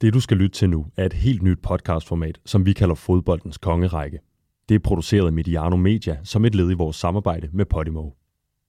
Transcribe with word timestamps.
Det 0.00 0.14
du 0.14 0.20
skal 0.20 0.36
lytte 0.36 0.56
til 0.56 0.70
nu 0.70 0.86
er 0.96 1.06
et 1.06 1.12
helt 1.12 1.42
nyt 1.42 1.58
podcastformat, 1.62 2.40
som 2.46 2.66
vi 2.66 2.72
kalder 2.72 2.94
Fodboldens 2.94 3.58
Kongerække. 3.58 4.18
Det 4.68 4.74
er 4.74 4.78
produceret 4.78 5.26
af 5.26 5.32
Mediano 5.32 5.76
Media 5.76 6.18
som 6.24 6.44
et 6.44 6.54
led 6.54 6.70
i 6.70 6.74
vores 6.74 6.96
samarbejde 6.96 7.48
med 7.52 7.64
Podimo. 7.64 8.10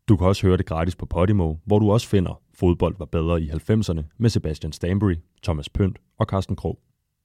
Du 0.07 0.17
kan 0.17 0.27
også 0.27 0.47
høre 0.47 0.57
det 0.57 0.65
gratis 0.65 0.95
på 0.95 1.05
Podimo, 1.05 1.55
hvor 1.65 1.79
du 1.79 1.91
også 1.91 2.07
finder 2.07 2.41
Fodbold 2.53 2.95
var 2.99 3.05
bedre 3.05 3.41
i 3.41 3.49
90'erne 3.49 4.01
med 4.17 4.29
Sebastian 4.29 4.71
Stanbury, 4.71 5.15
Thomas 5.43 5.69
Pønt 5.69 5.99
og 6.17 6.25
Carsten 6.25 6.55
Krog, 6.55 6.79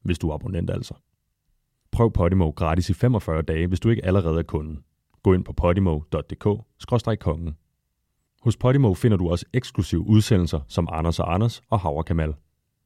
hvis 0.04 0.18
du 0.18 0.30
er 0.30 0.34
abonnent 0.34 0.70
altså. 0.70 0.94
Prøv 1.92 2.12
Podimo 2.12 2.50
gratis 2.50 2.90
i 2.90 2.94
45 2.94 3.42
dage, 3.42 3.66
hvis 3.66 3.80
du 3.80 3.88
ikke 3.88 4.04
allerede 4.04 4.38
er 4.38 4.42
kunde. 4.42 4.80
Gå 5.22 5.32
ind 5.32 5.44
på 5.44 5.52
podimo.dk-kongen. 5.52 7.56
Hos 8.42 8.56
Podimo 8.56 8.94
finder 8.94 9.16
du 9.16 9.30
også 9.30 9.46
eksklusive 9.52 10.06
udsendelser 10.06 10.60
som 10.68 10.88
Anders 10.92 11.20
og 11.20 11.34
Anders 11.34 11.62
og 11.70 11.80
Havre 11.80 12.04
Kamal. 12.04 12.34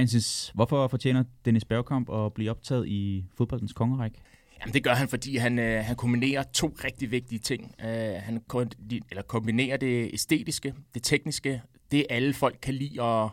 Francis, 0.00 0.50
hvorfor 0.54 0.88
fortjener 0.88 1.24
Dennis 1.44 1.64
Bergkamp 1.64 2.10
at 2.10 2.34
blive 2.34 2.50
optaget 2.50 2.88
i 2.88 3.24
fodboldens 3.36 3.72
kongerække? 3.72 4.18
Jamen 4.60 4.74
det 4.74 4.84
gør 4.84 4.94
han, 4.94 5.08
fordi 5.08 5.36
han, 5.36 5.58
øh, 5.58 5.84
han 5.84 5.96
kombinerer 5.96 6.42
to 6.42 6.76
rigtig 6.84 7.10
vigtige 7.10 7.38
ting. 7.38 7.74
Øh, 7.84 8.14
han 8.14 8.42
eller 9.10 9.22
kombinerer 9.22 9.76
det 9.76 10.10
æstetiske, 10.12 10.74
det 10.94 11.02
tekniske, 11.02 11.62
det 11.90 12.06
alle 12.10 12.34
folk 12.34 12.58
kan 12.62 12.74
lide 12.74 13.02
at, 13.02 13.30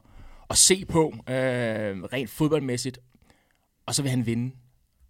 at 0.50 0.58
se 0.58 0.86
på, 0.86 1.14
øh, 1.30 1.34
rent 1.34 2.30
fodboldmæssigt. 2.30 3.00
Og 3.86 3.95
så 3.95 4.02
vil 4.02 4.12
han 4.12 4.26
vinde 4.26 4.56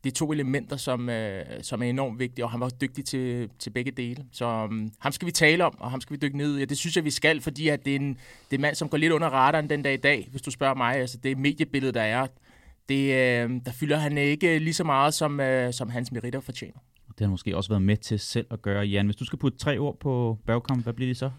det 0.03 0.11
er 0.11 0.13
to 0.13 0.31
elementer, 0.31 0.77
som, 0.77 1.09
øh, 1.09 1.45
som 1.61 1.81
er 1.81 1.85
enormt 1.85 2.19
vigtige, 2.19 2.45
og 2.45 2.51
han 2.51 2.59
var 2.59 2.69
dygtig 2.69 3.05
til, 3.05 3.49
til 3.59 3.69
begge 3.69 3.91
dele. 3.91 4.25
Så 4.31 4.45
um, 4.45 4.91
ham 4.99 5.11
skal 5.11 5.25
vi 5.25 5.31
tale 5.31 5.65
om, 5.65 5.75
og 5.79 5.91
ham 5.91 6.01
skal 6.01 6.13
vi 6.13 6.19
dykke 6.19 6.37
ned 6.37 6.55
i. 6.55 6.59
Ja, 6.59 6.65
det 6.65 6.77
synes 6.77 6.95
jeg, 6.95 7.05
vi 7.05 7.09
skal, 7.09 7.41
fordi 7.41 7.67
at 7.67 7.85
det, 7.85 7.95
er 7.95 7.99
en, 7.99 8.09
det 8.09 8.51
er 8.51 8.55
en 8.55 8.61
mand, 8.61 8.75
som 8.75 8.89
går 8.89 8.97
lidt 8.97 9.11
under 9.11 9.27
radaren 9.27 9.69
den 9.69 9.83
dag 9.83 9.93
i 9.93 9.97
dag, 9.97 10.27
hvis 10.31 10.41
du 10.41 10.51
spørger 10.51 10.75
mig. 10.75 10.95
Altså, 10.95 11.17
det 11.17 11.37
mediebillede, 11.37 11.91
der 11.91 12.01
er, 12.01 12.27
det, 12.89 13.03
øh, 13.03 13.49
der 13.65 13.71
fylder 13.71 13.97
han 13.97 14.17
ikke 14.17 14.59
lige 14.59 14.73
så 14.73 14.83
meget, 14.83 15.13
som, 15.13 15.39
øh, 15.39 15.73
som 15.73 15.89
hans 15.89 16.11
meritter 16.11 16.39
fortjener. 16.39 16.79
Det 17.07 17.25
har 17.25 17.27
måske 17.27 17.57
også 17.57 17.69
været 17.69 17.81
med 17.81 17.97
til 17.97 18.19
selv 18.19 18.47
at 18.51 18.61
gøre, 18.61 18.85
Jan. 18.85 19.05
Hvis 19.05 19.15
du 19.15 19.25
skal 19.25 19.39
putte 19.39 19.57
tre 19.57 19.77
ord 19.77 19.99
på 19.99 20.37
Bergkamp, 20.45 20.83
hvad 20.83 20.93
bliver 20.93 21.09
det 21.09 21.17
så? 21.17 21.31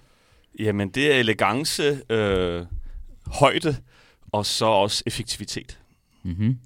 Jamen, 0.58 0.88
det 0.88 1.14
er 1.14 1.20
elegance, 1.20 1.82
øh, 2.10 2.66
højde, 3.26 3.76
og 4.32 4.46
så 4.46 4.66
også 4.66 5.02
effektivitet. 5.06 5.80
Mm-hmm. 6.22 6.58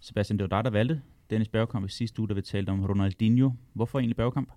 Sebastian, 0.00 0.38
det 0.38 0.50
var 0.50 0.56
dig, 0.56 0.64
der 0.64 0.70
valgte 0.70 1.02
Dennis 1.30 1.48
Bergkamp 1.48 1.86
i 1.86 1.88
sidste 1.88 2.20
uge, 2.20 2.28
da 2.28 2.34
vi 2.34 2.42
talte 2.42 2.70
om 2.70 2.84
Ronaldinho. 2.84 3.50
Hvorfor 3.74 3.98
egentlig 3.98 4.16
Bergkamp? 4.16 4.48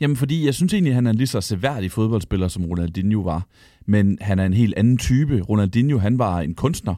Jamen, 0.00 0.16
fordi 0.16 0.46
jeg 0.46 0.54
synes 0.54 0.72
egentlig, 0.72 0.90
at 0.90 0.94
han 0.94 1.06
er 1.06 1.10
en 1.10 1.16
lige 1.16 1.26
så 1.26 1.40
seværdig 1.40 1.90
fodboldspiller, 1.90 2.48
som 2.48 2.64
Ronaldinho 2.64 3.20
var. 3.20 3.46
Men 3.86 4.18
han 4.20 4.38
er 4.38 4.46
en 4.46 4.52
helt 4.52 4.74
anden 4.76 4.98
type. 4.98 5.40
Ronaldinho, 5.40 5.98
han 5.98 6.18
var 6.18 6.40
en 6.40 6.54
kunstner. 6.54 6.94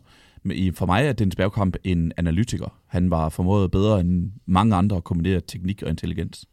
For 0.75 0.87
mig 0.87 1.07
er 1.07 1.13
Dennis 1.13 1.37
Bergkamp 1.37 1.77
en 1.85 2.13
analytiker. 2.17 2.81
Han 2.87 3.11
var 3.11 3.29
formået 3.29 3.71
bedre 3.71 4.01
end 4.01 4.33
mange 4.47 4.75
andre 4.77 4.97
at 4.97 5.05
kombinere 5.05 5.41
teknik 5.41 5.83
og 5.83 5.91
intelligens. 5.91 6.47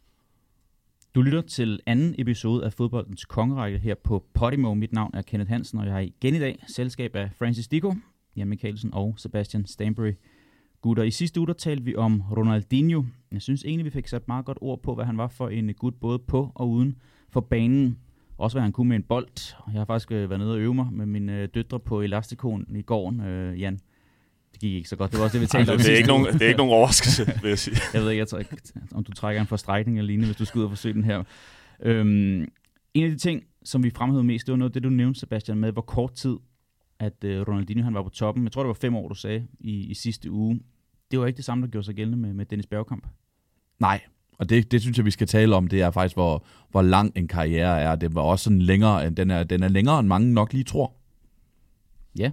Du 1.14 1.22
lytter 1.22 1.40
til 1.40 1.80
anden 1.86 2.14
episode 2.18 2.64
af 2.64 2.72
fodboldens 2.72 3.24
kongerække 3.24 3.78
her 3.78 3.94
på 4.04 4.24
Podimo. 4.34 4.74
Mit 4.74 4.92
navn 4.92 5.10
er 5.14 5.22
Kenneth 5.22 5.50
Hansen, 5.50 5.78
og 5.78 5.84
jeg 5.84 5.94
har 5.94 6.00
igen 6.00 6.34
i 6.34 6.38
dag 6.38 6.64
selskab 6.68 7.16
af 7.16 7.30
Francis 7.38 7.68
Dico, 7.68 7.94
Jan 8.36 8.48
Mikkelsen 8.48 8.94
og 8.94 9.14
Sebastian 9.18 9.66
Stanbury. 9.66 10.12
Gutter, 10.84 11.02
i 11.02 11.10
sidste 11.10 11.40
uge 11.40 11.46
der 11.46 11.52
talte 11.52 11.84
vi 11.84 11.96
om 11.96 12.22
Ronaldinho. 12.36 13.02
Jeg 13.32 13.42
synes 13.42 13.64
egentlig, 13.64 13.84
vi 13.84 13.90
fik 13.90 14.08
sat 14.08 14.28
meget 14.28 14.44
godt 14.44 14.58
ord 14.60 14.82
på, 14.82 14.94
hvad 14.94 15.04
han 15.04 15.18
var 15.18 15.28
for 15.28 15.48
en 15.48 15.74
gut, 15.74 15.94
både 15.94 16.18
på 16.18 16.52
og 16.54 16.70
uden 16.70 16.96
for 17.30 17.40
banen. 17.40 17.98
Også 18.38 18.54
hvad 18.54 18.62
han 18.62 18.72
kunne 18.72 18.88
med 18.88 18.96
en 18.96 19.02
bold. 19.02 19.54
Jeg 19.72 19.80
har 19.80 19.84
faktisk 19.84 20.12
øh, 20.12 20.30
været 20.30 20.40
nede 20.40 20.52
og 20.52 20.60
øve 20.60 20.74
mig 20.74 20.86
med 20.92 21.06
mine 21.06 21.40
øh, 21.40 21.48
døtre 21.54 21.80
på 21.80 22.02
Elastikon 22.02 22.66
i 22.76 22.82
går, 22.82 23.14
øh, 23.26 23.60
Jan. 23.60 23.74
Det 24.52 24.60
gik 24.60 24.74
ikke 24.74 24.88
så 24.88 24.96
godt. 24.96 25.10
Det 25.10 25.18
var 25.18 25.24
også 25.24 25.38
det, 25.38 25.42
vi 25.42 25.46
talte 25.46 25.70
om. 25.70 25.78
Det 25.78 25.92
er, 25.92 25.96
ikke 25.96 26.08
nogen, 26.08 26.26
det 26.26 26.42
er 26.42 26.48
ikke 26.48 26.58
nogen 26.58 26.72
overraskelse, 26.72 27.26
vil 27.42 27.48
jeg 27.48 27.58
sige. 27.58 27.76
jeg 27.94 28.02
ved 28.02 28.10
ikke, 28.10 28.18
jeg 28.18 28.28
tror, 28.28 28.42
om 28.94 29.04
du 29.04 29.12
trækker 29.12 29.40
en 29.40 29.46
forstrækning 29.46 29.98
eller 29.98 30.06
lignende, 30.06 30.26
hvis 30.26 30.36
du 30.36 30.44
skal 30.44 30.58
ud 30.58 30.64
og 30.64 30.70
forsøge 30.70 30.94
den 30.94 31.04
her. 31.04 31.22
Øhm, 31.82 32.48
en 32.94 33.04
af 33.04 33.10
de 33.10 33.18
ting, 33.18 33.42
som 33.64 33.82
vi 33.82 33.90
fremhævede 33.90 34.24
mest, 34.24 34.46
det 34.46 34.52
var 34.52 34.58
noget 34.58 34.74
det, 34.74 34.82
du 34.82 34.88
nævnte, 34.88 35.20
Sebastian, 35.20 35.58
med 35.58 35.72
hvor 35.72 35.82
kort 35.82 36.12
tid, 36.12 36.36
at 36.98 37.24
øh, 37.24 37.48
Ronaldinho 37.48 37.84
han 37.84 37.94
var 37.94 38.02
på 38.02 38.10
toppen. 38.10 38.44
Jeg 38.44 38.52
tror, 38.52 38.62
det 38.62 38.68
var 38.68 38.74
fem 38.74 38.96
år, 38.96 39.08
du 39.08 39.14
sagde, 39.14 39.46
i, 39.60 39.90
i 39.90 39.94
sidste 39.94 40.30
uge 40.30 40.60
det 41.14 41.20
var 41.20 41.26
ikke 41.26 41.36
det 41.36 41.44
samme, 41.44 41.64
der 41.64 41.70
gjorde 41.70 41.84
sig 41.84 41.94
gældende 41.94 42.18
med, 42.18 42.34
med 42.34 42.46
Dennis 42.46 42.66
Bergkamp. 42.66 43.06
Nej, 43.78 44.00
og 44.38 44.48
det, 44.48 44.72
det 44.72 44.80
synes 44.82 44.96
jeg, 44.96 45.04
vi 45.04 45.10
skal 45.10 45.26
tale 45.26 45.56
om. 45.56 45.68
Det 45.68 45.82
er 45.82 45.90
faktisk, 45.90 46.16
hvor, 46.16 46.44
hvor 46.70 46.82
lang 46.82 47.12
en 47.16 47.28
karriere 47.28 47.80
er. 47.80 47.94
Det 47.94 48.14
var 48.14 48.20
også 48.20 48.44
sådan 48.44 48.62
længere, 48.62 49.10
den 49.10 49.30
er, 49.30 49.44
den 49.44 49.62
er 49.62 49.68
længere, 49.68 49.98
end 49.98 50.08
mange 50.08 50.34
nok 50.34 50.52
lige 50.52 50.64
tror. 50.64 50.92
Ja, 52.18 52.30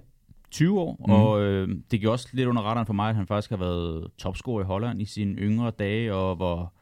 20 0.50 0.80
år, 0.80 0.96
mm. 1.06 1.12
og 1.12 1.42
øh, 1.42 1.68
det 1.90 2.00
giver 2.00 2.12
også 2.12 2.28
lidt 2.32 2.48
under 2.48 2.62
radaren 2.62 2.86
for 2.86 2.92
mig, 2.92 3.08
at 3.08 3.16
han 3.16 3.26
faktisk 3.26 3.50
har 3.50 3.56
været 3.56 4.08
topscorer 4.18 4.62
i 4.62 4.66
Holland 4.66 5.02
i 5.02 5.04
sine 5.04 5.34
yngre 5.34 5.70
dage, 5.70 6.14
og 6.14 6.36
hvor 6.36 6.72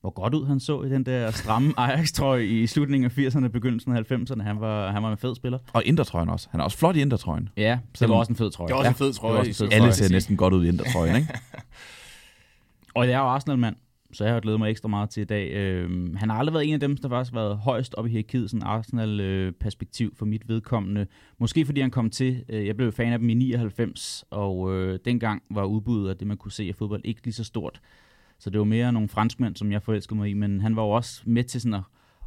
hvor 0.00 0.10
godt 0.10 0.34
ud 0.34 0.46
han 0.46 0.60
så 0.60 0.82
i 0.82 0.88
den 0.88 1.06
der 1.06 1.30
stramme 1.30 1.72
Ajax-trøje 1.80 2.44
i 2.44 2.66
slutningen 2.66 3.10
af 3.10 3.18
80'erne, 3.18 3.48
begyndelsen 3.48 3.96
af 3.96 4.12
90'erne. 4.12 4.42
Han 4.42 4.60
var, 4.60 4.92
han 4.92 5.02
var 5.02 5.10
en 5.10 5.18
fed 5.18 5.34
spiller. 5.34 5.58
Og 5.72 5.84
indertrøjen 5.84 6.28
også. 6.28 6.48
Han 6.50 6.60
er 6.60 6.64
også 6.64 6.78
flot 6.78 6.96
i 6.96 7.00
indertrøjen. 7.00 7.48
Ja, 7.56 7.78
det 8.00 8.08
var 8.08 8.14
også 8.14 8.32
en 8.32 8.36
fed 8.36 8.50
trøje. 8.50 8.68
Det 8.68 8.74
var 8.74 8.78
også 8.78 8.86
ja, 8.86 8.90
en 8.90 8.94
fed 8.94 9.12
trøje. 9.12 9.38
En 9.38 9.44
fed 9.44 9.54
trøje. 9.54 9.82
Alle 9.82 9.92
ser 9.92 10.12
næsten 10.12 10.36
godt 10.36 10.54
ud 10.54 10.64
i 10.64 10.68
indertrøjen, 10.68 11.16
ikke? 11.16 11.28
og 12.94 13.06
det 13.06 13.14
er 13.14 13.18
jo 13.18 13.24
Arsenal-mand, 13.24 13.76
så 14.12 14.24
jeg 14.24 14.32
har 14.32 14.40
glædet 14.40 14.60
mig 14.60 14.70
ekstra 14.70 14.88
meget 14.88 15.10
til 15.10 15.20
i 15.20 15.24
dag. 15.24 15.50
Øh, 15.52 16.14
han 16.16 16.30
har 16.30 16.38
aldrig 16.38 16.54
været 16.54 16.68
en 16.68 16.74
af 16.74 16.80
dem, 16.80 16.96
der 16.96 17.08
faktisk 17.08 17.34
har 17.34 17.40
været 17.40 17.58
højst 17.58 17.94
op 17.94 18.06
i 18.06 18.10
hierarkiet, 18.10 18.50
sådan 18.50 18.66
Arsenal-perspektiv 18.66 20.14
for 20.16 20.26
mit 20.26 20.48
vedkommende. 20.48 21.06
Måske 21.38 21.66
fordi 21.66 21.80
han 21.80 21.90
kom 21.90 22.10
til, 22.10 22.44
øh, 22.48 22.66
jeg 22.66 22.76
blev 22.76 22.92
fan 22.92 23.12
af 23.12 23.18
dem 23.18 23.28
i 23.28 23.34
99, 23.34 24.24
og 24.30 24.74
øh, 24.74 24.98
dengang 25.04 25.42
var 25.50 25.64
udbuddet 25.64 26.08
af 26.08 26.16
det, 26.16 26.26
man 26.26 26.36
kunne 26.36 26.52
se 26.52 26.62
af 26.68 26.74
fodbold, 26.74 27.00
ikke 27.04 27.20
lige 27.24 27.34
så 27.34 27.44
stort. 27.44 27.80
Så 28.40 28.50
det 28.50 28.58
var 28.58 28.64
mere 28.64 28.92
nogle 28.92 29.08
franskmænd, 29.08 29.56
som 29.56 29.72
jeg 29.72 29.82
forelskede 29.82 30.18
mig 30.18 30.30
i, 30.30 30.34
men 30.34 30.60
han 30.60 30.76
var 30.76 30.82
jo 30.82 30.90
også 30.90 31.22
med 31.24 31.44
til 31.44 31.60
sådan 31.60 31.74
at, 31.74 31.82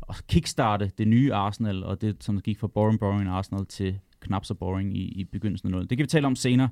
at 0.09 0.28
kickstarte 0.28 0.91
det 0.97 1.07
nye 1.07 1.34
Arsenal, 1.34 1.84
og 1.84 2.01
det 2.01 2.24
som 2.24 2.41
gik 2.41 2.59
fra 2.59 2.68
boring, 2.68 3.00
boring 3.00 3.29
Arsenal 3.29 3.66
til 3.66 4.00
knap 4.19 4.46
så 4.46 4.53
boring 4.53 4.97
i, 4.97 5.01
i 5.01 5.24
begyndelsen 5.24 5.68
af 5.68 5.72
noget. 5.72 5.90
Det 5.90 5.98
kan 5.98 6.04
vi 6.04 6.07
tale 6.07 6.27
om 6.27 6.36
senere. 6.36 6.69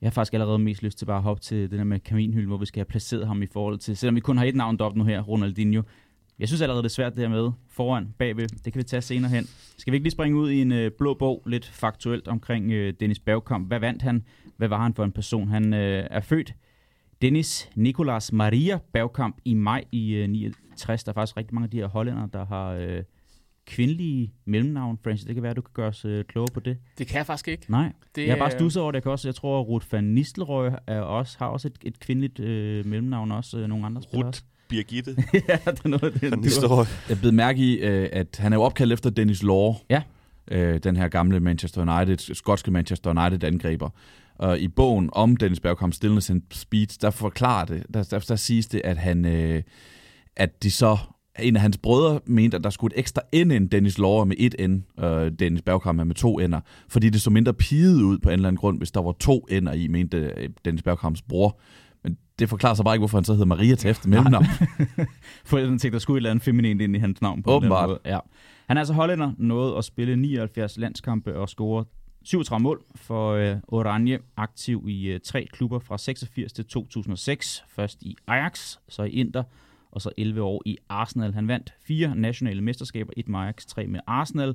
Jeg 0.00 0.06
har 0.06 0.10
faktisk 0.10 0.34
allerede 0.34 0.58
mest 0.58 0.82
lyst 0.82 0.98
til 0.98 1.04
bare 1.06 1.16
at 1.16 1.22
hoppe 1.22 1.42
til 1.42 1.70
det 1.70 1.78
der 1.78 1.84
med 1.84 2.00
kaminhylden, 2.00 2.48
hvor 2.48 2.56
vi 2.56 2.66
skal 2.66 2.80
have 2.80 2.84
placeret 2.84 3.26
ham 3.26 3.42
i 3.42 3.46
forhold 3.46 3.78
til, 3.78 3.96
selvom 3.96 4.14
vi 4.14 4.20
kun 4.20 4.38
har 4.38 4.44
et 4.44 4.56
navn 4.56 4.80
op 4.80 4.96
nu 4.96 5.04
her, 5.04 5.20
Ronaldinho. 5.20 5.82
Jeg 6.38 6.48
synes 6.48 6.62
allerede, 6.62 6.82
det 6.82 6.88
er 6.88 6.94
svært 6.94 7.12
det 7.12 7.20
her 7.20 7.28
med 7.28 7.50
foran, 7.68 8.08
bagved. 8.18 8.48
Det 8.48 8.72
kan 8.72 8.78
vi 8.78 8.84
tage 8.84 9.02
senere 9.02 9.30
hen. 9.30 9.44
Skal 9.78 9.92
vi 9.92 9.96
ikke 9.96 10.04
lige 10.04 10.12
springe 10.12 10.38
ud 10.38 10.50
i 10.50 10.60
en 10.60 10.72
øh, 10.72 10.90
blå 10.98 11.14
bog, 11.14 11.42
lidt 11.46 11.66
faktuelt 11.66 12.28
omkring 12.28 12.72
øh, 12.72 12.94
Dennis 13.00 13.18
Bergkamp. 13.18 13.68
Hvad 13.68 13.80
vandt 13.80 14.02
han? 14.02 14.24
Hvad 14.56 14.68
var 14.68 14.82
han 14.82 14.94
for 14.94 15.04
en 15.04 15.12
person? 15.12 15.48
Han 15.48 15.74
øh, 15.74 16.06
er 16.10 16.20
født 16.20 16.54
Dennis 17.22 17.70
Nicolas 17.74 18.32
Maria 18.32 18.78
Bergkamp 18.92 19.36
i 19.44 19.54
maj 19.54 19.84
i 19.92 20.12
øh, 20.14 20.28
69. 20.28 21.04
Der 21.04 21.12
er 21.12 21.14
faktisk 21.14 21.36
rigtig 21.36 21.54
mange 21.54 21.64
af 21.64 21.70
de 21.70 21.76
her 21.76 21.86
hollændere, 21.86 22.28
der 22.32 22.46
har 22.46 22.70
øh, 22.72 23.02
kvindelige 23.66 24.32
mellemnavn, 24.44 24.98
Francis. 25.04 25.24
Det 25.26 25.34
kan 25.34 25.42
være, 25.42 25.50
at 25.50 25.56
du 25.56 25.60
kan 25.62 25.70
gøre 25.74 25.88
os 25.88 26.04
øh, 26.04 26.24
klogere 26.24 26.48
på 26.54 26.60
det. 26.60 26.76
Det 26.98 27.06
kan 27.06 27.16
jeg 27.18 27.26
faktisk 27.26 27.48
ikke. 27.48 27.64
Nej, 27.68 27.92
det, 28.14 28.26
jeg 28.26 28.32
har 28.32 28.38
bare 28.38 28.50
stusset 28.50 28.82
over 28.82 28.92
det. 28.92 28.96
Jeg, 28.96 29.02
kan 29.02 29.12
også, 29.12 29.28
jeg 29.28 29.34
tror, 29.34 29.60
at 29.60 29.68
Ruth 29.68 29.86
van 29.92 30.04
Nistelrooy 30.04 30.70
er 30.86 31.00
også, 31.00 31.36
har 31.38 31.46
også 31.46 31.68
et, 31.68 31.76
et 31.82 32.00
kvindeligt 32.00 32.40
øh, 32.40 32.86
mellemnavn, 32.86 33.32
også 33.32 33.58
øh, 33.58 33.68
nogle 33.68 33.86
andre 33.86 34.02
spillere. 34.02 34.26
Ruth 34.26 34.40
Birgitte. 34.68 35.16
ja, 35.48 35.58
det 35.66 35.80
er 35.84 35.88
noget 35.88 36.02
af 36.02 36.12
det. 36.12 36.22
Jeg 37.08 37.18
blev 37.20 37.32
mærke 37.32 37.60
i, 37.60 37.78
øh, 37.78 38.08
at 38.12 38.36
han 38.38 38.52
er 38.52 38.56
jo 38.56 38.62
opkaldt 38.62 38.92
efter 38.92 39.10
Dennis 39.10 39.42
Law. 39.42 39.74
Ja. 39.90 40.02
øh, 40.50 40.78
den 40.78 40.96
her 40.96 41.08
gamle 41.08 41.40
Manchester 41.40 41.98
United, 41.98 42.34
skotske 42.34 42.70
Manchester 42.70 43.10
United-angriber. 43.10 43.90
Og 44.38 44.58
i 44.58 44.68
bogen 44.68 45.10
om 45.12 45.36
Dennis 45.36 45.60
Bergkamp, 45.60 45.94
Stillness 45.94 46.30
and 46.30 46.42
Speed, 46.50 46.86
der 47.00 47.10
forklarer 47.10 47.64
det, 47.64 47.86
der, 47.94 48.02
der, 48.02 48.18
der 48.18 48.36
siges 48.36 48.66
det, 48.66 48.80
at 48.84 48.96
han, 48.96 49.24
øh, 49.24 49.62
at 50.36 50.62
de 50.62 50.70
så 50.70 50.98
en 51.38 51.56
af 51.56 51.62
hans 51.62 51.78
brødre 51.78 52.20
mente, 52.26 52.56
at 52.56 52.64
der 52.64 52.70
skulle 52.70 52.96
et 52.96 53.00
ekstra 53.00 53.22
N 53.34 53.50
end 53.50 53.70
Dennis 53.70 53.98
Lore 53.98 54.26
med 54.26 54.36
et 54.38 54.70
N, 54.70 55.04
øh, 55.04 55.32
Dennis 55.38 55.62
Bergkamp 55.62 56.06
med 56.06 56.14
to 56.14 56.40
N'er, 56.40 56.60
fordi 56.88 57.10
det 57.10 57.22
så 57.22 57.30
mindre 57.30 57.54
piget 57.54 58.02
ud 58.02 58.18
på 58.18 58.28
en 58.28 58.32
eller 58.32 58.48
anden 58.48 58.58
grund, 58.58 58.78
hvis 58.78 58.90
der 58.90 59.02
var 59.02 59.12
to 59.12 59.46
N'er 59.50 59.72
i, 59.72 59.88
mente 59.88 60.16
øh, 60.16 60.48
Dennis 60.64 60.82
Bergkamps 60.82 61.22
bror. 61.22 61.60
Men 62.04 62.16
det 62.38 62.48
forklarer 62.48 62.74
så 62.74 62.82
bare 62.82 62.94
ikke, 62.94 63.00
hvorfor 63.00 63.18
han 63.18 63.24
så 63.24 63.32
hedder 63.32 63.46
Maria 63.46 63.74
til 63.74 63.90
efter 63.90 64.08
mellemnavn. 64.08 64.44
Forældrene 65.44 65.78
tænkte, 65.78 65.96
der 65.96 65.98
skulle 65.98 66.16
et 66.16 66.18
eller 66.18 66.30
andet 66.30 66.44
feminint 66.44 66.80
ind 66.80 66.96
i 66.96 66.98
hans 66.98 67.22
navn. 67.22 67.42
På 67.42 67.50
Åbenbart. 67.50 67.88
måde. 67.88 68.00
Ja. 68.06 68.18
Han 68.68 68.76
er 68.76 68.80
altså 68.80 68.94
hollænder, 68.94 69.32
nåede 69.38 69.76
at 69.76 69.84
spille 69.84 70.16
79 70.16 70.78
landskampe 70.78 71.36
og 71.36 71.48
score 71.48 71.84
37 72.28 72.62
mål 72.62 72.84
for 72.94 73.32
øh, 73.32 73.56
Oranje, 73.68 74.18
aktiv 74.36 74.86
i 74.88 75.06
øh, 75.06 75.20
tre 75.20 75.46
klubber 75.52 75.78
fra 75.78 75.98
86 75.98 76.52
til 76.52 76.64
2006. 76.64 77.64
Først 77.68 78.02
i 78.02 78.16
Ajax, 78.26 78.76
så 78.88 79.02
i 79.02 79.10
Inter, 79.10 79.42
og 79.90 80.02
så 80.02 80.10
11 80.16 80.42
år 80.42 80.62
i 80.66 80.78
Arsenal. 80.88 81.32
Han 81.32 81.48
vandt 81.48 81.74
fire 81.80 82.16
nationale 82.16 82.60
mesterskaber, 82.60 83.12
et 83.16 83.28
med 83.28 83.38
Ajax, 83.38 83.66
tre 83.66 83.86
med 83.86 84.00
Arsenal. 84.06 84.54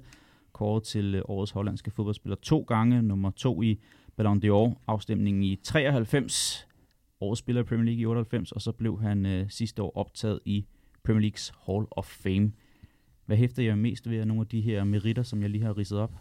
Kåret 0.52 0.84
til 0.84 1.16
øh, 1.16 1.22
årets 1.26 1.52
hollandske 1.52 1.92
fodboldspiller 1.92 2.36
to 2.36 2.62
gange, 2.68 3.02
nummer 3.02 3.32
to 3.32 3.62
i 3.62 3.80
Ballon 4.16 4.42
d'Or, 4.46 4.82
afstemningen 4.88 5.44
i 5.44 5.56
93. 5.56 6.68
Årets 7.22 7.40
spiller 7.40 7.62
i 7.62 7.66
Premier 7.66 7.86
League 7.86 8.02
i 8.02 8.06
98, 8.06 8.52
og 8.52 8.62
så 8.62 8.72
blev 8.72 9.02
han 9.02 9.26
øh, 9.26 9.50
sidste 9.50 9.82
år 9.82 9.98
optaget 9.98 10.40
i 10.46 10.66
Premier 11.04 11.22
Leagues 11.22 11.54
Hall 11.66 11.86
of 11.92 12.06
Fame. 12.06 12.52
Hvad 13.26 13.38
hæfter 13.38 13.64
jeg 13.64 13.78
mest 13.78 14.10
ved 14.10 14.18
af 14.18 14.28
nogle 14.28 14.42
af 14.42 14.48
de 14.48 14.62
her 14.62 14.84
meritter, 14.84 15.24
som 15.24 15.42
jeg 15.42 15.50
lige 15.50 15.64
har 15.64 15.78
ridset 15.78 16.00
op? 16.00 16.14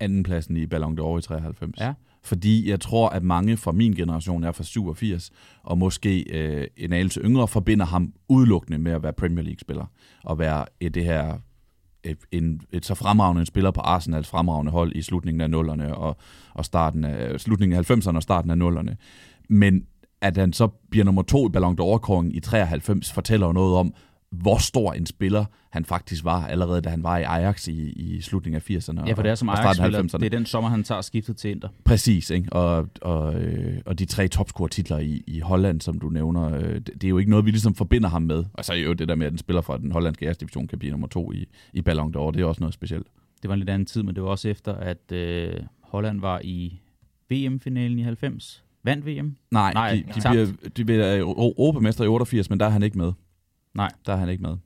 Andenpladsen 0.00 0.56
i 0.56 0.66
Ballon 0.66 0.98
d'Or 0.98 1.18
i 1.18 1.22
93. 1.22 1.80
Ja. 1.80 1.92
Fordi 2.22 2.70
jeg 2.70 2.80
tror, 2.80 3.08
at 3.08 3.22
mange 3.22 3.56
fra 3.56 3.72
min 3.72 3.92
generation 3.92 4.44
er 4.44 4.52
fra 4.52 4.64
87, 4.64 5.30
og 5.62 5.78
måske 5.78 6.22
øh, 6.22 6.66
en 6.76 6.92
anelse 6.92 7.20
yngre, 7.20 7.48
forbinder 7.48 7.86
ham 7.86 8.12
udelukkende 8.28 8.78
med 8.78 8.92
at 8.92 9.02
være 9.02 9.12
Premier 9.12 9.44
League-spiller. 9.44 9.86
Og 10.24 10.38
være 10.38 10.64
et, 10.80 10.94
det 10.94 11.04
her 11.04 11.38
et, 12.04 12.18
en, 12.32 12.60
et 12.72 12.86
så 12.86 12.94
fremragende 12.94 13.46
spiller 13.46 13.70
på 13.70 13.80
Arsenals 13.80 14.28
fremragende 14.28 14.72
hold 14.72 14.92
i 14.96 15.02
slutningen 15.02 15.40
af 15.40 15.50
nullerne 15.50 15.96
og, 15.96 16.16
og 16.54 16.64
starten 16.64 17.04
af, 17.04 17.40
slutningen 17.40 17.78
af 17.78 17.90
90'erne 17.90 18.16
og 18.16 18.22
starten 18.22 18.50
af 18.50 18.58
nullerne. 18.58 18.96
Men 19.48 19.84
at 20.20 20.36
han 20.36 20.52
så 20.52 20.68
bliver 20.90 21.04
nummer 21.04 21.22
to 21.22 21.48
i 21.48 21.50
Ballon 21.50 21.78
d'Or-kåringen 21.80 22.36
i 22.36 22.40
93, 22.40 23.12
fortæller 23.12 23.46
jo 23.46 23.52
noget 23.52 23.76
om, 23.76 23.94
hvor 24.30 24.58
stor 24.58 24.92
en 24.92 25.06
spiller 25.06 25.44
han 25.70 25.84
faktisk 25.84 26.24
var, 26.24 26.46
allerede 26.46 26.80
da 26.80 26.90
han 26.90 27.02
var 27.02 27.18
i 27.18 27.22
Ajax 27.22 27.68
i, 27.68 27.92
i 27.92 28.20
slutningen 28.20 28.56
af 28.56 28.70
80'erne 28.70 29.06
Ja, 29.06 29.12
for 29.12 29.22
det 29.22 29.30
er 29.30 29.34
som 29.34 29.48
Ajax-spiller. 29.48 30.02
90'erne. 30.02 30.18
Det 30.18 30.26
er 30.26 30.30
den 30.30 30.46
sommer, 30.46 30.70
han 30.70 30.84
tager 30.84 31.00
skiftet 31.00 31.36
til 31.36 31.50
Inter. 31.50 31.68
Præcis, 31.84 32.30
ikke? 32.30 32.52
Og, 32.52 32.88
og, 33.02 33.34
øh, 33.34 33.80
og 33.86 33.98
de 33.98 34.04
tre 34.04 34.28
topscore-titler 34.28 34.98
i, 34.98 35.22
i 35.26 35.40
Holland, 35.40 35.80
som 35.80 35.98
du 35.98 36.08
nævner, 36.08 36.54
øh, 36.54 36.74
det, 36.74 37.04
er 37.04 37.08
jo 37.08 37.18
ikke 37.18 37.30
noget, 37.30 37.46
vi 37.46 37.50
ligesom 37.50 37.74
forbinder 37.74 38.08
ham 38.08 38.22
med. 38.22 38.44
Og 38.54 38.64
så 38.64 38.72
er 38.72 38.76
jo 38.76 38.92
det 38.92 39.08
der 39.08 39.14
med, 39.14 39.26
at 39.26 39.32
en 39.32 39.38
spiller 39.38 39.62
fra 39.62 39.78
den 39.78 39.92
hollandske 39.92 40.26
æres 40.26 40.36
division 40.36 40.68
kan 40.68 40.78
blive 40.78 40.90
nummer 40.90 41.08
to 41.08 41.32
i, 41.32 41.46
i 41.72 41.82
Ballon 41.82 42.14
d'Or, 42.16 42.30
det 42.30 42.40
er 42.40 42.44
også 42.44 42.60
noget 42.60 42.74
specielt. 42.74 43.06
Det 43.42 43.48
var 43.48 43.54
en 43.54 43.58
lidt 43.58 43.70
anden 43.70 43.86
tid, 43.86 44.02
men 44.02 44.14
det 44.14 44.22
var 44.22 44.28
også 44.28 44.48
efter, 44.48 44.74
at 44.74 45.12
øh, 45.12 45.52
Holland 45.82 46.20
var 46.20 46.40
i 46.44 46.80
VM-finalen 47.30 47.98
i 47.98 48.02
90. 48.02 48.64
Vandt 48.84 49.06
VM? 49.06 49.36
Nej, 49.50 49.72
Nej, 49.72 49.92
de, 49.92 50.20
de, 50.20 50.30
bliver, 50.30 50.46
de 50.76 50.84
bliver 50.84 51.18
europamester 51.18 52.04
i 52.04 52.08
88, 52.08 52.50
men 52.50 52.60
der 52.60 52.66
er 52.66 52.70
han 52.70 52.82
ikke 52.82 52.98
med. 52.98 53.12
Nej. 53.74 53.90
Der 54.06 54.12
er 54.12 54.16
han 54.16 54.28
ikke 54.28 54.42
med. 54.42 54.56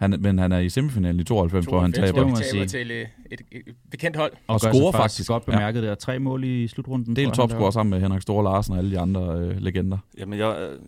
Han, 0.00 0.16
men 0.20 0.38
han 0.38 0.52
er 0.52 0.58
i 0.58 0.68
semifinalen 0.68 1.20
i 1.20 1.24
92, 1.24 1.66
hvor 1.66 1.80
han 1.80 1.92
92, 1.92 2.10
taber. 2.10 2.26
man 2.26 2.36
de 2.36 2.40
taber 2.40 2.66
sige. 2.66 2.66
til 2.66 2.90
øh, 2.90 3.06
et, 3.30 3.40
et, 3.52 3.62
et 3.66 3.76
bekendt 3.90 4.16
hold. 4.16 4.32
Og 4.46 4.60
gør 4.60 4.72
scorer 4.72 4.92
faktisk. 4.92 5.28
Godt 5.28 5.44
bemærket 5.44 5.82
ja. 5.82 5.88
der. 5.88 5.94
Tre 5.94 6.18
mål 6.18 6.44
i 6.44 6.68
slutrunden. 6.68 7.16
Del 7.16 7.16
tror 7.16 7.22
jeg, 7.22 7.28
han 7.28 7.34
topscorer 7.34 7.70
sammen 7.70 7.90
med 7.90 8.00
Henrik 8.00 8.22
Store 8.22 8.44
Larsen 8.44 8.72
og 8.72 8.78
alle 8.78 8.90
de 8.90 8.98
andre 8.98 9.38
øh, 9.38 9.56
legender. 9.56 9.98
Jamen, 10.18 10.38
jeg 10.38 10.58
øh, 10.58 10.78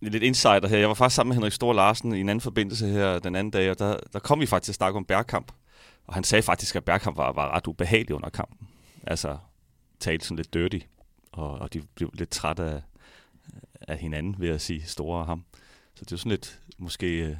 lidt 0.00 0.22
insider 0.22 0.68
her. 0.68 0.78
Jeg 0.78 0.88
var 0.88 0.94
faktisk 0.94 1.16
sammen 1.16 1.28
med 1.28 1.36
Henrik 1.36 1.52
Stor 1.52 1.72
Larsen 1.72 2.14
i 2.14 2.20
en 2.20 2.28
anden 2.28 2.40
forbindelse 2.40 2.86
her 2.86 3.18
den 3.18 3.36
anden 3.36 3.50
dag, 3.50 3.70
og 3.70 3.78
der, 3.78 3.96
der 4.12 4.18
kom 4.18 4.40
vi 4.40 4.46
faktisk 4.46 4.66
til 4.66 4.72
at 4.72 4.76
snakke 4.76 4.96
om 4.96 5.04
Bærkamp. 5.04 5.52
Og 6.06 6.14
han 6.14 6.24
sagde 6.24 6.42
faktisk, 6.42 6.76
at 6.76 6.84
Bærkamp 6.84 7.16
var, 7.16 7.32
var 7.32 7.56
ret 7.56 7.66
ubehagelig 7.66 8.14
under 8.14 8.28
kampen. 8.28 8.68
Altså, 9.06 9.36
talte 10.00 10.24
sådan 10.24 10.36
lidt 10.36 10.54
dirty, 10.54 10.78
og, 11.32 11.50
og 11.50 11.72
de 11.72 11.82
blev 11.94 12.10
lidt 12.14 12.30
træt 12.30 12.58
af, 12.58 12.82
af 13.88 13.98
hinanden, 13.98 14.34
ved 14.38 14.48
at 14.48 14.60
sige 14.60 14.82
Store 14.82 15.18
og 15.18 15.26
ham. 15.26 15.44
Så 15.94 16.04
det 16.04 16.12
er 16.12 16.16
sådan 16.16 16.30
lidt, 16.30 16.60
måske 16.82 17.24
øh, 17.26 17.36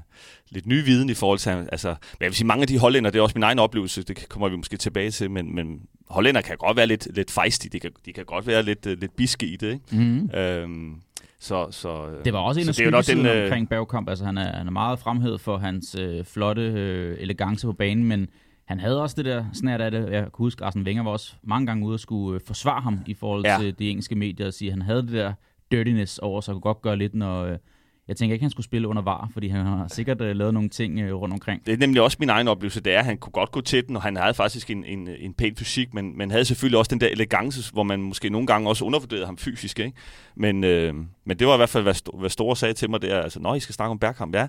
lidt 0.50 0.66
ny 0.66 0.84
viden 0.84 1.10
i 1.10 1.14
forhold 1.14 1.38
til, 1.38 1.50
altså, 1.50 1.88
men 1.88 1.96
jeg 2.20 2.26
vil 2.26 2.34
sige, 2.34 2.46
mange 2.46 2.62
af 2.62 2.68
de 2.68 2.78
hollænder, 2.78 3.10
det 3.10 3.18
er 3.18 3.22
også 3.22 3.34
min 3.36 3.42
egen 3.42 3.58
oplevelse, 3.58 4.02
det 4.02 4.28
kommer 4.28 4.48
vi 4.48 4.56
måske 4.56 4.76
tilbage 4.76 5.10
til, 5.10 5.30
men, 5.30 5.54
men 5.54 5.82
hollænder 6.08 6.40
kan 6.40 6.56
godt 6.56 6.76
være 6.76 6.86
lidt, 6.86 7.08
lidt 7.14 7.30
fejstige, 7.30 7.70
de 7.70 7.80
kan, 7.80 7.90
de 8.06 8.12
kan 8.12 8.24
godt 8.24 8.46
være 8.46 8.62
lidt, 8.62 8.86
øh, 8.86 9.00
lidt 9.00 9.16
biske 9.16 9.46
i 9.46 9.56
det, 9.56 9.72
ikke? 9.72 9.96
Mm-hmm. 9.96 10.30
Øhm, 10.34 11.02
så, 11.38 11.66
så, 11.70 12.08
Det 12.24 12.32
var 12.32 12.38
også 12.38 12.60
en 12.60 12.68
af 12.68 13.08
er 13.08 13.14
den, 13.14 13.26
øh, 13.26 13.44
omkring 13.44 13.68
Bergkamp. 13.68 14.08
Altså, 14.08 14.24
han, 14.24 14.38
er, 14.38 14.56
han 14.56 14.66
er 14.66 14.70
meget 14.70 14.98
fremhævet 14.98 15.40
for 15.40 15.58
hans 15.58 15.96
øh, 15.98 16.24
flotte 16.24 16.62
øh, 16.62 17.16
elegance 17.20 17.66
på 17.66 17.72
banen, 17.72 18.04
men 18.04 18.28
han 18.64 18.80
havde 18.80 19.02
også 19.02 19.16
det 19.16 19.24
der 19.24 19.44
snært 19.52 19.80
af 19.80 19.90
det. 19.90 20.10
Jeg 20.10 20.22
kan 20.22 20.30
huske, 20.34 20.64
Arsene 20.64 20.84
Wenger 20.84 21.02
var 21.02 21.10
også 21.10 21.34
mange 21.42 21.66
gange 21.66 21.86
ude 21.86 21.94
og 21.94 22.00
skulle 22.00 22.34
øh, 22.34 22.46
forsvare 22.46 22.80
ham 22.80 22.98
i 23.06 23.14
forhold 23.14 23.46
ja. 23.46 23.56
til 23.60 23.78
de 23.78 23.90
engelske 23.90 24.14
medier 24.14 24.46
og 24.46 24.52
sige, 24.52 24.68
at 24.68 24.72
han 24.72 24.82
havde 24.82 25.02
det 25.02 25.12
der 25.12 25.32
dirtiness 25.72 26.18
over 26.18 26.40
sig, 26.40 26.54
og 26.54 26.54
kunne 26.54 26.72
godt 26.74 26.82
gøre 26.82 26.96
lidt, 26.96 27.14
når... 27.14 27.44
Øh, 27.44 27.58
jeg 28.08 28.16
tænker 28.16 28.34
ikke, 28.34 28.42
han 28.42 28.50
skulle 28.50 28.64
spille 28.64 28.88
under 28.88 29.02
var, 29.02 29.30
fordi 29.32 29.48
han 29.48 29.66
har 29.66 29.88
sikkert 29.88 30.20
øh, 30.20 30.36
lavet 30.36 30.54
nogle 30.54 30.68
ting 30.68 31.00
øh, 31.00 31.14
rundt 31.14 31.32
omkring. 31.32 31.66
Det 31.66 31.72
er 31.72 31.76
nemlig 31.76 32.02
også 32.02 32.16
min 32.20 32.28
egen 32.28 32.48
oplevelse, 32.48 32.80
det 32.80 32.94
er, 32.94 32.98
at 32.98 33.04
han 33.04 33.18
kunne 33.18 33.32
godt 33.32 33.52
gå 33.52 33.60
til 33.60 33.88
den, 33.88 33.96
og 33.96 34.02
han 34.02 34.16
havde 34.16 34.34
faktisk 34.34 34.70
en, 34.70 34.84
en, 34.84 35.08
en 35.08 35.34
pæn 35.34 35.56
fysik, 35.56 35.94
men, 35.94 36.18
men 36.18 36.30
havde 36.30 36.44
selvfølgelig 36.44 36.78
også 36.78 36.88
den 36.88 37.00
der 37.00 37.08
elegance, 37.08 37.72
hvor 37.72 37.82
man 37.82 38.02
måske 38.02 38.30
nogle 38.30 38.46
gange 38.46 38.68
også 38.68 38.84
undervurderede 38.84 39.26
ham 39.26 39.38
fysisk. 39.38 39.78
Ikke? 39.78 39.92
Men, 40.34 40.64
øh, 40.64 40.94
men 41.24 41.38
det 41.38 41.46
var 41.46 41.54
i 41.54 41.56
hvert 41.56 41.68
fald, 41.68 41.82
hvad, 41.82 42.18
hvad 42.18 42.30
Store 42.30 42.56
sagde 42.56 42.74
til 42.74 42.90
mig 42.90 43.02
der, 43.02 43.20
altså, 43.20 43.40
når 43.40 43.54
I 43.54 43.60
skal 43.60 43.74
snakke 43.74 43.90
om 43.90 43.98
Bergkamp, 43.98 44.34
ja, 44.34 44.46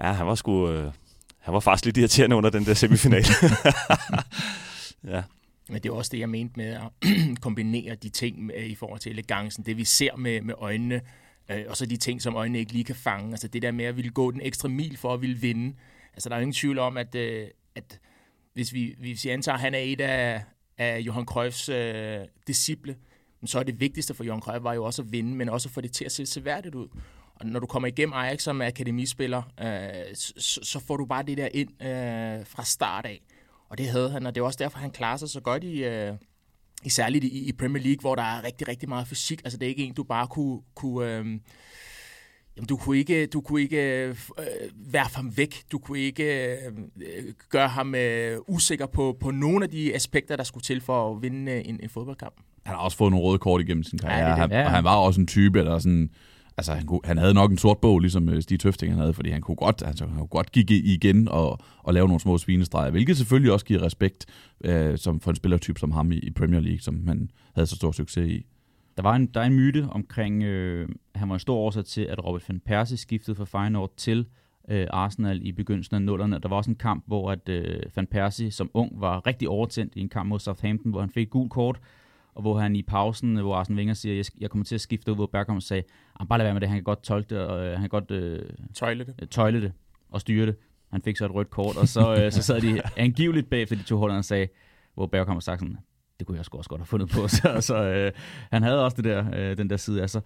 ja 0.00 0.12
han 0.12 0.26
var 0.26 0.34
sgu... 0.34 0.70
Øh, 0.70 0.92
han 1.40 1.54
var 1.54 1.60
faktisk 1.60 1.84
lidt 1.84 1.96
irriterende 1.96 2.36
under 2.36 2.50
den 2.50 2.64
der 2.64 2.74
semifinal. 2.74 3.24
ja. 5.14 5.22
Men 5.68 5.82
det 5.82 5.88
er 5.88 5.92
også 5.92 6.10
det, 6.12 6.18
jeg 6.18 6.28
mente 6.28 6.54
med 6.56 6.66
at 6.66 7.10
kombinere 7.40 7.94
de 7.94 8.08
ting 8.08 8.46
med, 8.46 8.54
i 8.64 8.74
forhold 8.74 9.00
til 9.00 9.12
elegancen. 9.12 9.66
Det 9.66 9.76
vi 9.76 9.84
ser 9.84 10.16
med, 10.16 10.42
med 10.42 10.54
øjnene, 10.58 11.00
øh, 11.50 11.64
og 11.68 11.76
så 11.76 11.86
de 11.86 11.96
ting, 11.96 12.22
som 12.22 12.36
øjnene 12.36 12.58
ikke 12.58 12.72
lige 12.72 12.84
kan 12.84 12.94
fange. 12.94 13.30
Altså 13.30 13.48
det 13.48 13.62
der 13.62 13.70
med 13.70 13.84
at 13.84 13.96
ville 13.96 14.10
gå 14.10 14.30
den 14.30 14.40
ekstra 14.40 14.68
mil 14.68 14.96
for 14.96 15.14
at 15.14 15.20
ville 15.20 15.36
vinde. 15.36 15.76
Altså 16.14 16.28
der 16.28 16.34
er 16.34 16.38
jo 16.38 16.42
ingen 16.42 16.54
tvivl 16.54 16.78
om, 16.78 16.96
at, 16.96 17.14
øh, 17.14 17.48
at 17.74 18.00
hvis 18.54 18.72
vi, 18.72 18.94
hvis 18.98 19.24
vi 19.24 19.30
antager, 19.30 19.54
at 19.54 19.60
han 19.60 19.74
er 19.74 19.78
et 19.78 20.00
af, 20.00 20.44
af 20.78 20.98
Johan 20.98 21.24
Cruyffs 21.24 21.68
øh, 21.68 22.20
disciple, 22.46 22.96
så 23.44 23.58
er 23.58 23.62
det 23.62 23.80
vigtigste 23.80 24.14
for 24.14 24.24
Johan 24.24 24.40
Cruyff 24.40 24.64
var 24.64 24.74
jo 24.74 24.84
også 24.84 25.02
at 25.02 25.12
vinde, 25.12 25.34
men 25.36 25.48
også 25.48 25.68
at 25.68 25.72
få 25.72 25.80
det 25.80 25.92
til 25.92 26.04
at 26.04 26.12
se 26.12 26.26
seværdigt 26.26 26.74
ud. 26.74 26.88
Og 27.34 27.46
når 27.46 27.60
du 27.60 27.66
kommer 27.66 27.86
igennem 27.88 28.12
Ajax 28.12 28.42
som 28.42 28.60
akademispiller, 28.60 29.42
øh, 29.60 30.14
så, 30.14 30.60
så 30.62 30.80
får 30.80 30.96
du 30.96 31.04
bare 31.04 31.22
det 31.22 31.38
der 31.38 31.48
ind 31.54 31.82
øh, 31.82 32.46
fra 32.46 32.64
start 32.64 33.06
af. 33.06 33.20
Og 33.68 33.78
det 33.78 33.88
havde 33.88 34.10
han, 34.10 34.26
og 34.26 34.34
det 34.34 34.40
er 34.40 34.44
også 34.44 34.58
derfor, 34.58 34.78
han 34.78 34.90
klarer 34.90 35.16
sig 35.16 35.28
så 35.28 35.40
godt 35.40 35.64
i, 35.64 35.84
øh, 35.84 36.14
særligt 36.88 37.24
i, 37.24 37.48
i 37.48 37.52
Premier 37.52 37.82
League, 37.82 38.00
hvor 38.00 38.14
der 38.14 38.22
er 38.22 38.44
rigtig, 38.44 38.68
rigtig 38.68 38.88
meget 38.88 39.06
fysik. 39.06 39.40
Altså 39.44 39.58
det 39.58 39.66
er 39.66 39.68
ikke 39.68 39.84
en, 39.84 39.94
du 39.94 40.02
bare 40.02 40.26
kunne... 40.26 40.60
kunne 40.74 41.16
øh, 41.16 41.26
Jamen, 42.56 42.66
du 42.68 42.76
kunne 42.76 42.98
ikke, 42.98 43.26
du 43.26 43.40
kunne 43.40 43.60
ikke 43.60 44.06
øh, 44.06 44.16
værfe 44.92 45.16
ham 45.16 45.36
væk. 45.36 45.62
Du 45.72 45.78
kunne 45.78 45.98
ikke 45.98 46.54
øh, 46.54 46.72
gøre 47.48 47.68
ham 47.68 47.94
øh, 47.94 48.38
usikker 48.48 48.86
på, 48.86 49.16
på 49.20 49.30
nogle 49.30 49.64
af 49.64 49.70
de 49.70 49.94
aspekter, 49.94 50.36
der 50.36 50.44
skulle 50.44 50.62
til 50.62 50.80
for 50.80 51.14
at 51.14 51.22
vinde 51.22 51.52
øh, 51.52 51.62
en, 51.64 51.80
en 51.82 51.88
fodboldkamp. 51.88 52.34
Han 52.66 52.74
har 52.74 52.82
også 52.82 52.96
fået 52.96 53.10
nogle 53.10 53.26
røde 53.26 53.38
kort 53.38 53.60
igennem 53.60 53.82
sin 53.82 53.98
karriere. 53.98 54.24
Ja, 54.24 54.30
det 54.30 54.38
han, 54.38 54.50
det. 54.50 54.54
Ja, 54.54 54.60
ja. 54.60 54.66
og 54.66 54.72
han 54.72 54.84
var 54.84 54.96
også 54.96 55.20
en 55.20 55.26
type, 55.26 55.58
der 55.58 55.78
sådan... 55.78 56.10
Altså, 56.60 56.74
han, 56.74 56.86
kunne, 56.86 57.00
han 57.04 57.18
havde 57.18 57.34
nok 57.34 57.50
en 57.50 57.58
sort 57.58 57.78
bog, 57.78 58.00
ligesom 58.00 58.28
øh, 58.28 58.42
Stig 58.42 58.60
Tøfting 58.60 58.92
han 58.92 59.00
havde, 59.00 59.14
fordi 59.14 59.30
han 59.30 59.40
kunne 59.40 59.56
godt, 59.56 59.82
altså, 59.86 60.06
han 60.06 60.16
kunne 60.16 60.26
godt 60.26 60.52
gik 60.52 60.70
igen 60.70 61.28
og, 61.28 61.58
og 61.78 61.94
lave 61.94 62.06
nogle 62.06 62.20
små 62.20 62.38
svinestreger, 62.38 62.90
hvilket 62.90 63.16
selvfølgelig 63.16 63.52
også 63.52 63.66
giver 63.66 63.82
respekt 63.82 64.26
øh, 64.64 64.98
som, 64.98 65.20
for 65.20 65.30
en 65.30 65.36
spillertype 65.36 65.80
som 65.80 65.90
ham 65.90 66.12
i, 66.12 66.16
i 66.18 66.30
Premier 66.30 66.60
League, 66.60 66.80
som 66.80 67.06
han 67.08 67.30
havde 67.54 67.66
så 67.66 67.76
stor 67.76 67.92
succes 67.92 68.28
i. 68.28 68.46
Der 68.96 69.02
var 69.02 69.16
en, 69.16 69.26
der 69.26 69.40
er 69.40 69.44
en 69.44 69.54
myte 69.54 69.86
omkring, 69.90 70.42
øh, 70.42 70.88
han 71.14 71.28
var 71.28 71.34
en 71.34 71.40
stor 71.40 71.56
årsag 71.56 71.84
til, 71.84 72.00
at 72.00 72.24
Robert 72.24 72.48
van 72.48 72.60
Persie 72.60 72.96
skiftede 72.96 73.36
fra 73.36 73.44
Feyenoord 73.44 73.92
til 73.96 74.26
øh, 74.68 74.86
Arsenal 74.90 75.46
i 75.46 75.52
begyndelsen 75.52 75.96
af 75.96 76.02
nullerne. 76.02 76.38
Der 76.38 76.48
var 76.48 76.56
også 76.56 76.70
en 76.70 76.76
kamp, 76.76 77.04
hvor 77.06 77.30
at, 77.30 77.48
øh, 77.48 77.82
van 77.96 78.06
Persie 78.06 78.50
som 78.50 78.70
ung 78.74 79.00
var 79.00 79.26
rigtig 79.26 79.48
overtændt 79.48 79.92
i 79.96 80.00
en 80.00 80.08
kamp 80.08 80.28
mod 80.28 80.38
Southampton, 80.38 80.90
hvor 80.90 81.00
han 81.00 81.10
fik 81.10 81.30
gul 81.30 81.40
gult 81.40 81.52
kort, 81.52 81.80
og 82.40 82.42
hvor 82.42 82.58
han 82.58 82.76
i 82.76 82.82
pausen, 82.82 83.36
øh, 83.36 83.42
hvor 83.42 83.54
Arsene 83.56 83.76
Wenger 83.76 83.94
siger, 83.94 84.14
jeg, 84.14 84.24
jeg 84.40 84.50
kommer 84.50 84.64
til 84.64 84.74
at 84.74 84.80
skifte 84.80 85.10
ud, 85.10 85.16
hvor 85.16 85.26
Bergkamp 85.26 85.62
sagde, 85.62 85.82
"Ah, 86.20 86.26
bare 86.28 86.38
lad 86.38 86.46
være 86.46 86.54
med 86.54 86.60
det, 86.60 86.68
han 86.68 86.76
kan 86.76 86.84
godt 86.84 87.02
tolke 87.02 87.34
det, 87.34 87.38
og 87.46 87.64
øh, 87.64 87.72
han 87.72 87.80
kan 87.80 87.88
godt 87.88 88.10
øh, 88.10 88.42
Tøjle 88.74 89.04
det. 89.04 89.30
tøjle 89.30 89.60
det 89.62 89.72
og 90.08 90.20
styre 90.20 90.46
det. 90.46 90.56
Han 90.90 91.02
fik 91.02 91.16
så 91.16 91.24
et 91.26 91.34
rødt 91.34 91.50
kort, 91.50 91.76
og 91.76 91.88
så, 91.88 92.14
øh, 92.24 92.32
så 92.32 92.42
sad 92.42 92.60
de 92.60 92.80
angiveligt 92.96 93.50
bagefter 93.50 93.76
de 93.76 93.82
to 93.82 93.96
holder 93.96 94.16
og 94.16 94.24
sagde, 94.24 94.48
hvor 94.94 95.06
Bergkamp 95.06 95.42
sagt 95.42 95.60
sådan, 95.60 95.76
det 96.18 96.26
kunne 96.26 96.36
jeg 96.36 96.44
sgu 96.44 96.58
også 96.58 96.70
godt 96.70 96.80
have 96.80 96.86
fundet 96.86 97.08
på. 97.10 97.28
Så, 97.36 97.56
så 97.60 97.84
øh, 97.84 98.12
han 98.52 98.62
havde 98.62 98.84
også 98.84 98.96
det 98.96 99.04
der, 99.04 99.50
øh, 99.50 99.56
den 99.56 99.70
der 99.70 99.76
side 99.76 100.08
sig. 100.08 100.22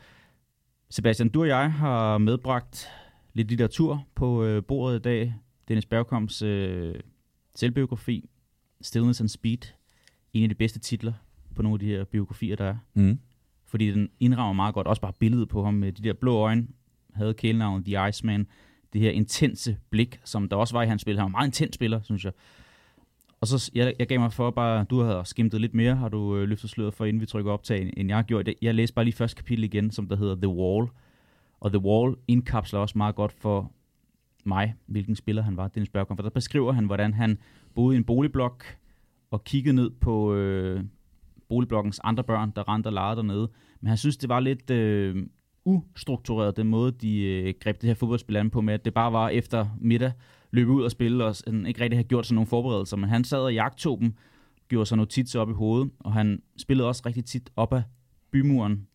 Sebastian, 0.91 1.29
du 1.29 1.41
og 1.41 1.49
jeg 1.49 1.73
har 1.73 2.19
medbragt 2.19 2.89
lidt 3.35 3.49
litteratur 3.49 4.05
på 4.15 4.45
øh, 4.45 4.63
bordet 4.65 4.97
i 4.99 5.03
dag. 5.03 5.35
Dennis 5.69 5.87
Bergkamps 5.87 6.43
øh, 6.43 6.95
selvbiografi. 7.55 8.31
Stillness 8.81 9.21
and 9.21 9.29
Speed, 9.29 9.59
en 10.33 10.43
af 10.43 10.49
de 10.49 10.55
bedste 10.55 10.79
titler 10.79 11.13
på 11.55 11.63
nogle 11.63 11.75
af 11.75 11.79
de 11.79 11.87
her 11.87 12.05
biografier, 12.05 12.57
der 12.57 12.65
er. 12.65 12.77
Mm. 12.95 13.19
Fordi 13.65 13.91
den 13.91 14.09
indrammer 14.21 14.53
meget 14.53 14.75
godt, 14.75 14.87
også 14.87 15.03
bare 15.03 15.13
billedet 15.19 15.49
på 15.49 15.65
ham 15.65 15.75
med 15.75 15.93
de 15.93 16.03
der 16.03 16.13
blå 16.13 16.37
øjne, 16.37 16.67
havde 17.15 17.35
kælenavnet 17.35 17.85
The 17.85 18.09
Iceman, 18.09 18.47
det 18.93 19.01
her 19.01 19.11
intense 19.11 19.77
blik, 19.91 20.21
som 20.25 20.49
der 20.49 20.57
også 20.57 20.75
var 20.75 20.83
i 20.83 20.87
hans 20.87 21.03
spil. 21.03 21.17
Han 21.17 21.23
var 21.23 21.27
en 21.27 21.33
meget 21.33 21.47
intens 21.47 21.75
spiller, 21.75 22.01
synes 22.03 22.25
jeg. 22.25 22.33
Og 23.41 23.49
så 23.49 23.71
jeg, 23.75 23.95
jeg 23.99 24.07
gav 24.09 24.21
mig 24.21 24.33
for 24.33 24.51
bare, 24.51 24.85
du 24.85 25.01
har 25.01 25.23
skimtet 25.23 25.61
lidt 25.61 25.75
mere, 25.75 25.95
har 25.95 26.09
du 26.09 26.37
øh, 26.37 26.49
løftet 26.49 26.71
sløret 26.71 26.95
for, 26.95 27.05
inden 27.05 27.21
vi 27.21 27.27
trykker 27.27 27.53
optag, 27.53 27.93
end 27.97 28.09
jeg 28.09 28.17
har 28.17 28.23
gjort. 28.23 28.49
Jeg 28.63 28.75
læste 28.75 28.95
bare 28.95 29.05
lige 29.05 29.15
første 29.15 29.37
kapitel 29.37 29.65
igen, 29.65 29.91
som 29.91 30.09
der 30.09 30.17
hedder 30.17 30.35
The 30.35 30.49
Wall. 30.49 30.89
Og 31.61 31.71
The 31.71 31.79
Wall 31.79 32.17
indkapsler 32.29 32.81
også 32.81 32.99
meget 32.99 33.15
godt 33.15 33.33
for 33.33 33.73
mig, 34.45 34.75
hvilken 34.87 35.17
spiller 35.17 35.43
han 35.43 35.57
var, 35.57 35.69
Dennis 35.69 35.91
Bergkamp. 35.91 36.19
For 36.19 36.23
der 36.23 36.31
beskriver 36.31 36.73
han, 36.73 36.87
hvordan 36.87 37.15
han 37.15 37.39
boede 37.75 37.97
i 37.97 37.99
en 37.99 38.05
boligblok 38.05 38.65
og 39.31 39.45
kiggede 39.45 39.77
ned 39.77 39.91
på 39.91 40.35
øh, 40.35 40.85
boligblokkens 41.49 42.01
andre 42.05 42.25
børn, 42.25 42.53
der 42.57 42.69
rendte 42.69 42.89
og 42.89 42.93
legede 42.93 43.17
dernede. 43.17 43.51
Men 43.81 43.89
han 43.89 43.97
synes, 43.97 44.17
det 44.17 44.29
var 44.29 44.41
lidt 44.41 44.71
øh, 44.71 45.27
ustruktureret, 45.65 46.57
den 46.57 46.69
måde, 46.69 46.93
de 46.93 47.23
øh, 47.23 47.55
greb 47.61 47.81
det 47.81 47.89
her 47.89 47.95
fodboldspil 47.95 48.37
an 48.37 48.51
på, 48.51 48.61
med 48.61 48.75
at 48.75 48.85
det 48.85 48.95
bare 48.95 49.13
var 49.13 49.29
efter 49.29 49.67
middag, 49.81 50.13
løbe 50.51 50.71
ud 50.71 50.83
og 50.83 50.91
spille, 50.91 51.25
og 51.25 51.37
sådan, 51.37 51.67
ikke 51.67 51.81
rigtig 51.81 51.99
have 51.99 52.05
gjort 52.05 52.27
sådan 52.27 52.35
nogle 52.35 52.47
forberedelser. 52.47 52.97
Men 52.97 53.09
han 53.11 53.25
sad 53.25 53.39
og 53.39 53.55
jagtog 53.55 53.99
dem, 54.01 54.15
gjorde 54.69 54.87
sig 54.87 54.97
notitser 54.97 55.41
op 55.41 55.51
i 55.51 55.53
hovedet, 55.53 55.91
og 56.01 56.13
han 56.13 56.43
spillede 56.59 56.89
også 56.89 57.03
rigtig 57.07 57.25
tit 57.25 57.51
op 57.57 57.73
af 57.73 57.83
bymuren, 58.31 58.87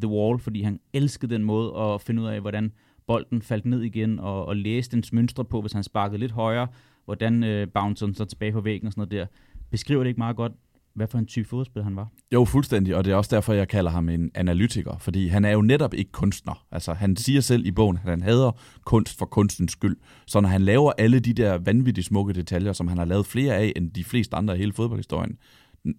The 0.00 0.08
Wall, 0.08 0.38
fordi 0.38 0.62
han 0.62 0.80
elskede 0.92 1.34
den 1.34 1.44
måde 1.44 1.76
at 1.76 2.00
finde 2.00 2.22
ud 2.22 2.26
af, 2.26 2.40
hvordan 2.40 2.72
bolden 3.06 3.42
faldt 3.42 3.66
ned 3.66 3.82
igen, 3.82 4.18
og, 4.18 4.46
og 4.46 4.56
læste 4.56 4.96
dens 4.96 5.12
mønstre 5.12 5.44
på, 5.44 5.60
hvis 5.60 5.72
han 5.72 5.82
sparkede 5.82 6.18
lidt 6.18 6.32
højere, 6.32 6.68
hvordan 7.04 7.44
øh, 7.44 7.68
bouncede 7.74 8.08
den 8.08 8.14
så 8.14 8.24
tilbage 8.24 8.52
på 8.52 8.60
væggen 8.60 8.86
og 8.86 8.92
sådan 8.92 9.00
noget 9.00 9.10
der. 9.10 9.26
Beskriver 9.70 10.02
det 10.02 10.08
ikke 10.08 10.20
meget 10.20 10.36
godt, 10.36 10.52
hvad 10.94 11.06
for 11.06 11.18
en 11.18 11.26
type 11.26 11.48
fodboldspiller 11.48 11.84
han 11.84 11.96
var? 11.96 12.08
Jo, 12.32 12.44
fuldstændig, 12.44 12.96
og 12.96 13.04
det 13.04 13.12
er 13.12 13.16
også 13.16 13.36
derfor, 13.36 13.52
jeg 13.52 13.68
kalder 13.68 13.90
ham 13.90 14.08
en 14.08 14.30
analytiker, 14.34 14.98
fordi 14.98 15.28
han 15.28 15.44
er 15.44 15.50
jo 15.50 15.62
netop 15.62 15.94
ikke 15.94 16.12
kunstner. 16.12 16.66
Altså, 16.72 16.92
han 16.92 17.16
siger 17.16 17.40
selv 17.40 17.66
i 17.66 17.70
bogen, 17.70 17.98
at 18.04 18.10
han 18.10 18.22
hader 18.22 18.58
kunst 18.84 19.18
for 19.18 19.26
kunstens 19.26 19.72
skyld. 19.72 19.96
Så 20.26 20.40
når 20.40 20.48
han 20.48 20.62
laver 20.62 20.92
alle 20.98 21.20
de 21.20 21.32
der 21.32 21.58
vanvittigt 21.58 22.06
smukke 22.06 22.32
detaljer, 22.32 22.72
som 22.72 22.88
han 22.88 22.98
har 22.98 23.04
lavet 23.04 23.26
flere 23.26 23.54
af 23.54 23.72
end 23.76 23.90
de 23.90 24.04
fleste 24.04 24.36
andre 24.36 24.54
i 24.54 24.58
hele 24.58 24.72
fodboldhistorien, 24.72 25.38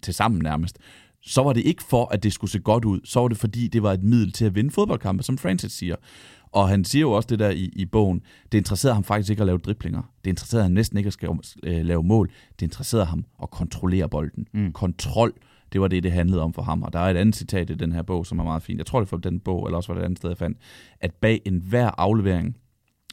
til 0.02 0.14
sammen 0.14 0.42
nærmest, 0.42 0.78
så 1.22 1.42
var 1.42 1.52
det 1.52 1.60
ikke 1.60 1.82
for, 1.82 2.06
at 2.06 2.22
det 2.22 2.32
skulle 2.32 2.50
se 2.50 2.58
godt 2.58 2.84
ud. 2.84 3.00
Så 3.04 3.20
var 3.20 3.28
det, 3.28 3.36
fordi 3.36 3.68
det 3.68 3.82
var 3.82 3.92
et 3.92 4.02
middel 4.02 4.32
til 4.32 4.44
at 4.44 4.54
vinde 4.54 4.70
fodboldkampe, 4.70 5.22
som 5.22 5.38
Francis 5.38 5.72
siger. 5.72 5.96
Og 6.54 6.68
han 6.68 6.84
siger 6.84 7.00
jo 7.00 7.12
også 7.12 7.26
det 7.26 7.38
der 7.38 7.50
i, 7.50 7.70
i 7.72 7.84
bogen, 7.84 8.22
det 8.52 8.58
interesserede 8.58 8.94
ham 8.94 9.04
faktisk 9.04 9.30
ikke 9.30 9.40
at 9.40 9.46
lave 9.46 9.58
driblinger. 9.58 10.02
Det 10.24 10.30
interesserede 10.30 10.64
ham 10.64 10.72
næsten 10.72 10.98
ikke 10.98 11.08
at 11.08 11.12
skal, 11.12 11.28
øh, 11.62 11.84
lave 11.84 12.02
mål. 12.02 12.30
Det 12.60 12.62
interesserede 12.62 13.06
ham 13.06 13.24
at 13.42 13.50
kontrollere 13.50 14.08
bolden. 14.08 14.46
Mm. 14.52 14.72
Kontrol, 14.72 15.32
det 15.72 15.80
var 15.80 15.88
det, 15.88 16.02
det 16.02 16.12
handlede 16.12 16.42
om 16.42 16.52
for 16.52 16.62
ham. 16.62 16.82
Og 16.82 16.92
der 16.92 16.98
er 16.98 17.10
et 17.10 17.16
andet 17.16 17.36
citat 17.36 17.70
i 17.70 17.74
den 17.74 17.92
her 17.92 18.02
bog, 18.02 18.26
som 18.26 18.38
er 18.38 18.44
meget 18.44 18.62
fint. 18.62 18.78
Jeg 18.78 18.86
tror, 18.86 19.00
det 19.00 19.12
var 19.12 19.18
den 19.18 19.40
bog, 19.40 19.66
eller 19.66 19.76
også 19.76 19.92
var 19.92 19.94
det 19.94 20.02
et 20.02 20.04
andet 20.04 20.18
sted, 20.18 20.30
jeg 20.30 20.38
fandt, 20.38 20.58
at 21.00 21.14
bag 21.14 21.40
enhver 21.44 21.90
aflevering 21.98 22.56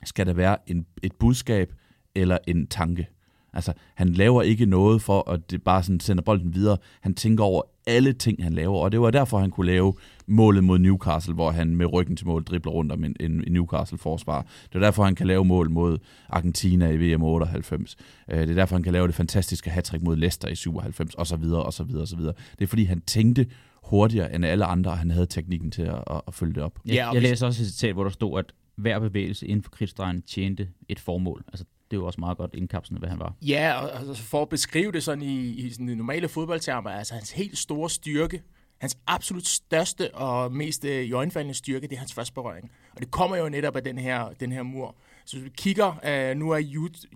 skal 0.03 0.25
der 0.25 0.33
være 0.33 0.57
en, 0.67 0.85
et 1.03 1.13
budskab 1.19 1.73
eller 2.15 2.37
en 2.47 2.67
tanke. 2.67 3.07
Altså, 3.53 3.73
han 3.95 4.09
laver 4.09 4.41
ikke 4.41 4.65
noget 4.65 5.01
for, 5.01 5.31
at 5.31 5.51
det 5.51 5.63
bare 5.63 5.83
sådan 5.83 5.99
sender 5.99 6.23
bolden 6.23 6.55
videre. 6.55 6.77
Han 7.01 7.13
tænker 7.13 7.43
over 7.43 7.61
alle 7.87 8.13
ting, 8.13 8.43
han 8.43 8.53
laver, 8.53 8.77
og 8.79 8.91
det 8.91 9.01
var 9.01 9.11
derfor, 9.11 9.39
han 9.39 9.51
kunne 9.51 9.65
lave 9.65 9.93
målet 10.27 10.63
mod 10.63 10.79
Newcastle, 10.79 11.33
hvor 11.33 11.51
han 11.51 11.75
med 11.75 11.93
ryggen 11.93 12.15
til 12.15 12.27
mål 12.27 12.43
dribler 12.43 12.71
rundt 12.71 12.91
om 12.91 13.03
en, 13.03 13.15
en, 13.19 13.43
en 13.47 13.53
Newcastle-forsvar. 13.53 14.45
Det 14.69 14.75
er 14.75 14.79
derfor, 14.79 15.03
han 15.03 15.15
kan 15.15 15.27
lave 15.27 15.45
mål 15.45 15.69
mod 15.69 15.97
Argentina 16.29 16.89
i 16.89 16.97
VM 16.97 17.23
98. 17.23 17.95
Øh, 18.31 18.39
det 18.39 18.49
er 18.49 18.53
derfor, 18.53 18.75
han 18.75 18.83
kan 18.83 18.93
lave 18.93 19.07
det 19.07 19.15
fantastiske 19.15 19.69
hattrick 19.69 20.03
mod 20.03 20.15
Leicester 20.15 20.47
i 20.47 20.55
97, 20.55 21.15
og 21.15 21.27
så 21.27 21.35
videre, 21.35 21.63
og 21.63 21.73
så 21.73 21.83
videre, 21.83 22.01
og 22.01 22.07
så 22.07 22.15
videre. 22.15 22.33
Det 22.59 22.63
er 22.63 22.67
fordi, 22.67 22.83
han 22.83 23.01
tænkte 23.01 23.45
hurtigere 23.83 24.35
end 24.35 24.45
alle 24.45 24.65
andre, 24.65 24.91
og 24.91 24.97
han 24.97 25.11
havde 25.11 25.25
teknikken 25.25 25.71
til 25.71 25.81
at, 25.81 26.03
at, 26.11 26.21
at 26.27 26.33
følge 26.33 26.53
det 26.53 26.63
op. 26.63 26.79
Jeg, 26.85 26.93
ja, 26.93 27.11
jeg 27.11 27.21
læser 27.21 27.47
også 27.47 27.63
et 27.63 27.67
citat, 27.67 27.93
hvor 27.93 28.03
der 28.03 28.11
stod, 28.11 28.39
at 28.39 28.45
hver 28.75 28.99
bevægelse 28.99 29.47
inden 29.47 29.63
for 29.63 29.71
kridtstregen 29.71 30.21
tjente 30.21 30.67
et 30.89 30.99
formål. 30.99 31.43
Altså, 31.47 31.65
det 31.91 31.97
er 31.97 32.01
jo 32.01 32.05
også 32.05 32.19
meget 32.19 32.37
godt 32.37 32.53
indkapslende, 32.53 32.99
hvad 32.99 33.09
han 33.09 33.19
var. 33.19 33.33
Ja, 33.41 33.73
og 33.73 33.99
altså 33.99 34.23
for 34.23 34.41
at 34.41 34.49
beskrive 34.49 34.91
det 34.91 35.03
sådan 35.03 35.21
i, 35.21 35.47
i 35.47 35.69
sådan 35.69 35.85
normale 35.85 36.27
fodboldtermer, 36.27 36.89
altså 36.89 37.13
hans 37.13 37.31
helt 37.31 37.57
store 37.57 37.89
styrke, 37.89 38.41
hans 38.81 38.97
absolut 39.07 39.47
største 39.47 40.15
og 40.15 40.51
mest 40.51 40.85
øh, 40.85 41.53
styrke, 41.53 41.87
det 41.87 41.95
er 41.95 41.99
hans 41.99 42.13
første 42.13 42.33
berøring. 42.33 42.71
Og 42.95 43.01
det 43.01 43.11
kommer 43.11 43.37
jo 43.37 43.49
netop 43.49 43.75
af 43.75 43.83
den 43.83 43.97
her, 43.97 44.29
den 44.39 44.51
her 44.51 44.63
mur. 44.63 44.95
Så 45.25 45.35
hvis 45.35 45.45
vi 45.45 45.51
kigger, 45.57 45.99
øh, 46.05 46.37
nu 46.37 46.49
er 46.49 46.61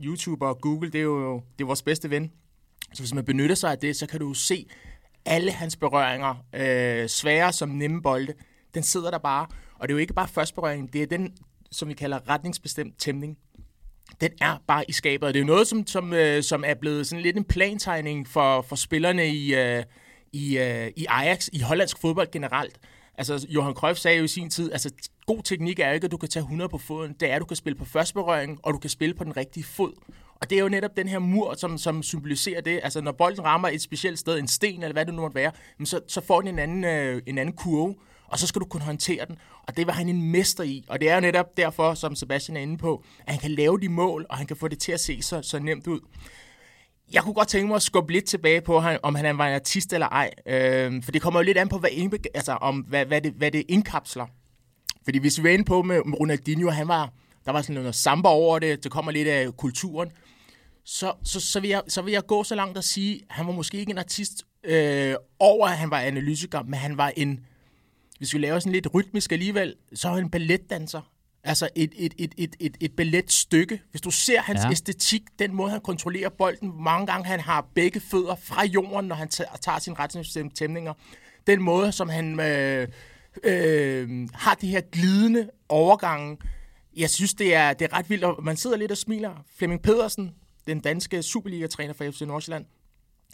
YouTube 0.04 0.46
og 0.46 0.62
Google, 0.62 0.92
det 0.92 1.00
er 1.00 1.04
jo 1.04 1.36
det 1.36 1.64
er 1.64 1.66
vores 1.66 1.82
bedste 1.82 2.10
ven. 2.10 2.32
Så 2.94 3.02
hvis 3.02 3.14
man 3.14 3.26
benytter 3.26 3.56
sig 3.56 3.72
af 3.72 3.78
det, 3.78 3.96
så 3.96 4.08
kan 4.08 4.20
du 4.20 4.34
se 4.34 4.68
alle 5.26 5.52
hans 5.52 5.76
berøringer, 5.76 6.36
øh, 6.54 7.10
svære 7.10 7.54
som 7.54 7.70
nemme 7.70 8.02
bolde, 8.02 8.34
den 8.74 8.84
sidder 8.84 9.12
der 9.12 9.18
bare. 9.18 9.48
Og 9.80 9.88
det 9.88 9.94
er 9.94 9.96
jo 9.96 10.00
ikke 10.00 10.14
bare 10.14 10.28
første 10.28 10.56
berøring, 10.56 10.94
det 10.94 11.02
er 11.04 11.08
den, 11.08 11.34
som 11.72 11.90
vi 11.90 11.94
kalder 11.94 12.30
retningsbestemt 12.30 12.98
tæmning 12.98 13.38
den 14.22 14.32
er 14.42 14.58
bare 14.68 14.86
i 14.90 14.92
skabet. 14.92 15.34
Det 15.34 15.36
er 15.36 15.44
jo 15.44 15.48
noget, 15.48 15.68
som, 15.68 15.88
som, 15.88 16.14
øh, 16.14 16.44
som 16.44 16.64
er 16.68 16.74
blevet 16.74 17.08
sådan 17.08 17.24
lidt 17.24 17.38
en 17.38 17.44
plantegning 17.44 18.28
for, 18.28 18.62
for 18.62 18.76
spillerne 18.76 19.28
i, 19.28 19.56
øh, 19.56 19.84
i, 20.34 20.58
øh, 20.58 20.88
i 20.96 21.06
Ajax, 21.10 21.48
i 21.54 21.60
hollandsk 21.60 22.02
fodbold 22.02 22.32
generelt. 22.32 22.80
Altså, 23.18 23.48
Johan 23.50 23.74
Cruyff 23.74 24.00
sagde 24.00 24.18
jo 24.18 24.24
i 24.24 24.28
sin 24.28 24.50
tid, 24.50 24.72
altså, 24.72 24.92
god 25.26 25.44
teknik 25.44 25.80
er 25.80 25.88
jo 25.88 25.94
ikke, 25.94 26.06
at 26.06 26.12
du 26.12 26.18
kan 26.18 26.30
tage 26.30 26.42
100 26.42 26.70
på 26.70 26.78
foden. 26.78 27.16
Det 27.20 27.32
er, 27.32 27.36
at 27.36 27.42
du 27.42 27.46
kan 27.46 27.58
spille 27.58 27.78
på 27.78 27.86
første 27.86 28.14
berøring, 28.14 28.60
og 28.64 28.74
du 28.74 28.78
kan 28.78 28.90
spille 28.90 29.16
på 29.16 29.24
den 29.24 29.38
rigtige 29.38 29.64
fod. 29.64 29.94
Og 30.42 30.50
det 30.50 30.58
er 30.58 30.62
jo 30.62 30.70
netop 30.70 30.98
den 30.98 31.08
her 31.08 31.20
mur, 31.20 31.54
som, 31.58 31.78
som 31.78 32.04
symboliserer 32.04 32.62
det. 32.62 32.80
Altså, 32.84 33.02
når 33.02 33.12
bolden 33.12 33.44
rammer 33.46 33.68
et 33.68 33.82
specielt 33.82 34.20
sted, 34.20 34.40
en 34.40 34.48
sten, 34.48 34.84
eller 34.84 34.94
hvad 34.94 35.06
det 35.06 35.14
nu 35.14 35.22
måtte 35.22 35.36
være, 35.36 35.52
så, 35.86 36.00
så 36.08 36.22
får 36.22 36.42
den 36.42 36.48
en 36.48 36.60
anden, 36.60 36.84
øh, 36.84 37.22
en 37.28 37.38
anden 37.38 37.56
kurve 37.56 37.96
og 38.28 38.40
så 38.40 38.48
skal 38.48 38.60
du 38.60 38.66
kunne 38.66 38.84
håndtere 38.84 39.26
den. 39.26 39.38
Og 39.68 39.78
det 39.78 39.88
var 39.88 39.94
han 39.94 40.10
en 40.10 40.32
mester 40.32 40.64
i. 40.64 40.84
Og 40.88 41.02
det 41.02 41.10
er 41.10 41.16
jo 41.16 41.22
netop 41.22 41.58
derfor, 41.58 41.94
som 41.94 42.16
Sebastian 42.16 42.58
er 42.58 42.62
inde 42.62 42.78
på, 42.78 43.04
at 43.20 43.34
han 43.34 43.40
kan 43.40 43.52
lave 43.52 43.80
de 43.80 43.90
mål, 43.90 44.26
og 44.30 44.38
han 44.38 44.48
kan 44.48 44.58
få 44.58 44.68
det 44.68 44.80
til 44.80 44.92
at 44.92 45.00
se 45.00 45.22
så, 45.22 45.42
så 45.42 45.60
nemt 45.60 45.88
ud. 45.88 46.00
Jeg 47.12 47.24
kunne 47.24 47.34
godt 47.34 47.48
tænke 47.48 47.68
mig 47.68 47.76
at 47.76 47.82
skubbe 47.82 48.14
lidt 48.14 48.26
tilbage 48.26 48.62
på, 48.62 48.84
om 49.04 49.16
han 49.16 49.38
var 49.38 49.48
en 49.48 49.56
artist 49.56 49.94
eller 49.94 50.08
ej. 50.08 50.32
Øh, 50.46 51.04
for 51.04 51.12
det 51.12 51.22
kommer 51.22 51.40
jo 51.40 51.44
lidt 51.44 51.58
an 51.58 51.70
på, 51.70 51.78
hvad, 51.78 51.90
altså, 52.34 52.52
om, 52.52 52.80
hvad, 52.80 53.06
hvad, 53.06 53.22
det, 53.22 53.34
hvad 53.34 53.52
det 53.52 53.64
indkapsler. 53.68 54.26
Fordi 55.04 55.18
hvis 55.18 55.44
vi 55.44 55.50
er 55.50 55.54
inde 55.54 55.66
på 55.66 55.82
med 55.82 56.02
Ronaldinho, 56.20 56.70
han 56.70 56.88
var, 56.88 57.14
der 57.46 57.52
var 57.52 57.62
sådan 57.62 57.76
noget 57.76 57.96
samba 57.96 58.30
over 58.30 58.60
det, 58.60 58.84
det 58.84 58.92
kommer 58.92 59.12
lidt 59.12 59.28
af 59.28 59.58
kulturen. 59.58 60.12
Så, 60.84 61.14
så, 61.24 61.40
så, 61.40 61.60
vil 61.60 61.70
jeg, 61.70 61.82
så 61.88 62.02
vil 62.02 62.12
jeg 62.12 62.26
gå 62.26 62.44
så 62.44 62.56
langt 62.56 62.78
at 62.78 62.84
sige, 62.84 63.16
at 63.16 63.36
han 63.36 63.48
var 63.48 63.54
måske 63.54 63.78
ikke 63.78 63.92
en 63.92 63.98
artist 63.98 64.44
øh, 64.64 65.16
over, 65.40 65.68
at 65.68 65.78
han 65.78 65.92
var 65.92 66.00
analytiker, 66.00 66.64
men 66.64 66.74
han 66.74 66.98
var 66.98 67.14
en 67.18 67.46
hvis 68.18 68.34
vi 68.34 68.40
laver 68.40 68.60
sådan 68.60 68.72
lidt 68.72 68.88
rytmisk 68.94 69.32
alligevel, 69.32 69.76
så 69.94 70.08
er 70.10 70.14
han 70.14 70.24
en 70.24 70.30
balletdanser. 70.30 71.02
Altså 71.44 71.70
et, 71.76 71.94
et, 71.96 72.14
et, 72.18 72.34
et, 72.38 72.56
et, 72.60 72.78
et 72.80 72.96
balletstykke. 72.96 73.82
Hvis 73.92 74.02
du 74.02 74.12
ser 74.12 74.42
hans 74.42 74.60
ja. 74.64 74.72
æstetik, 74.72 75.22
den 75.40 75.56
måde 75.56 75.72
han 75.72 75.82
kontrollerer 75.82 76.30
bolden, 76.30 76.84
mange 76.84 77.08
gange 77.08 77.26
han 77.26 77.40
har 77.40 77.68
begge 77.76 78.00
fødder 78.00 78.36
fra 78.36 78.66
jorden, 78.66 79.08
når 79.08 79.16
han 79.16 79.30
tager 79.62 79.80
sine 79.80 79.96
retningstæmninger. 80.00 80.94
Den 81.48 81.62
måde, 81.62 81.92
som 81.92 82.10
han 82.10 82.40
øh, 82.40 82.88
øh, 83.44 84.30
har 84.34 84.56
de 84.56 84.68
her 84.68 84.82
glidende 84.82 85.50
overgange. 85.70 86.38
Jeg 86.98 87.10
synes, 87.10 87.34
det 87.34 87.56
er, 87.56 87.74
det 87.74 87.86
er 87.92 87.98
ret 87.98 88.10
vildt, 88.10 88.24
og 88.24 88.44
man 88.44 88.58
sidder 88.58 88.78
lidt 88.78 88.92
og 88.92 88.98
smiler. 88.98 89.44
Flemming 89.58 89.82
Pedersen, 89.82 90.32
den 90.68 90.80
danske 90.80 91.24
Superliga-træner 91.24 91.94
for 91.94 92.12
FC 92.12 92.22
Nordsjælland, 92.22 92.66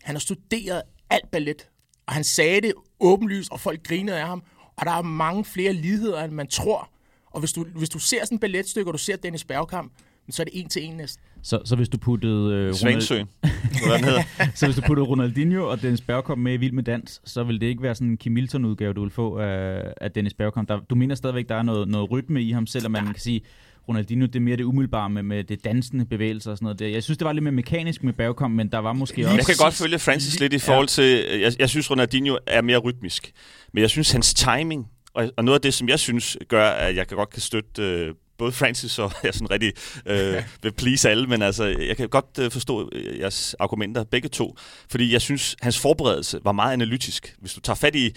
han 0.04 0.16
har 0.16 0.20
studeret 0.20 0.82
alt 1.10 1.32
ballet, 1.32 1.70
og 2.08 2.14
han 2.14 2.24
sagde 2.24 2.62
det 2.62 2.74
åbenlyst, 3.00 3.52
og 3.52 3.60
folk 3.60 3.84
grinede 3.84 4.20
af 4.20 4.28
ham. 4.28 4.44
Og 4.82 4.86
der 4.86 4.92
er 4.92 5.02
mange 5.02 5.46
flere 5.46 5.74
ligheder, 5.74 6.24
end 6.24 6.34
man 6.34 6.48
tror. 6.48 6.90
Og 7.32 7.40
hvis 7.40 7.54
du, 7.54 7.66
hvis 7.76 7.90
du 7.90 8.00
ser 8.00 8.26
sådan 8.26 8.36
et 8.36 8.42
balletstykke, 8.42 8.90
og 8.90 8.94
du 8.94 8.98
ser 8.98 9.16
Dennis 9.16 9.44
Bergkamp, 9.44 9.92
så 10.30 10.42
er 10.42 10.44
det 10.44 10.62
en 10.62 10.70
til 10.70 10.84
en 10.84 10.94
næsten. 10.94 11.24
Så, 11.42 11.62
så 11.66 11.76
hvis 11.76 11.90
du 11.90 11.98
puttede... 11.98 12.54
Øh, 12.54 12.74
Svangsø. 12.74 13.24
Ronald... 13.44 14.26
så 14.56 14.66
hvis 14.66 14.76
du 14.76 14.82
puttede 14.82 15.08
Ronaldinho 15.08 15.70
og 15.70 15.82
Dennis 15.82 16.02
Bergkamp 16.02 16.42
med 16.42 16.54
i 16.54 16.58
Vild 16.58 16.72
med 16.72 16.84
Dans, 16.84 17.22
så 17.26 17.44
vil 17.44 17.62
det 17.62 17.68
ikke 17.68 17.82
være 17.82 17.96
sådan 17.96 18.08
en 18.08 18.18
Kim 18.18 18.32
Milton-udgave, 18.32 18.94
du 18.94 19.02
vil 19.02 19.12
få 19.12 19.38
af, 19.38 19.94
af 20.02 20.12
Dennis 20.12 20.34
Bergkamp. 20.34 20.70
Der, 20.70 20.80
du 20.80 20.96
mener 20.96 21.16
stadigvæk, 21.16 21.50
der 21.50 21.56
er 21.56 21.64
noget, 21.64 21.88
noget 21.88 22.12
rytme 22.12 22.42
i 22.42 22.52
ham, 22.52 22.68
selvom 22.68 22.92
man 22.92 23.06
kan 23.06 23.20
sige, 23.20 23.42
Ronaldinho, 23.90 24.26
det 24.26 24.36
er 24.36 24.40
mere 24.40 24.58
det 24.58 24.64
umiddelbare 24.64 25.10
med, 25.10 25.24
med 25.24 25.44
det 25.44 25.64
dansende 25.64 26.06
bevægelser 26.06 26.52
og 26.52 26.58
sådan 26.58 26.76
noget. 26.80 26.94
Jeg 26.94 27.04
synes, 27.04 27.18
det 27.18 27.26
var 27.26 27.34
lidt 27.34 27.44
mere 27.44 27.52
mekanisk 27.52 28.04
med 28.04 28.14
Bergkamp, 28.14 28.56
men 28.56 28.72
der 28.72 28.78
var 28.78 28.94
måske 28.94 29.26
også... 29.26 29.36
Jeg 29.36 29.46
kan 29.46 29.56
godt 29.60 29.74
følge 29.74 30.00
Francis 30.00 30.40
lidt 30.40 30.54
i 30.54 30.60
forhold 30.60 30.88
til... 30.88 31.40
Jeg, 31.40 31.54
jeg 31.60 31.70
synes, 31.70 31.92
Ronaldinho 31.92 32.38
er 32.48 32.62
mere 32.62 32.78
rytmisk. 32.78 33.32
Men 33.74 33.82
jeg 33.82 33.90
synes, 33.90 34.12
hans 34.12 34.34
timing, 34.34 34.88
og, 35.14 35.32
og 35.38 35.44
noget 35.44 35.60
af 35.60 35.62
det, 35.62 35.74
som 35.74 35.90
jeg 35.90 36.00
synes 36.00 36.38
gør, 36.48 36.70
at 36.70 36.96
jeg 36.96 37.08
kan 37.08 37.18
godt 37.18 37.30
kan 37.30 37.42
støtte 37.42 37.82
øh, 37.82 38.14
både 38.42 38.52
Francis 38.52 39.00
og 39.00 39.12
jeg 39.24 39.34
sådan 39.34 39.52
rigtig 39.52 39.74
øh, 40.06 40.44
vil 40.64 40.72
please 40.72 41.10
alle, 41.10 41.28
men 41.28 41.42
altså, 41.42 41.66
jeg 41.66 41.98
kan 41.98 42.10
godt 42.10 42.40
øh, 42.40 42.52
forstå 42.52 42.90
øh, 42.92 43.20
jeres 43.20 43.56
argumenter, 43.60 44.04
begge 44.04 44.30
to, 44.30 44.58
fordi 44.90 45.14
jeg 45.14 45.22
synes, 45.22 45.56
hans 45.62 45.80
forberedelse 45.80 46.40
var 46.44 46.52
meget 46.52 46.74
analytisk. 46.74 47.36
Hvis 47.40 47.54
du 47.54 47.60
tager 47.60 47.76
fat 47.76 47.96
i 47.96 48.16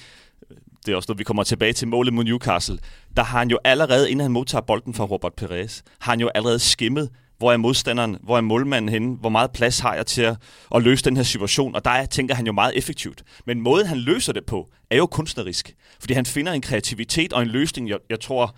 det 0.87 0.93
er 0.93 0.97
også 0.97 1.07
noget, 1.09 1.19
vi 1.19 1.25
kommer 1.25 1.43
tilbage 1.43 1.73
til 1.73 1.89
målet 1.89 2.15
mod 2.15 2.25
Newcastle, 2.25 2.79
der 3.17 3.23
har 3.23 3.39
han 3.39 3.51
jo 3.51 3.59
allerede, 3.65 4.11
inden 4.11 4.23
han 4.23 4.33
modtager 4.33 4.63
bolden 4.63 4.95
fra 4.95 5.05
Robert 5.05 5.33
Perez, 5.35 5.83
har 5.99 6.13
han 6.13 6.21
jo 6.21 6.31
allerede 6.35 6.59
skimmet 6.59 7.11
hvor 7.39 7.53
er 7.53 7.57
modstanderen, 7.57 8.17
hvor 8.23 8.37
er 8.37 8.41
målmanden 8.41 8.89
henne, 8.89 9.17
hvor 9.17 9.29
meget 9.29 9.51
plads 9.51 9.79
har 9.79 9.95
jeg 9.95 10.07
til 10.07 10.23
at, 10.23 10.37
at 10.75 10.83
løse 10.83 11.05
den 11.05 11.17
her 11.17 11.23
situation, 11.23 11.75
og 11.75 11.85
der 11.85 12.07
tænker 12.07 12.35
han 12.35 12.47
jo 12.47 12.53
meget 12.53 12.79
effektivt. 12.79 13.23
Men 13.47 13.61
måden 13.61 13.87
han 13.87 13.99
løser 13.99 14.33
det 14.33 14.47
på, 14.47 14.69
er 14.91 14.97
jo 14.97 15.07
kunstnerisk, 15.07 15.75
fordi 16.01 16.15
han 16.15 16.27
finder 16.27 16.53
en 16.53 16.61
kreativitet 16.61 17.33
og 17.33 17.43
en 17.43 17.49
løsning, 17.49 17.89
jeg, 17.89 17.99
jeg 18.11 18.21
tror, 18.21 18.57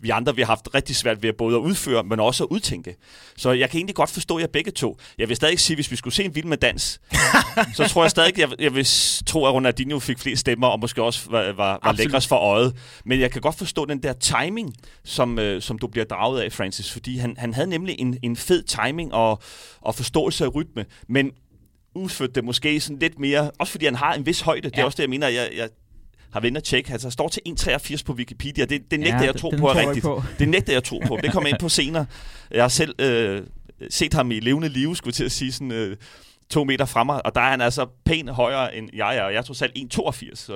vi 0.00 0.10
andre 0.10 0.36
vi 0.36 0.42
har 0.42 0.46
haft 0.46 0.68
rigtig 0.74 0.96
svært 0.96 1.22
ved 1.22 1.28
at 1.28 1.36
både 1.36 1.56
at 1.56 1.60
udføre, 1.60 2.04
men 2.04 2.20
også 2.20 2.44
at 2.44 2.48
udtænke. 2.50 2.96
Så 3.36 3.52
jeg 3.52 3.70
kan 3.70 3.78
egentlig 3.78 3.94
godt 3.94 4.10
forstå 4.10 4.38
jer 4.38 4.46
begge 4.46 4.70
to. 4.70 4.98
Jeg 5.18 5.28
vil 5.28 5.36
stadig 5.36 5.60
sige, 5.60 5.74
hvis 5.74 5.90
vi 5.90 5.96
skulle 5.96 6.14
se 6.14 6.24
en 6.24 6.34
vild 6.34 6.44
med 6.44 6.56
dans, 6.56 7.00
så 7.76 7.88
tror 7.88 8.04
jeg 8.04 8.10
stadig, 8.10 8.38
jeg, 8.38 8.48
jeg 8.58 8.74
vil 8.74 8.86
tro, 9.26 9.46
at 9.46 9.54
Ronaldinho 9.54 9.98
fik 9.98 10.18
flere 10.18 10.36
stemmer, 10.36 10.66
og 10.66 10.80
måske 10.80 11.02
også 11.02 11.30
var, 11.30 11.52
var, 11.52 11.80
var 11.84 11.92
lækres 11.92 12.26
for 12.26 12.36
øjet. 12.36 12.76
Men 13.04 13.20
jeg 13.20 13.30
kan 13.30 13.40
godt 13.40 13.58
forstå 13.58 13.84
den 13.84 14.02
der 14.02 14.12
timing, 14.12 14.74
som, 15.04 15.38
øh, 15.38 15.62
som 15.62 15.78
du 15.78 15.86
bliver 15.86 16.04
draget 16.04 16.40
af, 16.40 16.52
Francis, 16.52 16.92
fordi 16.92 17.18
han, 17.18 17.34
han 17.38 17.54
havde 17.54 17.70
nemlig 17.70 17.96
en, 17.98 18.18
en 18.22 18.36
fed 18.36 18.62
timing 18.62 19.14
og, 19.14 19.42
og 19.80 19.94
forståelse 19.94 20.44
af 20.44 20.54
rytme, 20.54 20.84
men 21.08 21.32
udførte 21.94 22.32
det 22.32 22.44
måske 22.44 22.80
sådan 22.80 22.98
lidt 22.98 23.18
mere, 23.18 23.50
også 23.58 23.70
fordi 23.70 23.84
han 23.84 23.94
har 23.94 24.14
en 24.14 24.26
vis 24.26 24.40
højde. 24.40 24.60
Ja. 24.64 24.68
Det 24.68 24.78
er 24.78 24.84
også 24.84 24.96
det, 24.96 25.02
jeg 25.02 25.10
mener, 25.10 25.28
jeg, 25.28 25.50
jeg 25.56 25.68
har 26.36 26.40
været 26.40 26.50
inde 26.50 26.58
og 26.58 26.64
tjekke. 26.64 26.92
Altså, 26.92 27.10
står 27.10 27.28
til 27.28 27.42
1,83 27.48 28.02
på 28.06 28.12
Wikipedia. 28.12 28.64
Det, 28.64 28.90
det 28.90 29.00
nægter 29.00 29.18
ja, 29.18 29.24
jeg 29.24 29.36
tro 29.36 29.50
på 29.58 29.66
er 29.66 29.74
rigtigt. 29.74 30.04
På. 30.04 30.22
Det 30.38 30.48
nægter 30.48 30.72
jeg 30.72 30.84
tro 30.84 31.02
på. 31.06 31.18
Det 31.22 31.32
kommer 31.32 31.48
ind 31.48 31.58
på 31.60 31.68
senere. 31.68 32.06
Jeg 32.50 32.62
har 32.62 32.68
selv 32.68 32.94
øh, 32.98 33.42
set 33.90 34.14
ham 34.14 34.30
i 34.30 34.40
levende 34.40 34.68
liv, 34.68 34.94
skulle 34.94 35.14
til 35.14 35.24
at 35.24 35.32
sige 35.32 35.52
sådan... 35.52 35.72
Øh, 35.72 35.96
to 36.50 36.64
meter 36.64 36.84
fra 36.84 37.04
mig, 37.04 37.26
og 37.26 37.34
der 37.34 37.40
er 37.40 37.50
han 37.50 37.60
altså 37.60 37.86
pænt 38.04 38.30
højere 38.30 38.76
end 38.76 38.90
jeg 38.92 39.16
er, 39.16 39.22
og 39.22 39.32
jeg 39.34 39.44
tror 39.44 39.54
selv 39.54 39.72
1,82. 39.94 40.54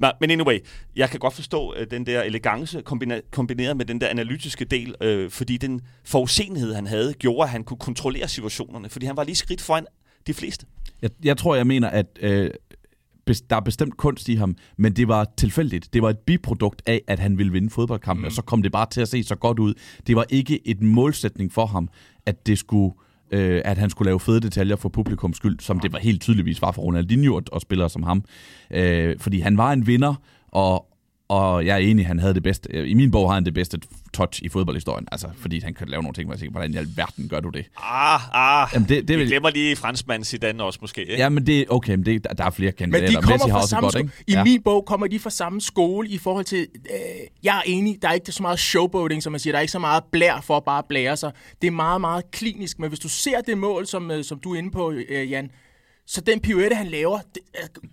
Men, 0.00 0.10
men 0.20 0.30
anyway, 0.30 0.58
jeg 0.96 1.10
kan 1.10 1.20
godt 1.20 1.34
forstå 1.34 1.74
uh, 1.74 1.82
den 1.90 2.06
der 2.06 2.22
elegance 2.22 2.82
kombina- 2.90 3.30
kombineret 3.30 3.76
med 3.76 3.84
den 3.84 4.00
der 4.00 4.08
analytiske 4.08 4.64
del, 4.64 4.94
uh, 5.04 5.30
fordi 5.30 5.56
den 5.56 5.80
forudsenhed, 6.04 6.74
han 6.74 6.86
havde, 6.86 7.12
gjorde, 7.12 7.42
at 7.42 7.50
han 7.50 7.64
kunne 7.64 7.78
kontrollere 7.78 8.28
situationerne, 8.28 8.88
fordi 8.88 9.06
han 9.06 9.16
var 9.16 9.24
lige 9.24 9.36
skridt 9.36 9.60
foran 9.60 9.86
de 10.26 10.34
fleste. 10.34 10.66
Jeg, 11.02 11.10
jeg 11.24 11.36
tror, 11.36 11.54
jeg 11.54 11.66
mener, 11.66 11.90
at 11.90 12.06
øh, 12.20 12.50
der 13.26 13.56
er 13.56 13.60
bestemt 13.60 13.96
kunst 13.96 14.28
i 14.28 14.34
ham, 14.34 14.56
men 14.76 14.92
det 14.92 15.08
var 15.08 15.32
tilfældigt. 15.36 15.94
Det 15.94 16.02
var 16.02 16.10
et 16.10 16.18
biprodukt 16.18 16.82
af, 16.86 17.00
at 17.06 17.18
han 17.18 17.38
ville 17.38 17.52
vinde 17.52 17.70
fodboldkampen, 17.70 18.22
mm. 18.22 18.26
og 18.26 18.32
så 18.32 18.42
kom 18.42 18.62
det 18.62 18.72
bare 18.72 18.86
til 18.90 19.00
at 19.00 19.08
se 19.08 19.22
så 19.22 19.34
godt 19.34 19.58
ud. 19.58 19.74
Det 20.06 20.16
var 20.16 20.24
ikke 20.30 20.68
et 20.68 20.82
målsætning 20.82 21.52
for 21.52 21.66
ham, 21.66 21.88
at 22.26 22.46
det 22.46 22.58
skulle 22.58 22.94
øh, 23.30 23.62
at 23.64 23.78
han 23.78 23.90
skulle 23.90 24.06
lave 24.06 24.20
fede 24.20 24.40
detaljer 24.40 24.76
for 24.76 24.88
publikums 24.88 25.36
skyld, 25.36 25.60
som 25.60 25.80
det 25.80 25.92
var 25.92 25.98
helt 25.98 26.22
tydeligvis 26.22 26.62
var 26.62 26.72
for 26.72 26.82
Ronaldinho 26.82 27.34
og, 27.34 27.42
og 27.52 27.60
spillere 27.60 27.90
som 27.90 28.02
ham. 28.02 28.24
Øh, 28.70 29.18
fordi 29.18 29.40
han 29.40 29.56
var 29.56 29.72
en 29.72 29.86
vinder, 29.86 30.14
og, 30.48 30.86
og 31.28 31.66
jeg 31.66 31.74
er 31.74 31.78
enig, 31.78 32.06
han 32.06 32.18
havde 32.18 32.34
det 32.34 32.42
bedste. 32.42 32.86
I 32.88 32.94
min 32.94 33.10
bog 33.10 33.28
har 33.28 33.34
han 33.34 33.44
det 33.44 33.54
bedste 33.54 33.78
touch 34.12 34.42
i 34.42 34.48
fodboldhistorien. 34.48 35.08
Altså, 35.12 35.28
fordi 35.36 35.60
han 35.60 35.74
kan 35.74 35.88
lave 35.88 36.02
nogle 36.02 36.14
ting, 36.14 36.26
hvor 36.26 36.34
jeg 36.34 36.40
tænker, 36.40 36.52
hvordan 36.52 36.74
i 36.74 36.76
alverden 36.76 37.28
gør 37.28 37.40
du 37.40 37.48
det? 37.48 37.64
Ah, 37.76 38.20
ah. 38.32 38.68
Jamen, 38.74 38.88
det, 38.88 39.08
det 39.08 39.18
vil... 39.18 39.26
glemmer 39.26 39.50
lige 39.50 39.76
franskmanden 39.76 40.24
Zidane 40.24 40.62
også 40.62 40.78
måske. 40.82 41.00
Ikke? 41.00 41.16
Ja, 41.16 41.28
men 41.28 41.46
det, 41.46 41.64
okay, 41.68 41.94
men 41.94 42.06
det, 42.06 42.26
der 42.38 42.44
er 42.44 42.50
flere 42.50 42.72
kandidater. 42.72 43.06
Men 43.06 43.22
de 43.22 43.26
kommer 43.26 43.48
fra 43.48 43.66
samme 43.66 43.86
godt, 43.86 43.98
ikke? 43.98 44.10
I 44.26 44.32
ja. 44.32 44.44
min 44.44 44.62
bog 44.62 44.84
kommer 44.86 45.06
de 45.06 45.18
fra 45.18 45.30
samme 45.30 45.60
skole 45.60 46.08
i 46.08 46.18
forhold 46.18 46.44
til, 46.44 46.66
øh, 46.74 46.96
jeg 47.42 47.56
er 47.56 47.62
enig, 47.66 47.98
der 48.02 48.08
er 48.08 48.12
ikke 48.12 48.32
så 48.32 48.42
meget 48.42 48.58
showboating, 48.58 49.22
som 49.22 49.32
man 49.32 49.40
siger. 49.40 49.52
Der 49.52 49.58
er 49.58 49.62
ikke 49.62 49.72
så 49.72 49.78
meget 49.78 50.04
blær 50.12 50.40
for 50.40 50.56
at 50.56 50.64
bare 50.64 50.82
blære 50.88 51.16
sig. 51.16 51.32
Det 51.62 51.66
er 51.66 51.70
meget, 51.70 52.00
meget 52.00 52.30
klinisk. 52.30 52.78
Men 52.78 52.88
hvis 52.88 52.98
du 52.98 53.08
ser 53.08 53.40
det 53.40 53.58
mål, 53.58 53.86
som, 53.86 54.10
øh, 54.10 54.24
som 54.24 54.38
du 54.38 54.54
er 54.54 54.58
inde 54.58 54.70
på, 54.70 54.92
øh, 55.08 55.30
Jan, 55.30 55.50
så 56.06 56.20
den 56.20 56.40
pirouette, 56.40 56.76
han 56.76 56.86
laver, 56.86 57.20
det, 57.34 57.42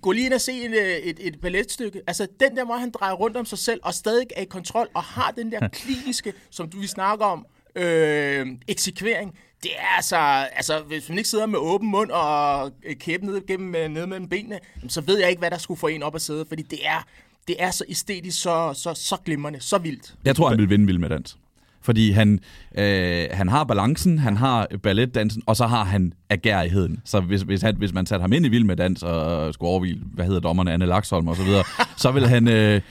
gå 0.02 0.12
lige 0.12 0.26
ind 0.26 0.34
og 0.34 0.42
se 0.42 0.66
et, 0.66 0.72
øh, 0.72 0.98
et, 0.98 1.18
et 1.20 1.42
balletstykke. 1.42 2.02
Altså, 2.08 2.28
den 2.40 2.58
der, 2.58 2.66
hvor 2.66 2.76
han 2.76 2.92
drejer 2.92 3.14
rundt 3.14 3.38
om 3.38 3.46
sig 3.46 3.58
selv, 3.58 3.80
og 3.84 3.94
stadig 3.94 4.28
er 4.36 4.42
i 4.42 4.46
kontrol, 4.46 4.88
og 4.94 5.04
har 5.04 5.32
den 5.32 5.52
der 5.52 5.68
kliniske, 5.82 6.34
som 6.50 6.70
du 6.70 6.80
vi 6.80 6.88
snakker 6.88 7.26
om, 7.26 7.46
øh, 7.76 8.48
eksekvering, 8.68 9.38
det 9.64 9.72
er 9.78 9.96
altså, 9.96 10.18
altså, 10.52 10.80
hvis 10.80 11.10
man 11.10 11.18
ikke 11.18 11.30
sidder 11.30 11.46
med 11.46 11.60
åben 11.60 11.92
mund 11.92 12.12
og 12.12 12.72
kæben 13.00 13.30
ned, 13.30 13.48
gennem, 13.48 13.76
øh, 13.76 13.90
ned 13.90 14.06
mellem 14.06 14.30
benene, 14.30 14.60
så 14.88 15.02
ved 15.02 15.20
jeg 15.20 15.30
ikke, 15.30 15.40
hvad 15.40 15.52
der 15.52 15.58
skulle 15.58 15.80
få 15.80 15.88
en 15.88 16.04
op 16.04 16.16
at 16.16 16.22
sidde, 16.22 16.46
fordi 16.46 16.62
det 16.62 16.88
er, 16.88 17.08
det 17.48 17.56
er 17.60 17.72
så 17.72 17.84
æstetisk, 17.90 18.42
så, 18.42 18.74
så, 18.74 18.94
så 18.94 19.18
glimrende, 19.26 19.62
så 19.62 19.78
vildt. 19.78 20.16
Jeg 20.26 20.36
tror, 20.36 20.50
han 20.50 20.58
vil 20.58 20.70
vinde 20.70 20.86
Vild 20.86 20.98
med 20.98 21.10
Dans. 21.10 21.38
Fordi 21.90 22.12
han, 22.12 22.40
øh, 22.78 23.26
han 23.32 23.50
har 23.50 23.64
balancen, 23.64 24.20
han 24.20 24.38
har 24.38 24.68
balletdansen, 24.84 25.44
og 25.46 25.56
så 25.56 25.68
har 25.68 25.84
han 25.84 26.14
agerigheden. 26.30 27.02
Så 27.06 27.20
hvis, 27.20 27.42
hvis, 27.42 27.62
han, 27.62 27.76
hvis 27.78 27.94
man 27.94 28.06
satte 28.06 28.22
ham 28.22 28.34
ind 28.34 28.46
i 28.46 28.50
vild 28.50 28.64
med 28.64 28.76
dans 28.76 29.04
og 29.04 29.54
skulle 29.54 29.70
overvile, 29.70 30.00
hvad 30.14 30.26
hedder 30.26 30.40
dommerne, 30.40 30.74
Anne 30.74 30.86
Laksholm 30.86 31.28
og 31.28 31.36
så 31.36 31.44
videre, 31.44 31.64
så 32.04 32.12
vil 32.12 32.28
han... 32.28 32.48
Øh, 32.48 32.82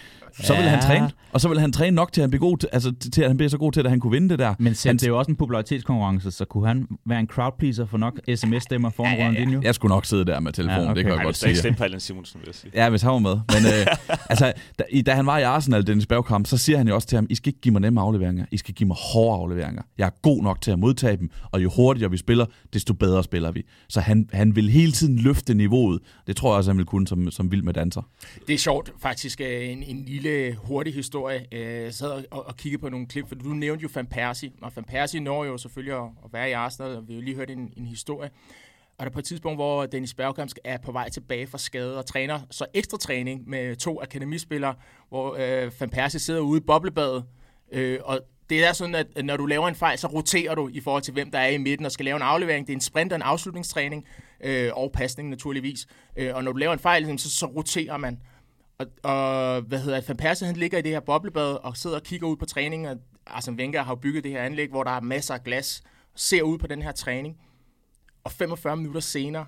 så 0.40 0.54
vil 0.54 0.62
han 0.62 0.82
træne, 0.82 1.10
og 1.32 1.40
så 1.40 1.48
vil 1.48 1.60
han 1.60 1.72
træne 1.72 1.94
nok 1.94 2.12
til, 2.12 2.20
at 2.20 2.22
han 2.22 2.30
bliver, 2.30 2.40
god 2.40 2.58
til, 2.58 2.68
altså, 2.72 2.92
til, 3.12 3.22
at 3.22 3.28
han 3.28 3.36
bliver 3.36 3.50
så 3.50 3.58
god 3.58 3.72
til, 3.72 3.80
at 3.80 3.90
han 3.90 4.00
kunne 4.00 4.10
vinde 4.10 4.28
det 4.28 4.38
der. 4.38 4.54
Men 4.58 4.74
selv, 4.74 4.88
han, 4.88 4.96
det 4.96 5.02
er 5.02 5.08
jo 5.08 5.18
også 5.18 5.30
en 5.30 5.36
popularitetskonkurrence, 5.36 6.30
så 6.30 6.44
kunne 6.44 6.66
han 6.66 6.86
være 7.06 7.20
en 7.20 7.26
crowd 7.26 7.52
pleaser 7.58 7.86
for 7.86 7.98
nok 7.98 8.20
sms-stemmer 8.36 8.90
foran 8.90 9.12
ja, 9.12 9.16
ja, 9.16 9.22
ja. 9.22 9.28
Ronaldinho? 9.28 9.60
Jeg 9.64 9.74
skulle 9.74 9.94
nok 9.94 10.06
sidde 10.06 10.24
der 10.24 10.40
med 10.40 10.52
telefonen, 10.52 10.84
ja, 10.84 10.90
okay. 10.90 10.96
det 10.96 11.04
kan 11.04 11.10
jeg, 11.10 11.18
jeg 11.18 11.24
godt 11.24 11.36
sige. 11.36 11.56
Jeg 11.64 11.76
på 11.76 11.84
Allen 11.84 12.00
Simonsen, 12.00 12.40
vil 12.40 12.46
jeg 12.46 12.54
sige. 12.54 12.70
Ja, 12.74 12.90
hvis 12.90 13.02
han 13.02 13.12
var 13.12 13.18
med. 13.18 13.30
Men 13.30 13.72
øh, 13.72 13.86
altså, 14.30 14.52
da, 14.78 14.84
da, 15.06 15.14
han 15.14 15.26
var 15.26 15.38
i 15.38 15.42
Arsenal, 15.42 15.86
Dennis 15.86 16.06
Bergkamp, 16.06 16.46
så 16.46 16.56
siger 16.56 16.78
han 16.78 16.88
jo 16.88 16.94
også 16.94 17.08
til 17.08 17.16
ham, 17.16 17.26
I 17.30 17.34
skal 17.34 17.48
ikke 17.48 17.60
give 17.60 17.72
mig 17.72 17.80
nemme 17.80 18.00
afleveringer, 18.00 18.44
I 18.50 18.56
skal 18.56 18.74
give 18.74 18.86
mig 18.86 18.96
hårde 19.12 19.40
afleveringer. 19.42 19.82
Jeg 19.98 20.06
er 20.06 20.10
god 20.22 20.42
nok 20.42 20.60
til 20.60 20.70
at 20.70 20.78
modtage 20.78 21.16
dem, 21.16 21.30
og 21.50 21.62
jo 21.62 21.70
hurtigere 21.76 22.10
vi 22.10 22.16
spiller, 22.16 22.46
desto 22.72 22.94
bedre 22.94 23.24
spiller 23.24 23.52
vi. 23.52 23.62
Så 23.88 24.00
han, 24.00 24.28
han 24.32 24.56
vil 24.56 24.70
hele 24.70 24.92
tiden 24.92 25.18
løfte 25.18 25.54
niveauet. 25.54 26.00
Det 26.26 26.36
tror 26.36 26.50
jeg 26.50 26.56
også, 26.56 26.70
han 26.70 26.78
vil 26.78 26.86
kunne 26.86 27.08
som, 27.08 27.30
som 27.30 27.50
vild 27.50 27.62
med 27.62 27.74
danser. 27.74 28.02
Det 28.46 28.54
er 28.54 28.58
sjovt, 28.58 28.92
faktisk 29.02 29.40
en, 29.40 29.82
en 29.82 30.04
lille 30.06 30.27
hurtig 30.56 30.94
historie 30.94 31.18
historie. 31.18 31.46
Jeg 31.84 31.94
sad 31.94 32.24
og, 32.30 32.46
og 32.46 32.56
kiggede 32.56 32.80
på 32.80 32.88
nogle 32.88 33.06
klip, 33.06 33.28
for 33.28 33.34
du 33.34 33.48
nævnte 33.48 33.82
jo 33.82 33.88
Van 33.94 34.06
Persie, 34.06 34.52
og 34.62 34.72
Van 34.76 34.84
Persie 34.84 35.20
når 35.20 35.44
jo 35.44 35.58
selvfølgelig 35.58 35.96
at, 35.96 36.10
at 36.24 36.32
være 36.32 36.50
i 36.50 36.52
Arsenal, 36.52 36.96
og 36.96 37.08
vi 37.08 37.12
har 37.12 37.20
jo 37.20 37.24
lige 37.24 37.36
hørt 37.36 37.50
en, 37.50 37.72
en 37.76 37.86
historie. 37.86 38.30
Og 38.98 39.04
der 39.04 39.10
er 39.10 39.12
på 39.12 39.18
et 39.18 39.24
tidspunkt, 39.24 39.58
hvor 39.58 39.86
Dennis 39.86 40.14
Bergkamp 40.14 40.50
er 40.64 40.78
på 40.78 40.92
vej 40.92 41.08
tilbage 41.08 41.46
fra 41.46 41.58
skade 41.58 41.98
og 41.98 42.06
træner 42.06 42.40
så 42.50 42.66
ekstra 42.74 42.98
træning 42.98 43.48
med 43.48 43.76
to 43.76 44.02
akademispillere, 44.02 44.74
hvor 45.08 45.36
øh, 45.38 45.72
Van 45.80 45.90
Persie 45.90 46.20
sidder 46.20 46.40
ude 46.40 46.58
i 46.58 46.64
boblebadet, 46.66 47.24
øh, 47.72 47.98
og 48.04 48.20
det 48.50 48.64
er 48.64 48.72
sådan, 48.72 48.94
at 48.94 49.24
når 49.24 49.36
du 49.36 49.46
laver 49.46 49.68
en 49.68 49.74
fejl, 49.74 49.98
så 49.98 50.06
roterer 50.06 50.54
du 50.54 50.68
i 50.72 50.80
forhold 50.80 51.02
til, 51.02 51.12
hvem 51.12 51.30
der 51.30 51.38
er 51.38 51.48
i 51.48 51.58
midten 51.58 51.86
og 51.86 51.92
skal 51.92 52.04
lave 52.04 52.16
en 52.16 52.22
aflevering. 52.22 52.66
Det 52.66 52.72
er 52.72 52.76
en 52.76 52.80
sprint 52.80 53.12
og 53.12 53.16
en 53.16 53.22
afslutningstræning, 53.22 54.04
øh, 54.40 54.70
og 54.74 54.92
pasning 54.92 55.28
naturligvis. 55.28 55.86
Øh, 56.16 56.34
og 56.34 56.44
når 56.44 56.52
du 56.52 56.58
laver 56.58 56.72
en 56.72 56.78
fejl, 56.78 57.18
så, 57.18 57.30
så 57.30 57.46
roterer 57.46 57.96
man. 57.96 58.20
Og, 58.78 58.86
og 59.02 59.60
hvad 59.60 59.78
hedder 59.78 60.00
Van 60.08 60.16
Persie, 60.16 60.46
han 60.46 60.56
ligger 60.56 60.78
i 60.78 60.82
det 60.82 60.90
her 60.90 61.00
boblebad 61.00 61.64
og 61.64 61.76
sidder 61.76 61.96
og 61.96 62.02
kigger 62.02 62.26
ud 62.26 62.36
på 62.36 62.46
træningen. 62.46 62.98
Arsene 63.26 63.56
Wenger 63.56 63.82
har 63.82 63.94
bygget 63.94 64.24
det 64.24 64.32
her 64.32 64.42
anlæg, 64.42 64.68
hvor 64.68 64.84
der 64.84 64.90
er 64.90 65.00
masser 65.00 65.34
af 65.34 65.44
glas, 65.44 65.82
ser 66.14 66.42
ud 66.42 66.58
på 66.58 66.66
den 66.66 66.82
her 66.82 66.92
træning. 66.92 67.36
Og 68.24 68.32
45 68.32 68.76
minutter 68.76 69.00
senere, 69.00 69.46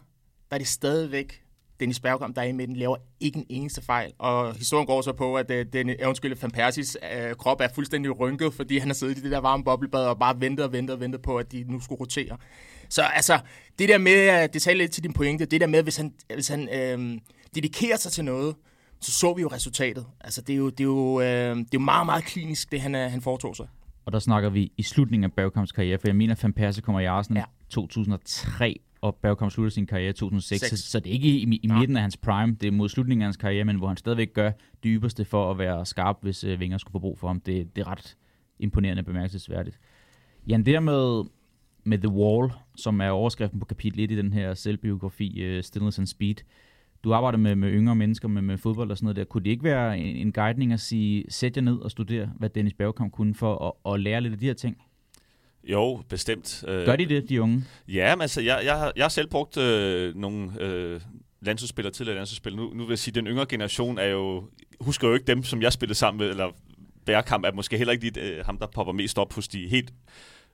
der 0.51 0.55
er 0.55 0.59
det 0.59 0.69
stadigvæk 0.69 1.43
Dennis 1.81 2.01
Bergkamp, 2.01 2.37
der 2.37 2.43
er 2.43 2.47
i 2.47 2.53
midten, 2.53 2.77
laver 2.77 2.97
ikke 3.21 3.39
en 3.39 3.47
eneste 3.49 3.83
fejl. 3.83 4.13
Og 4.19 4.55
historien 4.55 4.87
går 4.87 5.03
så 5.03 5.13
på, 5.13 5.37
at 5.37 5.51
øh, 5.51 5.67
den, 5.73 5.91
undskyld, 6.07 6.37
Van 6.41 6.51
Persis 6.51 6.97
øh, 7.17 7.35
krop 7.35 7.61
er 7.61 7.69
fuldstændig 7.75 8.21
rynket, 8.21 8.55
fordi 8.55 8.79
han 8.79 8.89
har 8.89 8.95
siddet 8.95 9.19
i 9.19 9.21
det 9.21 9.31
der 9.31 9.39
varme 9.39 9.65
boblebad 9.65 10.07
og 10.07 10.19
bare 10.19 10.41
ventet 10.41 10.67
og 10.67 10.73
ventet 10.73 10.95
og 10.95 11.01
ventet 11.01 11.23
på, 11.23 11.37
at 11.37 11.53
de 11.53 11.65
nu 11.69 11.81
skulle 11.81 12.01
rotere. 12.01 12.37
Så 12.89 13.03
altså, 13.03 13.39
det 13.79 13.89
der 13.89 13.99
med, 13.99 14.49
det 14.49 14.63
taler 14.63 14.79
lidt 14.79 14.93
til 14.93 15.03
din 15.03 15.13
pointe, 15.13 15.45
det 15.45 15.61
der 15.61 15.67
med, 15.67 15.83
hvis 15.83 15.97
han, 15.97 16.15
hvis 16.35 16.49
han 16.49 16.69
øh, 16.69 17.21
dedikerer 17.55 17.97
sig 17.97 18.13
til 18.13 18.25
noget, 18.25 18.57
så 19.01 19.13
så 19.13 19.35
vi 19.35 19.43
jo 19.43 19.49
resultatet. 19.49 20.07
Altså, 20.21 20.43
det 20.43 20.53
er 20.53 20.57
jo, 20.57 20.71
det 20.71 20.81
er 20.81 20.85
jo, 20.85 21.21
øh, 21.21 21.57
det 21.57 21.65
er 21.65 21.65
jo 21.75 21.81
meget, 21.81 22.07
meget 22.07 22.25
klinisk, 22.25 22.73
det 22.73 22.81
han, 22.81 22.95
øh, 22.95 23.11
han 23.11 23.21
foretog 23.21 23.57
sig. 23.57 23.69
Og 24.05 24.13
der 24.13 24.19
snakker 24.19 24.51
vi 24.51 24.73
i 24.77 24.83
slutningen 24.83 25.25
af 25.25 25.33
Bergkamps 25.33 25.73
karriere, 25.73 25.99
for 25.99 26.09
jeg 26.09 26.17
mener, 26.17 26.35
at 26.35 26.43
Van 26.43 26.53
Persie 26.53 26.83
kommer 26.83 27.01
i 27.01 27.05
Arsenal 27.05 27.39
ja. 27.39 27.45
2003, 27.71 28.81
og 29.01 29.15
Bergkamp 29.15 29.53
slutter 29.53 29.71
sin 29.71 29.87
karriere 29.87 30.11
i 30.11 30.13
2006, 30.13 30.69
så, 30.71 30.77
så 30.77 31.01
det 31.01 31.11
er 31.11 31.15
ikke 31.15 31.29
i, 31.29 31.61
i 31.63 31.69
midten 31.69 31.97
af 31.97 32.03
hans 32.03 32.17
prime, 32.17 32.57
det 32.61 32.67
er 32.67 32.71
mod 32.71 32.89
slutningen 32.89 33.23
af 33.23 33.27
hans 33.27 33.37
karriere, 33.37 33.65
men 33.65 33.77
hvor 33.77 33.89
han 33.89 33.97
stadigvæk 33.97 34.33
gør 34.33 34.51
det 34.83 34.85
ypperste 34.85 35.25
for 35.25 35.51
at 35.51 35.59
være 35.59 35.87
skarp, 35.87 36.19
hvis 36.23 36.45
uh, 36.45 36.51
Wenger 36.51 36.79
skulle 36.79 36.93
få 36.93 36.99
brug 36.99 37.19
for 37.19 37.27
ham. 37.27 37.41
Det, 37.41 37.77
det 37.77 37.83
er 37.83 37.89
ret 37.89 38.17
imponerende 38.59 39.03
bemærkelsesværdigt. 39.03 39.79
Jan, 40.47 40.65
det 40.65 40.83
med, 40.83 41.25
med 41.85 41.99
The 41.99 42.09
Wall, 42.09 42.53
som 42.77 43.01
er 43.01 43.11
overskriften 43.11 43.61
på 43.61 43.67
kapitel 43.67 44.01
1 44.01 44.11
i 44.11 44.17
den 44.17 44.33
her 44.33 44.55
selvbiografi, 44.55 45.57
uh, 45.57 45.63
Stillness 45.63 45.99
and 45.99 46.07
Speed, 46.07 46.37
du 47.05 47.15
arbejder 47.15 47.39
med, 47.39 47.57
med 47.57 47.73
yngre 47.73 47.97
mennesker, 47.97 48.29
med, 48.29 48.43
med 48.43 48.59
fodbold 48.59 48.91
og 48.91 48.97
sådan 48.97 49.05
noget 49.05 49.17
der. 49.17 49.25
Kunne 49.25 49.45
det 49.45 49.51
ikke 49.51 49.65
være 49.65 49.99
en, 49.99 50.17
en 50.17 50.33
guidning 50.33 50.73
at 50.73 50.81
sige, 50.81 51.25
sæt 51.29 51.57
jer 51.57 51.63
ned 51.63 51.77
og 51.77 51.91
studere, 51.91 52.31
hvad 52.39 52.49
Dennis 52.49 52.75
Bergkamp 52.75 53.13
kunne 53.13 53.35
for 53.35 53.77
at, 53.87 53.93
at 53.95 54.01
lære 54.01 54.21
lidt 54.21 54.33
af 54.33 54.39
de 54.39 54.47
her 54.47 54.55
ting? 54.55 54.77
Jo, 55.65 56.03
bestemt. 56.09 56.65
Øh, 56.69 56.87
Gør 56.87 56.97
de 56.97 57.07
det, 57.07 57.29
de 57.29 57.43
unge? 57.43 57.65
Ja, 57.89 58.15
men 58.15 58.23
altså, 58.23 58.41
jeg, 58.41 58.61
jeg, 58.65 58.93
jeg 58.97 59.05
har 59.05 59.09
selv 59.09 59.29
brugt 59.29 59.57
øh, 59.57 60.17
nogle 60.17 60.63
øh, 60.63 61.01
landsholdsspillere, 61.41 61.93
tidligere 61.93 62.17
landsholdsspillere. 62.17 62.65
Nu, 62.65 62.75
nu 62.75 62.85
vil 62.85 62.91
jeg 62.91 62.99
sige, 62.99 63.13
at 63.13 63.15
den 63.15 63.27
yngre 63.27 63.47
generation 63.47 63.99
er 63.99 64.07
jo, 64.07 64.45
husker 64.81 65.09
jo 65.09 65.15
ikke 65.15 65.27
dem, 65.27 65.43
som 65.43 65.63
jeg 65.63 65.73
spillede 65.73 65.99
sammen 65.99 66.19
med, 66.19 66.31
eller 66.31 66.51
Bergkamp 67.07 67.45
er 67.45 67.53
måske 67.53 67.79
heller 67.79 67.93
ikke 67.93 68.05
lige, 68.05 68.21
øh, 68.21 68.45
ham, 68.47 68.59
der 68.59 68.67
popper 68.67 68.93
mest 68.93 69.19
op 69.19 69.33
hos 69.33 69.49
de 69.49 69.69
helt 69.69 69.93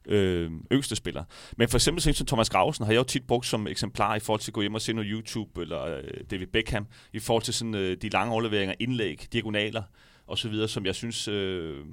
øh, 0.08 0.50
yngste 0.72 0.96
spiller. 0.96 1.24
Men 1.56 1.68
for 1.68 1.78
eksempel 1.78 2.14
som 2.14 2.26
Thomas 2.26 2.50
Grausen 2.50 2.84
har 2.84 2.92
jeg 2.92 2.98
jo 2.98 3.04
tit 3.04 3.26
brugt 3.26 3.46
som 3.46 3.66
eksemplar 3.66 4.16
i 4.16 4.20
forhold 4.20 4.40
til 4.40 4.50
at 4.50 4.54
gå 4.54 4.60
hjem 4.60 4.74
og 4.74 4.80
se 4.80 4.92
noget 4.92 5.10
YouTube, 5.10 5.62
eller 5.62 5.82
øh, 5.82 6.02
David 6.30 6.46
Beckham, 6.46 6.86
i 7.12 7.18
forhold 7.18 7.42
til 7.42 7.54
sådan, 7.54 7.74
øh, 7.74 7.96
de 8.02 8.08
lange 8.08 8.32
overleveringer, 8.32 8.74
indlæg, 8.80 9.26
diagonaler 9.32 9.82
osv., 10.26 10.66
som 10.66 10.86
jeg 10.86 10.94
synes... 10.94 11.28
Øh, 11.28 11.84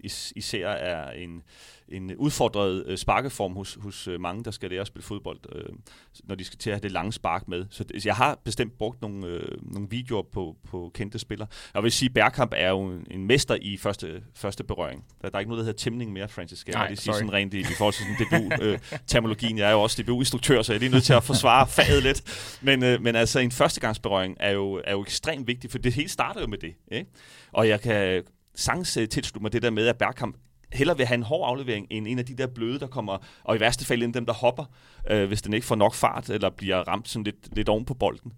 is, 0.00 0.32
især 0.36 0.68
er 0.68 1.10
en, 1.10 1.42
en 1.88 2.16
udfordret 2.16 2.86
øh, 2.86 2.98
sparkeform 2.98 3.54
hos, 3.54 3.78
hos 3.80 4.08
øh, 4.08 4.20
mange, 4.20 4.44
der 4.44 4.50
skal 4.50 4.70
lære 4.70 4.80
at 4.80 4.86
spille 4.86 5.04
fodbold, 5.04 5.38
øh, 5.54 5.76
når 6.24 6.34
de 6.34 6.44
skal 6.44 6.58
til 6.58 6.70
at 6.70 6.74
have 6.74 6.82
det 6.82 6.92
lange 6.92 7.12
spark 7.12 7.48
med. 7.48 7.66
Så 7.70 7.84
det, 7.84 8.06
jeg 8.06 8.16
har 8.16 8.38
bestemt 8.44 8.78
brugt 8.78 9.02
nogle, 9.02 9.26
øh, 9.26 9.72
nogle 9.72 9.88
videoer 9.90 10.22
på, 10.32 10.56
på 10.68 10.90
kendte 10.94 11.18
spillere. 11.18 11.48
Jeg 11.74 11.82
vil 11.82 11.92
sige, 11.92 12.08
at 12.08 12.14
Bergkamp 12.14 12.52
er 12.56 12.68
jo 12.68 12.80
en, 12.80 13.06
en 13.10 13.26
mester 13.26 13.56
i 13.62 13.76
første, 13.76 14.22
første 14.34 14.64
berøring. 14.64 15.04
Der, 15.22 15.28
der 15.28 15.36
er 15.36 15.40
ikke 15.40 15.50
noget, 15.50 15.60
der 15.60 15.64
hedder 15.64 15.78
tæmning 15.78 16.12
mere, 16.12 16.28
Francis. 16.28 16.58
Skal 16.58 16.74
jeg 16.76 16.88
sige 16.88 16.96
sorry. 16.96 17.14
sådan 17.14 17.32
rent 17.32 17.54
i, 17.54 17.60
i 17.60 17.64
forhold 17.64 17.94
til 17.94 18.04
sådan 18.04 18.50
DBU-terminologien. 18.50 19.58
jeg 19.58 19.68
er 19.68 19.72
jo 19.72 19.82
også 19.82 20.02
DBU-instruktør, 20.02 20.62
så 20.62 20.72
jeg 20.72 20.76
er 20.76 20.80
lige 20.80 20.92
nødt 20.92 21.04
til 21.04 21.12
at 21.12 21.24
forsvare 21.24 21.66
faget 21.76 22.02
lidt. 22.02 22.22
Men, 22.62 22.84
øh, 22.84 23.02
men 23.02 23.16
altså, 23.16 23.38
en 23.38 23.50
førstegangsberøring 23.50 24.36
er 24.40 24.50
jo, 24.50 24.82
er 24.84 24.92
jo 24.92 25.02
ekstremt 25.02 25.46
vigtig, 25.46 25.70
for 25.70 25.78
det 25.78 25.92
hele 25.92 26.08
starter 26.08 26.40
jo 26.40 26.46
med 26.46 26.58
det. 26.58 26.74
Ikke? 26.92 27.10
Og 27.52 27.68
jeg 27.68 27.80
kan 27.80 28.22
sagtens 28.56 28.96
øh, 28.96 29.08
tilslutte 29.08 29.42
mig 29.42 29.52
det 29.52 29.62
der 29.62 29.70
med, 29.70 29.86
at 29.86 29.98
Bergkamp 29.98 30.36
heller 30.72 30.94
vil 30.94 31.06
have 31.06 31.14
en 31.14 31.22
hård 31.22 31.48
aflevering, 31.48 31.86
end 31.90 32.08
en 32.08 32.18
af 32.18 32.26
de 32.26 32.34
der 32.34 32.46
bløde, 32.46 32.78
der 32.78 32.86
kommer, 32.86 33.18
og 33.44 33.56
i 33.56 33.60
værste 33.60 33.84
fald 33.84 34.02
end 34.02 34.14
dem, 34.14 34.26
der 34.26 34.32
hopper, 34.32 34.64
øh, 35.10 35.26
hvis 35.28 35.42
den 35.42 35.54
ikke 35.54 35.66
får 35.66 35.76
nok 35.76 35.94
fart, 35.94 36.30
eller 36.30 36.50
bliver 36.50 36.76
ramt 36.76 37.08
sådan 37.08 37.24
lidt, 37.24 37.56
lidt 37.56 37.68
oven 37.68 37.84
på 37.84 37.94
bolden. 37.94 38.32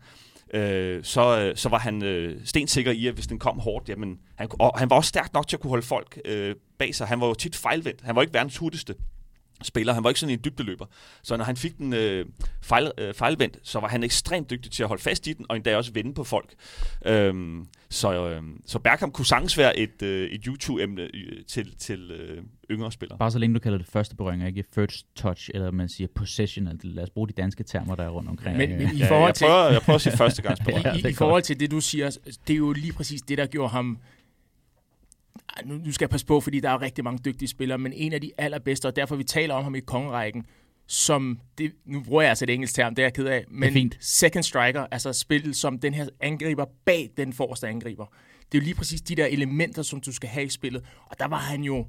Øh, 0.54 1.04
så, 1.04 1.40
øh, 1.40 1.57
så 1.57 1.68
var 1.68 1.78
han 1.78 2.02
øh, 2.02 2.40
stensikker 2.44 2.92
i, 2.92 3.07
at 3.07 3.14
hvis 3.14 3.26
den 3.26 3.38
kom 3.38 3.59
hårdt, 3.59 3.88
jamen, 3.88 4.18
han, 4.37 4.48
og 4.59 4.78
han 4.78 4.90
var 4.90 4.96
også 4.96 5.09
stærk 5.09 5.33
nok 5.35 5.48
til 5.48 5.57
at 5.57 5.61
kunne 5.61 5.70
holde 5.70 5.87
folk 5.87 6.20
øh, 6.24 6.54
bag 6.78 6.94
sig. 6.94 7.07
Han 7.07 7.20
var 7.20 7.26
jo 7.26 7.35
tit 7.35 7.57
fejlvendt. 7.57 8.00
Han 8.00 8.16
var 8.16 8.22
ikke 8.22 8.35
verdens 8.35 8.57
hurtigste 8.57 8.94
spiller. 9.62 9.92
Han 9.92 10.05
var 10.05 10.11
ikke 10.11 10.21
sådan 10.21 10.33
en 10.33 10.40
dybdeløber. 10.44 10.87
Så 11.23 11.37
når 11.37 11.44
han 11.44 11.57
fik 11.57 11.79
den 11.79 11.92
øh, 11.92 12.27
fejl, 12.62 12.92
øh, 12.99 13.14
fejlvendt, 13.14 13.59
så 13.62 13.81
var 13.81 13.88
han 13.88 14.03
ekstremt 14.03 14.51
dygtig 14.51 14.73
til 14.73 14.83
at 14.83 14.88
holde 14.88 15.03
fast 15.03 15.27
i 15.27 15.33
den, 15.33 15.47
og 15.49 15.57
endda 15.57 15.77
også 15.77 15.92
vende 15.92 16.14
på 16.14 16.25
folk. 16.25 16.55
Øhm, 17.07 17.66
så, 17.90 18.29
øh, 18.29 18.42
så 18.66 18.79
Bergkamp 18.79 19.12
kunne 19.12 19.27
sagtens 19.27 19.59
være 19.59 19.79
et, 19.79 20.03
øh, 20.03 20.31
et 20.31 20.44
YouTube-emne 20.44 21.03
øh, 21.03 21.44
til, 21.47 21.77
til 21.79 22.11
øh, 22.11 22.42
yngre 22.71 22.92
spillere. 22.92 23.18
Bare 23.18 23.31
så 23.31 23.38
længe 23.38 23.55
du 23.55 23.61
kalder 23.61 23.79
det 23.79 23.87
første 23.87 24.16
berøring, 24.16 24.47
ikke 24.47 24.64
first 24.75 25.07
touch, 25.16 25.51
eller 25.55 25.71
man 25.71 25.88
siger 25.88 26.09
possession. 26.14 26.68
Altså, 26.68 26.88
lad 26.88 27.03
os 27.03 27.11
bruge 27.11 27.29
de 27.29 27.33
danske 27.33 27.64
termer, 27.64 27.94
der 27.94 28.05
er 28.05 28.09
rundt 28.09 28.29
omkring. 28.29 28.57
Men, 28.57 28.71
men 28.71 28.81
i 28.94 28.99
Ja, 28.99 29.11
forhold 29.11 29.29
jeg, 29.29 29.35
til... 29.35 29.44
prøver, 29.44 29.71
jeg 29.71 29.83
prøver 29.83 29.94
at 29.94 30.03
sige. 30.03 30.12
Ja, 30.18 30.92
I, 30.92 30.97
det 30.97 31.05
er 31.05 31.09
i, 31.09 31.11
I 31.11 31.14
forhold 31.14 31.42
til 31.42 31.61
det, 31.61 31.71
du 31.71 31.81
siger, 31.81 32.18
det 32.47 32.53
er 32.53 32.57
jo 32.57 32.73
lige 32.73 32.92
præcis 32.92 33.23
det, 33.23 33.38
der 33.38 33.47
gjorde 33.47 33.68
ham... 33.68 33.99
Nu, 35.64 35.74
nu 35.74 35.92
skal 35.92 36.05
jeg 36.05 36.11
passe 36.11 36.27
på, 36.27 36.40
fordi 36.40 36.61
der 36.61 36.70
er 36.70 36.83
rigtig 36.83 37.05
mange 37.05 37.20
dygtige 37.24 37.48
spillere, 37.48 37.79
men 37.79 37.92
en 37.92 38.12
af 38.12 38.20
de 38.20 38.31
allerbedste, 38.38 38.87
og 38.87 38.96
derfor 38.96 39.16
vi 39.16 39.24
taler 39.24 39.55
om 39.55 39.64
ham 39.64 39.74
i 39.74 39.81
kongerækken, 39.81 40.46
som, 40.87 41.40
det, 41.59 41.72
nu 41.85 42.01
bruger 42.01 42.22
jeg 42.22 42.29
altså 42.29 42.44
et 42.44 42.51
engelsk 42.51 42.74
term, 42.74 42.94
det 42.94 43.03
er 43.03 43.07
jeg 43.07 43.14
ked 43.14 43.27
af, 43.27 43.44
men 43.48 43.72
fint. 43.72 43.96
second 44.01 44.44
striker, 44.44 44.87
altså 44.90 45.12
spillet 45.12 45.57
som 45.57 45.79
den 45.79 45.94
her 45.94 46.09
angriber 46.20 46.64
bag 46.85 47.11
den 47.16 47.33
forreste 47.33 47.68
angriber. 47.68 48.07
Det 48.53 48.59
er 48.59 48.62
jo 48.62 48.64
lige 48.64 48.74
præcis 48.74 49.01
de 49.01 49.14
der 49.14 49.27
elementer, 49.27 49.83
som 49.83 50.01
du 50.01 50.12
skal 50.12 50.29
have 50.29 50.46
i 50.46 50.48
spillet, 50.48 50.85
og 51.07 51.18
der 51.18 51.29
var 51.29 51.37
han 51.37 51.62
jo, 51.62 51.87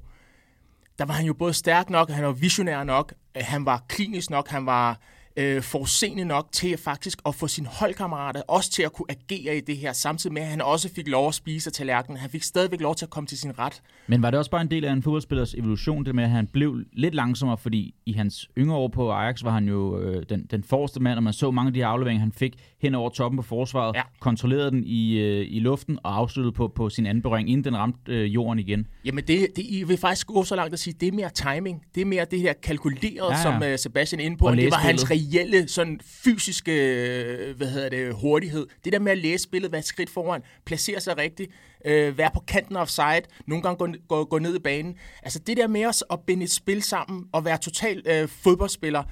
der 0.98 1.04
var 1.04 1.14
han 1.14 1.26
jo 1.26 1.34
både 1.34 1.54
stærk 1.54 1.90
nok, 1.90 2.10
han 2.10 2.24
var 2.24 2.32
visionær 2.32 2.84
nok, 2.84 3.14
han 3.36 3.64
var 3.64 3.84
klinisk 3.88 4.30
nok, 4.30 4.48
han 4.48 4.66
var 4.66 5.00
øh, 5.36 5.62
forseende 5.62 6.24
nok 6.24 6.48
til 6.52 6.76
faktisk 6.76 7.18
at 7.26 7.34
få 7.34 7.48
sin 7.48 7.66
holdkammerater 7.66 8.42
også 8.48 8.70
til 8.70 8.82
at 8.82 8.92
kunne 8.92 9.06
agere 9.08 9.56
i 9.56 9.60
det 9.60 9.76
her, 9.76 9.92
samtidig 9.92 10.34
med 10.34 10.42
at 10.42 10.48
han 10.48 10.60
også 10.60 10.88
fik 10.94 11.08
lov 11.08 11.28
at 11.28 11.34
spise 11.34 11.68
af 11.68 11.72
tallerkenen. 11.72 12.18
Han 12.18 12.30
fik 12.30 12.42
stadigvæk 12.42 12.80
lov 12.80 12.94
til 12.94 13.04
at 13.06 13.10
komme 13.10 13.26
til 13.26 13.38
sin 13.38 13.58
ret. 13.58 13.82
Men 14.06 14.22
var 14.22 14.30
det 14.30 14.38
også 14.38 14.50
bare 14.50 14.60
en 14.60 14.70
del 14.70 14.84
af 14.84 14.92
en 14.92 15.02
fodboldspillers 15.02 15.54
evolution, 15.54 16.04
det 16.04 16.14
med, 16.14 16.24
at 16.24 16.30
han 16.30 16.46
blev 16.46 16.78
lidt 16.92 17.14
langsommere, 17.14 17.58
fordi 17.58 17.94
i 18.06 18.12
hans 18.12 18.50
yngre 18.58 18.76
år 18.76 18.88
på 18.88 19.12
Ajax 19.12 19.44
var 19.44 19.50
han 19.50 19.68
jo 19.68 19.98
øh, 20.00 20.24
den, 20.28 20.46
den 20.50 20.64
forreste 20.64 21.00
mand, 21.00 21.16
og 21.16 21.22
man 21.22 21.32
så 21.32 21.50
mange 21.50 21.68
af 21.68 21.74
de 21.74 21.80
her 21.80 21.86
afleveringer, 21.86 22.20
han 22.20 22.32
fik 22.32 22.56
hen 22.82 22.94
over 22.94 23.10
toppen 23.10 23.36
på 23.36 23.42
forsvaret, 23.42 23.96
Ja. 23.96 24.02
kontrollerede 24.20 24.70
den 24.70 24.84
i, 24.86 25.18
øh, 25.18 25.46
i 25.50 25.60
luften 25.60 25.98
og 26.02 26.16
afsluttede 26.16 26.52
på, 26.52 26.68
på 26.68 26.88
sin 26.90 27.06
anden 27.06 27.22
berøring, 27.22 27.50
inden 27.50 27.64
den 27.64 27.76
ramte 27.76 27.98
øh, 28.12 28.34
jorden 28.34 28.58
igen. 28.58 28.86
Jamen, 29.04 29.24
det, 29.24 29.46
det, 29.56 29.64
I 29.68 29.82
vil 29.82 29.96
faktisk 29.96 30.26
gå 30.26 30.44
så 30.44 30.56
langt 30.56 30.72
at 30.72 30.78
sige, 30.78 30.94
det 31.00 31.08
er 31.08 31.12
mere 31.12 31.30
timing. 31.30 31.82
Det 31.94 32.00
er 32.00 32.04
mere 32.04 32.24
det 32.30 32.40
her 32.40 32.52
kalkuleret, 32.52 33.14
Ja, 33.16 33.30
ja, 33.36 33.42
som 33.42 33.54
uh, 33.62 33.76
Sebastian 33.76 34.20
er 34.20 34.24
inde 34.24 34.36
på. 34.36 34.44
Og 34.44 34.50
Og 34.50 34.56
det 34.56 34.70
var 34.70 34.76
hans 34.76 35.10
reelle 35.10 35.68
sådan, 35.68 36.00
fysiske 36.04 36.72
øh, 36.72 37.56
hvad 37.56 37.66
hedder 37.66 37.88
det, 37.88 38.14
hurtighed. 38.14 38.66
Det 38.84 38.92
der 38.92 38.98
med 38.98 39.12
at 39.12 39.18
læse 39.18 39.42
spillet, 39.42 39.72
være 39.72 39.82
skridt 39.82 40.10
foran, 40.10 40.42
placere 40.66 41.00
sig 41.00 41.16
rigtigt, 41.18 41.50
øh, 41.86 42.18
være 42.18 42.30
på 42.34 42.40
kanten 42.48 42.76
af 42.76 42.80
offside, 42.80 43.22
nogle 43.46 43.62
gange 43.62 43.76
gå, 43.76 43.88
gå, 44.08 44.24
gå 44.24 44.38
ned 44.38 44.56
i 44.56 44.58
banen. 44.58 44.94
Altså 45.22 45.38
det 45.38 45.56
der 45.56 45.66
med 45.68 45.86
os 45.86 46.04
at 46.10 46.18
binde 46.26 46.44
et 46.44 46.50
spil 46.50 46.82
sammen 46.82 47.24
og 47.32 47.44
være 47.44 47.58
total 47.58 48.02
øh, 48.06 48.28
fodboldspiller, 48.28 49.00
øh, 49.00 49.06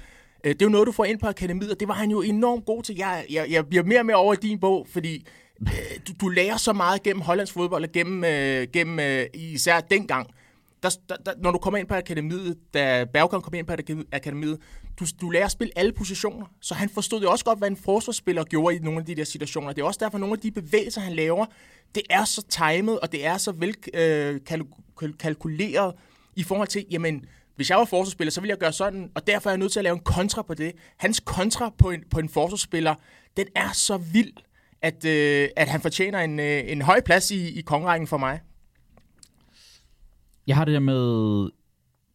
Øh, 0.44 0.52
det 0.52 0.62
er 0.62 0.66
jo 0.66 0.70
noget, 0.70 0.86
du 0.86 0.92
får 0.92 1.04
ind 1.04 1.18
på 1.18 1.26
akademiet, 1.26 1.70
og 1.70 1.80
det 1.80 1.88
var 1.88 1.94
han 1.94 2.10
jo 2.10 2.20
enormt 2.22 2.64
god 2.66 2.82
til. 2.82 2.96
Jeg, 2.96 3.26
jeg, 3.30 3.46
jeg 3.50 3.66
bliver 3.66 3.84
mere 3.84 3.98
og 4.00 4.06
mere 4.06 4.16
over 4.16 4.34
i 4.34 4.36
din 4.36 4.58
bog, 4.60 4.86
fordi 4.90 5.26
øh, 5.62 5.68
du, 6.08 6.12
du 6.20 6.28
lærer 6.28 6.56
så 6.56 6.72
meget 6.72 7.02
gennem 7.02 7.20
hollandsk 7.22 7.52
fodbold, 7.54 7.84
og 7.84 7.92
gennem, 7.92 8.24
øh, 8.24 8.66
gennem 8.72 9.00
øh, 9.00 9.26
især 9.34 9.80
dengang. 9.80 10.26
Der, 10.82 10.96
der, 11.08 11.16
der, 11.16 11.32
når 11.38 11.50
du 11.50 11.58
kommer 11.58 11.78
ind 11.78 11.88
på 11.88 11.94
akademiet, 11.94 12.56
da 12.74 13.04
Bergkamp 13.12 13.44
kom 13.44 13.54
ind 13.54 13.66
på 13.66 13.72
akademi- 13.72 14.08
akademiet, 14.12 14.58
du, 15.00 15.06
du 15.20 15.30
lærer 15.30 15.44
at 15.44 15.50
spille 15.50 15.72
alle 15.78 15.92
positioner. 15.92 16.46
Så 16.60 16.74
han 16.74 16.88
forstod 16.88 17.22
jo 17.22 17.30
også 17.30 17.44
godt, 17.44 17.58
hvad 17.58 17.68
en 17.70 17.76
forsvarsspiller 17.76 18.44
gjorde 18.44 18.76
i 18.76 18.78
nogle 18.78 19.00
af 19.00 19.06
de 19.06 19.14
der 19.14 19.24
situationer. 19.24 19.72
Det 19.72 19.82
er 19.82 19.86
også 19.86 19.98
derfor, 20.02 20.16
at 20.16 20.20
nogle 20.20 20.32
af 20.32 20.38
de 20.40 20.50
bevægelser, 20.50 21.00
han 21.00 21.12
laver, 21.12 21.46
det 21.94 22.02
er 22.10 22.24
så 22.24 22.42
timet, 22.48 23.00
og 23.00 23.12
det 23.12 23.26
er 23.26 23.36
så 23.36 23.52
vel 23.52 23.74
øh, 23.94 24.40
kalk- 24.46 24.66
kalk- 25.00 25.16
kalkuleret 25.18 25.94
i 26.36 26.42
forhold 26.42 26.68
til, 26.68 26.84
jamen, 26.90 27.24
hvis 27.58 27.70
jeg 27.70 27.78
var 27.78 27.84
forsvarsspiller, 27.84 28.30
så 28.30 28.40
ville 28.40 28.50
jeg 28.50 28.58
gøre 28.58 28.72
sådan, 28.72 29.10
og 29.14 29.26
derfor 29.26 29.50
er 29.50 29.52
jeg 29.52 29.58
nødt 29.58 29.72
til 29.72 29.80
at 29.80 29.84
lave 29.84 29.94
en 29.94 30.00
kontra 30.00 30.42
på 30.42 30.54
det. 30.54 30.72
Hans 30.96 31.20
kontra 31.20 31.70
på 31.78 31.90
en, 31.90 32.00
på 32.10 32.18
en 32.18 32.28
forsvarsspiller, 32.28 32.94
den 33.36 33.46
er 33.56 33.72
så 33.72 33.96
vild, 33.96 34.32
at, 34.82 35.04
øh, 35.04 35.48
at 35.56 35.68
han 35.68 35.80
fortjener 35.80 36.18
en, 36.18 36.40
øh, 36.40 36.62
en 36.66 36.82
høj 36.82 37.00
plads 37.00 37.30
i, 37.30 37.58
i 37.58 37.60
kongerækken 37.60 38.06
for 38.06 38.16
mig. 38.16 38.40
Jeg 40.46 40.56
har 40.56 40.64
det 40.64 40.74
der 40.74 40.80
med 40.80 41.50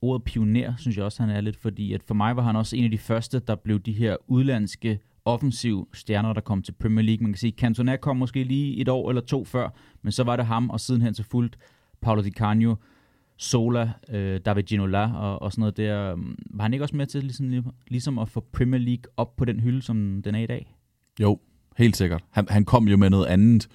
ordet 0.01 0.23
pioner, 0.23 0.73
synes 0.77 0.97
jeg 0.97 1.06
også, 1.06 1.23
han 1.23 1.29
er 1.29 1.41
lidt, 1.41 1.58
fordi 1.62 1.93
at 1.93 2.03
for 2.03 2.13
mig 2.13 2.36
var 2.36 2.43
han 2.43 2.56
også 2.56 2.75
en 2.75 2.84
af 2.84 2.91
de 2.91 2.97
første, 2.97 3.39
der 3.39 3.56
blev 3.56 3.79
de 3.79 3.93
her 3.93 4.17
udlandske 4.27 4.99
offensiv 5.25 5.88
stjerner, 5.93 6.34
der 6.34 6.41
kom 6.41 6.62
til 6.62 6.71
Premier 6.71 7.06
League. 7.06 7.23
Man 7.23 7.32
kan 7.32 7.39
sige, 7.39 7.53
Cantona 7.58 7.95
kom 7.95 8.17
måske 8.17 8.43
lige 8.43 8.77
et 8.82 8.89
år 8.89 9.10
eller 9.10 9.21
to 9.21 9.45
før, 9.45 9.69
men 10.01 10.12
så 10.12 10.23
var 10.23 10.36
det 10.36 10.45
ham, 10.45 10.69
og 10.69 10.79
sidenhen 10.79 11.13
så 11.13 11.23
fuldt 11.23 11.58
Paolo 12.01 12.21
Di 12.21 12.32
Canio, 12.32 12.75
Sola, 13.43 13.91
øh, 14.10 14.39
David 14.45 14.63
Ginola 14.63 15.13
og, 15.13 15.41
og 15.41 15.51
sådan 15.51 15.62
noget 15.62 15.77
der. 15.77 16.15
Var 16.49 16.63
han 16.63 16.73
ikke 16.73 16.86
også 16.86 16.95
med 16.95 17.08
til 17.08 17.23
ligesom, 17.23 17.65
ligesom 17.88 18.19
at 18.19 18.29
få 18.29 18.45
Premier 18.53 18.79
League 18.79 19.03
op 19.17 19.36
på 19.36 19.45
den 19.45 19.60
hylde, 19.60 19.82
som 19.82 20.21
den 20.23 20.36
er 20.36 20.39
i 20.39 20.45
dag? 20.45 20.75
Jo, 21.21 21.39
helt 21.77 21.97
sikkert. 21.97 22.23
Han, 22.32 22.47
han 22.49 22.65
kom 22.65 22.88
jo 22.88 22.97
med 22.97 23.10
noget 23.10 23.25
andet, 23.25 23.67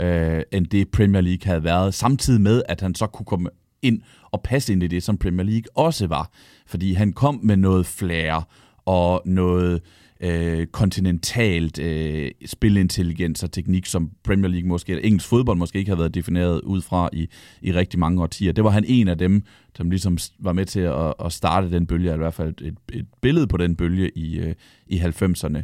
øh, 0.00 0.42
end 0.52 0.66
det 0.66 0.88
Premier 0.88 1.20
League 1.20 1.44
havde 1.44 1.64
været, 1.64 1.94
samtidig 1.94 2.40
med, 2.40 2.62
at 2.68 2.80
han 2.80 2.94
så 2.94 3.06
kunne 3.06 3.26
komme 3.26 3.50
ind 3.82 4.02
og 4.30 4.42
passe 4.42 4.72
ind 4.72 4.82
i 4.82 4.86
det, 4.86 5.02
som 5.02 5.18
Premier 5.18 5.44
League 5.44 5.64
også 5.74 6.06
var. 6.06 6.30
Fordi 6.66 6.92
han 6.92 7.12
kom 7.12 7.40
med 7.42 7.56
noget 7.56 7.86
flair 7.86 8.48
og 8.84 9.22
noget 9.24 9.82
øh, 10.20 10.66
kontinentalt 10.66 11.78
øh, 11.78 12.30
spilintelligens 12.46 13.42
og 13.42 13.52
teknik, 13.52 13.86
som 13.86 14.10
Premier 14.24 14.50
League 14.50 14.68
måske, 14.68 14.90
eller 14.90 15.02
engelsk 15.04 15.28
fodbold 15.28 15.58
måske 15.58 15.78
ikke 15.78 15.90
har 15.90 15.96
været 15.96 16.14
defineret 16.14 16.60
ud 16.60 16.82
fra 16.82 17.08
i, 17.12 17.28
i 17.62 17.72
rigtig 17.72 18.00
mange 18.00 18.22
årtier. 18.22 18.52
Det 18.52 18.64
var 18.64 18.70
han 18.70 18.84
en 18.86 19.08
af 19.08 19.18
dem, 19.18 19.42
som 19.76 19.90
ligesom 19.90 20.18
var 20.38 20.52
med 20.52 20.64
til 20.64 20.80
at, 20.80 21.14
at 21.24 21.32
starte 21.32 21.70
den 21.70 21.86
bølge, 21.86 22.04
eller 22.04 22.14
i 22.14 22.18
hvert 22.18 22.34
fald 22.34 22.54
et, 22.62 22.74
et 22.92 23.06
billede 23.20 23.46
på 23.46 23.56
den 23.56 23.76
bølge 23.76 24.18
i, 24.18 24.38
øh, 24.38 24.54
i 24.86 24.98
90'erne 24.98 25.62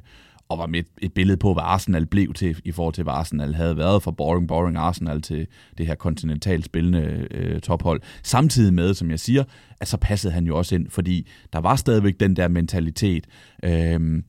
og 0.52 0.58
var 0.58 0.66
med 0.66 0.78
et, 0.80 0.86
et 1.02 1.12
billede 1.12 1.36
på, 1.36 1.52
hvad 1.52 1.62
Arsenal 1.66 2.06
blev 2.06 2.32
til, 2.32 2.60
i 2.64 2.72
forhold 2.72 2.94
til, 2.94 3.04
hvad 3.04 3.14
Arsenal 3.14 3.54
havde 3.54 3.76
været 3.76 4.02
fra 4.02 4.10
boring, 4.10 4.48
boring 4.48 4.76
Arsenal 4.76 5.22
til 5.22 5.46
det 5.78 5.86
her 5.86 5.94
kontinentalt 5.94 6.64
spillende 6.64 7.26
øh, 7.30 7.60
tophold. 7.60 8.00
Samtidig 8.22 8.74
med, 8.74 8.94
som 8.94 9.10
jeg 9.10 9.20
siger, 9.20 9.44
at 9.80 9.88
så 9.88 9.96
passede 9.96 10.32
han 10.32 10.46
jo 10.46 10.58
også 10.58 10.74
ind, 10.74 10.90
fordi 10.90 11.28
der 11.52 11.58
var 11.58 11.76
stadigvæk 11.76 12.20
den 12.20 12.36
der 12.36 12.48
mentalitet, 12.48 13.26
øh, 13.64 14.22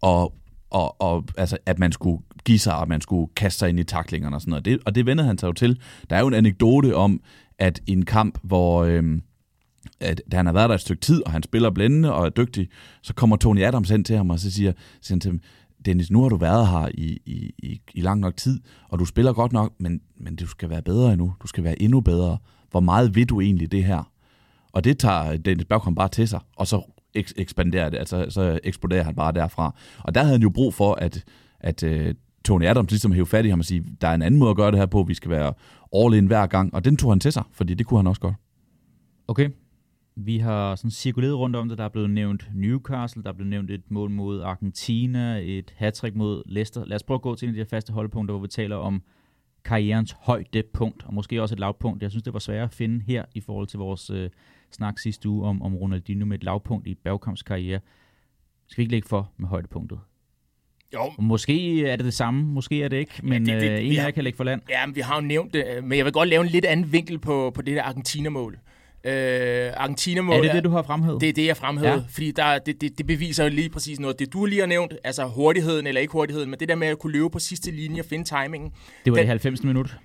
og, 0.00 0.34
og, 0.70 1.00
og 1.00 1.24
altså, 1.36 1.58
at 1.66 1.78
man 1.78 1.92
skulle 1.92 2.22
give 2.44 2.58
sig, 2.58 2.74
og 2.74 2.82
at 2.82 2.88
man 2.88 3.00
skulle 3.00 3.28
kaste 3.36 3.58
sig 3.58 3.68
ind 3.68 3.80
i 3.80 3.84
taklingerne 3.84 4.36
og 4.36 4.40
sådan 4.40 4.50
noget. 4.50 4.64
Det, 4.64 4.78
og 4.86 4.94
det 4.94 5.06
vendede 5.06 5.26
han 5.26 5.38
sig 5.38 5.46
jo 5.46 5.52
til. 5.52 5.80
Der 6.10 6.16
er 6.16 6.20
jo 6.20 6.26
en 6.26 6.34
anekdote 6.34 6.96
om, 6.96 7.20
at 7.58 7.80
i 7.86 7.92
en 7.92 8.04
kamp, 8.04 8.38
hvor... 8.42 8.84
Øh, 8.84 9.20
at 10.00 10.22
da 10.32 10.36
han 10.36 10.46
har 10.46 10.52
været 10.52 10.68
der 10.68 10.74
et 10.74 10.80
stykke 10.80 11.00
tid, 11.00 11.22
og 11.26 11.32
han 11.32 11.42
spiller 11.42 11.70
blændende 11.70 12.12
og 12.14 12.26
er 12.26 12.30
dygtig, 12.30 12.68
så 13.02 13.14
kommer 13.14 13.36
Tony 13.36 13.62
Adams 13.62 13.90
hen 13.90 14.04
til 14.04 14.16
ham, 14.16 14.30
og 14.30 14.38
så 14.38 14.50
siger, 14.50 14.72
siger 15.00 15.14
han 15.14 15.20
til 15.20 15.30
ham, 15.30 15.40
Dennis, 15.84 16.10
nu 16.10 16.22
har 16.22 16.28
du 16.28 16.36
været 16.36 16.68
her 16.68 16.88
i, 16.94 17.18
i, 17.26 17.54
i, 17.58 17.80
i 17.94 18.00
lang 18.00 18.20
nok 18.20 18.36
tid, 18.36 18.60
og 18.88 18.98
du 18.98 19.04
spiller 19.04 19.32
godt 19.32 19.52
nok, 19.52 19.72
men, 19.78 20.00
men 20.16 20.36
du 20.36 20.46
skal 20.46 20.70
være 20.70 20.82
bedre 20.82 21.12
endnu. 21.12 21.34
Du 21.42 21.46
skal 21.46 21.64
være 21.64 21.82
endnu 21.82 22.00
bedre. 22.00 22.38
Hvor 22.70 22.80
meget 22.80 23.14
ved 23.14 23.26
du 23.26 23.40
egentlig 23.40 23.72
det 23.72 23.84
her? 23.84 24.10
Og 24.72 24.84
det 24.84 24.98
tager 24.98 25.36
Dennis 25.36 25.64
Bergkamp 25.64 25.96
bare 25.96 26.08
til 26.08 26.28
sig, 26.28 26.40
og 26.56 26.66
så 26.66 26.93
eks- 27.18 27.32
ekspanderer 27.36 27.88
det, 27.88 27.98
altså 27.98 28.26
så 28.28 28.60
eksploderer 28.64 29.02
han 29.02 29.14
bare 29.14 29.32
derfra. 29.32 29.74
Og 29.98 30.14
der 30.14 30.20
havde 30.20 30.32
han 30.32 30.42
jo 30.42 30.50
brug 30.50 30.74
for, 30.74 30.94
at, 30.94 31.24
at 31.60 31.82
uh, 31.82 32.14
Tony 32.44 32.64
Adams 32.64 32.90
ligesom 32.90 33.12
hæve 33.12 33.26
fat 33.26 33.46
i 33.46 33.48
ham 33.48 33.58
og 33.58 33.64
sige, 33.64 33.84
der 34.00 34.08
er 34.08 34.14
en 34.14 34.22
anden 34.22 34.40
måde 34.40 34.50
at 34.50 34.56
gøre 34.56 34.70
det 34.70 34.78
her 34.78 34.86
på, 34.86 35.02
vi 35.02 35.14
skal 35.14 35.30
være 35.30 35.52
all 35.96 36.14
in 36.14 36.26
hver 36.26 36.46
gang, 36.46 36.74
og 36.74 36.84
den 36.84 36.96
tog 36.96 37.10
han 37.10 37.20
til 37.20 37.32
sig, 37.32 37.42
fordi 37.52 37.74
det 37.74 37.86
kunne 37.86 37.98
han 37.98 38.06
også 38.06 38.20
godt. 38.20 38.34
Okay. 39.28 39.50
Vi 40.16 40.38
har 40.38 40.74
sådan 40.74 40.90
cirkuleret 40.90 41.38
rundt 41.38 41.56
om 41.56 41.68
det. 41.68 41.78
Der 41.78 41.84
er 41.84 41.88
blevet 41.88 42.10
nævnt 42.10 42.48
Newcastle, 42.54 43.22
der 43.22 43.28
er 43.28 43.32
blevet 43.32 43.50
nævnt 43.50 43.70
et 43.70 43.90
mål 43.90 44.10
mod 44.10 44.40
Argentina, 44.42 45.40
et 45.42 45.74
hattrick 45.76 46.16
mod 46.16 46.42
Leicester. 46.46 46.84
Lad 46.84 46.94
os 46.94 47.02
prøve 47.02 47.16
at 47.16 47.22
gå 47.22 47.34
til 47.34 47.46
en 47.46 47.50
af 47.50 47.54
de 47.54 47.60
her 47.60 47.68
faste 47.68 47.92
holdpunkter, 47.92 48.32
hvor 48.32 48.42
vi 48.42 48.48
taler 48.48 48.76
om 48.76 49.02
karrierens 49.64 50.16
højdepunkt, 50.20 51.04
og 51.06 51.14
måske 51.14 51.42
også 51.42 51.54
et 51.54 51.60
lavpunkt. 51.60 52.02
Jeg 52.02 52.10
synes, 52.10 52.22
det 52.22 52.32
var 52.32 52.38
svært 52.38 52.64
at 52.64 52.74
finde 52.74 53.04
her 53.06 53.24
i 53.34 53.40
forhold 53.40 53.66
til 53.66 53.78
vores 53.78 54.10
øh, 54.10 54.30
snak 54.74 54.98
sidste 54.98 55.28
uge 55.28 55.48
om, 55.48 55.62
om 55.62 55.76
Ronaldinho 55.76 56.26
med 56.26 56.38
et 56.38 56.44
lavpunkt 56.44 56.86
i 56.86 56.94
Bergkamps 56.94 57.42
karriere. 57.42 57.80
Skal 58.68 58.78
vi 58.78 58.82
ikke 58.82 58.92
lægge 58.92 59.08
for 59.08 59.32
med 59.36 59.48
højdepunktet? 59.48 59.98
Jo, 60.94 61.12
måske 61.18 61.86
er 61.86 61.96
det 61.96 62.04
det 62.04 62.14
samme, 62.14 62.42
måske 62.44 62.82
er 62.82 62.88
det 62.88 62.96
ikke, 62.96 63.12
men 63.22 63.46
det- 63.46 63.60
det- 63.62 63.70
øh, 63.70 63.84
en 63.84 63.90
vi 63.90 63.96
af 63.96 64.04
jer 64.04 64.10
kan 64.10 64.24
lægge 64.24 64.36
for 64.36 64.44
land. 64.44 64.60
Ja, 64.70 64.86
men 64.86 64.96
vi 64.96 65.00
har 65.00 65.14
jo 65.14 65.20
nævnt 65.20 65.54
det, 65.54 65.64
øh, 65.76 65.84
men 65.84 65.98
jeg 65.98 66.04
vil 66.04 66.12
godt 66.12 66.28
lave 66.28 66.42
en 66.44 66.48
lidt 66.50 66.64
anden 66.64 66.92
vinkel 66.92 67.18
på, 67.18 67.52
på 67.54 67.62
det 67.62 67.76
der 67.76 67.82
Argentina-mål. 67.82 68.58
Øh, 69.06 69.12
Argentina-mål 69.76 70.36
Er 70.36 70.42
det 70.42 70.52
det, 70.52 70.64
du 70.64 70.70
har 70.70 70.82
fremhævet? 70.82 71.20
Det 71.20 71.28
er 71.28 71.32
det, 71.32 71.46
jeg 71.46 71.56
fremhævede, 71.56 71.92
Ja. 71.94 72.00
ja. 72.00 72.06
fordi 72.10 72.30
der, 72.30 72.58
det, 72.58 72.80
det, 72.80 72.98
det 72.98 73.06
beviser 73.06 73.44
jo 73.44 73.50
lige 73.50 73.68
præcis 73.70 74.00
noget. 74.00 74.18
Det 74.18 74.32
du 74.32 74.44
lige 74.44 74.60
har 74.60 74.66
nævnt, 74.66 74.94
altså 75.04 75.24
hurtigheden 75.26 75.86
eller 75.86 76.00
ikke 76.00 76.12
hurtigheden, 76.12 76.50
men 76.50 76.60
det 76.60 76.68
der 76.68 76.74
med 76.74 76.86
at 76.88 76.98
kunne 76.98 77.12
løbe 77.12 77.30
på 77.30 77.38
sidste 77.38 77.70
linje 77.70 78.00
og 78.00 78.06
finde 78.06 78.24
timingen. 78.24 78.70
det 79.04 79.12
var 79.12 79.16
den- 79.16 79.22
det 79.22 79.28
90. 79.28 79.62
minut. 79.64 79.96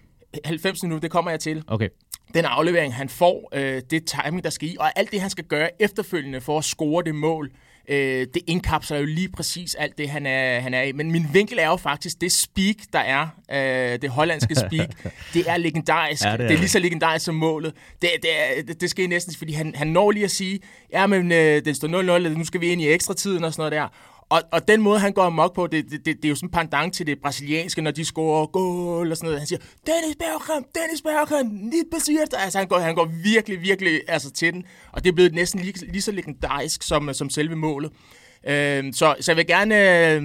90 0.45 0.83
minutter, 0.83 1.01
det 1.01 1.11
kommer 1.11 1.31
jeg 1.31 1.39
til. 1.39 1.63
Okay. 1.67 1.89
Den 2.33 2.45
aflevering, 2.45 2.95
han 2.95 3.09
får, 3.09 3.49
øh, 3.53 3.81
det 3.91 4.05
timing, 4.05 4.43
der 4.43 4.49
skal 4.49 4.69
i, 4.69 4.75
og 4.79 4.99
alt 4.99 5.11
det, 5.11 5.21
han 5.21 5.29
skal 5.29 5.43
gøre 5.43 5.81
efterfølgende 5.81 6.41
for 6.41 6.57
at 6.57 6.65
score 6.65 7.03
det 7.03 7.15
mål, 7.15 7.51
øh, 7.89 8.27
det 8.33 8.41
indkapsler 8.47 8.97
jo 8.97 9.05
lige 9.05 9.29
præcis 9.29 9.75
alt 9.75 9.97
det, 9.97 10.09
han 10.09 10.25
er, 10.25 10.59
han 10.59 10.73
er 10.73 10.81
i. 10.81 10.91
Men 10.91 11.11
min 11.11 11.25
vinkel 11.33 11.59
er 11.59 11.67
jo 11.67 11.75
faktisk, 11.75 12.21
det 12.21 12.31
speak, 12.31 12.75
der 12.93 12.99
er, 12.99 13.27
øh, 13.51 14.01
det 14.01 14.09
hollandske 14.09 14.55
speak, 14.69 14.89
det 15.33 15.49
er 15.49 15.57
legendarisk. 15.57 16.23
Ja, 16.23 16.31
det 16.31 16.41
er 16.41 16.47
det 16.47 16.53
er 16.53 16.59
lige 16.59 16.69
så 16.69 16.79
legendarisk 16.79 17.25
som 17.25 17.35
målet. 17.35 17.73
Det, 18.01 18.09
det, 18.21 18.29
er, 18.59 18.73
det, 18.73 18.99
I 18.99 19.07
næsten, 19.07 19.33
fordi 19.37 19.53
han, 19.53 19.75
han 19.75 19.87
når 19.87 20.11
lige 20.11 20.25
at 20.25 20.31
sige, 20.31 20.59
ja, 20.91 21.07
men 21.07 21.31
øh, 21.31 21.65
den 21.65 21.75
står 21.75 21.87
0-0, 21.87 22.27
nu 22.37 22.45
skal 22.45 22.61
vi 22.61 22.67
ind 22.67 22.81
i 22.81 22.89
ekstra 22.89 23.13
tiden 23.13 23.43
og 23.43 23.53
sådan 23.53 23.61
noget 23.61 23.71
der. 23.71 23.87
Og, 24.29 24.41
og 24.51 24.67
den 24.67 24.81
måde, 24.81 24.99
han 24.99 25.13
går 25.13 25.23
amok 25.23 25.55
på, 25.55 25.67
det, 25.67 25.85
det, 25.91 26.05
det, 26.05 26.15
det 26.17 26.25
er 26.25 26.29
jo 26.29 26.35
sådan 26.35 26.47
en 26.47 26.51
pendant 26.51 26.93
til 26.93 27.07
det 27.07 27.17
brasilianske, 27.21 27.81
når 27.81 27.91
de 27.91 28.05
scorer 28.05 28.45
goal 28.45 29.11
og 29.11 29.17
sådan 29.17 29.25
noget. 29.27 29.39
Han 29.39 29.47
siger, 29.47 29.59
Dennis 29.59 30.15
Bergkamp, 30.19 30.67
Dennis 30.75 31.01
Bergkamp, 31.01 31.53
niet 31.53 31.85
besyret. 31.97 32.33
Altså, 32.37 32.57
han 32.59 32.67
går, 32.67 32.79
han 32.79 32.95
går 32.95 33.05
virkelig, 33.23 33.61
virkelig 33.61 34.01
altså, 34.07 34.31
til 34.31 34.53
den. 34.53 34.63
Og 34.91 35.03
det 35.03 35.09
er 35.09 35.13
blevet 35.13 35.33
næsten 35.33 35.59
lige, 35.59 35.85
lige 35.91 36.01
så 36.01 36.11
legendarisk 36.11 36.83
som, 36.83 37.13
som 37.13 37.29
selve 37.29 37.55
målet. 37.55 37.91
Øh, 38.47 38.83
så, 38.93 39.15
så 39.19 39.31
jeg 39.31 39.37
vil 39.37 39.47
gerne 39.47 39.75
øh, 40.15 40.23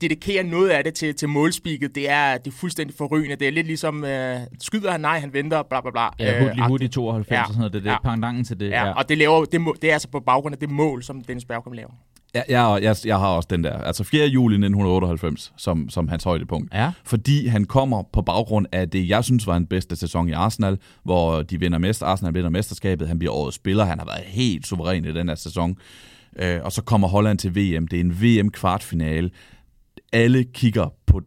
dedikere 0.00 0.42
noget 0.42 0.68
af 0.68 0.84
det 0.84 0.94
til, 0.94 1.14
til 1.14 1.28
målspeaket. 1.28 1.94
Det 1.94 2.10
er, 2.10 2.38
det 2.38 2.46
er 2.52 2.56
fuldstændig 2.56 2.96
forrygende. 2.96 3.36
Det 3.36 3.48
er 3.48 3.52
lidt 3.52 3.66
ligesom, 3.66 4.04
øh, 4.04 4.40
skyder 4.60 4.90
han, 4.92 5.00
nej, 5.00 5.18
han 5.20 5.32
venter, 5.32 5.62
bla 5.62 5.80
bla 5.80 5.90
bla. 5.90 6.08
Ja, 6.18 6.36
Øh, 6.40 6.46
Hudli 6.46 6.62
Hud 6.68 6.80
i 6.80 6.88
92 6.88 7.30
Ja. 7.36 7.40
og 7.42 7.46
sådan 7.48 7.58
noget. 7.58 7.72
Det 7.72 7.86
er 7.86 7.90
Ja. 7.90 7.98
pendanten 8.10 8.44
til 8.44 8.60
det. 8.60 8.70
Ja, 8.70 8.92
og 8.92 9.08
det, 9.08 9.18
laver, 9.18 9.44
det, 9.44 9.60
det 9.82 9.88
er 9.90 9.92
altså 9.92 10.08
på 10.08 10.20
baggrund 10.20 10.52
af 10.54 10.58
det 10.58 10.70
mål, 10.70 11.02
som 11.02 11.20
Dennis 11.20 11.44
Bergkamp 11.44 11.74
laver. 11.74 11.90
Ja, 12.34 12.42
jeg, 12.48 12.82
jeg, 12.82 12.96
jeg 13.04 13.18
har 13.18 13.28
også 13.28 13.46
den 13.50 13.64
der. 13.64 13.78
Altså 13.78 14.04
4. 14.04 14.26
juli 14.26 14.54
1998 14.54 15.52
som, 15.56 15.88
som 15.88 16.08
hans 16.08 16.24
højdepunkt. 16.24 16.74
Ja. 16.74 16.92
Fordi 17.04 17.46
han 17.46 17.64
kommer 17.64 18.02
på 18.12 18.22
baggrund 18.22 18.66
af 18.72 18.90
det, 18.90 19.08
jeg 19.08 19.24
synes 19.24 19.46
var 19.46 19.56
en 19.56 19.66
bedste 19.66 19.96
sæson 19.96 20.28
i 20.28 20.32
Arsenal, 20.32 20.78
hvor 21.04 21.42
de 21.42 21.60
vinder 21.60 21.78
mester, 21.78 22.06
Arsenal 22.06 22.34
vinder 22.34 22.50
mesterskabet, 22.50 23.08
han 23.08 23.18
bliver 23.18 23.34
årets 23.34 23.56
spiller, 23.56 23.84
han 23.84 23.98
har 23.98 24.06
været 24.06 24.24
helt 24.24 24.66
suveræn 24.66 25.04
i 25.04 25.12
den 25.12 25.28
her 25.28 25.34
sæson. 25.34 25.76
Øh, 26.38 26.60
og 26.62 26.72
så 26.72 26.82
kommer 26.82 27.08
Holland 27.08 27.38
til 27.38 27.50
VM. 27.50 27.88
Det 27.88 27.96
er 27.96 28.00
en 28.00 28.22
VM-kvartfinale. 28.22 29.30
Alle 30.12 30.44
kigger 30.44 30.94
på, 31.06 31.20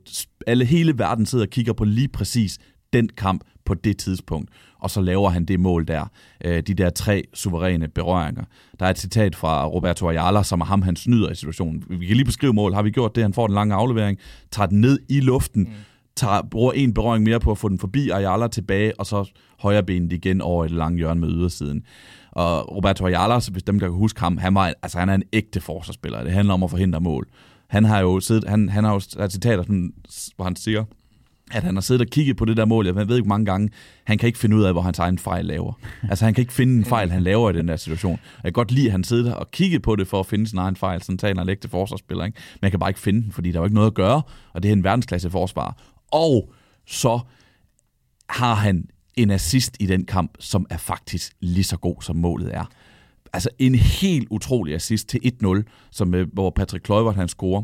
alle 0.48 0.65
hele 0.65 0.93
verden 0.98 1.26
sidder 1.26 1.46
og 1.46 1.50
kigger 1.50 1.74
på 1.74 1.84
lige 1.84 2.08
præcis 2.08 2.58
den 2.93 3.10
kamp 3.10 3.43
på 3.65 3.74
det 3.74 3.98
tidspunkt. 3.98 4.50
Og 4.79 4.89
så 4.89 5.01
laver 5.01 5.29
han 5.29 5.45
det 5.45 5.59
mål 5.59 5.87
der. 5.87 6.05
Øh, 6.45 6.63
de 6.67 6.73
der 6.73 6.89
tre 6.89 7.23
suveræne 7.33 7.87
berøringer. 7.87 8.43
Der 8.79 8.85
er 8.85 8.89
et 8.89 8.99
citat 8.99 9.35
fra 9.35 9.67
Roberto 9.67 10.09
Ayala, 10.09 10.43
som 10.43 10.61
er 10.61 10.65
ham, 10.65 10.81
han 10.81 10.95
snyder 10.95 11.29
i 11.29 11.35
situationen. 11.35 11.83
Vi 11.89 12.05
kan 12.05 12.15
lige 12.15 12.25
beskrive 12.25 12.53
mål. 12.53 12.73
Har 12.73 12.81
vi 12.81 12.91
gjort 12.91 13.15
det? 13.15 13.23
Han 13.23 13.33
får 13.33 13.47
den 13.47 13.53
lange 13.53 13.75
aflevering, 13.75 14.17
tager 14.51 14.67
den 14.67 14.81
ned 14.81 14.99
i 15.09 15.19
luften, 15.19 15.63
mm. 15.63 15.69
tager, 16.15 16.41
bruger 16.41 16.71
en 16.71 16.93
berøring 16.93 17.23
mere 17.23 17.39
på 17.39 17.51
at 17.51 17.57
få 17.57 17.69
den 17.69 17.79
forbi 17.79 18.09
Ayala 18.09 18.47
tilbage, 18.47 18.99
og 18.99 19.05
så 19.05 19.31
højre 19.59 19.83
benet 19.83 20.13
igen 20.13 20.41
over 20.41 20.65
et 20.65 20.71
langt 20.71 20.97
hjørne 20.97 21.19
med 21.19 21.29
ydersiden. 21.29 21.83
Og 22.31 22.75
Roberto 22.75 23.05
Ayala, 23.05 23.39
hvis 23.51 23.63
dem 23.63 23.79
der 23.79 23.87
kan 23.87 23.95
huske 23.95 24.19
ham, 24.19 24.37
han, 24.37 24.55
var, 24.55 24.73
altså, 24.81 24.99
han 24.99 25.09
er 25.09 25.13
en 25.13 25.23
ægte 25.33 25.61
forsvarsspiller. 25.61 26.23
Det 26.23 26.31
handler 26.31 26.53
om 26.53 26.63
at 26.63 26.69
forhindre 26.69 27.01
mål. 27.01 27.27
Han 27.67 27.85
har 27.85 27.99
jo 27.99 28.19
siddet, 28.19 28.49
han, 28.49 28.69
han 28.69 28.83
har 28.83 28.91
jo 28.93 29.01
er 29.19 29.29
citater, 29.29 29.63
sådan, 29.63 29.93
hvor 30.35 30.45
han 30.45 30.55
siger, 30.55 30.83
at 31.51 31.63
han 31.63 31.75
har 31.75 31.81
siddet 31.81 32.01
og 32.01 32.07
kigget 32.07 32.38
på 32.38 32.45
det 32.45 32.57
der 32.57 32.65
mål, 32.65 32.86
jeg 32.86 32.95
ved 32.95 33.17
ikke 33.17 33.29
mange 33.29 33.45
gange, 33.45 33.69
han 34.03 34.17
kan 34.17 34.27
ikke 34.27 34.39
finde 34.39 34.55
ud 34.55 34.63
af, 34.63 34.73
hvor 34.73 34.81
hans 34.81 34.99
egen 34.99 35.19
fejl 35.19 35.45
laver. 35.45 35.73
Altså 36.10 36.25
han 36.25 36.33
kan 36.33 36.41
ikke 36.41 36.53
finde 36.53 36.77
en 36.77 36.86
fejl, 36.86 37.12
han 37.12 37.23
laver 37.23 37.49
i 37.49 37.53
den 37.53 37.67
der 37.67 37.75
situation. 37.75 38.19
Jeg 38.43 38.43
kan 38.43 38.53
godt 38.53 38.71
lide, 38.71 38.86
at 38.86 38.91
han 38.91 39.03
sidder 39.03 39.33
og 39.33 39.51
kigger 39.51 39.79
på 39.79 39.95
det 39.95 40.07
for 40.07 40.19
at 40.19 40.25
finde 40.25 40.47
sin 40.47 40.57
egen 40.57 40.75
fejl, 40.75 41.01
sådan 41.01 41.17
taler 41.17 41.39
han 41.39 41.49
ægte 41.49 41.69
forsvarsspiller, 41.69 42.25
ikke? 42.25 42.39
men 42.53 42.60
jeg 42.62 42.71
kan 42.71 42.79
bare 42.79 42.89
ikke 42.89 42.99
finde 42.99 43.21
den, 43.21 43.31
fordi 43.31 43.51
der 43.51 43.57
er 43.57 43.62
jo 43.62 43.65
ikke 43.65 43.75
noget 43.75 43.88
at 43.88 43.93
gøre, 43.93 44.21
og 44.53 44.63
det 44.63 44.69
er 44.69 44.73
en 44.73 44.83
verdensklasse 44.83 45.29
forsvar. 45.29 45.77
Og 46.12 46.53
så 46.86 47.19
har 48.29 48.53
han 48.53 48.89
en 49.15 49.31
assist 49.31 49.77
i 49.79 49.86
den 49.86 50.05
kamp, 50.05 50.31
som 50.39 50.65
er 50.69 50.77
faktisk 50.77 51.33
lige 51.39 51.63
så 51.63 51.77
god, 51.77 52.01
som 52.01 52.15
målet 52.15 52.55
er. 52.55 52.65
Altså 53.33 53.49
en 53.60 53.75
helt 53.75 54.27
utrolig 54.29 54.75
assist 54.75 55.10
til 55.10 55.19
1-0, 55.43 55.63
som, 55.91 56.13
øh, 56.13 56.27
hvor 56.33 56.49
Patrick 56.49 56.83
Kluivert 56.83 57.15
han 57.15 57.27
scorer 57.27 57.63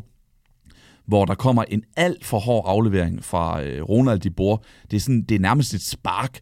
hvor 1.07 1.25
der 1.25 1.35
kommer 1.35 1.63
en 1.63 1.83
alt 1.97 2.25
for 2.25 2.39
hård 2.39 2.63
aflevering 2.67 3.23
fra 3.23 3.63
øh, 3.63 3.83
Ronald 3.83 4.19
de 4.19 4.29
Boer. 4.29 4.57
Det 4.91 4.97
er, 4.97 5.01
sådan, 5.01 5.21
det 5.23 5.35
er 5.35 5.39
nærmest 5.39 5.73
et 5.73 5.81
spark. 5.81 6.39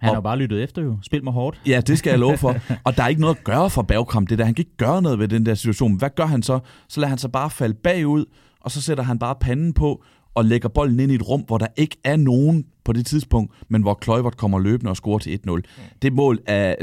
Han 0.00 0.08
har 0.08 0.16
Og- 0.16 0.22
bare 0.22 0.36
lyttet 0.38 0.62
efter 0.62 0.82
jo. 0.82 0.98
Spil 1.02 1.24
mig 1.24 1.32
hårdt. 1.32 1.60
Ja, 1.66 1.80
det 1.80 1.98
skal 1.98 2.10
jeg 2.10 2.18
love 2.18 2.36
for. 2.38 2.56
Og 2.84 2.96
der 2.96 3.02
er 3.02 3.08
ikke 3.08 3.20
noget 3.20 3.36
at 3.36 3.44
gøre 3.44 3.70
for 3.70 3.82
Bergkamp, 3.82 4.30
det 4.30 4.38
der. 4.38 4.44
Han 4.44 4.54
kan 4.54 4.62
ikke 4.62 4.76
gøre 4.76 5.02
noget 5.02 5.18
ved 5.18 5.28
den 5.28 5.46
der 5.46 5.54
situation. 5.54 5.98
Hvad 5.98 6.10
gør 6.16 6.26
han 6.26 6.42
så? 6.42 6.58
Så 6.88 7.00
lader 7.00 7.08
han 7.08 7.18
sig 7.18 7.32
bare 7.32 7.50
falde 7.50 7.74
bagud, 7.74 8.24
og 8.60 8.70
så 8.70 8.80
sætter 8.82 9.04
han 9.04 9.18
bare 9.18 9.34
panden 9.40 9.72
på 9.72 10.04
og 10.34 10.44
lægger 10.44 10.68
bolden 10.68 11.00
ind 11.00 11.12
i 11.12 11.14
et 11.14 11.28
rum, 11.28 11.40
hvor 11.40 11.58
der 11.58 11.66
ikke 11.76 11.96
er 12.04 12.16
nogen 12.16 12.64
på 12.84 12.92
det 12.92 13.06
tidspunkt, 13.06 13.52
men 13.68 13.82
hvor 13.82 13.94
Kluivert 13.94 14.36
kommer 14.36 14.58
løbende 14.58 14.90
og 14.90 14.96
scorer 14.96 15.18
til 15.18 15.38
1-0. 15.48 15.60
Det 16.02 16.12
mål 16.12 16.38
er, 16.46 16.74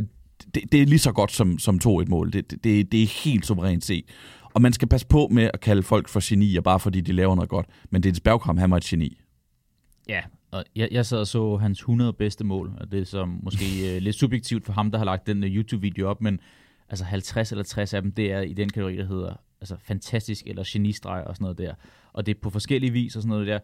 det, 0.56 0.64
det 0.72 0.82
er 0.82 0.86
lige 0.86 1.00
så 1.00 1.12
godt 1.12 1.32
som, 1.32 1.60
som 1.60 1.80
2-1-mål. 1.86 2.34
Det, 2.34 2.52
det, 2.52 2.64
det, 2.64 2.92
det 2.92 3.04
er 3.04 3.08
helt 3.24 3.46
suverænt 3.46 3.86
set. 3.86 4.04
Og 4.54 4.62
man 4.62 4.74
skal 4.74 4.88
passe 4.88 5.08
på 5.08 5.28
med 5.32 5.50
at 5.54 5.60
kalde 5.60 5.84
folk 5.84 6.08
for 6.08 6.20
genier, 6.24 6.62
bare 6.62 6.80
fordi 6.80 7.02
de 7.02 7.12
laver 7.12 7.36
noget 7.36 7.50
godt. 7.50 7.66
Men 7.90 8.04
det 8.04 8.18
er 8.18 8.22
Bergkamp, 8.24 8.60
han 8.60 8.72
var 8.72 8.78
et 8.78 8.84
geni. 8.84 9.18
Ja, 10.10 10.22
og 10.52 10.64
jeg, 10.76 10.88
jeg 10.92 11.06
sad 11.06 11.20
og 11.20 11.28
så 11.28 11.58
hans 11.58 11.80
100 11.80 12.14
bedste 12.14 12.44
mål, 12.44 12.72
og 12.80 12.92
det 12.92 13.00
er 13.00 13.06
så 13.06 13.26
måske 13.26 13.66
øh, 13.96 14.02
lidt 14.02 14.16
subjektivt 14.16 14.66
for 14.66 14.74
ham, 14.74 14.92
der 14.92 14.98
har 14.98 15.06
lagt 15.06 15.28
den 15.28 15.44
øh, 15.44 15.56
YouTube-video 15.56 16.10
op, 16.10 16.22
men 16.22 16.40
altså 16.90 17.06
50 17.06 17.52
eller 17.52 17.64
60 17.64 17.94
af 17.94 18.02
dem, 18.02 18.12
det 18.12 18.32
er 18.32 18.42
i 18.42 18.54
den 18.54 18.70
kategori, 18.70 18.98
der 18.98 19.06
hedder 19.06 19.34
altså 19.62 19.76
fantastisk 19.84 20.48
eller 20.48 20.64
genistreg 20.68 21.24
og 21.28 21.36
sådan 21.36 21.44
noget 21.44 21.58
der. 21.58 21.74
Og 22.14 22.26
det 22.26 22.36
er 22.36 22.40
på 22.42 22.50
forskellige 22.50 22.92
vis 22.94 23.16
og 23.16 23.22
sådan 23.22 23.30
noget 23.30 23.48
der. 23.48 23.60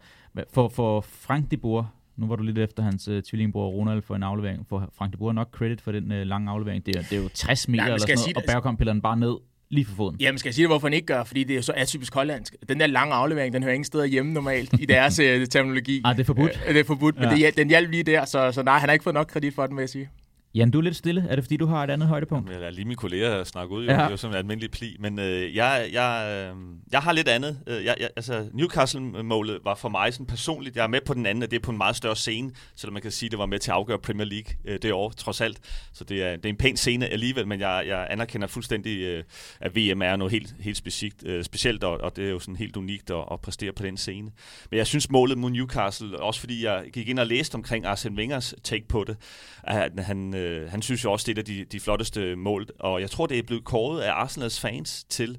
For, 0.52 0.68
for 0.68 1.00
Frank 1.00 1.50
de 1.50 1.56
Boer, 1.56 1.84
nu 2.16 2.26
var 2.26 2.36
du 2.36 2.42
lidt 2.42 2.58
efter 2.58 2.82
hans 2.82 3.08
øh, 3.08 3.22
tvillingbror 3.22 3.68
Ronald 3.68 4.02
for 4.02 4.16
en 4.16 4.22
aflevering, 4.22 4.66
for 4.66 4.90
Frank 4.92 5.12
de 5.12 5.16
Boer 5.18 5.32
nok 5.32 5.50
credit 5.52 5.80
for 5.80 5.92
den 5.92 6.12
øh, 6.12 6.26
lange 6.26 6.50
aflevering. 6.50 6.86
Det 6.86 6.96
er, 6.96 7.02
det 7.02 7.12
er 7.12 7.22
jo 7.22 7.28
60 7.34 7.68
meter 7.68 7.84
men 7.84 7.92
eller 7.92 7.98
sådan 7.98 8.18
sige 8.18 8.32
noget, 8.32 8.48
og 8.48 8.54
Bergkamp 8.54 8.78
piller 8.78 8.92
den 8.92 9.02
bare 9.02 9.16
ned 9.16 9.36
lige 9.70 9.84
for 9.86 9.94
foden. 9.94 10.16
Jamen, 10.20 10.38
skal 10.38 10.48
jeg 10.48 10.54
sige 10.54 10.62
det, 10.62 10.68
hvorfor 10.70 10.86
han 10.86 10.94
ikke 10.94 11.06
gør? 11.06 11.24
Fordi 11.24 11.44
det 11.44 11.50
er 11.50 11.56
jo 11.56 11.62
så 11.62 11.72
atypisk 11.76 12.14
hollandsk. 12.14 12.54
Den 12.68 12.80
der 12.80 12.86
lange 12.86 13.14
aflevering, 13.14 13.52
den 13.54 13.62
hører 13.62 13.74
ingen 13.74 13.84
steder 13.84 14.04
hjemme 14.04 14.32
normalt 14.32 14.70
i 14.80 14.86
deres 14.86 15.18
øh, 15.24 15.46
terminologi. 15.46 16.00
Ah, 16.04 16.16
det 16.16 16.22
er 16.22 16.26
forbudt. 16.26 16.60
Øh, 16.68 16.74
det 16.74 16.80
er 16.80 16.84
forbudt, 16.84 17.14
men 17.14 17.24
Ja. 17.24 17.30
det, 17.30 17.38
hjæl- 17.38 17.56
den 17.56 17.68
hjalp 17.68 17.90
lige 17.90 18.02
der, 18.02 18.24
så, 18.24 18.52
så 18.52 18.62
nej, 18.62 18.78
han 18.78 18.88
har 18.88 18.92
ikke 18.92 19.02
fået 19.02 19.14
nok 19.14 19.26
kredit 19.26 19.54
for 19.54 19.66
den, 19.66 19.76
vil 19.76 19.82
jeg 19.82 19.88
sige. 19.88 20.08
Jan, 20.54 20.70
du 20.70 20.78
er 20.78 20.82
lidt 20.82 20.96
stille. 20.96 21.26
Er 21.28 21.34
det 21.34 21.44
fordi, 21.44 21.56
du 21.56 21.66
har 21.66 21.84
et 21.84 21.90
andet 21.90 22.08
højdepunkt? 22.08 22.50
Jeg 22.50 22.60
lader 22.60 22.72
lige 22.72 22.84
mine 22.84 22.96
kolleger 22.96 23.44
snakke 23.44 23.74
ud, 23.74 23.84
jo. 23.84 23.90
Ja. 23.90 23.96
Det 23.96 24.04
er 24.04 24.10
jo 24.10 24.16
sådan 24.16 24.34
en 24.34 24.38
almindelig 24.38 24.70
pli. 24.70 24.96
Men 25.00 25.18
øh, 25.18 25.56
jeg, 25.56 25.88
jeg, 25.92 26.48
øh, 26.50 26.56
jeg 26.92 27.00
har 27.00 27.12
lidt 27.12 27.28
andet. 27.28 27.58
Øh, 27.66 27.84
jeg, 27.84 27.96
jeg, 28.00 28.08
altså, 28.16 28.48
Newcastle-målet 28.52 29.58
var 29.64 29.74
for 29.74 29.88
mig 29.88 30.12
sådan 30.12 30.26
personligt. 30.26 30.76
Jeg 30.76 30.82
er 30.82 30.88
med 30.88 31.00
på 31.06 31.14
den 31.14 31.26
anden, 31.26 31.42
at 31.42 31.50
det 31.50 31.56
er 31.56 31.60
på 31.60 31.70
en 31.70 31.76
meget 31.76 31.96
større 31.96 32.16
scene, 32.16 32.50
selvom 32.76 32.92
man 32.92 33.02
kan 33.02 33.10
sige, 33.10 33.26
at 33.26 33.30
det 33.30 33.38
var 33.38 33.46
med 33.46 33.58
til 33.58 33.70
at 33.70 33.74
afgøre 33.74 33.98
Premier 33.98 34.26
League 34.26 34.54
øh, 34.64 34.78
det 34.82 34.92
år, 34.92 35.10
trods 35.10 35.40
alt. 35.40 35.58
Så 35.92 36.04
det 36.04 36.22
er, 36.22 36.36
det 36.36 36.44
er 36.44 36.48
en 36.48 36.56
pæn 36.56 36.76
scene 36.76 37.06
alligevel, 37.06 37.46
men 37.46 37.60
jeg, 37.60 37.84
jeg 37.86 38.06
anerkender 38.10 38.46
fuldstændig, 38.46 38.98
øh, 39.00 39.24
at 39.60 39.76
VM 39.76 40.02
er 40.02 40.16
noget 40.16 40.32
helt, 40.32 40.54
helt 40.60 40.76
specifikt, 40.76 41.26
øh, 41.26 41.44
specielt, 41.44 41.84
og, 41.84 42.00
og 42.00 42.16
det 42.16 42.26
er 42.26 42.30
jo 42.30 42.38
sådan 42.38 42.56
helt 42.56 42.76
unikt 42.76 43.10
at, 43.10 43.24
at 43.32 43.40
præstere 43.40 43.72
på 43.72 43.82
den 43.82 43.96
scene. 43.96 44.30
Men 44.70 44.78
jeg 44.78 44.86
synes 44.86 45.10
målet 45.10 45.38
mod 45.38 45.50
Newcastle, 45.50 46.20
også 46.20 46.40
fordi 46.40 46.64
jeg 46.64 46.84
gik 46.92 47.08
ind 47.08 47.18
og 47.18 47.26
læste 47.26 47.54
omkring 47.54 47.86
Arsene 47.86 48.16
Wengers 48.16 48.54
take 48.62 48.88
på 48.88 49.04
det, 49.04 49.16
at 49.62 49.92
han, 49.98 50.34
øh, 50.38 50.70
han 50.70 50.82
synes 50.82 51.04
jo 51.04 51.12
også, 51.12 51.24
det 51.32 51.38
er 51.38 51.42
de, 51.42 51.64
de 51.72 51.80
flotteste 51.80 52.36
mål, 52.36 52.66
og 52.80 53.00
jeg 53.00 53.10
tror, 53.10 53.26
det 53.26 53.38
er 53.38 53.42
blevet 53.42 53.64
kåret 53.64 54.00
af 54.00 54.12
Arsenals 54.12 54.60
fans 54.60 55.04
til 55.04 55.38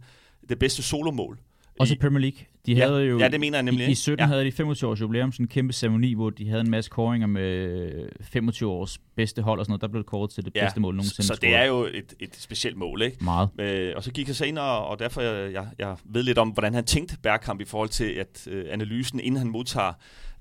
det 0.49 0.59
bedste 0.59 0.83
solomål. 0.83 1.39
Også 1.79 1.93
i 1.93 1.97
Premier 1.97 2.19
League. 2.21 2.39
De 2.65 2.73
Ja, 2.73 2.87
havde 2.87 3.03
jo, 3.03 3.19
ja, 3.19 3.27
det 3.27 3.39
mener 3.39 3.57
jeg 3.57 3.63
nemlig. 3.63 3.87
I, 3.87 3.91
I 3.91 3.95
17 3.95 4.19
Ja. 4.23 4.27
havde 4.27 4.45
de 4.45 4.51
25 4.51 4.89
års 4.89 5.01
jubilæum, 5.01 5.31
sådan 5.31 5.43
en 5.43 5.47
kæmpe 5.47 5.73
ceremoni, 5.73 6.13
hvor 6.13 6.29
de 6.29 6.49
havde 6.49 6.61
en 6.61 6.69
masse 6.69 6.89
kåringer 6.89 7.27
med 7.27 8.09
25 8.21 8.69
års 8.71 8.97
bedste 9.15 9.41
hold 9.41 9.59
og 9.59 9.65
sådan 9.65 9.71
noget. 9.71 9.81
Der 9.81 9.87
blev 9.87 9.99
det 10.03 10.05
kåret 10.09 10.31
til 10.31 10.45
det 10.45 10.51
ja, 10.55 10.63
bedste 10.65 10.79
mål 10.79 10.95
nogensinde. 10.95 11.27
så 11.27 11.33
tror 11.35 11.39
det 11.49 11.55
er 11.55 11.63
jo 11.65 11.85
et, 11.93 12.13
et 12.19 12.35
specielt 12.35 12.77
mål, 12.77 13.01
ikke? 13.01 13.17
Meget. 13.23 13.49
Øh, 13.59 13.93
og 13.95 14.03
så 14.03 14.11
gik 14.11 14.27
jeg 14.27 14.35
så 14.35 14.45
ind, 14.45 14.57
og, 14.57 14.87
og 14.87 14.99
derfor 14.99 15.21
jeg, 15.21 15.53
jeg, 15.53 15.67
jeg 15.79 15.95
ved 16.05 16.23
lidt 16.23 16.37
om, 16.37 16.49
hvordan 16.49 16.73
han 16.73 16.85
tænkte 16.85 17.17
Bergkamp 17.23 17.61
i 17.61 17.65
forhold 17.65 17.89
til 17.89 18.11
at 18.11 18.47
øh, 18.51 18.65
analysen, 18.69 19.19
inden 19.19 19.37
han 19.37 19.47
modtager 19.49 19.93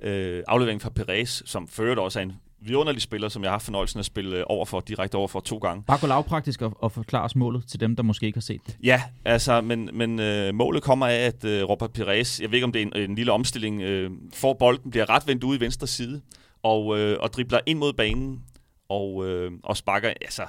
øh, 0.02 0.42
afleveringen 0.48 0.80
fra 0.80 0.90
Perez, 0.90 1.42
som 1.46 1.68
ført 1.68 1.98
også 1.98 2.18
er 2.18 2.22
en 2.22 2.32
vidunderlig 2.60 3.02
spiller, 3.02 3.28
som 3.28 3.42
jeg 3.42 3.48
har 3.48 3.52
haft 3.52 3.64
fornøjelsen 3.64 3.98
at 3.98 4.04
spille 4.04 4.50
over 4.50 4.64
for, 4.64 4.80
direkte 4.80 5.14
over 5.14 5.28
for 5.28 5.40
to 5.40 5.58
gange. 5.58 5.82
Bare 5.82 5.98
gå 6.00 6.06
lavpraktisk 6.06 6.62
og, 6.62 6.76
og 6.82 6.92
forklare 6.92 7.24
os 7.24 7.36
målet 7.36 7.66
til 7.68 7.80
dem, 7.80 7.96
der 7.96 8.02
måske 8.02 8.26
ikke 8.26 8.36
har 8.36 8.40
set 8.42 8.60
det. 8.66 8.76
Ja, 8.82 9.02
altså, 9.24 9.60
men, 9.60 9.90
men 9.92 10.20
øh, 10.20 10.54
målet 10.54 10.82
kommer 10.82 11.06
af, 11.06 11.16
at 11.16 11.44
øh, 11.44 11.64
Robert 11.64 11.92
Pires, 11.92 12.40
jeg 12.40 12.50
ved 12.50 12.54
ikke 12.54 12.64
om 12.64 12.72
det 12.72 12.82
er 12.82 12.86
en, 12.86 13.10
en 13.10 13.14
lille 13.14 13.32
omstilling, 13.32 13.82
øh, 13.82 14.10
får 14.34 14.54
bolden, 14.54 14.90
bliver 14.90 15.10
ret 15.10 15.22
vendt 15.26 15.44
ude 15.44 15.56
i 15.56 15.60
venstre 15.60 15.86
side, 15.86 16.20
og, 16.62 16.98
øh, 16.98 17.16
og 17.20 17.32
dribler 17.32 17.60
ind 17.66 17.78
mod 17.78 17.92
banen, 17.92 18.40
og, 18.88 19.28
øh, 19.28 19.52
og 19.64 19.76
sparker, 19.76 20.08
altså, 20.08 20.42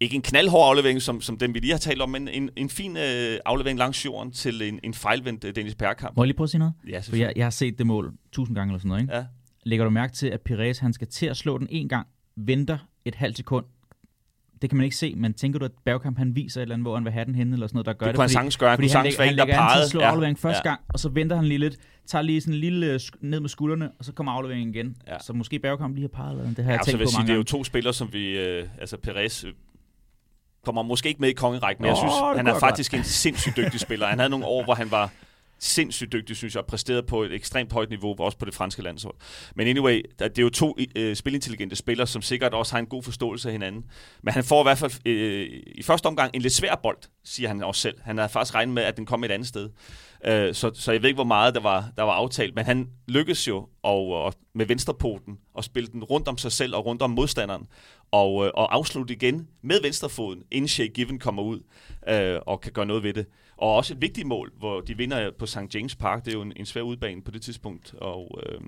ikke 0.00 0.16
en 0.16 0.22
knaldhård 0.22 0.68
aflevering, 0.68 1.02
som, 1.02 1.20
som 1.20 1.38
den 1.38 1.54
vi 1.54 1.58
lige 1.58 1.70
har 1.70 1.78
talt 1.78 2.02
om, 2.02 2.10
men 2.10 2.28
en, 2.28 2.50
en 2.56 2.70
fin 2.70 2.96
øh, 2.96 3.38
aflevering 3.44 3.78
langs 3.78 4.04
jorden 4.04 4.32
til 4.32 4.62
en, 4.62 4.80
en 4.82 4.94
fejlvendt 4.94 5.44
øh, 5.44 5.56
Dennis 5.56 5.74
Perkamp. 5.74 6.16
Må 6.16 6.22
jeg 6.22 6.26
lige 6.26 6.36
prøve 6.36 6.44
at 6.46 6.50
sige 6.50 6.58
noget? 6.58 6.74
Ja, 6.88 7.00
For 7.00 7.16
jeg, 7.16 7.32
jeg 7.36 7.44
har 7.44 7.50
set 7.50 7.78
det 7.78 7.86
mål 7.86 8.12
tusind 8.32 8.56
gange 8.56 8.72
eller 8.72 8.78
sådan 8.78 8.88
noget, 8.88 9.02
ikke? 9.02 9.14
Ja. 9.14 9.24
Lægger 9.64 9.84
du 9.84 9.90
mærke 9.90 10.12
til, 10.12 10.26
at 10.26 10.40
Pires 10.40 10.78
han 10.78 10.92
skal 10.92 11.06
til 11.08 11.26
at 11.26 11.36
slå 11.36 11.58
den 11.58 11.66
en 11.70 11.88
gang, 11.88 12.06
venter 12.36 12.78
et 13.04 13.14
halvt 13.14 13.36
sekund, 13.36 13.64
det 14.62 14.70
kan 14.70 14.76
man 14.76 14.84
ikke 14.84 14.96
se, 14.96 15.14
men 15.16 15.34
tænker 15.34 15.58
du, 15.58 15.64
at 15.64 15.70
Bergkamp 15.84 16.18
han 16.18 16.36
viser 16.36 16.60
et 16.60 16.62
eller 16.62 16.74
andet, 16.74 16.84
hvor 16.84 16.94
han 16.94 17.04
vil 17.04 17.12
have 17.12 17.24
den 17.24 17.34
henne, 17.34 17.52
eller 17.52 17.66
sådan 17.66 17.76
noget, 17.76 17.86
der 17.86 17.92
gør 17.92 18.06
Det 18.06 18.12
det? 18.12 18.16
kunne 18.16 18.22
han 18.22 18.28
sagtens 18.28 18.56
gøre. 18.56 18.70
Han 18.70 18.76
fordi 18.76 18.88
kunne 18.88 18.96
han, 18.96 19.12
sagtens 19.12 19.18
være 19.18 19.32
en, 19.32 19.38
der 19.38 20.00
Ja. 20.00 20.10
afleveringen 20.10 20.36
første 20.40 20.62
Ja. 20.64 20.70
gang, 20.70 20.80
og 20.88 20.98
så 21.00 21.08
venter 21.08 21.36
han 21.36 21.44
lige 21.44 21.58
lidt, 21.58 21.76
tager 22.06 22.22
lige 22.22 22.40
sådan 22.40 22.54
en 22.54 22.60
lille 22.60 22.86
øh, 22.92 23.00
ned 23.20 23.40
med 23.40 23.48
skuldrene, 23.48 23.90
og 23.98 24.04
så 24.04 24.12
kommer 24.12 24.32
afleveringen 24.32 24.74
igen. 24.74 24.96
Ja. 25.06 25.18
Så 25.18 25.32
måske 25.32 25.58
Bergkamp 25.58 25.94
lige 25.94 26.02
har 26.02 26.08
peget, 26.22 26.32
eller 26.40 26.54
det 26.54 26.64
har 26.64 26.72
jeg 26.72 26.78
Ja, 26.78 26.82
så 26.84 26.90
tænkt 26.90 26.98
på 26.98 27.00
jeg 27.02 27.08
sige, 27.08 27.18
mange 27.18 27.26
det 27.28 27.32
er 27.32 27.36
jo 27.36 27.42
to 27.42 27.64
spillere, 27.64 27.94
som 27.94 28.12
vi... 28.12 28.38
Øh, 28.38 28.68
altså, 28.80 28.96
Perez 28.96 29.44
øh, 29.44 29.52
kommer 30.64 30.82
måske 30.82 31.08
ikke 31.08 31.20
med 31.20 31.28
i 31.28 31.32
kongerækken, 31.32 31.82
men 31.82 31.88
jeg 31.88 31.96
synes, 31.96 32.12
han 32.14 32.36
kunne 32.36 32.50
er 32.50 32.54
jeg 32.54 32.60
faktisk 32.60 32.94
en 32.94 33.04
sindssygt 33.04 33.56
dygtig 33.56 33.80
spiller. 33.80 34.06
Han 34.06 34.18
havde 34.18 34.30
nogle 34.30 34.46
år, 34.46 34.64
hvor 34.64 34.74
han 34.74 34.90
var 34.90 35.10
sindssygt 35.64 36.12
dygtig, 36.12 36.36
synes 36.36 36.54
jeg, 36.54 36.60
og 36.62 36.66
præsteret 36.66 37.06
på 37.06 37.22
et 37.22 37.32
ekstremt 37.32 37.72
højt 37.72 37.90
niveau, 37.90 38.14
også 38.18 38.38
på 38.38 38.44
det 38.44 38.54
franske 38.54 38.82
landshold. 38.82 39.14
Men 39.54 39.66
anyway, 39.68 40.02
der- 40.18 40.28
det 40.28 40.38
er 40.38 40.42
jo 40.42 40.50
to 40.50 40.76
øh, 40.96 41.16
spilintelligente 41.16 41.76
spillere, 41.76 42.06
som 42.06 42.22
sikkert 42.22 42.54
også 42.54 42.72
har 42.72 42.78
en 42.78 42.86
god 42.86 43.02
forståelse 43.02 43.48
af 43.48 43.52
hinanden. 43.52 43.84
Men 44.22 44.34
han 44.34 44.44
får 44.44 44.62
i 44.62 44.64
hvert 44.64 44.78
fald 44.78 44.92
øh, 45.06 45.46
i 45.66 45.82
første 45.82 46.06
omgang 46.06 46.30
en 46.34 46.42
lidt 46.42 46.52
svær 46.52 46.74
bold, 46.82 46.98
siger 47.24 47.48
han 47.48 47.62
også 47.62 47.80
selv. 47.80 47.94
Han 48.02 48.18
havde 48.18 48.28
faktisk 48.28 48.54
regnet 48.54 48.74
med, 48.74 48.82
at 48.82 48.96
den 48.96 49.06
kom 49.06 49.24
et 49.24 49.30
andet 49.30 49.48
sted. 49.48 49.70
Øh, 50.26 50.54
så, 50.54 50.70
så 50.74 50.92
jeg 50.92 51.02
ved 51.02 51.08
ikke, 51.08 51.16
hvor 51.16 51.24
meget 51.24 51.54
der 51.54 51.60
var, 51.60 51.88
der 51.96 52.02
var 52.02 52.12
aftalt, 52.12 52.54
men 52.54 52.64
han 52.64 52.88
lykkedes 53.08 53.48
jo 53.48 53.68
og, 53.82 54.06
og 54.08 54.34
med 54.54 54.66
venstrepoten 54.66 55.38
at 55.58 55.64
spille 55.64 55.86
den 55.92 56.04
rundt 56.04 56.28
om 56.28 56.38
sig 56.38 56.52
selv 56.52 56.74
og 56.76 56.86
rundt 56.86 57.02
om 57.02 57.10
modstanderen, 57.10 57.66
og, 58.10 58.46
øh, 58.46 58.50
og 58.54 58.74
afslutte 58.74 59.14
igen 59.14 59.48
med 59.62 59.80
venstrefoden, 59.82 60.42
inden 60.50 60.68
Shea 60.68 60.86
Given 60.86 61.18
kommer 61.18 61.42
ud 61.42 61.60
øh, 62.08 62.38
og 62.46 62.60
kan 62.60 62.72
gøre 62.72 62.86
noget 62.86 63.02
ved 63.02 63.14
det. 63.14 63.26
Og 63.64 63.74
også 63.76 63.94
et 63.94 64.00
vigtigt 64.00 64.26
mål, 64.26 64.52
hvor 64.58 64.80
de 64.80 64.96
vinder 64.96 65.30
på 65.38 65.46
St. 65.46 65.74
James 65.74 65.96
Park. 65.96 66.24
Det 66.24 66.30
er 66.30 66.36
jo 66.36 66.42
en, 66.42 66.52
en 66.56 66.66
svær 66.66 66.82
udbane 66.82 67.22
på 67.22 67.30
det 67.30 67.42
tidspunkt, 67.42 67.94
og, 67.94 68.40
øh, 68.46 68.54
og 68.54 68.60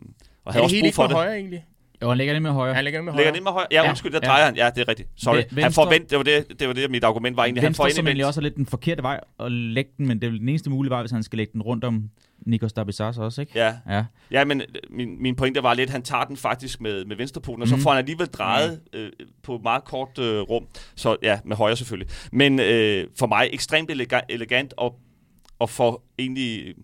Er 0.46 0.52
havde 0.52 0.54
det 0.54 0.62
også 0.62 0.76
helt 0.76 0.82
brug 0.82 0.86
ikke 0.86 0.94
for 0.94 1.02
for 1.02 1.08
det. 1.08 1.16
højre, 1.16 1.36
egentlig? 1.36 1.64
Jo, 2.02 2.08
han 2.08 2.18
lægger 2.18 2.32
det 2.34 2.42
med 2.42 2.50
højre. 2.50 2.74
Han 2.74 2.84
ligger 2.84 3.02
med 3.02 3.12
Lægger 3.12 3.24
højre. 3.24 3.34
den 3.36 3.44
med 3.44 3.52
højre? 3.52 3.66
Ja, 3.72 3.82
Ja, 3.82 3.88
undskyld, 3.88 4.12
der 4.12 4.20
ja. 4.22 4.28
drejer 4.28 4.44
han. 4.44 4.56
Ja, 4.56 4.70
det 4.74 4.80
er 4.82 4.88
rigtigt. 4.88 5.08
Sorry. 5.16 5.36
Ve- 5.38 5.60
han 5.62 5.72
får 5.72 5.82
venstre- 5.84 5.90
vendt, 5.90 6.10
det 6.10 6.18
var 6.18 6.24
det, 6.24 6.60
det 6.60 6.68
var 6.68 6.74
det, 6.74 6.90
mit 6.90 7.04
argument 7.04 7.36
var 7.36 7.44
egentlig. 7.44 7.62
han 7.62 7.74
får 7.74 7.84
Venstre, 7.84 7.96
som 7.96 8.02
ind 8.02 8.08
i 8.08 8.10
egentlig 8.10 8.24
venstre. 8.24 8.28
også 8.28 8.40
er 8.40 8.42
lidt 8.42 8.56
den 8.56 8.66
forkerte 8.66 9.02
vej 9.02 9.20
at 9.40 9.52
lægge 9.52 9.90
den, 9.98 10.06
men 10.08 10.20
det 10.20 10.26
er 10.26 10.30
den 10.30 10.48
eneste 10.48 10.70
mulige 10.70 10.90
vej, 10.90 11.00
hvis 11.02 11.10
han 11.10 11.22
skal 11.22 11.36
lægge 11.36 11.52
den 11.52 11.62
rundt 11.62 11.84
om 11.84 12.10
Nikos 12.46 12.72
Dabizas 12.72 13.18
også, 13.18 13.40
ikke? 13.40 13.52
Ja, 13.54 13.74
Ja. 13.90 14.04
Ja, 14.30 14.44
men 14.44 14.60
øh, 14.60 14.66
min, 14.90 15.22
min 15.22 15.36
pointe 15.36 15.62
var 15.62 15.74
lidt, 15.74 15.86
at 15.88 15.92
han 15.92 16.02
tager 16.02 16.24
den 16.24 16.36
faktisk 16.36 16.80
med, 16.80 17.04
med 17.04 17.16
venstrepoten, 17.16 17.62
og 17.62 17.68
så 17.68 17.74
Mhm. 17.76 17.82
får 17.82 17.90
han 17.90 17.98
alligevel 17.98 18.26
drejet 18.26 18.80
øh, 18.92 19.10
på 19.42 19.60
meget 19.62 19.84
kort 19.84 20.18
øh, 20.18 20.40
rum. 20.40 20.66
Så 20.94 21.16
ja, 21.22 21.38
med 21.44 21.56
højre 21.56 21.76
selvfølgelig. 21.76 22.14
Men 22.32 22.60
øh, 22.60 23.04
for 23.18 23.26
mig 23.26 23.48
ekstremt 23.52 23.90
elega- 23.90 24.26
elegant, 24.28 24.74
og, 24.76 24.98
og 25.58 25.70
får 25.70 26.04
egentlig 26.18 26.74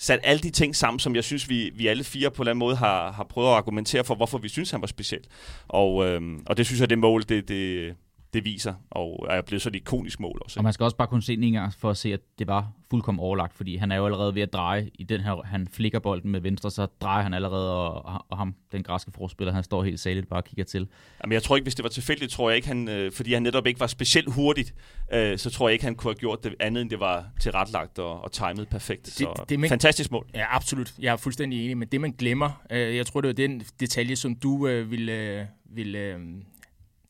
sat 0.00 0.20
alle 0.22 0.40
de 0.40 0.50
ting 0.50 0.76
sammen, 0.76 0.98
som 0.98 1.14
jeg 1.14 1.24
synes, 1.24 1.48
vi, 1.48 1.70
vi 1.74 1.86
alle 1.86 2.04
fire 2.04 2.30
på 2.30 2.42
en 2.42 2.42
eller 2.42 2.50
anden 2.50 2.58
måde 2.58 2.76
har, 2.76 3.12
har 3.12 3.24
prøvet 3.24 3.48
at 3.48 3.54
argumentere 3.54 4.04
for, 4.04 4.14
hvorfor 4.14 4.38
vi 4.38 4.48
synes, 4.48 4.70
han 4.70 4.80
var 4.80 4.86
speciel. 4.86 5.20
Og, 5.68 6.06
øh, 6.06 6.22
og 6.46 6.56
det 6.56 6.66
synes 6.66 6.80
jeg, 6.80 6.90
det 6.90 6.98
mål, 6.98 7.22
det, 7.28 7.48
det, 7.48 7.94
det 8.34 8.44
viser, 8.44 8.74
og 8.90 9.26
er 9.30 9.42
blevet 9.42 9.62
sådan 9.62 9.76
et 9.76 9.80
ikonisk 9.80 10.20
mål 10.20 10.40
også. 10.44 10.60
Og 10.60 10.64
man 10.64 10.72
skal 10.72 10.84
også 10.84 10.96
bare 10.96 11.08
kunne 11.08 11.22
se 11.22 11.36
den 11.36 11.44
en 11.44 11.52
gang 11.52 11.74
for 11.74 11.90
at 11.90 11.96
se, 11.96 12.12
at 12.12 12.20
det 12.38 12.46
var 12.46 12.72
fuldkommen 12.90 13.20
overlagt, 13.20 13.54
fordi 13.56 13.76
han 13.76 13.92
er 13.92 13.96
jo 13.96 14.04
allerede 14.04 14.34
ved 14.34 14.42
at 14.42 14.52
dreje 14.52 14.90
i 14.94 15.04
den 15.04 15.20
her, 15.20 15.42
han 15.44 15.68
flikker 15.72 15.98
bolden 15.98 16.30
med 16.30 16.40
venstre, 16.40 16.70
så 16.70 16.86
drejer 17.00 17.22
han 17.22 17.34
allerede, 17.34 17.76
og, 17.76 18.24
og 18.28 18.36
ham, 18.38 18.54
den 18.72 18.82
græske 18.82 19.10
forspiller, 19.14 19.52
han 19.52 19.64
står 19.64 19.84
helt 19.84 20.00
saligt 20.00 20.28
bare 20.28 20.40
og 20.40 20.44
kigger 20.44 20.64
til. 20.64 20.88
Jamen, 21.24 21.32
jeg 21.32 21.42
tror 21.42 21.56
ikke, 21.56 21.64
hvis 21.64 21.74
det 21.74 21.82
var 21.82 21.88
tilfældigt, 21.88 22.30
tror 22.32 22.50
jeg 22.50 22.56
ikke, 22.56 22.68
han, 22.68 22.88
øh, 22.88 23.12
fordi 23.12 23.32
han 23.32 23.42
netop 23.42 23.66
ikke 23.66 23.80
var 23.80 23.86
specielt 23.86 24.32
hurtigt, 24.32 24.74
øh, 25.12 25.38
så 25.38 25.50
tror 25.50 25.68
jeg 25.68 25.72
ikke, 25.72 25.84
han 25.84 25.94
kunne 25.94 26.10
have 26.12 26.18
gjort 26.18 26.44
det 26.44 26.54
andet, 26.60 26.80
end 26.80 26.90
det 26.90 27.00
var 27.00 27.26
tilrettelagt 27.40 27.98
og, 27.98 28.24
og 28.24 28.32
timet 28.32 28.68
perfekt. 28.68 29.06
Det- 29.06 29.12
Så 29.14 29.44
det 29.48 29.54
er 29.54 29.58
med- 29.58 29.68
fantastisk 29.68 30.10
mål. 30.10 30.26
Ja, 30.34 30.56
absolut. 30.56 30.94
Jeg 30.98 31.12
er 31.12 31.16
fuldstændig 31.16 31.64
enig, 31.64 31.78
men 31.78 31.88
det 31.88 32.00
man 32.00 32.12
glemmer, 32.18 32.62
øh, 32.70 32.96
jeg 32.96 33.06
tror, 33.06 33.20
det 33.20 33.28
var 33.28 33.34
den 33.34 33.62
detalje, 33.80 34.16
som 34.16 34.34
du 34.34 34.66
øh, 34.66 34.90
ville, 34.90 35.12
øh, 35.12 35.44
ville 35.70 35.98
øh, 35.98 36.20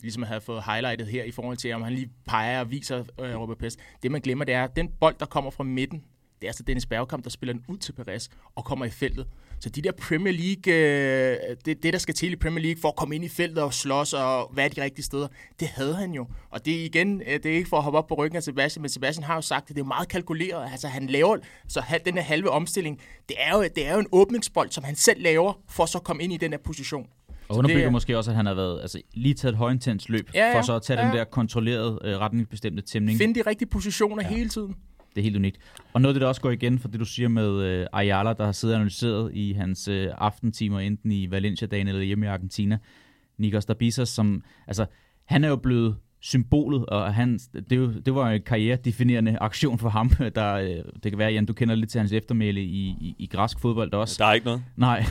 ligesom 0.03 0.23
have 0.23 0.41
fået 0.41 0.63
highlightet 0.67 1.07
her 1.07 1.25
i 1.25 1.31
forhold 1.31 1.57
til, 1.57 1.73
om 1.73 1.83
han 1.83 1.93
lige 1.93 2.11
peger 2.27 2.61
og 2.61 2.71
viser 2.71 3.05
øh, 3.21 3.41
Robert 3.41 3.59
Pest. 3.59 3.79
Det 4.03 4.11
man 4.11 4.21
glemmer, 4.21 4.45
det 4.45 4.55
er, 4.55 4.65
at 4.65 4.77
den 4.77 4.89
bold, 5.01 5.15
der 5.21 5.27
kommer 5.27 5.51
fra 5.51 5.65
midten, 5.65 6.05
det 6.41 6.47
er 6.47 6.51
altså 6.51 6.63
Dennis 6.63 6.87
Bergkamp, 6.87 7.25
der 7.25 7.31
spiller 7.31 7.53
den 7.53 7.65
ud 7.69 7.79
til 7.79 7.93
Perez 7.93 8.29
og 8.55 8.65
kommer 8.65 8.85
i 8.85 8.91
feltet. 8.91 9.27
Så 9.61 9.69
de 9.69 9.83
der 9.83 9.93
Premier 9.93 10.33
League, 10.33 10.75
øh, 10.75 11.57
det, 11.65 11.83
det 11.83 11.93
der 11.93 11.99
skal 11.99 12.15
til 12.15 12.33
i 12.33 12.37
Premier 12.37 12.63
League 12.63 12.81
for 12.81 12.89
at 12.89 12.97
komme 12.97 13.15
ind 13.15 13.25
i 13.25 13.29
feltet 13.29 13.65
og 13.65 13.75
slås 13.75 14.13
og 14.13 14.51
være 14.55 14.69
de 14.69 14.83
rigtige 14.83 15.05
steder, 15.05 15.29
det 15.61 15.69
havde 15.69 15.95
han 15.95 16.13
jo. 16.13 16.27
Og 16.51 16.65
det 16.65 16.81
er 16.81 16.85
igen, 16.85 17.23
øh, 17.27 17.33
det 17.33 17.47
er 17.47 17.57
ikke 17.57 17.69
for 17.69 17.77
at 17.77 17.83
hoppe 17.83 17.99
op 17.99 18.07
på 18.07 18.15
ryggen 18.15 18.37
af 18.37 18.43
Sebastian, 18.43 18.83
men 18.83 18.89
Sebastian 18.89 19.25
har 19.25 19.35
jo 19.35 19.41
sagt, 19.41 19.71
at 19.71 19.77
det 19.77 19.83
er 19.83 19.87
meget 19.87 20.09
kalkuleret. 20.09 20.73
Altså 20.73 20.89
han 20.89 21.07
laver, 21.07 21.37
så 21.69 22.01
den 22.05 22.15
her 22.15 22.23
halve 22.23 22.51
omstilling, 22.51 23.01
det 23.29 23.37
er, 23.39 23.57
jo, 23.57 23.63
det 23.63 23.87
er 23.87 23.93
jo 23.93 24.01
en 24.01 24.09
åbningsbold, 24.13 24.71
som 24.71 24.85
han 24.85 24.97
selv 24.97 25.23
laver, 25.23 25.53
for 25.69 25.87
så 25.87 25.99
at 25.99 26.05
komme 26.05 26.23
ind 26.23 26.33
i 26.33 26.37
den 26.37 26.53
her 26.53 26.59
position. 26.59 27.07
Og 27.51 27.57
underbygger 27.57 27.83
det 27.83 27.93
måske 27.93 28.19
også, 28.19 28.31
at 28.31 28.37
han 28.37 28.47
har 28.47 28.55
været, 28.55 28.81
altså, 28.81 29.01
lige 29.15 29.35
taget 29.35 29.53
et 29.53 29.59
højintens 29.59 30.09
løb, 30.09 30.31
Ja, 30.35 30.47
ja. 30.51 30.59
for 30.59 30.63
så 30.63 30.75
at 30.77 30.83
tage 30.83 31.01
Ja. 31.01 31.07
den 31.07 31.17
der 31.17 31.25
kontrollerede, 31.25 31.99
øh, 32.05 32.19
retningsbestemte 32.19 32.83
tæmning. 32.83 33.19
Find 33.19 33.35
de 33.35 33.43
rigtige 33.47 33.69
positioner 33.69 34.23
ja. 34.23 34.29
hele 34.37 34.49
tiden. 34.49 34.75
Det 35.15 35.21
er 35.21 35.23
helt 35.23 35.37
unikt. 35.37 35.57
Og 35.93 36.01
noget 36.01 36.15
af 36.15 36.15
det, 36.15 36.21
der 36.21 36.29
også 36.29 36.41
går 36.41 36.51
igen 36.51 36.79
for 36.79 36.89
det, 36.89 37.01
du 37.01 37.05
siger 37.05 37.29
med 37.29 37.63
øh, 37.63 37.87
Ayala, 37.93 38.33
der 38.33 38.45
har 38.45 38.53
siddet 38.53 38.75
og 38.75 38.81
analyseret 38.81 39.31
i 39.35 39.53
hans 39.53 39.89
øh, 39.89 40.09
aftentimer, 40.19 40.81
enten 40.81 41.13
i 41.13 41.31
Valencia-dagen 41.31 41.89
eller 41.89 42.03
hjemme 42.03 42.27
i 42.27 42.29
Argentina. 42.29 42.79
Nikos 43.39 43.65
Dabisas, 43.65 44.09
som, 44.09 44.43
altså, 44.67 44.87
han 45.25 45.45
er 45.45 45.49
jo 45.49 45.57
blevet 45.57 45.97
symbolet, 46.21 46.87
og 46.87 47.15
han, 47.15 47.39
det, 47.71 48.07
det 48.07 48.15
var 48.15 48.31
en 48.31 48.43
karrieredefinerende 48.43 49.39
aktion 49.41 49.79
for 49.79 49.89
ham. 49.89 50.11
Der, 50.35 50.55
øh, 50.55 50.69
det 51.03 51.13
kan 51.13 51.19
være, 51.19 51.33
Jan, 51.33 51.47
du 51.47 51.53
kender 51.53 51.75
lidt 51.75 51.91
til 51.91 51.99
hans 51.99 52.13
eftermæle 52.13 52.61
i, 52.63 52.87
i, 53.01 53.15
i 53.19 53.27
græsk 53.27 53.61
fodbold 53.61 53.93
også. 53.93 54.17
Der 54.19 54.25
er 54.27 54.33
ikke 54.33 54.45
noget. 54.47 54.63
Nej, 54.77 54.99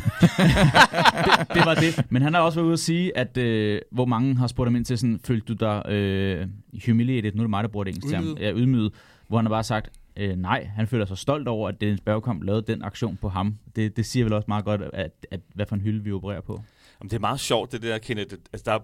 det, 1.25 1.47
det 1.53 1.65
var 1.65 1.73
det. 1.75 2.05
Men 2.11 2.21
han 2.21 2.33
har 2.33 2.41
også 2.41 2.59
været 2.59 2.65
ude 2.65 2.73
at 2.73 2.79
sige, 2.79 3.17
at 3.17 3.37
øh, 3.37 3.81
hvor 3.91 4.05
mange 4.05 4.35
har 4.37 4.47
spurgt 4.47 4.67
ham 4.67 4.75
ind 4.75 4.85
til 4.85 4.97
sådan, 4.97 5.19
følte 5.23 5.53
du 5.53 5.53
dig 5.53 5.91
øh, 5.91 6.47
humiliated, 6.85 7.31
nu 7.33 7.39
er 7.41 7.43
det 7.43 7.49
mig, 7.49 7.63
der 7.63 7.69
bruger 7.69 7.83
det 7.83 7.95
engelsk 7.95 8.15
term, 8.15 8.37
ja, 8.39 8.53
ydmyget, 8.53 8.93
hvor 9.27 9.37
han 9.37 9.45
har 9.45 9.49
bare 9.49 9.63
sagt, 9.63 9.89
øh, 10.17 10.35
nej, 10.35 10.69
han 10.75 10.87
føler 10.87 11.05
sig 11.05 11.17
stolt 11.17 11.47
over, 11.47 11.69
at 11.69 11.81
Dennis 11.81 12.01
Bergkamp 12.01 12.43
lavede 12.43 12.61
den 12.71 12.83
aktion 12.83 13.17
på 13.21 13.29
ham. 13.29 13.55
Det, 13.75 13.97
det 13.97 14.05
siger 14.05 14.23
vel 14.25 14.33
også 14.33 14.45
meget 14.47 14.65
godt, 14.65 14.81
at, 14.93 15.11
at 15.31 15.39
hvad 15.55 15.65
for 15.65 15.75
en 15.75 15.81
hylde 15.81 16.03
vi 16.03 16.11
opererer 16.11 16.41
på. 16.41 16.63
Jamen, 17.01 17.09
det 17.09 17.15
er 17.15 17.19
meget 17.21 17.39
sjovt, 17.39 17.71
det 17.71 17.81
der, 17.81 17.97
Kenneth. 17.97 18.35
Altså, 18.53 18.63
der, 18.65 18.71
er- 18.73 18.79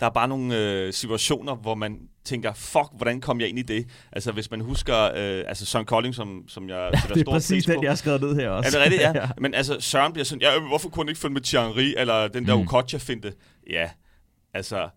der 0.00 0.06
er 0.06 0.10
bare 0.10 0.28
nogle 0.28 0.56
øh, 0.56 0.92
situationer, 0.92 1.54
hvor 1.54 1.74
man 1.74 1.98
tænker, 2.24 2.52
fuck, 2.52 2.86
hvordan 2.96 3.20
kom 3.20 3.40
jeg 3.40 3.48
ind 3.48 3.58
i 3.58 3.62
det? 3.62 3.86
Altså, 4.12 4.32
hvis 4.32 4.50
man 4.50 4.60
husker, 4.60 5.04
øh, 5.04 5.44
altså 5.48 5.66
Søren 5.66 5.86
Kolding, 5.86 6.14
som, 6.14 6.44
som 6.48 6.68
jeg 6.68 6.90
sætter 7.00 7.14
det 7.14 7.20
er 7.20 7.24
stor 7.24 7.32
præcis 7.32 7.64
den, 7.64 7.82
jeg 7.82 7.90
har 7.90 7.96
skrevet 7.96 8.20
ned 8.20 8.34
her 8.36 8.48
også. 8.50 8.78
Er 8.78 8.84
det 8.84 8.92
rigtigt? 8.92 9.16
Ja. 9.22 9.28
Men 9.38 9.54
altså, 9.54 9.80
Søren 9.80 10.12
bliver 10.12 10.24
sådan, 10.24 10.42
ja, 10.42 10.56
øh, 10.56 10.62
hvorfor 10.66 10.88
kunne 10.88 11.04
han 11.04 11.08
ikke 11.08 11.20
følge 11.20 11.32
med 11.32 11.40
Thierry, 11.40 11.94
eller 11.96 12.28
den 12.28 12.46
der 12.46 12.56
Mm. 12.56 12.62
Okocha-finte? 12.62 13.32
Ja, 13.70 13.90
altså, 14.54 14.88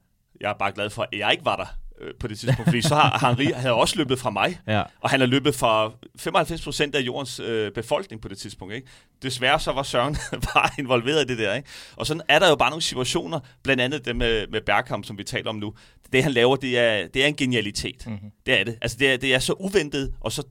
jeg 0.41 0.49
er 0.49 0.57
bare 0.59 0.71
glad 0.71 0.89
for, 0.89 1.01
at 1.11 1.19
jeg 1.19 1.31
ikke 1.31 1.45
var 1.45 1.55
der 1.55 1.65
øh, 2.03 2.13
på 2.19 2.27
det 2.27 2.39
tidspunkt, 2.39 2.67
fordi 2.69 2.81
så 2.81 2.95
har 2.95 3.17
Henri 3.29 3.45
havde 3.55 3.73
også 3.73 3.97
løbet 3.97 4.19
fra 4.19 4.29
mig, 4.29 4.59
ja. 4.67 4.83
og 5.01 5.09
han 5.09 5.19
har 5.19 5.27
løbet 5.27 5.55
fra 5.55 5.91
95% 6.19 6.97
af 6.97 7.01
jordens 7.01 7.39
øh, 7.39 7.71
befolkning 7.71 8.21
på 8.21 8.27
det 8.27 8.37
tidspunkt. 8.37 8.73
Ikke? 8.73 8.87
Desværre 9.23 9.59
så 9.59 9.71
var 9.71 9.83
Søren 9.83 10.15
bare 10.53 10.69
involveret 10.79 11.23
i 11.23 11.27
det 11.27 11.37
der. 11.37 11.53
Ikke? 11.53 11.69
Og 11.95 12.07
sådan 12.07 12.21
er 12.29 12.39
der 12.39 12.49
jo 12.49 12.55
bare 12.55 12.69
nogle 12.69 12.81
situationer, 12.81 13.39
blandt 13.63 13.81
andet 13.81 14.05
det 14.05 14.15
med, 14.15 14.47
med 14.51 14.61
Bergkamp, 14.65 15.05
som 15.05 15.17
vi 15.17 15.23
taler 15.23 15.49
om 15.49 15.55
nu. 15.55 15.73
Det 16.13 16.23
han 16.23 16.31
laver, 16.31 16.55
det 16.55 16.79
er, 16.79 17.07
det 17.13 17.23
er 17.23 17.27
en 17.27 17.35
genialitet. 17.35 18.03
Mm-hmm. 18.07 18.29
Det 18.45 18.59
er 18.59 18.63
det. 18.63 18.75
Altså 18.81 18.97
det 18.99 19.13
er, 19.13 19.17
det 19.17 19.33
er 19.33 19.39
så 19.39 19.53
uventet, 19.53 20.13
og 20.21 20.31
så 20.31 20.43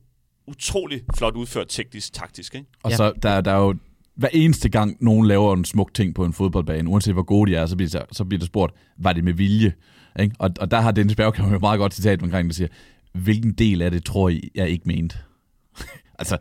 utrolig 0.46 1.02
flot 1.16 1.34
udført 1.34 1.66
teknisk, 1.68 2.12
taktisk. 2.12 2.54
Ikke? 2.54 2.66
Og 2.82 2.90
Ja. 2.90 2.96
så 2.96 3.12
der, 3.22 3.40
der 3.40 3.52
er 3.52 3.58
jo 3.58 3.74
hver 4.16 4.28
eneste 4.32 4.68
gang, 4.68 4.96
nogen 5.00 5.26
laver 5.26 5.54
en 5.56 5.64
smuk 5.64 5.94
ting 5.94 6.14
på 6.14 6.24
en 6.24 6.32
fodboldbane, 6.32 6.88
uanset 6.90 7.14
hvor 7.14 7.22
gode 7.22 7.50
de 7.50 7.56
er, 7.56 7.66
så 7.66 7.76
bliver, 7.76 7.90
det- 7.90 8.16
så 8.16 8.24
bliver 8.24 8.38
det 8.38 8.46
spurgt, 8.46 8.74
var 8.98 9.12
det 9.12 9.24
med 9.24 9.32
vilje? 9.32 9.72
Ikke? 10.20 10.34
Og, 10.38 10.50
og 10.60 10.70
der 10.70 10.80
har 10.80 10.92
Dennis 10.92 11.16
Bergkamp 11.16 11.52
jo 11.52 11.58
meget 11.58 11.78
godt 11.78 11.94
citat 11.94 12.22
omkring, 12.22 12.48
der 12.48 12.54
siger, 12.54 12.68
hvilken 13.12 13.52
del 13.52 13.82
af 13.82 13.90
det 13.90 14.04
tror 14.04 14.28
I, 14.28 14.50
jeg 14.54 14.68
ikke 14.68 14.88
mente? 14.88 15.16
altså, 16.18 16.38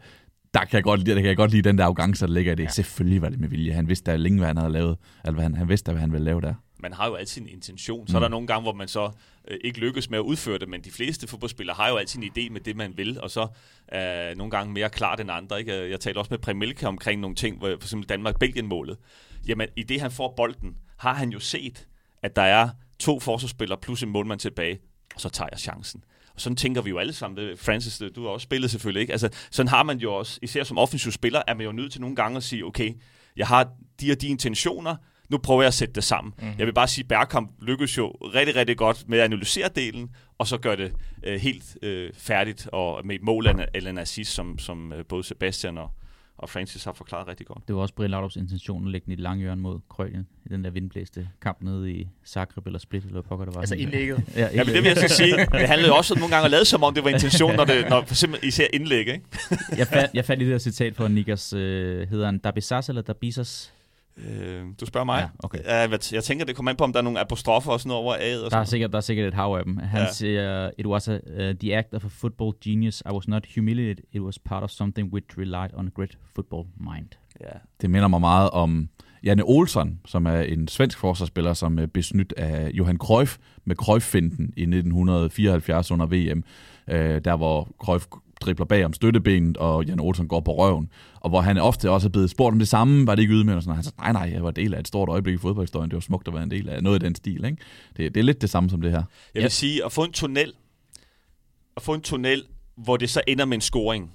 der 0.54 0.60
kan, 0.60 0.70
jeg 0.74 0.84
godt, 0.84 1.00
lide- 1.00 1.16
der 1.16 1.22
kan 1.22 1.28
jeg 1.28 1.38
godt 1.38 1.52
lide 1.52 1.62
den 1.70 1.78
der 1.78 1.84
arrogance, 1.86 2.26
der 2.28 2.32
ligger 2.34 2.52
i 2.52 2.56
det. 2.56 2.64
Ja. 2.64 2.70
Selvfølgelig 2.70 3.22
var 3.22 3.30
det 3.30 3.40
med 3.40 3.50
vilje. 3.50 3.74
Han 3.74 3.90
vidste 3.90 4.12
da 4.12 4.18
længe, 4.18 4.38
hvad 4.38 4.48
han 4.48 4.58
havde 4.58 4.72
lavet. 4.72 4.98
Eller 5.26 5.34
hvad 5.34 5.44
han, 5.44 5.56
han 5.56 5.70
vidste 5.70 5.86
da, 5.86 5.92
hvad 5.92 6.02
han 6.02 6.12
ville 6.12 6.26
lave 6.26 6.42
der. 6.42 6.54
man 6.80 6.94
har 6.94 7.08
jo 7.08 7.16
altid 7.16 7.42
en 7.42 7.48
intention. 7.50 8.08
Så 8.08 8.12
Mm. 8.12 8.16
er 8.16 8.20
der 8.20 8.28
nogle 8.28 8.48
gange, 8.48 8.62
hvor 8.62 8.74
man 8.74 8.88
så 8.88 9.12
øh, 9.48 9.58
ikke 9.64 9.80
lykkes 9.80 10.10
med 10.10 10.18
at 10.20 10.24
udføre 10.24 10.58
det, 10.60 10.70
men 10.70 10.82
de 10.82 10.92
fleste 10.92 11.28
fodboldspillere 11.28 11.76
har 11.76 11.90
jo 11.90 11.96
altid 11.96 12.20
en 12.20 12.26
idé 12.38 12.50
med 12.54 12.62
det, 12.62 12.76
man 12.76 12.94
vil, 12.98 13.22
og 13.22 13.32
så 13.32 13.48
er 13.88 14.32
øh, 14.32 14.38
nogle 14.38 14.52
gange 14.52 14.74
mere 14.74 14.90
klart 14.90 15.20
end 15.20 15.32
andre. 15.32 15.60
Ikke? 15.60 15.90
Jeg 15.90 16.00
talte 16.00 16.18
også 16.18 16.30
med 16.32 16.40
Premilke 16.40 16.88
omkring 16.88 17.22
nogle 17.22 17.36
ting, 17.36 17.58
hvor 17.58 17.68
for 17.80 17.86
eksempel 17.88 18.10
Danmark-Belgien-målet. 18.10 18.98
Jamen, 19.48 19.68
i 19.76 19.84
det 19.84 20.02
han 20.02 20.12
får 20.12 20.34
bolden, 20.38 20.76
har 20.98 21.14
han 21.14 21.30
jo 21.30 21.40
set, 21.40 21.88
at 22.24 22.36
der 22.36 22.42
er 22.42 22.70
to 23.02 23.20
forsvarsspillere 23.20 23.80
plus 23.82 24.04
en 24.04 24.10
målmand 24.10 24.40
tilbage, 24.40 24.80
og 25.16 25.22
så 25.22 25.30
tager 25.30 25.50
jeg 25.52 25.60
chancen. 25.60 26.04
Og 26.36 26.42
sådan 26.42 26.56
tænker 26.56 26.82
vi 26.82 26.90
jo 26.90 26.98
alle 26.98 27.14
sammen. 27.14 27.38
Det, 27.38 27.60
Francis, 27.60 28.02
du 28.16 28.24
har 28.24 28.30
også 28.30 28.44
spillet 28.44 28.72
selvfølgelig, 28.72 29.02
ikke? 29.02 29.14
Altså, 29.14 29.30
sådan 29.52 29.68
har 29.68 29.84
man 29.84 29.98
jo 29.98 30.14
også, 30.14 30.40
især 30.42 30.64
som 30.64 30.78
offensiv 30.78 31.12
spiller, 31.12 31.42
er 31.48 31.54
man 31.54 31.66
jo 31.66 31.72
nødt 31.72 31.92
til 31.92 32.02
nogle 32.02 32.16
gange 32.16 32.38
at 32.38 32.44
sige, 32.44 32.66
okay, 32.66 32.94
jeg 33.38 33.48
har 33.48 33.70
de 34.02 34.12
og 34.12 34.22
de 34.22 34.28
intentioner, 34.28 34.96
nu 35.30 35.38
prøver 35.38 35.62
jeg 35.62 35.68
at 35.68 35.74
sætte 35.74 35.94
det 35.94 36.04
sammen. 36.04 36.34
Mm. 36.42 36.48
Jeg 36.58 36.66
vil 36.66 36.74
bare 36.74 36.88
sige, 36.88 37.04
at 37.04 37.08
Bergkamp 37.08 37.52
lykkes 37.62 37.98
jo 37.98 38.10
rigtig, 38.10 38.56
rigtig 38.56 38.78
godt 38.78 39.10
med 39.10 39.20
at 39.20 39.24
analysere 39.24 39.70
delen, 39.76 40.10
og 40.38 40.48
så 40.48 40.58
gør 40.58 40.76
det 40.76 40.94
øh, 41.24 41.40
helt 41.40 41.78
øh, 41.82 42.14
færdigt, 42.14 42.68
og 42.72 43.06
med 43.06 43.16
et 43.16 43.22
mål 43.24 43.48
eller 43.74 43.90
en 43.90 43.98
assist, 43.98 44.32
som, 44.32 44.60
som 44.60 44.94
øh, 44.94 45.06
både 45.06 45.24
Sebastian 45.24 45.78
og, 45.78 45.92
og 46.38 46.50
Francis 46.50 46.84
har 46.84 46.94
forklaret 46.94 47.28
rigtig 47.28 47.48
godt. 47.48 47.68
Det 47.68 47.76
var 47.76 47.82
også 47.82 47.94
Brian 47.94 48.14
Laudrup's 48.14 48.40
intention 48.40 48.86
at 48.86 48.92
lægge 48.92 49.06
den 49.06 49.12
i 49.12 49.14
et 49.14 49.20
langt 49.20 49.42
hjørne 49.42 49.62
mod 49.62 49.80
Kroatien 49.90 50.28
i 50.46 50.50
den 50.50 50.64
der 50.64 50.70
vindblæste 50.70 51.30
kamp 51.42 51.62
nede 51.62 51.92
i 51.92 52.08
Zagreb 52.26 52.66
eller 52.66 52.80
Split, 52.80 53.06
eller 53.06 53.22
pokker 53.22 53.46
det 53.46 53.56
var. 53.56 53.62
Altså 53.62 53.76
indlægget. 53.76 54.24
ja, 54.36 54.48
ja, 54.54 54.64
men 54.64 54.74
det 54.74 54.84
vil 54.84 54.90
jeg 54.90 55.10
så 55.10 55.16
sige. 55.16 55.38
Det 55.62 55.68
handlede 55.68 55.94
også 55.94 56.16
nogle 56.20 56.36
gange 56.36 56.46
at 56.46 56.52
lade 56.52 56.66
som 56.66 56.84
om, 56.84 56.94
det 56.94 57.04
var 57.04 57.10
intention, 57.10 57.56
når 57.56 57.66
det 57.66 57.86
når, 57.90 58.02
for 58.02 58.14
eksempel 58.14 58.40
især 58.44 58.66
indlæg. 58.74 59.00
Ikke? 59.08 59.22
jeg, 59.78 59.88
fandt, 59.88 60.12
jeg 60.14 60.26
fandt 60.26 60.42
i 60.42 60.46
det 60.46 60.54
her 60.54 60.60
citat 60.60 60.96
fra 60.96 61.08
Nikos, 61.08 61.54
øh, 61.54 62.10
hedder 62.10 62.26
han 62.26 62.38
Dabisas 62.38 62.90
eller 62.90 63.02
Dabisas? 63.02 63.74
Øh, 64.18 64.66
du 64.80 64.86
spørger 64.86 65.06
mig? 65.06 65.20
Ja, 65.22 65.28
okay. 65.46 65.60
Jeg, 65.66 66.00
jeg 66.12 66.24
tænker, 66.24 66.46
det 66.46 66.56
kommer 66.56 66.72
an 66.72 66.76
på, 66.76 66.84
om 66.84 66.94
der 66.94 67.00
er 67.00 67.04
nogle 67.04 67.20
apostrofer 67.20 67.72
og 67.72 67.80
sådan 67.80 67.90
noget 67.90 68.04
over 68.04 68.16
A'et. 68.16 68.50
Der 68.50 68.58
er, 68.58 68.64
sikkert, 68.64 68.92
der 68.92 68.98
er 68.98 69.02
sikkert 69.02 69.28
et 69.28 69.34
hav 69.34 69.56
af 69.58 69.64
dem. 69.64 69.78
Han 69.78 70.02
ja. 70.02 70.12
siger, 70.12 70.72
it 70.78 70.88
was 70.88 71.08
a, 71.08 71.14
uh, 71.14 71.56
the 71.60 71.78
act 71.78 71.94
of 71.94 72.06
a 72.06 72.08
football 72.08 72.54
genius. 72.64 73.04
I 73.10 73.14
was 73.14 73.28
not 73.28 73.48
humiliated. 73.56 74.04
It 74.14 74.22
was 74.22 74.40
part 74.40 74.64
of 74.64 74.70
something 74.70 75.14
which 75.14 75.28
relied 75.38 75.70
on 75.74 75.88
a 75.88 75.90
great 75.96 76.18
football 76.36 76.66
mind. 76.78 77.08
Ja. 77.42 77.58
Det 77.82 77.90
minder 77.90 78.08
mig 78.08 78.20
meget 78.22 78.50
om 78.50 78.90
Janne 79.24 79.44
Olsson, 79.44 80.00
som 80.06 80.26
er 80.26 80.42
en 80.42 80.68
svensk 80.68 80.98
forsvarsspiller, 80.98 81.54
som 81.54 81.80
er 81.80 81.86
besnydt 81.86 82.34
af 82.38 82.72
Johan 82.74 82.98
Cruyff 82.98 83.38
med 83.66 83.76
Cruyff-finden 83.76 84.54
i 84.58 84.62
1974 84.62 85.92
under 85.92 86.06
VM, 86.06 86.44
øh, 86.88 87.22
der 87.26 87.36
hvor 87.36 87.70
Cruyff 87.84 88.06
dribler 88.42 88.66
bag 88.66 88.86
om 88.86 88.94
støttebenet, 88.94 89.58
og 89.58 89.86
Jan 89.86 90.00
Olsen 90.00 90.28
går 90.28 90.40
på 90.40 90.56
røven. 90.58 90.90
Og 91.16 91.30
hvor 91.30 91.42
han 91.42 91.58
ofte 91.58 91.90
også 91.90 92.08
er 92.08 92.10
blevet 92.10 92.30
spurgt 92.30 92.54
om 92.54 92.60
det 92.60 92.68
samme, 92.68 93.08
var 93.08 93.16
det 93.16 93.22
ikke 93.22 93.34
ydmygende? 93.34 93.62
Sådan, 93.62 93.76
han 93.76 93.84
sagde, 93.84 93.98
nej, 93.98 94.12
nej, 94.12 94.32
jeg 94.34 94.44
var 94.44 94.52
del 94.52 94.74
af 94.74 94.80
et 94.80 94.88
stort 94.88 95.10
øjeblik 95.10 95.36
i 95.36 95.38
fodboldhistorien. 95.38 95.90
Det 95.90 95.96
var 95.96 96.02
smukt 96.02 96.28
at 96.28 96.34
være 96.34 96.44
en 96.44 96.52
del 96.52 96.70
af 96.70 96.84
noget 96.84 96.96
af 96.96 97.00
den 97.00 97.16
stil. 97.16 97.46
Ikke? 97.46 97.58
Det, 97.98 98.16
det 98.16 98.20
er 98.20 98.24
lidt 98.24 98.42
det 98.42 98.50
samme 98.50 98.70
som 98.70 98.82
det 98.82 98.92
her. 98.92 98.98
Jeg 98.98 99.06
vil 99.34 99.42
ja. 99.42 99.50
sige, 99.50 99.86
at 99.86 99.92
få 99.92 100.04
en 100.04 100.12
tunnel, 100.12 100.54
at 101.78 101.84
få 101.84 101.94
en 101.94 102.02
tunnel, 102.02 102.44
hvor 102.76 102.98
det 102.98 103.10
så 103.10 103.22
ender 103.28 103.46
med 103.46 103.58
en 103.58 103.62
scoring, 103.62 104.12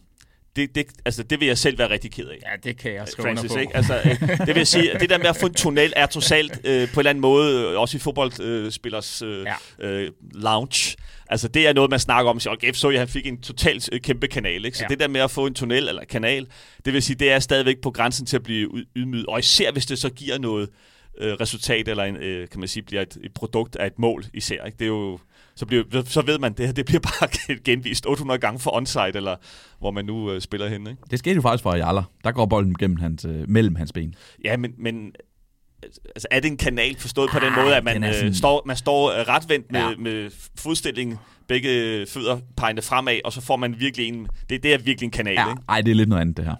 det, 0.56 0.74
det, 0.74 0.86
altså, 1.04 1.22
det 1.22 1.40
vil 1.40 1.48
jeg 1.48 1.58
selv 1.58 1.78
være 1.78 1.90
rigtig 1.90 2.12
ked 2.12 2.28
af. 2.28 2.38
Ja, 2.42 2.68
det 2.68 2.78
kan 2.78 2.94
jeg 2.94 3.08
skrive 3.08 3.26
Francis, 3.28 3.52
på. 3.52 3.58
Ikke? 3.58 3.76
Altså, 3.76 4.00
øh, 4.04 4.20
det 4.38 4.46
vil 4.46 4.56
jeg 4.56 4.66
sige, 4.66 4.98
det 5.00 5.10
der 5.10 5.18
med 5.18 5.26
at 5.26 5.36
få 5.36 5.46
en 5.46 5.54
tunnel 5.54 5.92
er 5.96 6.06
totalt 6.06 6.60
øh, 6.64 6.88
på 6.88 6.94
en 6.94 6.98
eller 6.98 7.10
anden 7.10 7.22
måde, 7.22 7.62
øh, 7.62 7.80
også 7.80 7.96
i 7.96 8.00
fodboldspillers 8.00 9.22
øh, 9.22 9.46
ja. 9.80 9.86
øh, 9.88 10.10
lounge. 10.34 10.96
Altså 11.28 11.48
det 11.48 11.66
er 11.68 11.72
noget, 11.72 11.90
man 11.90 12.00
snakker 12.00 12.30
om. 12.30 12.40
Så 12.40 12.50
okay, 12.50 12.72
så 12.72 12.90
jeg, 12.90 13.00
han 13.00 13.08
fik 13.08 13.26
en 13.26 13.40
totalt 13.40 13.88
øh, 13.92 14.00
kæmpe 14.00 14.28
kanal. 14.28 14.64
Ikke? 14.64 14.78
Så 14.78 14.84
ja. 14.84 14.88
det 14.88 15.00
der 15.00 15.08
med 15.08 15.20
at 15.20 15.30
få 15.30 15.46
en 15.46 15.54
tunnel 15.54 15.88
eller 15.88 16.04
kanal, 16.04 16.46
det 16.84 16.92
vil 16.92 17.02
sige, 17.02 17.16
det 17.16 17.32
er 17.32 17.38
stadigvæk 17.38 17.80
på 17.82 17.90
grænsen 17.90 18.26
til 18.26 18.36
at 18.36 18.42
blive 18.42 18.84
ydmyget. 18.96 19.26
Og 19.26 19.38
især 19.38 19.72
hvis 19.72 19.86
det 19.86 19.98
så 19.98 20.10
giver 20.10 20.38
noget 20.38 20.68
øh, 21.18 21.32
resultat, 21.32 21.88
eller 21.88 22.04
en, 22.04 22.16
øh, 22.16 22.48
kan 22.48 22.60
man 22.60 22.68
sige, 22.68 22.82
bliver 22.82 23.02
et, 23.02 23.18
et 23.22 23.34
produkt 23.34 23.76
af 23.76 23.86
et 23.86 23.98
mål 23.98 24.24
især. 24.34 24.64
Ikke? 24.64 24.78
Det 24.78 24.84
er 24.84 24.88
jo 24.88 25.18
så, 25.56 25.66
bliver, 25.66 26.02
så 26.04 26.22
ved 26.22 26.38
man, 26.38 26.52
at 26.52 26.58
det 26.58 26.66
her 26.66 26.72
det 26.72 26.86
bliver 26.86 27.00
bare 27.00 27.28
genvist 27.64 28.06
800 28.06 28.40
gange 28.40 28.58
for 28.58 28.76
onside, 28.76 29.12
eller 29.14 29.36
hvor 29.78 29.90
man 29.90 30.04
nu 30.04 30.32
øh, 30.32 30.40
spiller 30.40 30.68
hen. 30.68 30.86
Ikke? 30.86 31.02
Det 31.10 31.18
skete 31.18 31.36
jo 31.36 31.42
faktisk 31.42 31.62
for 31.62 31.72
Ayala. 31.72 32.02
Der 32.24 32.32
går 32.32 32.46
bolden 32.46 32.74
gennem 32.74 32.96
hans, 32.96 33.24
øh, 33.24 33.48
mellem 33.48 33.76
hans 33.76 33.92
ben. 33.92 34.14
Ja, 34.44 34.56
men, 34.56 34.74
men 34.78 35.12
altså, 35.82 36.28
er 36.30 36.40
det 36.40 36.50
en 36.50 36.56
kanal 36.56 36.96
forstået 36.96 37.28
ah, 37.28 37.32
på 37.32 37.38
den 37.46 37.52
ah, 37.52 37.64
måde, 37.64 37.76
at 37.76 37.84
man, 37.84 38.02
sådan... 38.02 38.26
øh, 38.26 38.34
står, 38.34 38.62
man 38.66 38.76
står 38.76 39.10
øh, 39.10 39.28
retvendt 39.28 39.72
med, 39.72 39.80
ja. 39.80 39.96
med 39.96 40.30
fodstillingen, 40.58 41.18
begge 41.48 42.06
fødder 42.06 42.38
pegende 42.56 42.82
fremad, 42.82 43.20
og 43.24 43.32
så 43.32 43.40
får 43.40 43.56
man 43.56 43.80
virkelig 43.80 44.08
en... 44.08 44.28
Det, 44.50 44.62
det 44.62 44.74
er 44.74 44.78
virkelig 44.78 45.06
en 45.06 45.10
kanal, 45.10 45.34
ja. 45.34 45.50
ikke? 45.50 45.62
Ej, 45.68 45.80
det 45.80 45.90
er 45.90 45.94
lidt 45.94 46.08
noget 46.08 46.20
andet, 46.20 46.36
det 46.36 46.44
her. 46.44 46.54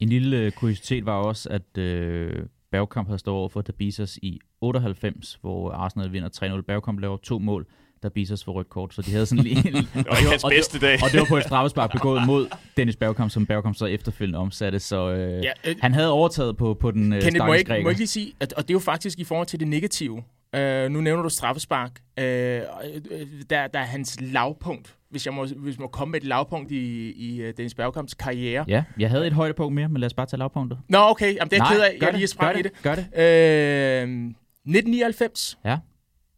En 0.00 0.08
lille 0.08 0.36
øh, 0.36 0.52
kuriositet 0.52 1.06
var 1.06 1.14
også, 1.14 1.48
at 1.48 1.78
øh, 1.78 2.46
Bergkamp 2.70 3.08
havde 3.08 3.18
stået 3.18 3.36
over 3.36 3.48
for 3.48 3.62
Tabisas 3.62 4.18
i 4.22 4.40
98, 4.60 5.38
hvor 5.40 5.70
Arsenal 5.70 6.12
vinder 6.12 6.58
3-0. 6.58 6.60
Bergkamp 6.60 7.00
laver 7.00 7.16
to 7.16 7.38
mål 7.38 7.66
der 8.02 8.08
Bisas 8.08 8.44
for 8.44 8.52
rødt 8.52 8.70
kort, 8.70 8.94
så 8.94 9.02
de 9.02 9.10
havde 9.10 9.26
sådan 9.26 9.44
lige... 9.44 9.62
det 9.62 9.84
var 9.94 10.30
hans 10.30 10.44
bedste 10.48 10.78
dag. 10.78 10.98
og 11.02 11.12
det 11.12 11.20
var 11.20 11.26
på 11.26 11.36
et 11.36 11.44
straffespark 11.44 11.92
begået 11.98 12.26
mod 12.26 12.48
Dennis 12.76 12.96
Bergkamp, 12.96 13.30
som 13.30 13.46
Bergkamp 13.46 13.76
så 13.76 13.86
efterfølgende 13.86 14.38
omsatte, 14.38 14.80
så 14.80 15.10
øh, 15.10 15.44
ja, 15.44 15.50
øh, 15.66 15.76
han 15.80 15.94
havde 15.94 16.10
overtaget 16.10 16.56
på, 16.56 16.74
på 16.74 16.90
den 16.90 17.12
øh, 17.12 17.22
Kenneth, 17.22 17.46
må 17.46 17.54
jeg, 17.54 17.64
må 17.82 17.88
jeg 17.88 17.98
lige 17.98 18.06
sige, 18.06 18.32
at, 18.40 18.52
og 18.52 18.62
det 18.62 18.70
er 18.70 18.74
jo 18.74 18.80
faktisk 18.80 19.18
i 19.18 19.24
forhold 19.24 19.46
til 19.46 19.60
det 19.60 19.68
negative. 19.68 20.22
Øh, 20.54 20.90
nu 20.90 21.00
nævner 21.00 21.22
du 21.22 21.28
straffespark. 21.28 21.90
Øh, 22.18 22.24
der, 22.24 23.66
der 23.66 23.78
er 23.78 23.84
hans 23.84 24.18
lavpunkt, 24.20 24.94
hvis 25.10 25.26
jeg 25.26 25.34
må, 25.34 25.46
hvis 25.46 25.74
jeg 25.76 25.80
må 25.80 25.86
komme 25.86 26.12
med 26.12 26.20
et 26.20 26.26
lavpunkt 26.26 26.70
i, 26.72 27.12
i 27.12 27.40
øh, 27.40 27.54
Dennis 27.56 27.74
Bergkamps 27.74 28.14
karriere. 28.14 28.64
Ja, 28.68 28.84
jeg 28.98 29.10
havde 29.10 29.26
et 29.26 29.32
højdepunkt 29.32 29.74
mere, 29.74 29.88
men 29.88 30.00
lad 30.00 30.06
os 30.06 30.14
bare 30.14 30.26
tage 30.26 30.38
lavpunktet. 30.38 30.78
Nå, 30.88 30.98
okay. 30.98 31.34
Jamen, 31.34 31.50
det 31.50 31.58
er 31.58 31.64
jeg 31.64 31.76
ked 31.76 31.82
af. 31.82 31.98
Jeg 32.00 32.12
lige 32.12 32.26
sprang 32.26 32.58
i 32.58 32.62
det. 32.62 32.72
Gør 32.82 32.94
det. 32.94 33.06
Øh, 33.16 34.02
1999. 34.02 35.58
Ja. 35.64 35.78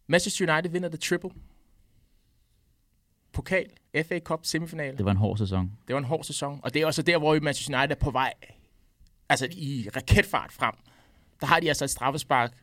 Manchester 0.07 0.53
United 0.53 0.71
vinder 0.71 0.89
the 0.89 0.97
triple 0.97 1.29
pokal, 3.35 3.65
FA 4.07 4.19
Cup 4.19 4.39
semifinal. 4.43 4.97
Det 4.97 5.05
var 5.05 5.11
en 5.11 5.17
hård 5.17 5.37
sæson. 5.37 5.71
Det 5.87 5.93
var 5.93 5.99
en 5.99 6.05
hård 6.05 6.23
sæson, 6.23 6.59
og 6.63 6.73
det 6.73 6.81
er 6.81 6.85
også 6.85 7.01
der, 7.01 7.17
hvor 7.17 7.39
Manchester 7.39 7.77
United 7.79 7.95
er 7.95 7.99
på 7.99 8.11
vej 8.11 8.33
altså 9.29 9.47
i 9.51 9.87
raketfart 9.95 10.51
frem. 10.51 10.73
Der 11.41 11.47
har 11.47 11.59
de 11.59 11.67
altså 11.67 11.83
et 11.83 11.89
straffespark 11.89 12.53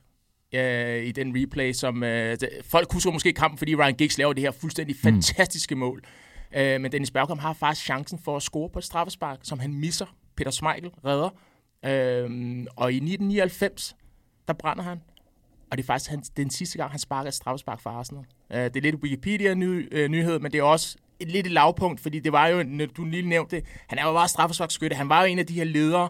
øh, 0.52 1.04
i 1.04 1.12
den 1.12 1.42
replay, 1.42 1.72
som 1.72 2.02
øh, 2.02 2.36
folk 2.64 2.92
husker 2.92 3.10
måske 3.10 3.32
kampen, 3.32 3.58
fordi 3.58 3.74
Ryan 3.74 3.94
Giggs 3.94 4.18
laver 4.18 4.32
det 4.32 4.42
her 4.42 4.50
fuldstændig 4.50 4.96
mm. 4.96 5.02
fantastiske 5.02 5.74
mål. 5.74 6.04
Øh, 6.54 6.80
men 6.80 6.92
Dennis 6.92 7.10
Bergkamp 7.10 7.40
har 7.40 7.52
faktisk 7.52 7.84
chancen 7.84 8.18
for 8.18 8.36
at 8.36 8.42
score 8.42 8.68
på 8.68 8.78
et 8.78 8.84
straffespark, 8.84 9.38
som 9.42 9.58
han 9.58 9.74
misser. 9.74 10.06
Peter 10.36 10.50
Schmeichel 10.50 10.90
redder. 11.04 11.28
Øh, 11.84 12.66
og 12.76 12.92
i 12.92 12.96
1999, 12.96 13.96
der 14.48 14.54
brænder 14.54 14.82
han. 14.82 15.00
Og 15.72 15.78
det 15.78 15.84
er 15.84 15.86
faktisk 15.86 16.10
hans, 16.10 16.30
den 16.30 16.50
sidste 16.50 16.78
gang, 16.78 16.90
han 16.90 16.98
sparker 16.98 17.28
et 17.28 17.34
straffespark 17.34 17.80
for 17.80 17.90
Arsenal. 17.90 18.24
Uh, 18.50 18.56
det 18.56 18.76
er 18.76 18.80
lidt 18.80 18.94
Wikipedia-nyhed, 18.94 20.38
men 20.38 20.52
det 20.52 20.58
er 20.58 20.62
også 20.62 20.96
et 21.20 21.28
lidt 21.28 21.46
et 21.46 21.52
lavpunkt, 21.52 22.00
fordi 22.00 22.20
det 22.20 22.32
var 22.32 22.46
jo, 22.46 22.62
når 22.62 22.86
du 22.86 23.04
lige 23.04 23.28
nævnte 23.28 23.62
han 23.88 23.98
er 23.98 24.06
jo 24.06 24.12
bare 24.12 24.28
straffesparkskytte. 24.28 24.96
Han 24.96 25.08
var 25.08 25.20
jo 25.20 25.26
en 25.26 25.38
af 25.38 25.46
de 25.46 25.54
her 25.54 25.64
ledere. 25.64 26.08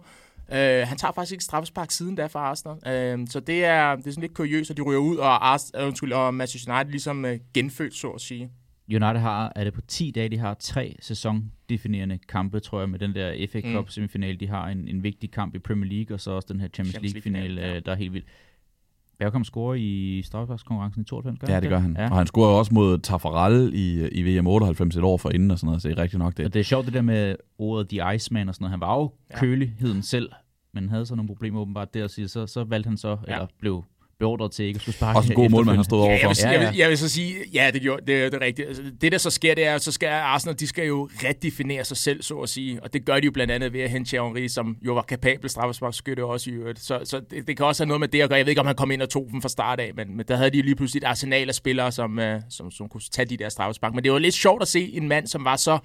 Uh, 0.48 0.88
han 0.88 0.96
tager 0.96 1.12
faktisk 1.12 1.32
ikke 1.32 1.44
straffespark 1.44 1.90
siden 1.90 2.14
da 2.14 2.26
for 2.26 2.38
Arsenal. 2.38 3.18
Uh, 3.20 3.26
så 3.28 3.40
det 3.40 3.64
er, 3.64 3.96
det 3.96 4.06
er 4.06 4.10
sådan 4.10 4.20
lidt 4.22 4.34
kuriøst, 4.34 4.70
at 4.70 4.76
de 4.76 4.82
ryger 4.82 5.00
ud, 5.00 5.16
og, 5.16 5.52
Ars, 5.52 5.70
uh, 5.80 5.86
undskyld, 5.86 6.12
og 6.12 6.34
Manchester 6.34 6.74
United 6.74 6.90
ligesom 6.90 7.24
uh, 7.24 7.30
genfødt, 7.54 7.94
så 7.94 8.08
at 8.08 8.20
sige. 8.20 8.50
United 8.88 9.20
har, 9.20 9.52
er 9.56 9.64
det 9.64 9.72
på 9.72 9.80
10 9.80 10.10
dage, 10.10 10.28
de 10.28 10.38
har 10.38 10.54
tre 10.54 10.96
sæsondefinerende 11.00 12.18
kampe, 12.28 12.60
tror 12.60 12.80
jeg, 12.80 12.90
med 12.90 12.98
den 12.98 13.14
der 13.14 13.46
FA 13.52 13.60
Cup 13.60 13.84
mm. 13.84 13.88
semifinal. 13.88 14.40
De 14.40 14.48
har 14.48 14.68
en, 14.68 14.88
en 14.88 15.02
vigtig 15.02 15.30
kamp 15.30 15.54
i 15.54 15.58
Premier 15.58 15.92
League, 15.92 16.16
og 16.16 16.20
så 16.20 16.30
også 16.30 16.48
den 16.52 16.60
her 16.60 16.68
Champions, 16.68 16.92
Champions 16.92 17.14
League-finale, 17.14 17.60
ja. 17.60 17.80
der 17.80 17.92
er 17.92 17.96
helt 17.96 18.12
vildt. 18.12 18.26
Bergkamp 19.22 19.44
scorer 19.44 19.74
i 19.74 20.22
straffesparkskonkurrencen 20.24 21.02
i 21.02 21.04
92, 21.04 21.38
gør 21.38 21.54
Ja, 21.54 21.60
det 21.60 21.68
gør 21.68 21.78
han. 21.78 21.96
Ja. 21.98 22.10
Og 22.10 22.16
han 22.16 22.26
scorer 22.26 22.48
også 22.48 22.74
mod 22.74 22.98
Tafarel 22.98 23.74
i, 23.74 24.08
i 24.08 24.38
VM 24.38 24.46
98 24.46 24.96
et 24.96 25.02
år 25.02 25.16
for 25.16 25.30
inden 25.30 25.50
og 25.50 25.58
sådan 25.58 25.66
noget, 25.66 25.82
så 25.82 25.88
det 25.88 25.98
er 25.98 26.02
rigtigt 26.02 26.18
nok 26.18 26.36
det. 26.36 26.46
Og 26.46 26.54
det 26.54 26.60
er 26.60 26.64
sjovt 26.64 26.86
det 26.86 26.94
der 26.94 27.02
med 27.02 27.36
ordet 27.58 27.88
The 27.88 28.14
Iceman 28.14 28.48
og 28.48 28.54
sådan 28.54 28.62
noget. 28.62 28.70
Han 28.70 28.80
var 28.80 28.94
jo 28.98 29.10
ja. 29.30 29.38
køligheden 29.38 30.02
selv, 30.02 30.30
men 30.74 30.88
havde 30.88 31.06
så 31.06 31.14
nogle 31.14 31.26
problemer 31.26 31.60
åbenbart 31.60 31.94
der, 31.94 32.08
så, 32.08 32.28
så, 32.28 32.46
så 32.46 32.64
valgte 32.64 32.88
han 32.88 32.96
så, 32.96 33.08
ja. 33.08 33.32
eller 33.32 33.46
blev 33.60 33.84
beordret 34.18 34.52
til 34.52 34.64
ikke 34.64 34.76
at 34.76 34.82
skulle 34.82 34.96
sparke. 34.96 35.18
Også 35.18 35.32
en 35.32 35.36
god 35.36 35.50
målmand, 35.50 35.76
han 35.76 35.84
stod 35.84 36.00
overfor. 36.00 36.16
Ja, 36.16 36.28
jeg, 36.28 36.28
vil, 36.28 36.36
ja, 36.42 36.50
ja. 36.50 36.60
Jeg, 36.60 36.72
vil, 36.72 36.78
jeg 36.78 36.88
vil 36.88 36.98
så 36.98 37.08
sige, 37.08 37.34
ja, 37.54 37.70
det, 37.72 37.82
gjorde, 37.82 38.00
det, 38.06 38.32
det 38.32 38.42
er 38.42 38.46
rigtigt. 38.46 38.68
Altså, 38.68 38.82
det, 39.00 39.12
der 39.12 39.18
så 39.18 39.30
sker, 39.30 39.54
det 39.54 39.66
er, 39.66 39.78
så 39.78 39.92
skal 39.92 40.08
Arsenal, 40.08 40.58
de 40.60 40.66
skal 40.66 40.86
jo 40.86 41.08
redefinere 41.24 41.84
sig 41.84 41.96
selv, 41.96 42.22
så 42.22 42.38
at 42.38 42.48
sige. 42.48 42.82
Og 42.82 42.92
det 42.92 43.04
gør 43.04 43.20
de 43.20 43.24
jo 43.24 43.30
blandt 43.30 43.52
andet 43.52 43.72
ved 43.72 43.80
at 43.80 43.90
hente 43.90 44.08
Thierry 44.08 44.46
som 44.46 44.76
jo 44.86 44.94
var 44.94 45.02
kapabel 45.02 45.50
straffesparkskytte 45.50 46.24
også 46.24 46.50
i 46.50 46.52
øvrigt. 46.52 46.80
Så, 46.80 47.00
så 47.04 47.20
det, 47.30 47.46
det, 47.46 47.56
kan 47.56 47.66
også 47.66 47.82
have 47.82 47.88
noget 47.88 48.00
med 48.00 48.08
det 48.08 48.20
at 48.20 48.28
gøre. 48.28 48.36
Jeg 48.36 48.46
ved 48.46 48.50
ikke, 48.50 48.60
om 48.60 48.66
han 48.66 48.76
kom 48.76 48.90
ind 48.90 49.02
og 49.02 49.08
tog 49.08 49.28
dem 49.32 49.42
fra 49.42 49.48
start 49.48 49.80
af, 49.80 49.90
men, 49.96 50.16
men 50.16 50.26
der 50.28 50.36
havde 50.36 50.50
de 50.50 50.62
lige 50.62 50.76
pludselig 50.76 51.00
et 51.00 51.06
arsenal 51.06 51.48
af 51.48 51.54
spillere, 51.54 51.92
som, 51.92 52.18
uh, 52.18 52.24
som, 52.50 52.70
som 52.70 52.88
kunne 52.88 53.00
tage 53.12 53.26
de 53.26 53.36
der 53.36 53.48
straffespark. 53.48 53.94
Men 53.94 54.04
det 54.04 54.12
var 54.12 54.18
lidt 54.18 54.34
sjovt 54.34 54.62
at 54.62 54.68
se 54.68 54.92
en 54.92 55.08
mand, 55.08 55.26
som 55.26 55.44
var 55.44 55.56
så 55.56 55.78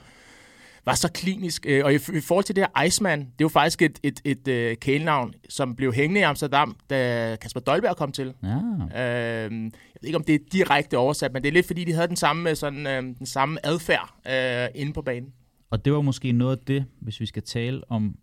var 0.87 0.93
så 0.93 1.11
klinisk. 1.11 1.65
Øh, 1.69 1.85
og 1.85 1.93
i, 1.93 1.95
i 1.95 2.21
forhold 2.21 2.45
til 2.45 2.55
det 2.55 2.63
her 2.63 2.83
Iceman, 2.83 3.19
det 3.19 3.25
er 3.25 3.31
jo 3.41 3.47
faktisk 3.47 3.81
et, 3.81 3.99
et, 4.03 4.21
et, 4.25 4.71
uh, 4.71 4.77
kælenavn, 4.77 5.33
som 5.49 5.75
blev 5.75 5.93
hængende 5.93 6.19
i 6.19 6.23
Amsterdam, 6.23 6.77
da 6.89 7.35
Kasper 7.41 7.59
Dolberg 7.59 7.97
kom 7.97 8.11
til. 8.11 8.33
Ja. 8.43 8.55
Øh, 8.55 9.51
jeg 9.51 10.01
ved 10.01 10.07
ikke, 10.07 10.17
om 10.17 10.23
det 10.23 10.35
er 10.35 10.39
direkte 10.51 10.97
oversat, 10.97 11.33
men 11.33 11.41
det 11.43 11.49
er 11.49 11.53
lidt 11.53 11.67
fordi, 11.67 11.83
de 11.83 11.93
havde 11.93 12.07
den 12.07 12.15
samme, 12.15 12.55
sådan, 12.55 12.87
øh, 12.87 13.03
den 13.03 13.25
samme 13.25 13.65
adfærd 13.65 14.13
øh, 14.29 14.81
inde 14.81 14.93
på 14.93 15.01
banen. 15.01 15.33
Og 15.69 15.85
det 15.85 15.93
var 15.93 16.01
måske 16.01 16.31
noget 16.31 16.57
af 16.57 16.63
det, 16.67 16.85
hvis 17.01 17.19
vi 17.19 17.25
skal 17.25 17.43
tale 17.43 17.81
om 17.91 18.15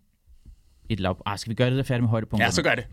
et 0.89 0.99
lav... 0.99 1.21
Ah, 1.25 1.39
skal 1.39 1.49
vi 1.49 1.55
gøre 1.55 1.69
det 1.69 1.77
der 1.77 1.83
færdigt 1.83 2.03
med 2.03 2.09
højdepunkter? 2.09 2.45
Ja, 2.45 2.51
så 2.51 2.63
gør 2.63 2.75
det. 2.75 2.87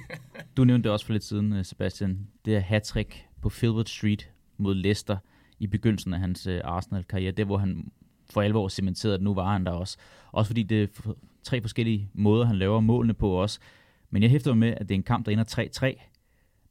du 0.56 0.64
nævnte 0.64 0.84
det 0.84 0.92
også 0.92 1.06
for 1.06 1.12
lidt 1.12 1.24
siden, 1.24 1.52
øh, 1.52 1.64
Sebastian. 1.64 2.18
Det 2.44 2.56
er 2.56 2.60
hat 2.60 2.96
på 3.42 3.48
Filbert 3.48 3.88
Street 3.88 4.30
mod 4.58 4.74
Leicester 4.74 5.16
i 5.58 5.66
begyndelsen 5.66 6.14
af 6.14 6.20
hans 6.20 6.46
Arsenal-karriere. 6.64 7.32
Det, 7.32 7.46
hvor 7.46 7.58
han 7.58 7.84
for 8.32 8.42
alvor 8.42 8.68
cementeret, 8.68 9.14
at 9.14 9.22
nu 9.22 9.34
var 9.34 9.52
han 9.52 9.66
der 9.66 9.72
også. 9.72 9.96
Også 10.32 10.48
fordi 10.48 10.62
det 10.62 10.82
er 10.82 11.12
tre 11.42 11.60
forskellige 11.60 12.10
måder, 12.14 12.44
han 12.44 12.56
laver 12.56 12.80
målene 12.80 13.14
på 13.14 13.30
også. 13.30 13.60
Men 14.10 14.22
jeg 14.22 14.30
hæfter 14.30 14.50
mig 14.50 14.58
med, 14.58 14.74
at 14.76 14.88
det 14.88 14.90
er 14.90 14.98
en 14.98 15.02
kamp, 15.02 15.26
der 15.26 15.32
ender 15.32 15.94
3-3. 15.96 16.08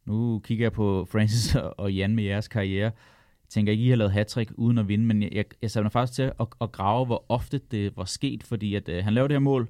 Nu 0.05 0.39
kigger 0.39 0.66
jeg 0.66 0.72
på 0.72 1.07
Francis 1.12 1.55
og 1.78 1.93
Jan 1.93 2.16
med 2.16 2.24
jeres 2.24 2.47
karriere. 2.47 2.86
Jeg 2.86 3.49
tænker 3.49 3.72
ikke, 3.72 3.84
I 3.84 3.89
har 3.89 3.95
lavet 3.95 4.12
hat 4.12 4.38
uden 4.55 4.78
at 4.78 4.88
vinde, 4.88 5.05
men 5.05 5.24
jeg, 5.24 5.32
jeg, 5.34 5.45
jeg 5.62 5.72
satte 5.72 5.84
mig 5.84 5.91
faktisk 5.91 6.16
til 6.16 6.22
at, 6.22 6.47
at 6.62 6.72
grave, 6.72 7.05
hvor 7.05 7.26
ofte 7.30 7.57
det 7.72 7.97
var 7.97 8.05
sket, 8.05 8.43
fordi 8.43 8.76
at, 8.76 8.89
øh, 8.89 9.03
han 9.03 9.14
lavede 9.14 9.30
det 9.30 9.36
her 9.36 9.39
mål 9.39 9.70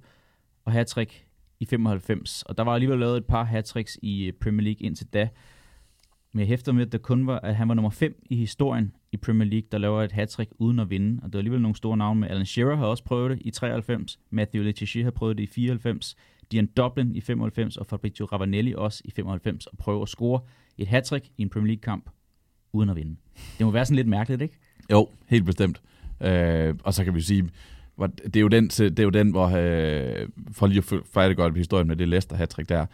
og 0.66 0.72
hat 0.72 0.98
i 1.60 1.66
95, 1.66 2.44
og 2.44 2.58
der 2.58 2.64
var 2.64 2.74
alligevel 2.74 3.00
lavet 3.00 3.18
et 3.18 3.26
par 3.26 3.44
hat 3.44 3.76
i 4.02 4.26
øh, 4.26 4.34
Premier 4.34 4.64
League 4.64 4.86
indtil 4.86 5.08
da. 5.14 5.30
Men 6.34 6.40
jeg 6.40 6.48
hæfter 6.48 6.72
med, 6.72 6.86
at, 6.86 6.92
det 6.92 7.02
kun 7.02 7.28
var, 7.28 7.40
at 7.40 7.56
han 7.56 7.68
var 7.68 7.74
nummer 7.74 7.90
5 7.90 8.24
i 8.30 8.36
historien 8.36 8.96
i 9.12 9.18
Premier 9.18 9.50
League, 9.50 9.68
der 9.72 9.78
laver 9.78 10.04
et 10.04 10.12
hat 10.12 10.40
uden 10.60 10.80
at 10.80 10.90
vinde. 10.90 11.20
Og 11.24 11.26
det 11.26 11.34
var 11.34 11.40
alligevel 11.40 11.62
nogle 11.62 11.76
store 11.76 11.98
navne 11.98 12.20
med. 12.20 12.30
Alan 12.30 12.46
Shearer 12.46 12.76
har 12.76 12.86
også 12.86 13.04
prøvet 13.04 13.32
det 13.32 13.40
i 13.42 13.52
93. 13.52 14.20
Matthew 14.30 14.64
Letitia 14.64 15.04
har 15.04 15.12
prøvet 15.12 15.38
det 15.38 15.44
i 15.44 15.48
94. 15.48 16.16
Dion 16.52 16.66
Dublin 16.66 17.16
i 17.16 17.22
95, 17.22 17.78
og 17.78 17.86
Fabrizio 17.86 18.26
Ravanelli 18.26 18.74
også 18.74 19.02
i 19.06 19.12
95, 19.12 19.66
og 19.66 19.78
prøve 19.78 20.02
at 20.02 20.10
score 20.10 20.40
et 20.78 20.88
hat 20.88 21.12
i 21.38 21.42
en 21.42 21.50
Premier 21.50 21.68
League-kamp 21.68 22.10
uden 22.74 22.90
at 22.90 22.96
vinde. 22.96 23.16
Det 23.58 23.66
må 23.66 23.72
være 23.72 23.86
sådan 23.86 23.96
lidt 23.96 24.08
mærkeligt, 24.08 24.42
ikke? 24.42 24.58
Jo, 24.92 25.10
helt 25.28 25.46
bestemt. 25.46 25.82
Øh, 26.22 26.76
og 26.84 26.94
så 26.94 27.04
kan 27.04 27.16
vi 27.16 27.22
sige, 27.22 27.50
det 28.00 28.36
er 28.36 28.42
jo 28.42 28.48
den, 28.48 28.68
det 28.68 29.00
er 29.00 29.04
jo 29.04 29.10
den 29.10 29.32
hvor 29.32 29.48
øh, 29.48 30.28
for 30.52 30.68
lige 30.68 30.78
at 30.78 30.94
færdig 31.14 31.38
godt 31.38 31.58
historien 31.58 31.88
med 31.88 31.96
det 31.96 32.08
Leicester 32.08 32.36
hat 32.36 32.60
der, 32.70 32.86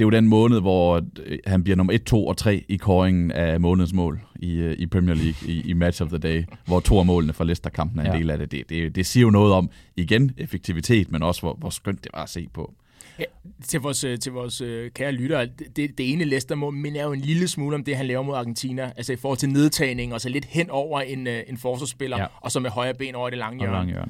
det 0.00 0.04
er 0.04 0.06
jo 0.06 0.10
den 0.10 0.28
måned, 0.28 0.60
hvor 0.60 1.02
øh, 1.26 1.38
han 1.46 1.62
bliver 1.62 1.76
nummer 1.76 1.92
1, 1.92 2.04
2 2.04 2.26
og 2.26 2.36
3 2.36 2.64
i 2.68 2.76
kåringen 2.76 3.30
af 3.30 3.60
månedens 3.60 3.92
mål 3.92 4.20
i, 4.36 4.54
øh, 4.54 4.76
i 4.78 4.86
Premier 4.86 5.14
League 5.14 5.48
i, 5.48 5.60
i 5.60 5.72
Match 5.72 6.02
of 6.02 6.08
the 6.08 6.18
Day, 6.18 6.44
hvor 6.66 6.80
to 6.80 6.98
af 6.98 7.06
målene 7.06 7.32
for 7.32 7.44
Leicester-kampen 7.44 8.00
er 8.00 8.04
en 8.04 8.12
ja. 8.12 8.18
del 8.18 8.30
af 8.30 8.38
det. 8.38 8.50
Det, 8.52 8.68
det. 8.68 8.94
det 8.94 9.06
siger 9.06 9.22
jo 9.22 9.30
noget 9.30 9.52
om, 9.52 9.70
igen, 9.96 10.32
effektivitet, 10.36 11.12
men 11.12 11.22
også 11.22 11.40
hvor, 11.40 11.54
hvor 11.54 11.70
skønt 11.70 12.04
det 12.04 12.10
var 12.14 12.22
at 12.22 12.28
se 12.28 12.48
på. 12.52 12.74
Ja, 13.18 13.24
til 13.64 13.80
vores, 13.80 14.04
øh, 14.04 14.18
til 14.18 14.32
vores 14.32 14.62
kære 14.94 15.12
lyttere, 15.12 15.46
det, 15.76 15.98
det 15.98 16.12
ene 16.12 16.24
Leicester-mål 16.24 16.74
minder 16.74 17.02
jo 17.04 17.12
en 17.12 17.20
lille 17.20 17.48
smule 17.48 17.74
om 17.74 17.84
det, 17.84 17.96
han 17.96 18.06
laver 18.06 18.22
mod 18.22 18.34
Argentina, 18.34 18.92
altså 18.96 19.12
i 19.12 19.16
forhold 19.16 19.38
til 19.38 19.48
nedtagning, 19.48 20.14
og 20.14 20.20
så 20.20 20.28
lidt 20.28 20.44
hen 20.44 20.70
over 20.70 21.00
en, 21.00 21.26
en 21.26 21.56
forsvarsspiller, 21.56 22.18
ja. 22.18 22.26
og 22.40 22.52
så 22.52 22.60
med 22.60 22.70
højre 22.70 22.94
ben 22.94 23.14
over 23.14 23.30
det 23.30 23.38
lange 23.38 23.60
hjørne. 23.60 24.04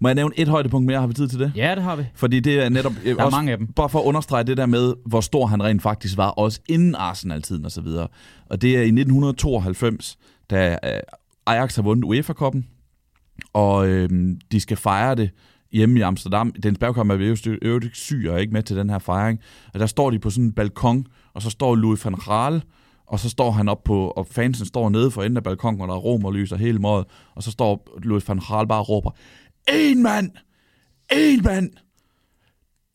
Må 0.00 0.08
jeg 0.08 0.14
nævne 0.14 0.34
et 0.38 0.48
højdepunkt 0.48 0.86
mere? 0.86 1.00
Har 1.00 1.06
vi 1.06 1.14
tid 1.14 1.28
til 1.28 1.38
det? 1.38 1.52
Ja, 1.56 1.74
det 1.74 1.82
har 1.82 1.96
vi. 1.96 2.04
Fordi 2.14 2.40
det 2.40 2.64
er 2.64 2.68
netop... 2.68 2.92
Der 3.04 3.10
er 3.10 3.24
også, 3.24 3.36
mange 3.36 3.52
af 3.52 3.58
dem. 3.58 3.66
Bare 3.66 3.88
for 3.88 3.98
at 3.98 4.04
understrege 4.04 4.44
det 4.44 4.56
der 4.56 4.66
med, 4.66 4.94
hvor 5.06 5.20
stor 5.20 5.46
han 5.46 5.62
rent 5.62 5.82
faktisk 5.82 6.16
var, 6.16 6.30
også 6.30 6.60
inden 6.68 6.94
Arsenal-tiden 6.94 7.64
og 7.64 7.70
så 7.70 7.80
videre. 7.80 8.08
Og 8.50 8.62
det 8.62 8.70
er 8.70 8.80
i 8.80 8.86
1992, 8.86 10.18
da 10.50 10.78
øh, 10.84 11.00
Ajax 11.46 11.76
har 11.76 11.82
vundet 11.82 12.04
UEFA-koppen, 12.04 12.66
og 13.52 13.88
øh, 13.88 14.08
de 14.52 14.60
skal 14.60 14.76
fejre 14.76 15.14
det 15.14 15.30
hjemme 15.72 15.98
i 15.98 16.02
Amsterdam. 16.02 16.52
Den 16.52 16.76
Bergkamp 16.76 17.10
er 17.10 17.14
jo 17.14 17.56
øvrigt 17.62 17.96
syg 17.96 18.26
og 18.30 18.40
ikke 18.40 18.52
med 18.52 18.62
til 18.62 18.76
den 18.76 18.90
her 18.90 18.98
fejring. 18.98 19.40
Og 19.74 19.80
der 19.80 19.86
står 19.86 20.10
de 20.10 20.18
på 20.18 20.30
sådan 20.30 20.44
en 20.44 20.52
balkon, 20.52 21.06
og 21.34 21.42
så 21.42 21.50
står 21.50 21.74
Louis 21.74 22.04
van 22.04 22.14
Gaal, 22.14 22.62
og 23.06 23.20
så 23.20 23.28
står 23.28 23.50
han 23.50 23.68
op 23.68 23.84
på, 23.84 24.08
og 24.08 24.26
fansen 24.26 24.66
står 24.66 24.88
nede 24.88 25.10
for 25.10 25.22
enden 25.22 25.36
af 25.36 25.42
balkonen, 25.42 25.80
og 25.80 25.88
der 25.88 25.94
er 25.94 25.98
rom 25.98 26.24
og 26.24 26.32
lyser 26.32 26.56
hele 26.56 26.78
måden, 26.78 27.04
og 27.34 27.42
så 27.42 27.50
står 27.50 27.98
Louis 28.02 28.28
van 28.28 28.40
Gaal 28.48 28.66
bare 28.66 28.80
og 28.80 28.88
råber, 28.88 29.10
en 29.72 30.02
mand! 30.02 30.30
En 31.12 31.42
mand! 31.42 31.70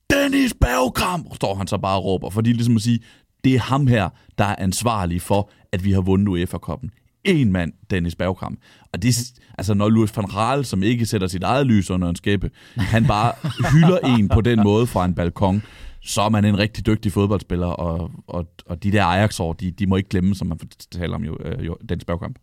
Dennis 0.09 0.53
Bergkamp! 0.53 1.35
Står 1.35 1.55
han 1.55 1.67
så 1.67 1.77
bare 1.77 1.97
og 1.97 2.05
råber, 2.05 2.29
fordi 2.29 2.53
ligesom 2.53 2.75
at 2.75 2.81
sige, 2.81 2.99
det 3.43 3.55
er 3.55 3.59
ham 3.59 3.87
her, 3.87 4.09
der 4.37 4.45
er 4.45 4.55
ansvarlig 4.57 5.21
for, 5.21 5.51
at 5.71 5.83
vi 5.83 5.91
har 5.91 6.01
vundet 6.01 6.27
UEFA-koppen. 6.27 6.91
En 7.23 7.51
mand, 7.51 7.73
Dennis 7.89 8.15
Bergkamp. 8.15 8.59
Og 8.93 9.03
det, 9.03 9.33
altså 9.57 9.73
når 9.73 9.89
Louis 9.89 10.17
van 10.17 10.35
Raal, 10.35 10.65
som 10.65 10.83
ikke 10.83 11.05
sætter 11.05 11.27
sit 11.27 11.43
eget 11.43 11.67
lys 11.67 11.89
under 11.89 12.09
en 12.09 12.15
skæppe, 12.15 12.51
han 12.75 13.05
bare 13.05 13.33
hylder 13.71 13.99
en 13.99 14.29
på 14.29 14.41
den 14.41 14.63
måde 14.63 14.87
fra 14.87 15.05
en 15.05 15.15
balkon, 15.15 15.63
så 16.01 16.21
er 16.21 16.29
man 16.29 16.45
en 16.45 16.57
rigtig 16.57 16.85
dygtig 16.85 17.11
fodboldspiller, 17.11 17.67
og, 17.67 18.11
og, 18.27 18.47
og 18.65 18.83
de 18.83 18.91
der 18.91 19.03
Ajax-år, 19.03 19.53
de, 19.53 19.71
de 19.71 19.87
må 19.87 19.95
ikke 19.95 20.09
glemme, 20.09 20.35
som 20.35 20.47
man 20.47 20.59
taler 20.91 21.15
om 21.15 21.23
jo, 21.23 21.37
øh, 21.45 21.65
jo, 21.65 21.77
Dennis 21.89 22.05
Bergkamp. 22.05 22.39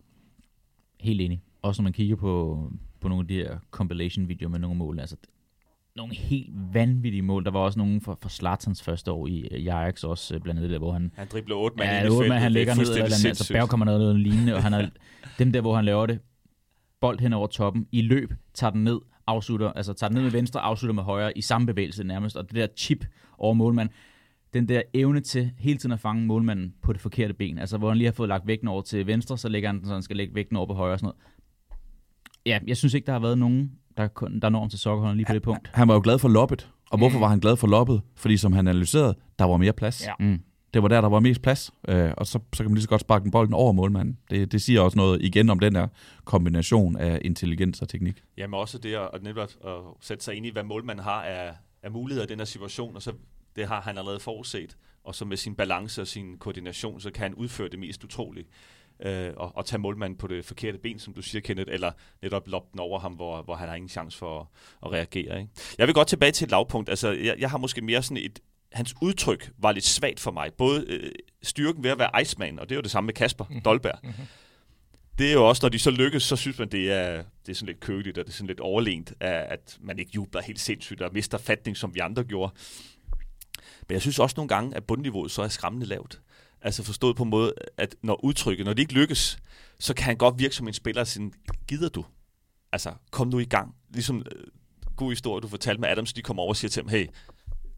Helt 1.01 1.21
enig. 1.21 1.43
Også 1.67 1.83
når 1.83 1.85
man 1.85 1.93
kigger 1.93 2.17
på, 2.17 2.63
på 3.01 3.09
nogle 3.09 3.23
af 3.23 3.29
de 3.29 3.35
her 3.35 3.59
compilation-videoer 3.71 4.51
med 4.51 4.59
nogle 4.59 4.77
mål. 4.77 5.01
Altså, 5.01 5.17
nogle 5.97 6.15
helt 6.15 6.51
vanvittige 6.73 7.23
mål. 7.23 7.45
Der 7.45 7.51
var 7.51 7.61
også 7.61 7.79
nogle 7.79 8.01
for, 8.01 8.19
for 8.23 8.29
Slatans 8.29 8.83
første 8.83 9.13
år 9.13 9.27
i, 9.27 9.49
i 9.51 9.69
Ajax 9.69 10.05
også, 10.05 10.35
øh, 10.35 10.41
blandt 10.41 10.59
andet 10.59 10.71
der, 10.71 10.79
hvor 10.79 10.93
han... 10.93 11.13
Han 11.15 11.27
dribler 11.33 11.57
otte 11.57 11.77
mand 11.77 11.91
ja, 11.91 12.05
i 12.05 12.09
feltet. 12.09 12.41
han 12.41 12.53
ligger 12.53 12.75
ned, 12.75 12.83
eller 12.83 13.05
andet, 13.05 13.27
altså 13.27 13.53
Berg 13.53 13.69
kommer 13.69 13.87
ned 13.87 13.99
noget 13.99 14.21
lignende, 14.21 14.55
og 14.55 14.63
han 14.63 14.75
er, 14.75 14.89
dem 15.39 15.53
der, 15.53 15.61
hvor 15.61 15.77
han 15.77 15.85
laver 15.85 16.07
det, 16.07 16.19
bold 17.01 17.21
hen 17.21 17.33
over 17.33 17.47
toppen, 17.47 17.87
i 17.93 18.03
løb, 18.03 18.33
tager 18.55 18.71
den 18.71 18.85
ned, 18.85 18.99
afslutter, 19.27 19.73
altså 19.73 19.93
tager 19.93 20.09
den 20.09 20.15
ned 20.15 20.23
med 20.23 20.31
venstre, 20.31 20.61
afslutter 20.61 20.95
med 20.95 21.03
højre, 21.03 21.39
i 21.39 21.41
samme 21.41 21.67
bevægelse 21.67 22.05
nærmest, 22.05 22.37
og 22.37 22.45
det 22.45 22.55
der 22.55 22.67
chip 22.77 23.05
over 23.39 23.55
målmanden, 23.55 23.95
den 24.55 24.69
der 24.69 24.83
evne 24.95 25.21
til 25.21 25.51
hele 25.59 25.79
tiden 25.79 25.93
at 25.93 26.01
fange 26.01 26.27
målmanden 26.27 26.75
på 26.83 26.93
det 26.93 27.01
forkerte 27.01 27.35
ben, 27.35 27.59
altså 27.59 27.79
hvor 27.79 27.89
han 27.89 27.99
lige 27.99 28.07
har 28.07 28.13
fået 28.13 28.29
lagt 28.29 28.47
vægten 28.47 28.69
over 28.69 28.83
til 28.83 29.07
venstre, 29.07 29.39
så 29.39 29.49
lægger 29.49 29.69
han 29.69 29.85
så 29.85 29.93
han 29.93 30.03
skal 30.03 30.17
lægge 30.17 30.35
vægten 30.35 30.57
over 30.57 30.67
på 30.67 30.75
højre 30.75 30.93
og 30.93 30.99
sådan 30.99 31.07
noget 31.07 31.36
ja, 32.47 32.59
jeg 32.67 32.77
synes 32.77 32.95
ikke, 32.95 33.07
der 33.07 33.13
har 33.13 33.21
været 33.21 33.39
nogen, 33.39 33.73
der, 33.97 34.09
der 34.43 34.49
når 34.49 34.61
om 34.61 34.69
til 34.69 34.79
sokkerholderen 34.79 35.17
lige 35.17 35.27
på 35.27 35.33
det 35.33 35.43
punkt. 35.43 35.71
Han 35.75 35.89
var 35.89 35.95
jo 35.95 36.01
glad 36.05 36.19
for 36.19 36.29
loppet. 36.29 36.71
Og 36.91 36.99
hvorfor 36.99 37.19
mm. 37.19 37.23
var 37.23 37.29
han 37.29 37.39
glad 37.39 37.57
for 37.57 37.67
loppet? 37.67 38.03
Fordi 38.15 38.37
som 38.37 38.53
han 38.53 38.69
analyserede, 38.69 39.15
der 39.39 39.45
var 39.45 39.57
mere 39.57 39.73
plads. 39.73 40.07
Ja. 40.07 40.13
Mm. 40.21 40.41
Det 40.75 40.83
var 40.83 40.89
der, 40.89 41.01
der 41.01 41.09
var 41.09 41.21
mest 41.21 41.43
plads. 41.43 41.71
Øh, 41.89 42.11
og 42.17 42.27
så, 42.27 42.39
så 42.53 42.63
kan 42.63 42.67
man 42.67 42.75
lige 42.75 42.83
så 42.83 42.89
godt 42.89 43.01
sparke 43.01 43.23
den 43.23 43.31
bolden 43.31 43.55
over 43.55 43.73
målmanden. 43.73 44.19
Det, 44.31 44.53
det 44.53 44.63
siger 44.63 44.81
også 44.81 44.99
noget 44.99 45.23
igen 45.23 45.51
om 45.51 45.59
den 45.59 45.75
der 45.75 45.87
kombination 46.25 46.97
af 46.97 47.21
intelligens 47.25 47.83
og 47.83 47.89
teknik. 47.89 48.23
Jamen 48.37 48.55
også 48.55 48.79
det 48.79 48.95
at, 48.95 49.23
netop 49.23 49.49
at 49.67 49.73
sætte 50.01 50.25
sig 50.25 50.35
ind 50.35 50.47
i, 50.47 50.51
hvad 50.51 50.63
målmanden 50.63 51.05
har 51.05 51.23
af, 51.23 51.55
af 51.83 51.91
muligheder 51.91 52.27
i 52.27 52.29
den 52.29 52.39
her 52.39 52.45
situation, 52.45 52.97
og 52.97 53.03
så 53.03 53.13
det 53.57 53.67
har 53.67 53.81
han 53.81 53.99
allerede 53.99 54.21
forudset. 54.21 54.77
Og 55.05 55.15
så 55.15 55.25
med 55.25 55.37
sin 55.37 55.55
balance 55.55 56.01
og 56.01 56.07
sin 56.07 56.39
koordination, 56.39 57.01
så 57.01 57.11
kan 57.11 57.23
han 57.23 57.35
udføre 57.35 57.69
det 57.69 57.79
mest 57.79 58.05
utroligt 58.05 58.49
øh, 59.01 59.33
og, 59.37 59.57
og 59.57 59.67
tage 59.67 59.81
målmanden 59.81 60.19
på 60.19 60.27
det 60.27 60.45
forkerte 60.45 60.79
ben, 60.79 60.99
som 60.99 61.15
du 61.15 61.23
siger, 61.23 61.43
Kenneth, 61.43 61.73
eller 61.73 61.93
netop 62.23 62.49
loppe 62.49 62.69
den 62.73 62.81
over 62.81 62.99
ham, 62.99 63.13
hvor, 63.13 63.43
hvor 63.43 63.55
han 63.55 63.69
har 63.69 63.75
ingen 63.75 63.89
chance 63.89 64.19
for 64.19 64.41
at, 64.41 64.47
at 64.83 64.93
reagere. 64.93 65.41
Ikke? 65.41 65.51
Jeg 65.79 65.87
vil 65.87 65.95
godt 65.95 66.09
tilbage 66.09 66.33
til 66.33 66.45
et 66.45 66.51
lavpunkt. 66.51 66.89
Altså, 66.89 67.13
jeg, 67.13 67.37
jeg 67.39 67.51
har 67.51 67.59
måske 67.59 67.81
mere 67.81 68.03
sådan 68.03 68.17
et, 68.17 68.39
hans 68.73 68.95
udtryk 69.03 69.51
var 69.59 69.73
lidt 69.73 69.85
svagt 69.85 70.21
for 70.21 70.31
mig. 70.31 70.53
Både 70.53 70.85
øh, 70.89 71.13
styrken 71.43 71.85
ved 71.85 71.91
at 71.91 71.99
være 71.99 72.23
Iceman, 72.23 72.59
og 72.59 72.69
det 72.69 72.75
er 72.75 72.77
jo 72.77 72.83
det 72.83 72.91
samme 72.91 73.07
med 73.07 73.15
Kasper 73.15 73.45
mm-hmm. 73.45 73.63
Dolberg. 73.63 73.99
Mm-hmm. 74.03 74.25
Det 75.19 75.29
er 75.29 75.33
jo 75.33 75.49
også, 75.49 75.65
når 75.65 75.69
de 75.69 75.79
så 75.79 75.91
lykkes, 75.91 76.23
så 76.23 76.37
synes 76.37 76.59
man, 76.59 76.69
det 76.69 76.93
er, 76.93 77.23
det 77.47 77.53
er 77.53 77.55
sådan 77.55 77.67
lidt 77.67 77.81
køligt, 77.81 78.19
og 78.19 78.25
det 78.25 78.31
er 78.31 78.35
sådan 78.35 78.47
lidt 78.47 78.61
overlænt, 78.61 79.13
at, 79.21 79.33
at 79.33 79.79
man 79.81 79.99
ikke 79.99 80.11
jubler 80.15 80.43
helt 80.43 80.61
sindssygt 80.61 81.03
og 81.03 81.11
mister 81.13 81.39
fatning, 81.39 81.77
som 81.77 81.95
vi 81.95 82.01
andre 82.01 82.25
gjorde. 82.25 82.53
Men 83.89 83.95
jeg 83.95 84.01
synes 84.01 84.19
også 84.19 84.35
nogle 84.37 84.49
gange, 84.49 84.77
at 84.77 84.85
bundniveauet 84.85 85.31
så 85.31 85.43
er 85.43 85.49
skræmmende 85.49 85.87
lavt. 85.87 86.21
Altså 86.67 86.83
forstået 86.83 87.17
på 87.17 87.23
en 87.23 87.31
måde, 87.31 87.53
at 87.77 87.97
når 88.03 88.25
udtrykket, 88.25 88.67
når 88.67 88.73
det 88.73 88.83
ikke 88.83 88.93
lykkes, 88.93 89.39
så 89.79 89.95
kan 89.95 90.05
han 90.05 90.17
godt 90.17 90.39
virke 90.39 90.55
som 90.55 90.69
en 90.69 90.75
spiller, 90.75 91.01
og 91.01 91.07
sige, 91.07 91.33
gider 91.69 91.89
du? 91.89 92.05
Altså, 92.73 92.95
kom 93.11 93.29
nu 93.29 93.39
i 93.39 93.45
gang. 93.45 93.75
Ligesom 93.91 94.19
øh, 94.19 94.45
god 94.97 95.11
historie, 95.11 95.41
du 95.41 95.49
fortalte 95.49 95.81
med 95.81 95.89
Adams, 95.89 96.13
de 96.13 96.23
kommer 96.23 96.43
over 96.43 96.51
og 96.51 96.57
siger 96.57 96.69
til 96.69 96.83
ham, 96.83 96.89
hey, 96.89 97.07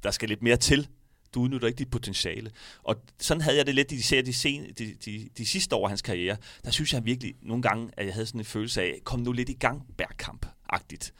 der 0.02 0.10
skal 0.10 0.28
lidt 0.28 0.42
mere 0.42 0.56
til. 0.56 0.88
Du 1.34 1.40
udnytter 1.40 1.68
ikke 1.68 1.78
dit 1.78 1.90
potentiale. 1.90 2.50
Og 2.82 2.96
sådan 3.18 3.40
havde 3.40 3.56
jeg 3.56 3.66
det 3.66 3.74
lidt, 3.74 3.92
i 3.92 3.96
de, 3.96 4.22
de, 4.22 4.32
sen, 4.32 4.64
de, 4.78 4.94
de, 5.04 5.28
de 5.38 5.46
sidste 5.46 5.76
år 5.76 5.84
af 5.84 5.90
hans 5.90 6.02
karriere. 6.02 6.36
Der 6.64 6.70
synes 6.70 6.92
jeg 6.92 7.04
virkelig 7.04 7.34
nogle 7.42 7.62
gange, 7.62 7.90
at 7.96 8.06
jeg 8.06 8.14
havde 8.14 8.26
sådan 8.26 8.40
en 8.40 8.44
følelse 8.44 8.82
af, 8.82 9.00
kom 9.04 9.20
nu 9.20 9.32
lidt 9.32 9.48
i 9.48 9.56
gang, 9.60 9.82
bærkamp-agtigt 10.02 11.12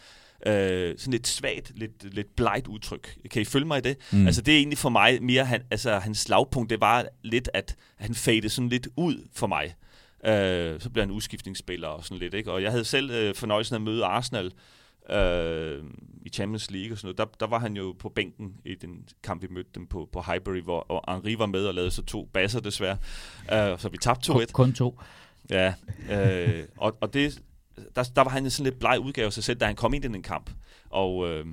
øh, 0.47 0.99
sådan 0.99 1.12
lidt 1.12 1.28
svagt, 1.28 1.72
lidt, 1.76 2.14
lidt 2.14 2.36
blegt 2.36 2.66
udtryk. 2.66 3.16
Kan 3.30 3.43
I 3.43 3.45
følge 3.45 3.66
mig 3.66 3.78
i 3.78 3.80
det? 3.80 3.97
Mm. 4.12 4.26
Altså 4.26 4.43
det 4.43 4.55
er 4.55 4.59
egentlig 4.59 4.78
for 4.78 4.89
mig 4.89 5.22
mere, 5.22 5.45
han, 5.45 5.62
altså 5.70 5.99
hans 5.99 6.18
slagpunkt, 6.18 6.70
det 6.70 6.80
var 6.80 7.07
lidt, 7.22 7.51
at 7.55 7.76
han 7.97 8.14
fadede 8.14 8.49
sådan 8.49 8.68
lidt 8.68 8.89
ud 8.97 9.28
for 9.34 9.47
mig. 9.47 9.74
Øh, 10.24 10.80
så 10.80 10.91
blev 10.91 11.03
han 11.03 11.11
udskiftningsspiller 11.11 11.89
og 11.89 12.05
sådan 12.05 12.18
lidt, 12.18 12.34
ikke? 12.34 12.53
Og 12.53 12.62
jeg 12.62 12.70
havde 12.70 12.84
selv 12.84 13.11
øh, 13.11 13.34
fornøjelsen 13.34 13.74
af 13.74 13.78
at 13.78 13.82
møde 13.82 14.05
Arsenal 14.05 14.53
øh, 15.11 15.84
i 16.22 16.28
Champions 16.28 16.70
League 16.70 16.93
og 16.93 16.99
sådan 16.99 17.07
noget. 17.07 17.18
Der, 17.18 17.47
der 17.47 17.47
var 17.47 17.59
han 17.59 17.76
jo 17.76 17.97
på 17.99 18.09
bænken 18.09 18.55
i 18.64 18.74
den 18.74 19.09
kamp, 19.22 19.43
vi 19.43 19.49
mødte 19.51 19.70
dem 19.74 19.86
på, 19.86 20.09
på 20.12 20.22
Highbury, 20.22 20.61
hvor 20.61 20.80
og 20.80 21.14
Henri 21.14 21.39
var 21.39 21.47
med 21.47 21.66
og 21.66 21.74
lavede 21.74 21.91
så 21.91 22.03
to 22.03 22.28
basser 22.32 22.61
desværre. 22.61 22.99
Øh, 23.53 23.78
så 23.78 23.89
vi 23.89 23.99
tabte 23.99 24.32
2-1. 24.32 24.53
Kun, 24.53 24.72
to. 24.72 25.01
Ja, 25.51 25.74
øh, 26.11 26.64
og, 26.76 26.97
og 27.01 27.14
det, 27.14 27.43
der, 27.97 28.03
der 28.03 28.22
var 28.22 28.31
han 28.31 28.45
en 28.45 28.51
sådan 28.51 28.64
lidt 28.64 28.79
bleg 28.79 29.01
udgave 29.01 29.26
af 29.26 29.33
sig 29.33 29.45
selv, 29.45 29.59
da 29.59 29.66
han 29.66 29.76
kom 29.76 29.95
ind 29.95 30.05
i 30.05 30.09
den 30.09 30.22
kamp. 30.22 30.51
Og 30.91 31.29
øh, 31.29 31.47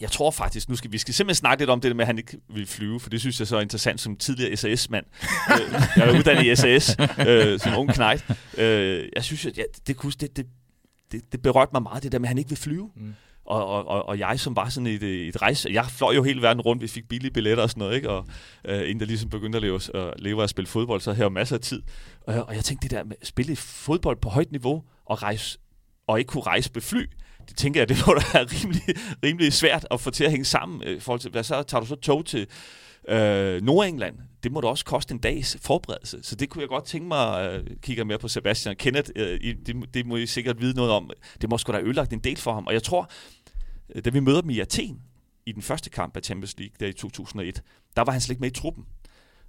jeg 0.00 0.10
tror 0.10 0.30
faktisk, 0.30 0.68
nu 0.68 0.76
skal 0.76 0.92
vi 0.92 0.98
skal 0.98 1.14
simpelthen 1.14 1.38
snakke 1.38 1.60
lidt 1.62 1.70
om 1.70 1.80
det 1.80 1.96
med, 1.96 2.02
at 2.02 2.06
han 2.06 2.18
ikke 2.18 2.38
vil 2.48 2.66
flyve, 2.66 3.00
for 3.00 3.10
det 3.10 3.20
synes 3.20 3.38
jeg 3.38 3.46
så 3.46 3.56
er 3.56 3.60
interessant 3.60 4.00
som 4.00 4.16
tidligere 4.16 4.56
SAS-mand. 4.56 5.04
Øh, 5.52 5.72
jeg 5.96 6.08
er 6.08 6.18
uddannet 6.18 6.44
i 6.44 6.56
SAS 6.56 6.96
øh, 7.28 7.60
som 7.60 7.76
ung 7.76 7.90
knægt. 7.94 8.24
Øh, 8.58 9.08
jeg 9.16 9.24
synes, 9.24 9.46
at 9.46 9.58
ja, 9.58 9.62
det, 9.86 10.02
det, 10.20 10.36
det, 10.36 10.46
det, 11.12 11.32
det 11.32 11.42
berørte 11.42 11.70
mig 11.72 11.82
meget, 11.82 12.02
det 12.02 12.12
der 12.12 12.18
med, 12.18 12.26
at 12.26 12.28
han 12.28 12.38
ikke 12.38 12.50
vil 12.50 12.58
flyve. 12.58 12.90
Mm. 12.96 13.14
Og, 13.48 13.66
og, 13.66 13.88
og 13.88 14.08
og 14.08 14.18
jeg 14.18 14.40
som 14.40 14.56
var 14.56 14.68
sådan 14.68 14.86
et, 14.86 15.02
øh, 15.02 15.26
et 15.26 15.42
rejse, 15.42 15.68
jeg 15.72 15.86
fløj 15.86 16.14
jo 16.14 16.22
hele 16.22 16.42
verden 16.42 16.60
rundt, 16.60 16.82
vi 16.82 16.88
fik 16.88 17.08
billige 17.08 17.30
billetter 17.30 17.62
og 17.62 17.70
sådan 17.70 17.80
noget, 17.80 17.96
ikke? 17.96 18.10
og 18.10 18.26
øh, 18.64 18.80
inden 18.80 19.00
der 19.00 19.06
ligesom 19.06 19.30
begyndte 19.30 19.56
at 19.56 19.62
leve, 19.62 19.80
at 19.94 20.14
leve 20.18 20.40
af 20.40 20.44
at 20.44 20.50
spille 20.50 20.68
fodbold, 20.68 21.00
så 21.00 21.12
havde 21.12 21.24
jeg 21.24 21.32
masser 21.32 21.56
af 21.56 21.60
tid. 21.60 21.82
Og, 22.26 22.34
og 22.48 22.54
jeg 22.54 22.64
tænkte 22.64 22.88
det 22.88 22.96
der 22.96 23.04
med 23.04 23.16
at 23.20 23.26
spille 23.26 23.56
fodbold 23.56 24.16
på 24.16 24.28
højt 24.28 24.52
niveau, 24.52 24.84
og 25.06 25.22
rejse 25.22 25.58
og 26.06 26.18
ikke 26.18 26.28
kunne 26.28 26.42
rejse 26.42 26.70
med 26.74 26.82
fly, 26.82 27.10
det 27.48 27.56
tænker 27.56 27.80
jeg, 27.80 27.88
det 27.88 27.96
må 28.06 28.14
da 28.14 28.20
være 28.32 28.44
rimelig, 28.54 28.82
rimelig 29.24 29.52
svært 29.52 29.86
at 29.90 30.00
få 30.00 30.10
til 30.10 30.24
at 30.24 30.30
hænge 30.30 30.44
sammen. 30.44 30.82
Øh, 30.86 30.96
I 30.96 31.00
forhold 31.00 31.20
til, 31.20 31.30
hvad 31.30 31.42
så 31.42 31.62
tager 31.62 31.80
du 31.80 31.86
så 31.86 31.96
tog 31.96 32.26
til 32.26 32.46
Øh, 33.08 33.62
Nordengland, 33.62 34.16
det 34.42 34.52
må 34.52 34.60
da 34.60 34.66
også 34.68 34.84
koste 34.84 35.14
en 35.14 35.20
dags 35.20 35.56
forberedelse. 35.62 36.18
Så 36.22 36.36
det 36.36 36.48
kunne 36.48 36.62
jeg 36.62 36.68
godt 36.68 36.84
tænke 36.84 37.08
mig, 37.08 37.50
øh, 37.50 37.66
kigger 37.82 38.04
mere 38.04 38.18
på 38.18 38.28
Sebastian 38.28 38.70
og 38.70 38.76
Kenneth, 38.76 39.10
øh, 39.16 39.40
det, 39.66 39.94
det 39.94 40.06
må 40.06 40.16
I 40.16 40.26
sikkert 40.26 40.60
vide 40.60 40.76
noget 40.76 40.92
om. 40.92 41.10
Det 41.40 41.50
må 41.50 41.58
sgu 41.58 41.72
da 41.72 41.76
have 41.76 41.86
ødelagt 41.86 42.12
en 42.12 42.18
del 42.18 42.36
for 42.36 42.54
ham. 42.54 42.66
Og 42.66 42.72
jeg 42.72 42.82
tror, 42.82 43.10
da 44.04 44.10
vi 44.10 44.20
møder 44.20 44.40
dem 44.40 44.50
i 44.50 44.58
Athen, 44.60 45.02
i 45.46 45.52
den 45.52 45.62
første 45.62 45.90
kamp 45.90 46.16
af 46.16 46.22
Champions 46.22 46.58
League, 46.58 46.74
der 46.80 46.86
i 46.86 46.92
2001, 46.92 47.62
der 47.96 48.02
var 48.04 48.12
han 48.12 48.20
slet 48.20 48.30
ikke 48.34 48.40
med 48.40 48.50
i 48.50 48.54
truppen. 48.54 48.84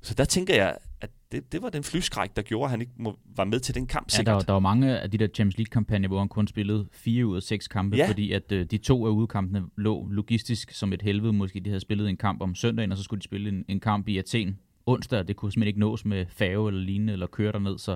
Så 0.02 0.14
der 0.14 0.26
tænker 0.26 0.56
jeg, 0.56 0.78
at 1.02 1.10
det, 1.32 1.52
det 1.52 1.62
var 1.62 1.70
den 1.70 1.84
flyskræk, 1.84 2.36
der 2.36 2.42
gjorde, 2.42 2.64
at 2.66 2.70
han 2.72 2.82
ikke 2.82 2.94
må, 2.98 3.18
var 3.36 3.44
med 3.44 3.60
til 3.60 3.76
den 3.76 3.88
kamp. 3.88 4.08
Ja, 4.18 4.24
der, 4.24 4.32
var- 4.32 4.42
der 4.42 4.54
var 4.54 4.60
mange 4.60 5.00
af 5.00 5.12
de 5.12 5.18
der 5.18 5.28
Champions 5.36 5.58
League-kampagner, 5.58 6.08
hvor 6.08 6.20
han 6.20 6.28
kun 6.30 6.48
spillede 6.48 6.88
fire 6.92 7.26
ud 7.26 7.36
af 7.36 7.44
seks 7.44 7.68
kampe, 7.68 7.98
Ja. 7.98 8.08
fordi 8.08 8.32
at 8.32 8.52
øh, 8.52 8.66
de 8.66 8.78
to 8.78 9.06
af 9.06 9.10
udekampene 9.10 9.64
lå 9.78 10.08
logistisk 10.12 10.72
som 10.72 10.94
et 10.94 11.02
helvede. 11.02 11.34
Måske 11.34 11.60
de 11.60 11.70
havde 11.70 11.80
spillet 11.80 12.10
en 12.10 12.18
kamp 12.18 12.42
om 12.42 12.56
søndagen, 12.56 12.92
og 12.92 12.98
så 12.98 13.04
skulle 13.04 13.20
de 13.20 13.24
spille 13.26 13.50
en, 13.50 13.66
en 13.68 13.80
kamp 13.80 14.08
i 14.08 14.18
Athen 14.18 14.60
onsdag, 14.86 15.28
det 15.28 15.36
kunne 15.36 15.52
simpelthen 15.52 15.68
ikke 15.68 15.80
nås 15.80 16.06
med 16.06 16.26
færge 16.30 16.68
eller 16.70 16.82
lignende, 16.82 17.14
eller 17.14 17.28
køre 17.28 17.52
derned, 17.52 17.78
så 17.78 17.96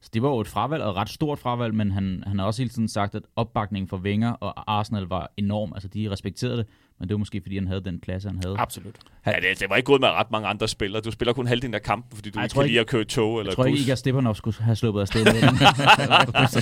så 0.00 0.10
det 0.14 0.22
var 0.22 0.28
jo 0.28 0.40
et 0.40 0.48
fravalg, 0.48 0.82
og 0.82 0.90
et 0.90 0.96
ret 0.96 1.08
stort 1.08 1.38
fravalg, 1.38 1.74
men 1.74 1.90
han, 1.90 2.22
han 2.26 2.38
har 2.38 2.46
også 2.46 2.62
hele 2.62 2.70
tiden 2.70 2.88
sagt, 2.88 3.14
at 3.14 3.22
opbakningen 3.36 3.88
for 3.88 3.98
Wenger 3.98 4.30
og 4.30 4.78
Arsenal 4.78 5.08
var 5.10 5.32
enorm. 5.36 5.72
Altså, 5.74 5.88
de 5.88 6.10
respekterede 6.10 6.56
det, 6.56 6.66
men 7.00 7.08
det 7.08 7.14
var 7.14 7.18
måske, 7.18 7.40
fordi 7.42 7.54
han 7.58 7.66
havde 7.66 7.84
den 7.84 8.00
klasse, 8.00 8.28
han 8.28 8.40
havde. 8.44 8.56
Absolut. 8.58 8.94
Ja, 9.26 9.32
det, 9.32 9.60
det 9.60 9.70
var 9.70 9.76
ikke 9.76 9.86
gået 9.86 10.00
med 10.00 10.08
ret 10.08 10.30
mange 10.30 10.48
andre 10.48 10.68
spillere. 10.68 11.02
Du 11.02 11.10
spiller 11.10 11.32
kun 11.32 11.46
halvdelen 11.46 11.74
af 11.74 11.82
kampen, 11.82 12.16
fordi 12.16 12.30
du 12.30 12.38
Ej, 12.38 12.44
ikke 12.44 12.52
kan 12.54 12.62
ikke- 12.62 12.70
lide 12.72 12.80
at 12.80 12.86
køre 12.86 13.04
tog 13.04 13.38
eller 13.38 13.50
Jeg 13.50 13.56
tror 13.56 13.64
ikke, 13.64 13.76
bus. 13.78 13.86
Iga 13.86 13.94
Stepanov 13.94 14.34
skulle 14.34 14.56
have 14.62 14.76
sluppet 14.76 15.00
afsted 15.00 15.24
med 15.24 15.32
den. 15.32 15.58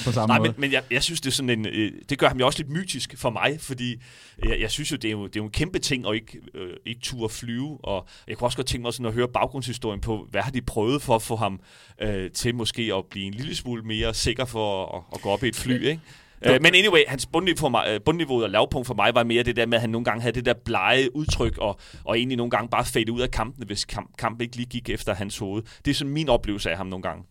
på 0.04 0.12
samme 0.12 0.26
Nej, 0.26 0.38
måde. 0.38 0.48
men, 0.50 0.60
men 0.60 0.72
jeg, 0.72 0.82
jeg 0.90 1.02
synes, 1.02 1.20
det 1.20 1.30
er 1.30 1.32
sådan 1.34 1.50
en, 1.50 1.66
øh, 1.66 1.92
det 2.08 2.18
gør 2.18 2.28
ham 2.28 2.38
jo 2.38 2.46
også 2.46 2.58
lidt 2.58 2.70
mytisk 2.70 3.14
for 3.18 3.30
mig, 3.30 3.56
fordi 3.60 4.02
jeg, 4.48 4.60
jeg 4.60 4.70
synes 4.70 4.92
jo, 4.92 4.96
det 4.96 5.08
er 5.08 5.12
jo, 5.12 5.26
det 5.26 5.36
er 5.36 5.40
jo 5.40 5.44
en 5.44 5.50
kæmpe 5.50 5.78
ting 5.78 6.06
at 6.08 6.14
ikke, 6.14 6.38
øh, 6.54 6.70
ikke 6.86 7.00
turde 7.00 7.28
flyve, 7.34 7.78
og 7.84 8.06
jeg 8.28 8.36
kunne 8.36 8.46
også 8.46 8.58
godt 8.58 8.66
tænke 8.66 8.82
mig 8.82 8.92
sådan 8.92 9.06
at 9.06 9.12
høre 9.12 9.28
baggrundshistorien 9.28 10.00
på, 10.00 10.26
hvad 10.30 10.42
har 10.42 10.50
de 10.50 10.62
prøvet 10.62 11.02
for 11.02 11.14
at 11.14 11.22
få 11.22 11.36
ham 11.36 11.60
øh, 12.02 12.30
til 12.30 12.54
måske 12.54 12.92
at 12.96 13.04
blive 13.10 13.26
en 13.26 13.34
lille 13.34 13.56
smule 13.56 13.82
mere 13.82 14.14
sikker 14.14 14.44
for 14.44 14.96
at, 14.96 15.02
at 15.14 15.20
gå 15.20 15.28
op 15.28 15.44
i 15.44 15.48
et 15.48 15.56
fly, 15.56 15.84
ikke? 15.84 16.00
Øh, 16.46 16.58
men 16.62 16.74
anyway, 16.74 17.00
hans 17.08 17.26
bundniveau, 17.26 17.58
for 17.58 17.68
mig, 17.68 17.84
øh, 17.90 18.00
bundniveau 18.04 18.42
og 18.42 18.50
lavpunkt 18.50 18.86
for 18.86 18.94
mig 18.94 19.14
var 19.14 19.24
mere 19.24 19.42
det 19.42 19.56
der 19.56 19.66
med, 19.66 19.74
at 19.74 19.80
han 19.80 19.90
nogle 19.90 20.04
gange 20.04 20.22
havde 20.22 20.34
det 20.34 20.46
der 20.46 20.54
blege 20.64 21.16
udtryk, 21.16 21.58
og, 21.58 21.80
og 22.04 22.18
egentlig 22.18 22.36
nogle 22.36 22.50
gange 22.50 22.68
bare 22.68 22.84
fade 22.84 23.12
ud 23.12 23.20
af 23.20 23.30
kampene, 23.30 23.66
hvis 23.66 23.84
kamp, 23.84 24.16
kampen 24.18 24.40
ikke 24.40 24.56
lige 24.56 24.66
gik 24.66 24.90
efter 24.90 25.14
hans 25.14 25.38
hoved. 25.38 25.62
Det 25.84 25.90
er 25.90 25.94
sådan 25.94 26.12
min 26.12 26.28
oplevelse 26.28 26.70
af 26.70 26.76
ham 26.76 26.86
nogle 26.86 27.02
gange. 27.02 27.24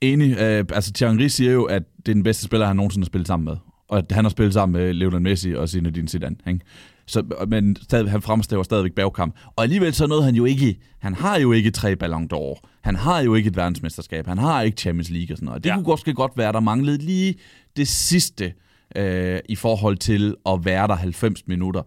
Enig. 0.00 0.38
Øh, 0.38 0.64
altså, 0.72 0.92
Thierry 0.92 1.26
siger 1.26 1.52
jo, 1.52 1.64
at 1.64 1.82
det 1.96 2.08
er 2.08 2.14
den 2.14 2.22
bedste 2.22 2.44
spiller, 2.44 2.66
han 2.66 2.76
nogensinde 2.76 3.04
har 3.04 3.06
spillet 3.06 3.26
sammen 3.26 3.44
med. 3.44 3.56
Og 3.88 3.98
at 3.98 4.12
han 4.12 4.24
har 4.24 4.30
spillet 4.30 4.54
sammen 4.54 4.82
med 4.82 4.94
Lionel 4.94 5.22
Messi 5.22 5.54
og 5.54 5.68
Zinedine 5.68 6.08
Zidane. 6.08 6.36
Ikke? 6.46 6.60
Så, 7.06 7.44
men 7.48 7.76
stadig, 7.82 8.10
han 8.10 8.22
fremstæver 8.22 8.62
stadigvæk 8.62 8.92
bagkamp. 8.92 9.34
Og 9.56 9.62
alligevel 9.64 9.94
så 9.94 10.06
nåede 10.06 10.24
han 10.24 10.34
jo 10.34 10.44
ikke... 10.44 10.78
Han 10.98 11.14
har 11.14 11.38
jo 11.38 11.52
ikke 11.52 11.70
tre 11.70 11.96
Ballon 11.96 12.28
d'Or. 12.34 12.60
Han 12.80 12.96
har 12.96 13.20
jo 13.20 13.34
ikke 13.34 13.48
et 13.48 13.56
verdensmesterskab. 13.56 14.26
Han 14.26 14.38
har 14.38 14.62
ikke 14.62 14.76
Champions 14.80 15.10
League 15.10 15.34
og 15.34 15.36
sådan 15.38 15.46
noget. 15.46 15.64
Det 15.64 15.70
Ja. 15.70 15.74
ja. 15.74 15.82
kunne 15.82 15.92
måske 15.92 16.14
godt 16.14 16.32
være, 16.36 16.52
der 16.52 16.60
manglede 16.60 16.98
lige 16.98 17.34
det 17.76 17.88
sidste 17.88 18.54
øh, 18.96 19.38
i 19.48 19.56
forhold 19.56 19.96
til 19.96 20.34
at 20.46 20.64
være 20.64 20.88
der 20.88 20.94
90 20.94 21.46
minutter. 21.46 21.82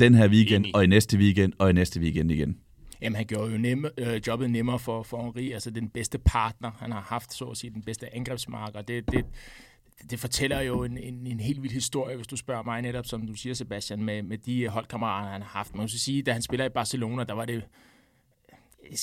Den 0.00 0.14
her 0.14 0.28
weekend, 0.28 0.64
Enig. 0.64 0.76
og 0.76 0.84
i 0.84 0.86
næste 0.86 1.18
weekend, 1.18 1.52
og 1.58 1.70
i 1.70 1.72
næste 1.72 2.00
weekend 2.00 2.30
igen. 2.30 2.56
Jamen, 3.02 3.16
han 3.16 3.26
gjorde 3.26 3.52
jo 3.52 3.58
nemme, 3.58 3.90
øh, 3.98 4.20
jobbet 4.26 4.50
nemmere 4.50 4.78
for, 4.78 5.02
for 5.02 5.22
Henri, 5.24 5.52
altså 5.52 5.70
den 5.70 5.88
bedste 5.88 6.18
partner, 6.18 6.70
han 6.78 6.92
har 6.92 7.00
haft, 7.08 7.34
så 7.34 7.44
at 7.44 7.56
sige, 7.56 7.70
den 7.74 7.82
bedste 7.82 8.14
angrebsmarker. 8.16 8.82
Det, 8.82 9.10
det, 9.12 9.24
det 10.10 10.20
fortæller 10.20 10.60
jo 10.60 10.84
en, 10.84 10.98
en, 10.98 11.26
en 11.26 11.40
helt 11.40 11.62
vild 11.62 11.72
historie, 11.72 12.16
hvis 12.16 12.26
du 12.26 12.36
spørger 12.36 12.62
mig 12.62 12.82
netop, 12.82 13.06
som 13.06 13.26
du 13.26 13.34
siger, 13.34 13.54
Sebastian, 13.54 14.02
med, 14.04 14.22
med 14.22 14.38
de 14.38 14.68
holdkammerater, 14.68 15.30
han 15.30 15.42
har 15.42 15.48
haft. 15.48 15.74
Man 15.74 15.82
må 15.82 15.88
sige, 15.88 16.22
da 16.22 16.32
han 16.32 16.42
spiller 16.42 16.66
i 16.66 16.68
Barcelona, 16.68 17.24
der 17.24 17.34
var 17.34 17.44
det, 17.44 17.62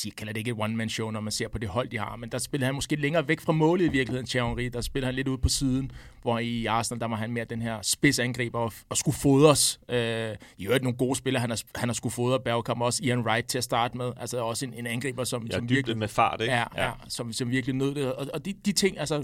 jeg 0.05 0.13
kalder 0.17 0.33
det 0.33 0.37
ikke 0.37 0.51
et 0.51 0.57
one-man-show, 0.59 1.11
når 1.11 1.19
man 1.19 1.31
ser 1.31 1.47
på 1.47 1.57
det 1.57 1.69
hold, 1.69 1.89
de 1.89 1.97
har, 1.97 2.15
men 2.15 2.29
der 2.29 2.37
spiller 2.37 2.65
han 2.65 2.75
måske 2.75 2.95
længere 2.95 3.27
væk 3.27 3.39
fra 3.39 3.53
målet 3.53 3.85
i 3.85 3.87
virkeligheden, 3.87 4.27
Thierry. 4.27 4.69
Der 4.73 4.81
spiller 4.81 5.07
han 5.07 5.15
lidt 5.15 5.27
ude 5.27 5.37
på 5.37 5.49
siden, 5.49 5.91
hvor 6.21 6.39
i 6.39 6.65
Arsenal, 6.65 6.99
der 7.01 7.07
var 7.07 7.15
han 7.15 7.31
mere 7.31 7.45
den 7.45 7.61
her 7.61 7.77
spidsangriber 7.81 8.59
og, 8.59 8.73
og 8.89 8.97
skulle 8.97 9.17
fodres. 9.17 9.79
Øh, 9.89 10.35
I 10.57 10.65
øvrigt 10.65 10.83
nogle 10.83 10.97
gode 10.97 11.15
spillere, 11.15 11.41
han 11.41 11.49
har, 11.49 11.61
han 11.75 11.89
har 11.89 11.93
skulle 11.93 12.13
fodre 12.13 12.39
Bergkamp 12.39 12.81
også 12.81 13.03
Ian 13.03 13.19
Wright 13.19 13.47
til 13.47 13.57
at 13.57 13.63
starte 13.63 13.97
med. 13.97 14.11
Altså 14.17 14.43
også 14.43 14.65
en, 14.65 14.73
en 14.73 14.87
angriber, 14.87 15.23
som, 15.23 15.47
Ja, 15.47 15.55
som 15.55 15.69
virkelig... 15.69 15.97
med 15.97 16.07
fart, 16.07 16.41
ikke? 16.41 16.53
Ja, 16.53 16.63
ja. 16.77 16.91
som, 17.07 17.33
som 17.33 17.51
virkelig 17.51 17.75
nød 17.75 17.95
det. 17.95 18.13
Og, 18.13 18.27
og 18.33 18.45
de, 18.45 18.53
de 18.65 18.71
ting, 18.71 18.99
altså, 18.99 19.23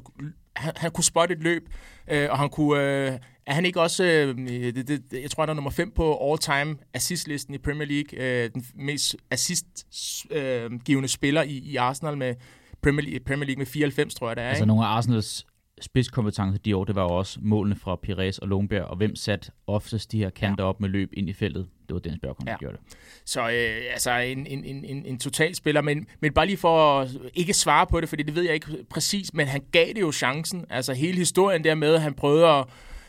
han, 0.56 0.74
han 0.76 0.92
kunne 0.92 1.04
spotte 1.04 1.36
et 1.36 1.44
løb, 1.44 1.70
øh, 2.08 2.28
og 2.32 2.38
han 2.38 2.50
kunne... 2.50 3.12
Øh, 3.12 3.20
er 3.48 3.54
han 3.54 3.66
ikke 3.66 3.82
også, 3.82 4.04
øh, 4.04 4.38
det, 4.76 4.88
det, 4.88 5.04
jeg 5.22 5.32
tror, 5.32 5.44
han 5.44 5.50
er 5.50 5.54
nummer 5.54 5.72
5 5.72 5.92
på 5.92 6.32
all-time 6.32 6.78
assist-listen 6.94 7.54
i 7.54 7.58
Premier 7.58 7.88
League, 7.88 8.44
øh, 8.44 8.50
den 8.54 8.66
mest 8.76 9.16
assist-givende 9.32 11.08
spiller 11.08 11.42
i, 11.44 11.58
i 11.58 11.76
Arsenal 11.76 12.18
med 12.18 12.36
Premier 12.82 13.06
League, 13.06 13.20
Premier 13.26 13.46
League 13.46 13.60
med 13.60 13.66
94, 13.66 14.16
tror 14.16 14.28
jeg, 14.30 14.36
det 14.36 14.44
er. 14.44 14.48
Altså 14.50 14.64
ikke? 14.64 14.68
nogle 14.68 14.86
af 14.86 14.90
Arsenals 14.90 15.46
spidskompetencer 15.82 16.60
de 16.60 16.76
år, 16.76 16.84
det 16.84 16.96
var 16.96 17.04
jo 17.04 17.10
også 17.10 17.40
målene 17.42 17.76
fra 17.76 17.96
Pires 17.96 18.40
og 18.40 18.48
Lundberg, 18.48 18.84
og 18.84 18.98
hvem 18.98 19.16
satte 19.16 19.52
oftest 19.68 20.12
de 20.12 20.18
her 20.18 20.30
kanter 20.30 20.64
op 20.64 20.82
med 20.82 20.90
løb 20.90 21.10
ind 21.14 21.30
i 21.30 21.34
feltet? 21.34 21.68
Det 21.88 21.94
var 21.94 22.00
Dennis 22.00 22.20
Bergkamp, 22.22 22.46
der 22.46 22.52
Ja. 22.52 22.58
gjorde 22.58 22.78
det. 22.78 22.98
Så 23.26 23.42
øh, 23.42 23.82
altså 23.94 24.12
en, 24.12 24.48
en, 24.48 24.64
en, 24.64 24.86
en, 24.86 25.06
en 25.06 25.20
total 25.20 25.56
spiller, 25.56 25.82
men, 25.82 26.08
men 26.20 26.34
bare 26.34 26.46
lige 26.46 26.58
for 26.58 27.00
at 27.00 27.10
ikke 27.34 27.54
svare 27.54 27.88
på 27.88 28.02
det, 28.02 28.10
fordi 28.10 28.24
det 28.24 28.36
ved 28.36 28.44
jeg 28.44 28.54
ikke 28.54 28.86
præcis, 28.90 29.34
men 29.34 29.48
han 29.48 29.62
gav 29.72 29.88
det 29.88 30.02
jo 30.02 30.12
chancen. 30.12 30.66
Altså 30.70 30.94
hele 30.94 31.18
historien 31.18 31.64
der 31.64 31.76
med, 31.76 31.94
at 31.94 32.02
han 32.02 32.14
prøvede 32.14 32.48
at, 32.48 32.66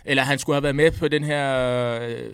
eller 0.06 0.22
han 0.22 0.38
skulle 0.38 0.56
have 0.56 0.62
været 0.62 0.76
med 0.76 0.90
på 0.90 1.08
den 1.08 1.24
her 1.24 2.00
øh, 2.00 2.32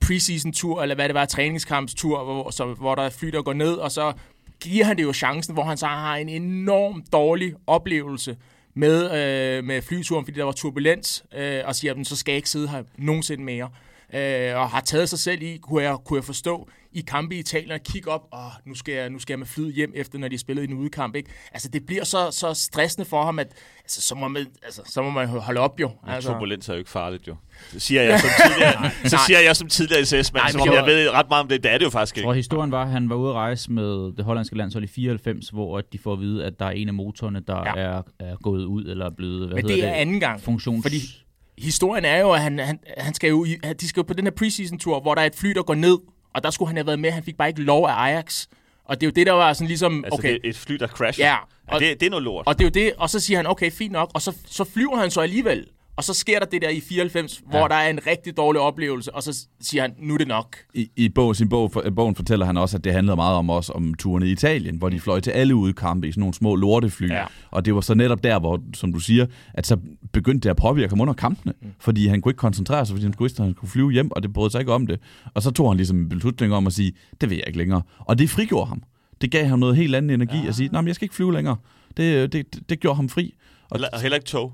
preseason-tur, 0.00 0.82
eller 0.82 0.94
hvad 0.94 1.08
det 1.08 1.14
var, 1.14 1.24
træningskampstur, 1.24 2.24
hvor, 2.24 2.50
så, 2.50 2.64
hvor 2.64 2.94
der 2.94 3.02
er 3.02 3.10
fly, 3.10 3.28
der 3.28 3.42
går 3.42 3.52
ned, 3.52 3.72
og 3.74 3.90
så 3.90 4.12
giver 4.60 4.84
han 4.84 4.96
det 4.96 5.02
jo 5.02 5.12
chancen, 5.12 5.54
hvor 5.54 5.64
han 5.64 5.76
så 5.76 5.86
har 5.86 6.16
en 6.16 6.28
enorm 6.28 7.04
dårlig 7.12 7.54
oplevelse 7.66 8.36
med, 8.74 9.04
øh, 9.04 9.64
med 9.64 9.82
flyturen, 9.82 10.24
fordi 10.24 10.38
der 10.38 10.44
var 10.44 10.52
turbulens, 10.52 11.24
øh, 11.36 11.60
og 11.64 11.74
siger, 11.74 11.94
at 11.94 12.06
så 12.06 12.16
skal 12.16 12.32
jeg 12.32 12.36
ikke 12.36 12.50
sidde 12.50 12.68
her 12.68 12.82
nogensinde 12.96 13.44
mere. 13.44 13.70
Øh, 14.14 14.56
og 14.60 14.68
har 14.70 14.80
taget 14.80 15.08
sig 15.08 15.18
selv 15.18 15.42
i, 15.42 15.56
kunne 15.62 15.82
jeg, 15.82 15.96
kunne 16.04 16.16
jeg 16.16 16.24
forstå, 16.24 16.68
i 16.92 17.00
kampe 17.00 17.34
i 17.36 17.38
Italien 17.38 17.70
og 17.72 17.80
kigge 17.80 18.10
op, 18.10 18.20
og 18.32 18.50
nu 18.66 18.74
skal, 18.74 18.94
jeg, 18.94 19.10
nu 19.10 19.18
skal 19.18 19.32
jeg 19.32 19.38
med 19.38 19.46
flyet 19.46 19.74
hjem 19.74 19.92
efter, 19.94 20.18
når 20.18 20.28
de 20.28 20.34
har 20.34 20.38
spillet 20.38 20.64
en 20.70 20.72
udekamp. 20.76 21.16
Ikke? 21.16 21.30
Altså, 21.52 21.68
det 21.68 21.86
bliver 21.86 22.04
så, 22.04 22.30
så 22.30 22.54
stressende 22.54 23.04
for 23.08 23.24
ham, 23.24 23.38
at 23.38 23.46
altså, 23.84 24.02
så, 24.02 24.14
må 24.14 24.28
man, 24.28 24.46
altså, 24.64 24.82
så 24.86 25.02
må 25.02 25.10
man 25.10 25.28
holde 25.28 25.60
op 25.60 25.80
jo. 25.80 25.86
Altså. 25.88 26.14
Altså, 26.14 26.32
Turbulens 26.32 26.68
er 26.68 26.72
jo 26.72 26.78
ikke 26.78 26.90
farligt, 26.90 27.28
jo. 27.28 27.36
Så 27.72 27.78
siger 27.80 28.02
jeg 28.02 28.20
som 28.20 28.28
tidligere, 28.46 28.90
så 29.04 29.18
siger 29.26 29.40
jeg 29.40 29.56
som 29.56 29.68
tidligere 29.68 30.04
SS-mand, 30.04 30.48
som 30.52 30.60
om 30.60 30.68
det 30.68 30.74
jeg 30.76 30.86
ved 30.86 31.10
ret 31.10 31.28
meget 31.28 31.42
om 31.42 31.48
det. 31.48 31.62
Det 31.62 31.72
er 31.72 31.78
det 31.78 31.84
jo 31.84 31.90
faktisk 31.90 32.14
Jeg 32.16 32.20
ikke. 32.20 32.26
tror, 32.26 32.32
historien 32.34 32.70
var, 32.72 32.82
at 32.82 32.90
han 32.90 33.08
var 33.10 33.16
ude 33.16 33.28
at 33.30 33.34
rejse 33.34 33.72
med 33.72 34.16
det 34.16 34.24
hollandske 34.24 34.56
landshold 34.56 34.84
i 34.84 34.86
94, 34.86 35.48
hvor 35.48 35.78
at 35.78 35.92
de 35.92 35.98
får 35.98 36.12
at 36.12 36.20
vide, 36.20 36.44
at 36.44 36.58
der 36.58 36.66
er 36.66 36.70
en 36.70 36.88
af 36.88 36.94
motorerne, 36.94 37.40
der 37.46 37.56
Ja. 37.56 37.80
ja. 37.80 37.86
er, 37.98 38.02
er 38.18 38.36
gået 38.36 38.64
ud 38.64 38.84
eller 38.84 39.06
er 39.06 39.10
blevet, 39.10 39.38
hvad 39.48 39.54
men 39.56 39.64
hedder 39.70 39.74
det 39.84 39.84
er 39.90 39.92
anden 39.94 40.20
gang. 40.20 40.40
funktions... 40.40 40.82
Fordi 40.84 41.23
historien 41.58 42.04
er 42.04 42.20
jo, 42.20 42.30
at 42.32 42.40
han, 42.40 42.58
han, 42.58 42.78
han 42.98 43.14
skal 43.14 43.28
jo, 43.30 43.44
de 43.80 43.88
skal 43.88 44.00
jo 44.00 44.04
på 44.04 44.14
den 44.14 44.24
her 44.24 44.30
preseason-tur, 44.30 45.00
hvor 45.00 45.14
der 45.14 45.22
er 45.22 45.26
et 45.26 45.34
fly, 45.36 45.50
der 45.50 45.62
går 45.62 45.74
ned, 45.74 45.98
og 46.34 46.42
der 46.42 46.50
skulle 46.50 46.68
han 46.68 46.76
have 46.76 46.86
været 46.86 46.98
med. 46.98 47.10
Han 47.10 47.22
fik 47.22 47.36
bare 47.36 47.48
ikke 47.48 47.62
lov 47.62 47.86
af 47.86 47.92
Ajax. 47.92 48.46
Og 48.84 49.00
det 49.00 49.06
er 49.06 49.10
jo 49.10 49.12
det, 49.16 49.26
der 49.26 49.32
var 49.32 49.52
sådan 49.52 49.66
ligesom, 49.68 50.04
Altså, 50.04 50.18
okay, 50.18 50.32
det 50.34 50.40
er 50.44 50.48
et 50.48 50.56
fly, 50.56 50.74
der 50.74 50.86
crasher. 50.86 51.26
Ja, 51.26 51.32
ja 51.32 51.74
og- 51.74 51.80
det, 51.80 52.00
det 52.00 52.06
er 52.06 52.10
noget 52.10 52.22
lort. 52.22 52.46
Og 52.46 52.58
det 52.58 52.64
er 52.64 52.68
jo 52.80 52.86
det, 52.86 52.92
og 52.98 53.10
så 53.10 53.20
siger 53.20 53.36
han, 53.38 53.46
okay, 53.46 53.70
fint 53.70 53.92
nok, 53.92 54.10
og 54.14 54.22
så, 54.22 54.36
så 54.46 54.64
flyver 54.64 54.96
han 54.96 55.10
så 55.10 55.20
alligevel. 55.20 55.66
Og 55.96 56.04
så 56.04 56.14
sker 56.14 56.38
der 56.38 56.46
det 56.46 56.62
der 56.62 56.68
i 56.68 56.80
94, 56.80 57.42
ja. 57.52 57.58
hvor 57.58 57.68
der 57.68 57.74
er 57.74 57.90
en 57.90 58.06
rigtig 58.06 58.36
dårlig 58.36 58.60
oplevelse, 58.60 59.14
og 59.14 59.22
så 59.22 59.46
siger 59.60 59.82
han, 59.82 59.94
nu 59.98 60.14
er 60.14 60.18
det 60.18 60.28
nok. 60.28 60.56
I, 60.74 60.90
i 60.96 61.08
bog, 61.08 61.36
sin 61.36 61.48
bog, 61.48 61.72
for, 61.72 61.84
bogen 61.96 62.14
fortæller 62.14 62.46
han 62.46 62.56
også, 62.56 62.76
at 62.76 62.84
det 62.84 62.92
handlede 62.92 63.16
meget 63.16 63.36
om 63.36 63.50
også 63.50 63.72
om 63.72 63.94
turene 63.94 64.26
i 64.26 64.30
Italien, 64.30 64.76
hvor 64.76 64.88
de 64.88 65.00
fløj 65.00 65.20
til 65.20 65.30
alle 65.30 65.54
udkampe 65.54 66.08
i 66.08 66.12
sådan 66.12 66.20
nogle 66.20 66.34
små 66.34 66.54
lortefly. 66.54 67.10
Ja. 67.10 67.24
Og 67.50 67.64
det 67.64 67.74
var 67.74 67.80
så 67.80 67.94
netop 67.94 68.24
der, 68.24 68.38
hvor, 68.38 68.60
som 68.74 68.92
du 68.92 68.98
siger, 68.98 69.26
at 69.54 69.66
så 69.66 69.76
begyndte 70.12 70.48
det 70.48 70.50
at 70.50 70.56
påvirke 70.56 70.90
ham 70.90 71.00
under 71.00 71.14
kampene. 71.14 71.54
Mm. 71.62 71.68
Fordi 71.80 72.06
han 72.06 72.20
kunne 72.20 72.30
ikke 72.30 72.38
koncentrere 72.38 72.86
sig, 72.86 72.94
fordi 72.94 73.04
han 73.04 73.12
skulle 73.12 73.26
vidste, 73.26 73.42
at 73.42 73.46
han 73.46 73.54
skulle 73.54 73.70
flyve 73.70 73.92
hjem, 73.92 74.10
og 74.10 74.22
det 74.22 74.32
brød 74.32 74.50
sig 74.50 74.60
ikke 74.60 74.72
om 74.72 74.86
det. 74.86 75.00
Og 75.34 75.42
så 75.42 75.50
tog 75.50 75.70
han 75.70 75.76
ligesom 75.76 75.96
en 75.96 76.08
beslutning 76.08 76.54
om 76.54 76.66
at 76.66 76.72
sige, 76.72 76.92
det 77.20 77.30
vil 77.30 77.36
jeg 77.36 77.46
ikke 77.46 77.58
længere. 77.58 77.82
Og 77.98 78.18
det 78.18 78.30
frigjorde 78.30 78.66
ham. 78.66 78.82
Det 79.20 79.30
gav 79.30 79.46
ham 79.46 79.58
noget 79.58 79.76
helt 79.76 79.94
anden 79.94 80.10
energi 80.10 80.42
ja. 80.42 80.48
at 80.48 80.54
sige, 80.54 80.68
nej, 80.72 80.80
men 80.80 80.88
jeg 80.88 80.94
skal 80.94 81.04
ikke 81.04 81.14
flyve 81.14 81.32
længere. 81.32 81.56
Det, 81.96 82.32
det, 82.32 82.54
det, 82.54 82.68
det 82.68 82.80
gjorde 82.80 82.96
ham 82.96 83.08
fri. 83.08 83.34
Og 83.70 84.00
heller 84.00 84.16
ikke 84.16 84.26
tog. 84.26 84.52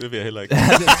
Det 0.00 0.10
vil 0.10 0.16
jeg 0.16 0.24
heller 0.24 0.40
ikke. 0.40 0.54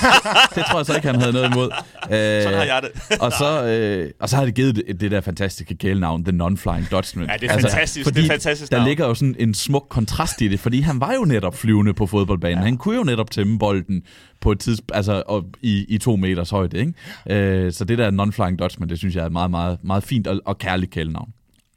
det 0.54 0.64
tror 0.70 0.78
jeg 0.78 0.86
så 0.86 0.94
ikke, 0.96 1.06
han 1.08 1.20
havde 1.20 1.32
noget 1.32 1.52
imod. 1.52 1.70
Øh, 2.04 2.42
Sådan 2.42 2.58
har 2.58 2.64
jeg 2.64 2.80
det. 2.82 3.18
og, 3.20 3.32
så, 3.32 3.66
øh, 3.66 4.10
og 4.20 4.28
så 4.28 4.36
har 4.36 4.44
det 4.44 4.54
givet 4.54 4.76
det, 4.76 5.00
det 5.00 5.10
der 5.10 5.20
fantastiske 5.20 5.76
kælenavn, 5.76 6.24
The 6.24 6.32
Non-Flying 6.42 6.90
Dutchman. 6.96 7.28
Ja, 7.30 7.36
det 7.36 7.50
er 7.50 7.52
fantastisk. 7.60 8.04
Fordi 8.06 8.20
Det 8.20 8.26
er 8.26 8.32
fantastisk 8.32 8.72
der 8.72 8.78
navn. 8.78 8.88
ligger 8.88 9.06
jo 9.06 9.14
sådan 9.14 9.36
en 9.38 9.54
smuk 9.54 9.86
kontrast 9.88 10.40
i 10.40 10.48
det, 10.48 10.60
fordi 10.60 10.80
han 10.80 11.00
var 11.00 11.14
jo 11.14 11.24
netop 11.24 11.54
flyvende 11.54 11.94
på 11.94 12.06
fodboldbanen. 12.06 12.58
Ja. 12.58 12.64
Han 12.64 12.76
kunne 12.76 12.96
jo 12.96 13.02
netop 13.04 13.30
tæmme 13.30 13.58
bolden 13.58 14.02
på 14.40 14.52
et 14.52 14.58
tidspunkt, 14.60 14.96
altså 14.96 15.22
og 15.26 15.44
i, 15.62 15.84
i 15.88 15.98
to 15.98 16.16
meters 16.16 16.50
højde. 16.50 16.78
Ikke? 16.78 16.92
Øh, 17.30 17.72
så 17.72 17.84
det 17.84 17.98
der 17.98 18.10
Non-Flying 18.10 18.56
Dutchman, 18.56 18.88
det 18.88 18.98
synes 18.98 19.14
jeg 19.14 19.22
er 19.22 19.26
et 19.26 19.32
meget, 19.32 19.50
meget, 19.50 19.78
meget 19.84 20.02
fint 20.02 20.26
og, 20.26 20.40
og 20.44 20.58
kærligt 20.58 20.90
kælenavn. 20.92 21.32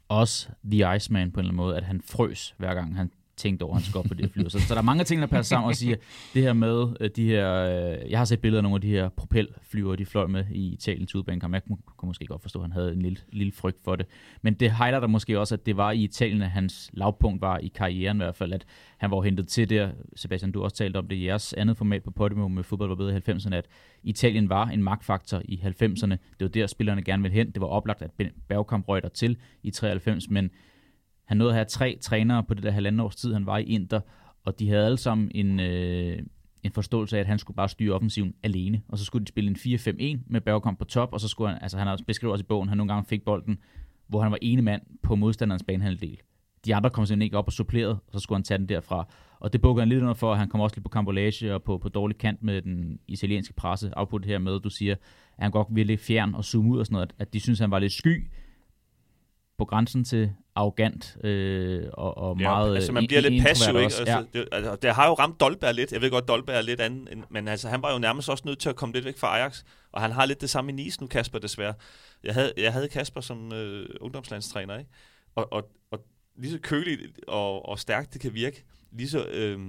Også 0.08 0.46
The 0.72 0.96
Iceman 0.96 1.30
på 1.30 1.40
en 1.40 1.46
eller 1.46 1.50
anden 1.50 1.56
måde, 1.56 1.76
at 1.76 1.84
han 1.84 2.00
frøs 2.10 2.54
hver 2.58 2.74
gang 2.74 2.96
han 2.96 3.10
tænkt 3.36 3.62
over, 3.62 3.74
at 3.74 3.80
han 3.80 3.88
skal 3.88 3.98
op 3.98 4.04
på 4.04 4.14
det 4.14 4.24
her 4.26 4.32
fly. 4.32 4.48
Så, 4.48 4.60
så 4.60 4.74
der 4.74 4.80
er 4.80 4.84
mange 4.84 5.04
ting, 5.04 5.20
der 5.20 5.26
passer 5.26 5.54
sammen 5.54 5.68
og 5.68 5.76
siger, 5.76 5.96
det 6.34 6.42
her 6.42 6.52
med 6.52 6.86
øh, 7.00 7.10
de 7.16 7.26
her, 7.26 7.54
øh, 7.54 8.10
jeg 8.10 8.18
har 8.18 8.24
set 8.24 8.40
billeder 8.40 8.58
af 8.58 8.62
nogle 8.62 8.74
af 8.74 8.80
de 8.80 8.88
her 8.88 9.08
propelflyver, 9.08 9.96
de 9.96 10.06
fløj 10.06 10.26
med 10.26 10.44
i 10.50 10.72
Italien 10.72 11.06
til 11.06 11.16
udbanen. 11.16 11.52
Jeg 11.52 11.64
kunne, 11.64 11.78
kunne 11.96 12.06
måske 12.06 12.26
godt 12.26 12.42
forstå, 12.42 12.58
at 12.58 12.64
han 12.64 12.72
havde 12.72 12.92
en 12.92 13.02
lille, 13.02 13.18
lille 13.32 13.52
frygt 13.52 13.78
for 13.84 13.96
det. 13.96 14.06
Men 14.42 14.54
det 14.54 14.70
highlighter 14.70 15.06
måske 15.08 15.40
også, 15.40 15.54
at 15.54 15.66
det 15.66 15.76
var 15.76 15.90
i 15.90 16.02
Italien, 16.02 16.42
at 16.42 16.50
hans 16.50 16.90
lavpunkt 16.92 17.40
var 17.40 17.58
i 17.58 17.68
karrieren 17.74 18.16
i 18.16 18.24
hvert 18.24 18.36
fald, 18.36 18.52
at 18.52 18.66
han 18.98 19.10
var 19.10 19.22
hentet 19.22 19.48
til 19.48 19.70
der, 19.70 19.90
Sebastian, 20.16 20.52
du 20.52 20.62
også 20.62 20.76
talte 20.76 20.96
om 20.96 21.08
det 21.08 21.16
i 21.16 21.26
jeres 21.26 21.52
andet 21.52 21.76
format 21.76 22.02
på 22.02 22.10
Podimo 22.10 22.48
med 22.48 22.62
fodbold 22.62 22.88
var 22.88 22.96
bedre 22.96 23.16
i 23.16 23.30
90'erne, 23.30 23.54
at 23.54 23.66
Italien 24.02 24.48
var 24.48 24.66
en 24.66 24.82
magtfaktor 24.82 25.42
i 25.44 25.60
90'erne. 25.64 26.10
Det 26.10 26.40
var 26.40 26.48
der, 26.48 26.66
spillerne 26.66 27.02
gerne 27.02 27.22
ville 27.22 27.34
hen. 27.34 27.50
Det 27.50 27.60
var 27.60 27.66
oplagt, 27.66 28.02
at 28.02 28.10
Bergkamp 28.48 28.88
røg 28.88 29.02
der 29.02 29.08
til 29.08 29.36
i 29.62 29.70
93, 29.70 30.30
men 30.30 30.50
han 31.24 31.36
nåede 31.36 31.50
at 31.50 31.56
have 31.56 31.64
tre 31.64 31.98
trænere 32.00 32.44
på 32.44 32.54
det 32.54 32.62
der 32.62 32.70
halvanden 32.70 33.00
års 33.00 33.16
tid, 33.16 33.32
han 33.32 33.46
var 33.46 33.58
i 33.58 33.64
Inter, 33.64 34.00
og 34.44 34.58
de 34.58 34.68
havde 34.68 34.86
alle 34.86 34.98
sammen 34.98 35.30
en, 35.34 35.60
øh, 35.60 36.18
en 36.62 36.72
forståelse 36.72 37.16
af, 37.16 37.20
at 37.20 37.26
han 37.26 37.38
skulle 37.38 37.56
bare 37.56 37.68
styre 37.68 37.94
offensiven 37.94 38.34
alene. 38.42 38.82
Og 38.88 38.98
så 38.98 39.04
skulle 39.04 39.24
de 39.24 39.28
spille 39.28 39.50
en 39.50 39.56
4-5-1 39.56 40.18
med 40.26 40.40
Bergkamp 40.40 40.78
på 40.78 40.84
top, 40.84 41.12
og 41.12 41.20
så 41.20 41.28
skulle 41.28 41.50
han, 41.50 41.58
altså 41.62 41.78
han 41.78 41.86
har 41.86 41.98
beskrevet 42.06 42.32
også 42.32 42.42
i 42.42 42.46
bogen, 42.46 42.68
han 42.68 42.78
nogle 42.78 42.92
gange 42.92 43.08
fik 43.08 43.24
bolden, 43.24 43.58
hvor 44.08 44.22
han 44.22 44.30
var 44.30 44.38
ene 44.42 44.62
mand 44.62 44.82
på 45.02 45.14
modstanderens 45.14 45.62
banehalvdel. 45.62 46.18
De 46.64 46.74
andre 46.74 46.90
kom 46.90 47.06
simpelthen 47.06 47.22
ikke 47.22 47.38
op 47.38 47.46
og 47.46 47.52
supplerede, 47.52 47.92
og 47.92 48.12
så 48.12 48.18
skulle 48.18 48.36
han 48.36 48.44
tage 48.44 48.58
den 48.58 48.68
derfra. 48.68 49.08
Og 49.40 49.52
det 49.52 49.60
bukker 49.60 49.80
han 49.80 49.88
lidt 49.88 50.02
under 50.02 50.14
for, 50.14 50.32
at 50.32 50.38
han 50.38 50.48
kom 50.48 50.60
også 50.60 50.76
lidt 50.76 50.84
på 50.84 50.88
kambolage 50.88 51.54
og 51.54 51.62
på, 51.62 51.78
på 51.78 51.88
dårlig 51.88 52.18
kant 52.18 52.42
med 52.42 52.62
den 52.62 52.98
italienske 53.08 53.54
presse. 53.54 53.92
Output 53.96 54.24
her 54.24 54.38
med, 54.38 54.60
du 54.60 54.70
siger, 54.70 54.92
at 54.92 55.42
han 55.42 55.50
godt 55.50 55.68
ville 55.70 55.96
fjern 55.96 56.34
og 56.34 56.44
zoome 56.44 56.70
ud 56.70 56.78
og 56.78 56.86
sådan 56.86 56.94
noget, 56.94 57.12
at 57.18 57.32
de 57.32 57.40
synes, 57.40 57.60
at 57.60 57.64
han 57.64 57.70
var 57.70 57.78
lidt 57.78 57.92
sky 57.92 58.30
på 59.58 59.64
grænsen 59.64 60.04
til 60.04 60.32
arrogant 60.54 61.16
øh, 61.24 61.88
og, 61.92 62.18
og 62.18 62.36
ja, 62.40 62.48
meget 62.48 62.76
altså 62.76 62.92
man 62.92 63.06
bliver 63.06 63.20
lidt 63.20 63.42
passiv, 63.42 63.68
ikke? 63.68 63.82
Altså, 63.82 64.04
ja. 64.06 64.22
det, 64.32 64.48
altså, 64.52 64.76
det 64.76 64.94
har 64.94 65.06
jo 65.06 65.14
ramt 65.14 65.40
Dolberg 65.40 65.74
lidt. 65.74 65.92
Jeg 65.92 66.00
ved 66.00 66.10
godt, 66.10 66.28
Dolberg 66.28 66.56
er 66.56 66.62
lidt 66.62 66.80
anden, 66.80 67.24
men 67.30 67.48
altså, 67.48 67.68
han 67.68 67.82
var 67.82 67.92
jo 67.92 67.98
nærmest 67.98 68.28
også 68.28 68.42
nødt 68.46 68.58
til 68.58 68.68
at 68.68 68.76
komme 68.76 68.92
lidt 68.92 69.04
væk 69.04 69.18
fra 69.18 69.38
Ajax, 69.38 69.62
og 69.92 70.02
han 70.02 70.12
har 70.12 70.26
lidt 70.26 70.40
det 70.40 70.50
samme 70.50 70.72
i 70.72 70.74
Nice 70.74 71.00
nu, 71.00 71.06
Kasper, 71.06 71.38
desværre. 71.38 71.74
Jeg 72.24 72.34
havde, 72.34 72.52
jeg 72.56 72.72
havde 72.72 72.88
Kasper 72.88 73.20
som 73.20 73.52
øh, 73.52 73.88
ungdomslandstræner, 74.00 74.78
ikke? 74.78 74.90
Og, 75.34 75.52
og, 75.52 75.70
og 75.90 75.98
lige 76.36 76.52
så 76.52 76.58
køligt 76.58 77.20
og, 77.28 77.68
og 77.68 77.78
stærkt 77.78 78.12
det 78.12 78.20
kan 78.20 78.34
virke, 78.34 78.64
lige 78.92 79.08
så 79.08 79.24
øh, 79.24 79.60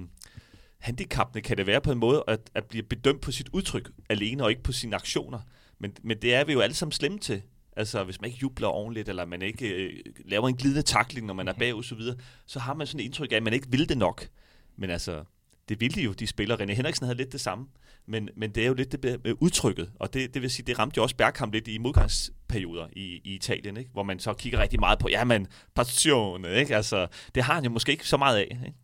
handicapende 0.78 1.40
kan 1.40 1.56
det 1.56 1.66
være 1.66 1.80
på 1.80 1.92
en 1.92 1.98
måde, 1.98 2.24
at, 2.26 2.40
at 2.54 2.64
blive 2.64 2.82
bedømt 2.82 3.20
på 3.20 3.32
sit 3.32 3.48
udtryk 3.52 3.90
alene, 4.08 4.44
og 4.44 4.50
ikke 4.50 4.62
på 4.62 4.72
sine 4.72 4.96
aktioner. 4.96 5.40
Men, 5.78 5.96
men 6.02 6.22
det 6.22 6.34
er 6.34 6.44
vi 6.44 6.52
jo 6.52 6.60
alle 6.60 6.74
sammen 6.74 6.92
slemme 6.92 7.18
til. 7.18 7.42
Altså, 7.76 8.04
hvis 8.04 8.20
man 8.20 8.30
ikke 8.30 8.38
jubler 8.42 8.68
ordentligt, 8.68 9.08
eller 9.08 9.26
man 9.26 9.42
ikke 9.42 9.68
øh, 9.68 9.92
laver 10.24 10.48
en 10.48 10.56
glidende 10.56 10.82
takling, 10.82 11.26
når 11.26 11.34
man 11.34 11.48
er 11.48 11.52
mhm. 11.52 11.58
bagud, 11.58 11.82
så 11.82 11.94
videre, 11.94 12.16
så 12.46 12.58
har 12.58 12.74
man 12.74 12.86
sådan 12.86 13.00
et 13.00 13.04
indtryk 13.04 13.32
af, 13.32 13.36
at 13.36 13.42
man 13.42 13.52
ikke 13.52 13.70
vil 13.70 13.88
det 13.88 13.98
nok. 13.98 14.28
Men 14.76 14.90
altså, 14.90 15.24
det 15.68 15.80
ville 15.80 15.94
de 15.94 16.02
jo, 16.02 16.12
de 16.12 16.26
spillere. 16.26 16.62
René 16.62 16.72
Henriksen 16.72 17.06
havde 17.06 17.16
lidt 17.16 17.32
det 17.32 17.40
samme. 17.40 17.66
Men, 18.08 18.28
men 18.36 18.50
det 18.50 18.62
er 18.62 18.66
jo 18.66 18.74
lidt 18.74 18.92
det 18.92 19.24
med 19.24 19.34
udtrykket, 19.40 19.90
og 20.00 20.14
det, 20.14 20.34
det 20.34 20.42
vil 20.42 20.50
sige, 20.50 20.66
det 20.66 20.78
ramte 20.78 20.98
jo 20.98 21.02
også 21.02 21.16
Bergkamp 21.16 21.52
lidt 21.52 21.68
i 21.68 21.78
modgangsperioder 21.78 22.86
i, 22.92 23.20
i 23.24 23.34
Italien, 23.34 23.76
ikke? 23.76 23.90
hvor 23.92 24.02
man 24.02 24.18
så 24.18 24.34
kigger 24.34 24.58
rigtig 24.58 24.80
meget 24.80 24.98
på, 24.98 25.08
ja, 25.08 25.24
men 25.24 25.46
passion, 25.74 26.44
ikke? 26.44 26.76
Altså, 26.76 27.06
det 27.34 27.42
har 27.42 27.54
han 27.54 27.64
jo 27.64 27.70
måske 27.70 27.92
ikke 27.92 28.08
så 28.08 28.16
meget 28.16 28.36
af. 28.36 28.48
Ikke? 28.50 28.74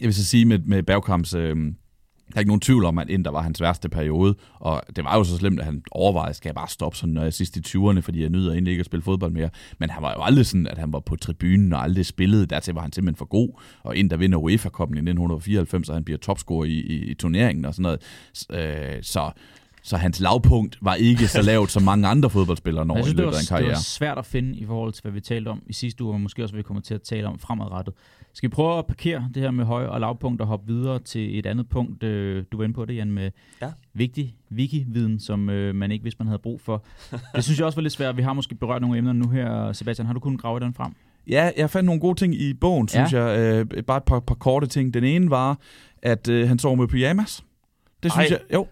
Jeg 0.00 0.06
vil 0.06 0.14
så 0.14 0.24
sige 0.24 0.44
med, 0.44 0.58
med 0.58 0.82
Bergkamps 0.82 1.34
øh, 1.34 1.56
der 2.28 2.36
er 2.36 2.40
ikke 2.40 2.48
nogen 2.48 2.60
tvivl 2.60 2.84
om, 2.84 2.98
at 2.98 3.10
Inter 3.10 3.30
var 3.30 3.42
hans 3.42 3.60
værste 3.60 3.88
periode, 3.88 4.34
og 4.54 4.82
det 4.96 5.04
var 5.04 5.16
jo 5.16 5.24
så 5.24 5.36
slemt, 5.36 5.60
at 5.60 5.64
han 5.64 5.82
overvejede, 5.90 6.34
skal 6.34 6.48
jeg 6.48 6.54
bare 6.54 6.68
stoppe 6.68 6.98
sådan, 6.98 7.14
når 7.14 7.22
jeg 7.22 7.32
sidst 7.32 7.56
i 7.56 7.60
20'erne, 7.60 8.00
fordi 8.00 8.22
jeg 8.22 8.30
nyder 8.30 8.52
egentlig 8.52 8.70
ikke 8.70 8.80
at 8.80 8.86
spille 8.86 9.02
fodbold 9.02 9.32
mere. 9.32 9.50
Men 9.78 9.90
han 9.90 10.02
var 10.02 10.14
jo 10.16 10.22
aldrig 10.22 10.46
sådan, 10.46 10.66
at 10.66 10.78
han 10.78 10.92
var 10.92 11.00
på 11.00 11.16
tribunen 11.16 11.72
og 11.72 11.82
aldrig 11.82 12.06
spillede. 12.06 12.46
Dertil 12.46 12.74
var 12.74 12.80
han 12.80 12.92
simpelthen 12.92 13.18
for 13.18 13.24
god, 13.24 13.60
og 13.82 13.96
Inter 13.96 14.16
vinder 14.16 14.38
UEFA-koppen 14.38 14.96
i 14.96 15.00
1994, 15.00 15.88
og 15.88 15.96
han 15.96 16.04
bliver 16.04 16.18
topscorer 16.18 16.64
i, 16.64 16.72
i, 16.72 17.10
i 17.10 17.14
turneringen 17.14 17.64
og 17.64 17.74
sådan 17.74 17.82
noget. 17.82 18.00
Øh, 18.50 19.02
så 19.02 19.30
så 19.82 19.96
hans 19.96 20.20
lavpunkt 20.20 20.78
var 20.80 20.94
ikke 20.94 21.28
så 21.28 21.42
lavt 21.52 21.70
som 21.70 21.82
mange 21.82 22.08
andre 22.08 22.30
fodboldspillere 22.30 22.86
når 22.86 22.96
i 22.96 23.10
løbet 23.10 23.34
af 23.34 23.40
en 23.40 23.46
karriere. 23.48 23.68
Det 23.68 23.74
var 23.76 23.80
svært 23.80 24.18
at 24.18 24.26
finde 24.26 24.58
i 24.58 24.66
forhold 24.66 24.92
til, 24.92 25.02
hvad 25.02 25.12
vi 25.12 25.20
talte 25.20 25.48
om 25.48 25.62
i 25.66 25.72
sidste 25.72 26.04
uge, 26.04 26.14
og 26.14 26.20
måske 26.20 26.42
også, 26.42 26.52
hvad 26.52 26.58
vi 26.58 26.62
kommer 26.62 26.80
til 26.80 26.94
at 26.94 27.02
tale 27.02 27.26
om 27.26 27.38
fremadrettet. 27.38 27.94
Skal 28.32 28.50
vi 28.50 28.54
prøve 28.54 28.78
at 28.78 28.86
parkere 28.86 29.28
det 29.34 29.42
her 29.42 29.50
med 29.50 29.64
høj- 29.64 29.86
og 29.86 30.00
lavpunkt 30.00 30.40
og 30.40 30.46
hoppe 30.46 30.66
videre 30.72 30.98
til 30.98 31.38
et 31.38 31.46
andet 31.46 31.68
punkt, 31.68 32.02
øh, 32.02 32.44
du 32.52 32.56
var 32.56 32.64
inde 32.64 32.74
på 32.74 32.84
det, 32.84 32.96
Jan, 32.96 33.10
med 33.10 33.30
ja. 33.62 33.70
vigtig 33.94 34.36
wiki-viden, 34.52 35.20
som 35.20 35.50
øh, 35.50 35.74
man 35.74 35.90
ikke 35.90 36.02
vidste, 36.02 36.18
man 36.18 36.26
havde 36.26 36.38
brug 36.42 36.60
for. 36.60 36.84
Det 37.34 37.44
synes 37.44 37.58
jeg 37.58 37.66
også 37.66 37.76
var 37.76 37.82
lidt 37.82 37.92
svært. 37.92 38.16
Vi 38.16 38.22
har 38.22 38.32
måske 38.32 38.54
berørt 38.54 38.82
nogle 38.82 38.98
emner 38.98 39.12
nu 39.12 39.28
her. 39.28 39.72
Sebastian, 39.72 40.06
har 40.06 40.14
du 40.14 40.20
kunnet 40.20 40.40
grave 40.40 40.60
den 40.60 40.74
frem? 40.74 40.92
Ja, 41.28 41.50
jeg 41.56 41.70
fandt 41.70 41.86
nogle 41.86 42.00
gode 42.00 42.18
ting 42.18 42.34
i 42.34 42.54
bogen, 42.54 42.88
synes 42.88 43.12
ja. 43.12 43.24
jeg. 43.24 43.66
Øh, 43.74 43.82
bare 43.82 43.96
et 43.96 44.04
par, 44.04 44.20
par 44.20 44.34
korte 44.34 44.66
ting. 44.66 44.94
Den 44.94 45.04
ene 45.04 45.30
var, 45.30 45.58
at 46.02 46.28
øh, 46.28 46.48
han 46.48 46.58
sov 46.58 46.76
med 46.76 46.88
pyjamas. 46.88 47.44
Det 48.02 48.12
synes 48.12 48.30
Ej. 48.30 48.38
jeg, 48.50 48.54
jo, 48.54 48.66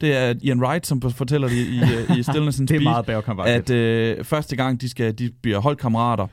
det 0.00 0.16
er 0.16 0.34
Ian 0.42 0.60
Wright, 0.60 0.86
som 0.86 1.02
fortæller 1.02 1.48
det 1.48 1.56
i, 1.56 1.80
i 2.18 2.22
Stillness 2.28 2.60
and 2.60 2.68
Det 2.68 2.76
er 2.76 2.80
meget 2.80 3.06
At 3.46 3.70
øh, 3.70 4.24
første 4.24 4.56
gang, 4.56 4.80
de, 4.80 4.88
skal, 4.88 5.18
de 5.18 5.30
bliver 5.42 5.58
holdkammerater, 5.58 6.26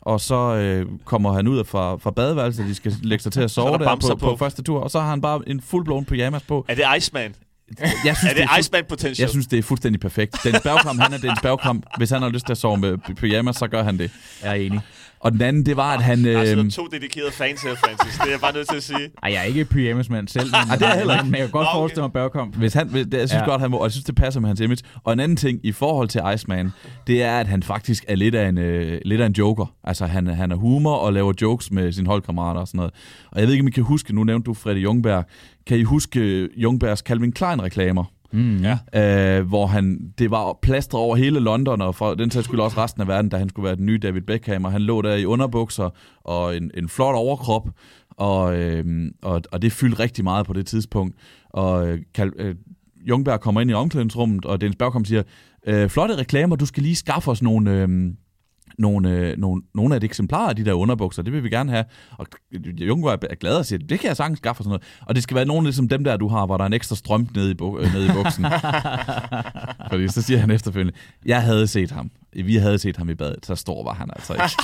og 0.00 0.20
så 0.20 0.54
øh, 0.54 0.86
kommer 1.04 1.32
han 1.32 1.48
ud 1.48 1.64
fra, 1.64 1.96
fra 1.96 2.10
badeværelset, 2.10 2.66
de 2.66 2.74
skal 2.74 2.94
lægge 3.02 3.22
sig 3.22 3.32
til 3.32 3.40
at 3.40 3.50
sove 3.50 3.70
der, 3.70 3.78
der 3.78 3.96
på, 3.96 4.08
på. 4.08 4.14
på 4.14 4.36
første 4.36 4.62
tur, 4.62 4.80
og 4.80 4.90
så 4.90 5.00
har 5.00 5.10
han 5.10 5.20
bare 5.20 5.40
en 5.46 5.60
fuldblåen 5.60 6.04
pyjamas 6.04 6.42
på. 6.42 6.64
Er 6.68 6.74
det 6.74 6.84
Iceman? 6.96 7.34
Jeg 8.04 8.16
synes, 8.16 8.24
er 8.24 8.28
det, 8.28 8.36
det 8.36 8.48
er 8.54 8.58
Iceman 8.58 8.84
potential? 8.88 9.24
Jeg 9.24 9.30
synes, 9.30 9.46
det 9.46 9.58
er 9.58 9.62
fuldstændig 9.62 10.00
perfekt. 10.00 10.36
Den 10.44 10.54
Bergkamp, 10.62 11.00
han 11.00 11.12
er 11.12 11.18
den 11.18 11.36
Bergkamp. 11.42 11.86
Hvis 11.96 12.10
han 12.10 12.22
har 12.22 12.28
lyst 12.28 12.46
til 12.46 12.52
at 12.52 12.58
sove 12.58 12.76
med 12.76 12.98
pyjamas, 13.16 13.56
så 13.56 13.66
gør 13.66 13.82
han 13.82 13.98
det. 13.98 14.10
Jeg 14.42 14.50
er 14.50 14.54
enig. 14.54 14.80
Og 15.22 15.32
den 15.32 15.42
anden, 15.42 15.66
det 15.66 15.76
var, 15.76 15.94
at 15.94 16.02
han... 16.02 16.24
Der 16.24 16.38
er 16.38 16.58
øh, 16.58 16.70
to 16.70 16.86
dedikerede 16.86 17.32
fans 17.32 17.62
her, 17.62 17.74
Francis. 17.74 18.18
Det 18.18 18.26
er 18.26 18.30
jeg 18.30 18.40
bare 18.40 18.52
nødt 18.52 18.68
til 18.68 18.76
at 18.76 18.82
sige. 18.82 19.10
Ej, 19.22 19.32
jeg 19.32 19.40
er 19.40 19.44
ikke 19.44 19.64
pyjamasmand 19.64 20.28
selv. 20.28 20.44
Men, 20.46 20.70
Ej, 20.70 20.76
det 20.76 20.86
er 20.88 20.96
heller 20.98 21.14
ikke. 21.14 21.24
Men 21.24 21.34
jeg 21.34 21.40
kan 21.40 21.50
godt 21.50 21.68
okay. 21.68 21.78
forestille 21.78 22.02
mig 22.02 22.12
Bergkamp. 22.12 22.56
Hvis 22.56 22.74
han, 22.74 22.88
det, 22.88 23.14
jeg 23.14 23.28
synes 23.28 23.40
ja. 23.40 23.44
godt, 23.44 23.60
han 23.60 23.70
må, 23.70 23.76
og 23.76 23.84
jeg 23.84 23.92
synes, 23.92 24.04
det 24.04 24.14
passer 24.14 24.40
med 24.40 24.48
hans 24.48 24.60
image. 24.60 24.82
Og 25.04 25.12
en 25.12 25.20
anden 25.20 25.36
ting 25.36 25.60
i 25.62 25.72
forhold 25.72 26.08
til 26.08 26.20
Iceman, 26.34 26.70
det 27.06 27.22
er, 27.22 27.38
at 27.38 27.46
han 27.46 27.62
faktisk 27.62 28.04
er 28.08 28.14
lidt 28.14 28.34
af 28.34 28.48
en, 28.48 28.58
øh, 28.58 29.00
lidt 29.04 29.20
af 29.20 29.26
en 29.26 29.32
joker. 29.32 29.74
Altså, 29.84 30.06
han, 30.06 30.26
han 30.26 30.52
er 30.52 30.56
humor 30.56 30.94
og 30.94 31.12
laver 31.12 31.32
jokes 31.42 31.70
med 31.70 31.92
sine 31.92 32.06
holdkammerater 32.06 32.60
og 32.60 32.68
sådan 32.68 32.78
noget. 32.78 32.92
Og 33.30 33.40
jeg 33.40 33.46
ved 33.46 33.54
ikke, 33.54 33.62
om 33.62 33.68
I 33.68 33.70
kan 33.70 33.82
huske, 33.82 34.14
nu 34.14 34.24
nævnte 34.24 34.46
du 34.46 34.54
Freddy 34.54 34.78
Jungberg. 34.78 35.24
Kan 35.66 35.78
I 35.78 35.82
huske 35.82 36.48
Jungbergs 36.56 37.00
Calvin 37.00 37.32
Klein-reklamer? 37.32 38.04
Mm, 38.32 38.56
ja. 38.62 38.78
øh, 39.38 39.46
hvor 39.46 39.66
han, 39.66 40.12
det 40.18 40.30
var 40.30 40.58
plaster 40.62 40.98
over 40.98 41.16
hele 41.16 41.40
London, 41.40 41.80
og 41.80 41.94
for 41.94 42.14
den 42.14 42.30
sags 42.30 42.44
skyld 42.44 42.60
også 42.60 42.82
resten 42.82 43.02
af 43.02 43.08
verden, 43.08 43.30
da 43.30 43.36
han 43.36 43.48
skulle 43.48 43.64
være 43.66 43.76
den 43.76 43.86
nye 43.86 43.98
David 43.98 44.20
Beckham, 44.20 44.64
og 44.64 44.72
han 44.72 44.82
lå 44.82 45.02
der 45.02 45.14
i 45.14 45.24
underbukser 45.24 45.90
og 46.24 46.56
en, 46.56 46.70
en 46.74 46.88
flot 46.88 47.14
overkrop, 47.14 47.68
og, 48.10 48.58
øh, 48.58 49.10
og, 49.22 49.42
og 49.52 49.62
det 49.62 49.72
fyldte 49.72 49.98
rigtig 49.98 50.24
meget 50.24 50.46
på 50.46 50.52
det 50.52 50.66
tidspunkt. 50.66 51.16
Og 51.50 51.88
øh, 51.88 51.98
øh, 52.36 52.54
Jungberg 53.08 53.40
kommer 53.40 53.60
ind 53.60 53.70
i 53.70 53.74
omklædningsrummet, 53.74 54.44
og 54.44 54.60
Dennis 54.60 54.76
Bergkamp 54.76 55.06
siger, 55.06 55.22
øh, 55.66 55.88
flotte 55.88 56.16
reklamer, 56.16 56.56
du 56.56 56.66
skal 56.66 56.82
lige 56.82 56.96
skaffe 56.96 57.30
os 57.30 57.42
nogle... 57.42 57.70
Øh, 57.70 58.12
nogle, 58.78 59.10
øh, 59.10 59.38
nogle, 59.38 59.62
nogle 59.74 59.94
af 59.94 60.00
de 60.00 60.04
eksemplarer 60.04 60.48
af 60.48 60.56
de 60.56 60.64
der 60.64 60.72
underbukser, 60.72 61.22
det 61.22 61.32
vil 61.32 61.44
vi 61.44 61.48
gerne 61.50 61.72
have. 61.72 61.84
Og 62.18 62.26
Jungberg 62.78 63.18
er 63.30 63.34
glad 63.34 63.56
og 63.56 63.66
siger, 63.66 63.78
det 63.78 64.00
kan 64.00 64.08
jeg 64.08 64.16
sagtens 64.16 64.38
skaffe 64.38 64.60
og 64.60 64.64
sådan 64.64 64.70
noget. 64.70 64.82
Og 65.06 65.14
det 65.14 65.22
skal 65.22 65.34
være 65.34 65.44
nogle 65.44 65.64
ligesom 65.64 65.88
dem 65.88 66.04
der, 66.04 66.16
du 66.16 66.28
har, 66.28 66.46
hvor 66.46 66.56
der 66.56 66.64
er 66.64 66.66
en 66.66 66.72
ekstra 66.72 66.96
strømpe 66.96 67.32
nede 67.34 67.50
i, 67.50 67.54
bu- 67.62 67.78
øh, 67.78 67.92
nede 67.94 68.06
i 68.06 68.10
buksen. 68.12 68.46
Fordi 69.90 70.08
så 70.08 70.22
siger 70.22 70.38
han 70.38 70.50
efterfølgende, 70.50 70.98
jeg 71.26 71.42
havde 71.42 71.66
set 71.66 71.90
ham. 71.90 72.10
Vi 72.44 72.56
havde 72.56 72.78
set 72.78 72.96
ham 72.96 73.10
i 73.10 73.14
badet, 73.14 73.46
så 73.46 73.54
stor 73.54 73.84
var 73.84 73.94
han 73.94 74.10
altså 74.16 74.32
ikke. 74.32 74.48
så, 74.50 74.58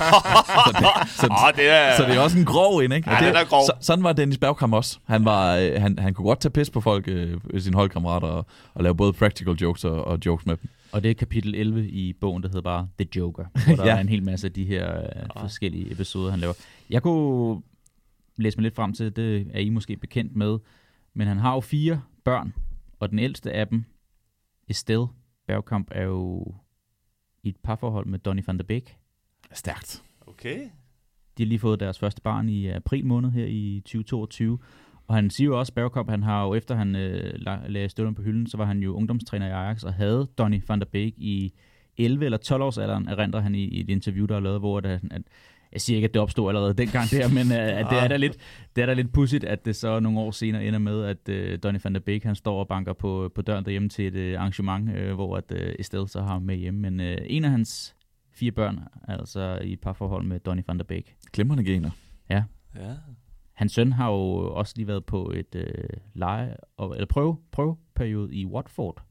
det, 0.66 1.10
så, 1.10 1.26
oh, 1.30 1.56
det 1.56 1.70
er... 1.70 1.96
så 1.96 2.02
det 2.02 2.16
er 2.16 2.20
også 2.20 2.38
en 2.38 2.44
grov 2.44 2.78
en, 2.78 2.92
ikke? 2.92 3.10
Ja, 3.10 3.16
det, 3.26 3.36
er 3.40 3.44
grov. 3.44 3.62
Så, 3.66 3.72
sådan 3.80 4.04
var 4.04 4.12
Dennis 4.12 4.38
Bergkamp 4.38 4.74
også. 4.74 4.98
Han, 5.06 5.24
var, 5.24 5.56
øh, 5.56 5.80
han, 5.80 5.98
han 5.98 6.14
kunne 6.14 6.26
godt 6.26 6.40
tage 6.40 6.52
pis 6.52 6.70
på 6.70 6.80
folk, 6.80 7.04
øh, 7.08 7.40
sine 7.58 7.76
holdkammerater, 7.76 8.26
og, 8.28 8.46
og 8.74 8.82
lave 8.82 8.94
både 8.94 9.12
practical 9.12 9.54
jokes 9.54 9.84
og, 9.84 10.04
og 10.04 10.18
jokes 10.26 10.46
med 10.46 10.56
dem. 10.56 10.70
Og 10.92 11.02
det 11.02 11.10
er 11.10 11.14
kapitel 11.14 11.54
11 11.54 11.88
i 11.88 12.12
bogen, 12.12 12.42
der 12.42 12.48
hedder 12.48 12.62
bare 12.62 12.88
The 12.98 13.08
Joker, 13.16 13.44
hvor 13.66 13.76
der 13.76 13.86
ja. 13.86 13.96
er 13.96 14.00
en 14.00 14.08
hel 14.08 14.22
masse 14.22 14.46
af 14.46 14.52
de 14.52 14.64
her 14.64 15.00
uh, 15.00 15.40
forskellige 15.40 15.92
episoder, 15.92 16.30
han 16.30 16.40
laver. 16.40 16.54
Jeg 16.90 17.02
kunne 17.02 17.62
læse 18.36 18.58
mig 18.58 18.62
lidt 18.62 18.74
frem 18.74 18.92
til, 18.92 19.16
det 19.16 19.50
er 19.50 19.60
I 19.60 19.68
måske 19.68 19.96
bekendt 19.96 20.36
med, 20.36 20.58
men 21.14 21.28
han 21.28 21.36
har 21.36 21.54
jo 21.54 21.60
fire 21.60 22.02
børn, 22.24 22.54
og 23.00 23.10
den 23.10 23.18
ældste 23.18 23.52
af 23.52 23.68
dem, 23.68 23.84
Estelle 24.68 25.06
Bergkamp, 25.46 25.88
er 25.90 26.04
jo 26.04 26.54
i 27.42 27.48
et 27.48 27.56
parforhold 27.56 28.06
med 28.06 28.18
Donny 28.18 28.42
van 28.46 28.58
der 28.58 28.64
Beek. 28.64 28.96
Stærkt. 29.52 30.02
Okay. 30.26 30.60
De 31.38 31.42
har 31.42 31.48
lige 31.48 31.58
fået 31.58 31.80
deres 31.80 31.98
første 31.98 32.22
barn 32.22 32.48
i 32.48 32.68
april 32.68 33.06
måned 33.06 33.30
her 33.30 33.46
i 33.46 33.80
2022, 33.84 34.58
og 35.08 35.14
han 35.14 35.30
siger 35.30 35.46
jo 35.46 35.58
også, 35.58 35.72
Bergkamp, 35.72 36.10
han 36.10 36.22
har 36.22 36.44
jo 36.44 36.54
efter 36.54 36.74
han 36.74 36.96
øh, 36.96 37.34
lagde 37.68 37.88
støvlen 37.88 38.14
på 38.14 38.22
hylden, 38.22 38.46
så 38.46 38.56
var 38.56 38.64
han 38.64 38.80
jo 38.80 38.94
ungdomstræner 38.94 39.46
i 39.46 39.50
Ajax 39.50 39.84
og 39.84 39.94
havde 39.94 40.28
Donny 40.38 40.62
van 40.68 40.80
der 40.80 40.86
Beek 40.92 41.14
i 41.16 41.52
11 41.98 42.24
eller 42.24 42.38
12 42.38 42.62
års 42.62 42.78
alderen, 42.78 43.08
erindrer 43.08 43.40
han 43.40 43.54
i, 43.54 43.64
i 43.64 43.80
et 43.80 43.90
interview, 43.90 44.26
der 44.26 44.36
er 44.36 44.40
lavet, 44.40 44.60
hvor 44.60 44.80
det, 44.80 45.00
at, 45.10 45.22
jeg 45.72 45.80
siger 45.80 45.96
ikke, 45.96 46.08
at 46.08 46.14
det 46.14 46.22
opstod 46.22 46.48
allerede 46.48 46.74
dengang 46.74 47.10
der, 47.10 47.28
men 47.28 47.46
uh, 47.46 47.78
at 47.80 47.86
det 47.90 47.98
er 47.98 48.08
da 48.08 48.16
lidt, 48.16 48.36
det 48.76 48.82
er 48.82 48.86
da 48.86 48.94
lidt 48.94 49.12
pudsigt, 49.12 49.44
at 49.44 49.64
det 49.64 49.76
så 49.76 50.00
nogle 50.00 50.20
år 50.20 50.30
senere 50.30 50.64
ender 50.64 50.78
med, 50.78 51.04
at 51.04 51.28
uh, 51.28 51.58
Donny 51.62 51.78
van 51.84 51.94
der 51.94 52.00
Beek, 52.00 52.24
han 52.24 52.34
står 52.34 52.60
og 52.60 52.68
banker 52.68 52.92
på, 52.92 53.32
på 53.34 53.42
døren 53.42 53.64
derhjemme 53.64 53.88
til 53.88 54.16
et 54.16 54.34
uh, 54.34 54.40
arrangement, 54.40 54.90
uh, 54.90 55.14
hvor 55.14 55.36
at, 55.36 55.52
uh, 55.52 55.58
Estelle 55.78 56.08
så 56.08 56.20
har 56.20 56.38
med 56.38 56.56
hjemme. 56.56 56.80
Men 56.80 57.00
uh, 57.00 57.16
en 57.26 57.44
af 57.44 57.50
hans 57.50 57.96
fire 58.34 58.52
børn, 58.52 58.80
altså 59.08 59.58
i 59.64 59.72
et 59.72 59.80
par 59.80 59.92
forhold 59.92 60.24
med 60.24 60.40
Donny 60.40 60.62
van 60.66 60.78
der 60.78 60.84
Beek. 60.84 61.14
Glimrende 61.32 61.64
gener. 61.64 61.90
Ja. 62.30 62.42
Ja. 62.74 62.94
Hans 63.58 63.72
søn 63.72 63.92
har 63.92 64.10
jo 64.10 64.54
også 64.54 64.72
lige 64.76 64.86
været 64.86 65.04
på 65.04 65.30
et 65.30 65.54
øh, 65.54 65.88
leje, 66.14 66.56
eller 66.78 67.06
prøve, 67.06 67.36
prøveperiode 67.52 68.34
i 68.34 68.46
Watford. 68.46 69.02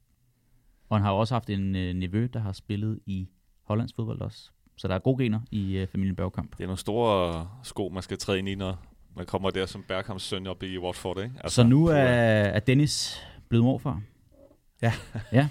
Og 0.89 0.97
han 0.97 1.03
har 1.03 1.11
jo 1.11 1.17
også 1.17 1.35
haft 1.35 1.49
en 1.49 1.75
øh, 1.75 1.93
nevø, 1.93 2.27
der 2.33 2.39
har 2.39 2.51
spillet 2.51 2.99
i 3.05 3.27
Hollands 3.63 3.93
fodbold 3.93 4.21
også. 4.21 4.51
Så 4.77 4.87
der 4.87 4.95
er 4.95 4.99
gode 4.99 5.23
gener 5.23 5.39
i 5.51 5.77
øh, 5.77 5.87
familien 5.87 6.15
Bergkamp. 6.15 6.51
Det 6.51 6.63
er 6.63 6.67
nogle 6.67 6.79
store 6.79 7.47
sko, 7.63 7.89
man 7.93 8.03
skal 8.03 8.17
træde 8.17 8.39
ind 8.39 8.49
i, 8.49 8.55
når 8.55 8.85
man 9.15 9.25
kommer 9.25 9.49
der 9.49 9.65
som 9.65 9.83
Bergkamps 9.87 10.23
søn 10.23 10.47
op 10.47 10.63
i 10.63 10.77
Watford, 10.77 11.23
ikke? 11.23 11.35
Altså, 11.43 11.55
så 11.55 11.63
nu 11.63 11.85
er, 11.85 11.95
er 11.95 12.59
Dennis 12.59 13.21
blevet 13.49 13.63
morfar? 13.63 14.01
Ja. 14.81 14.93
ja. 15.31 15.47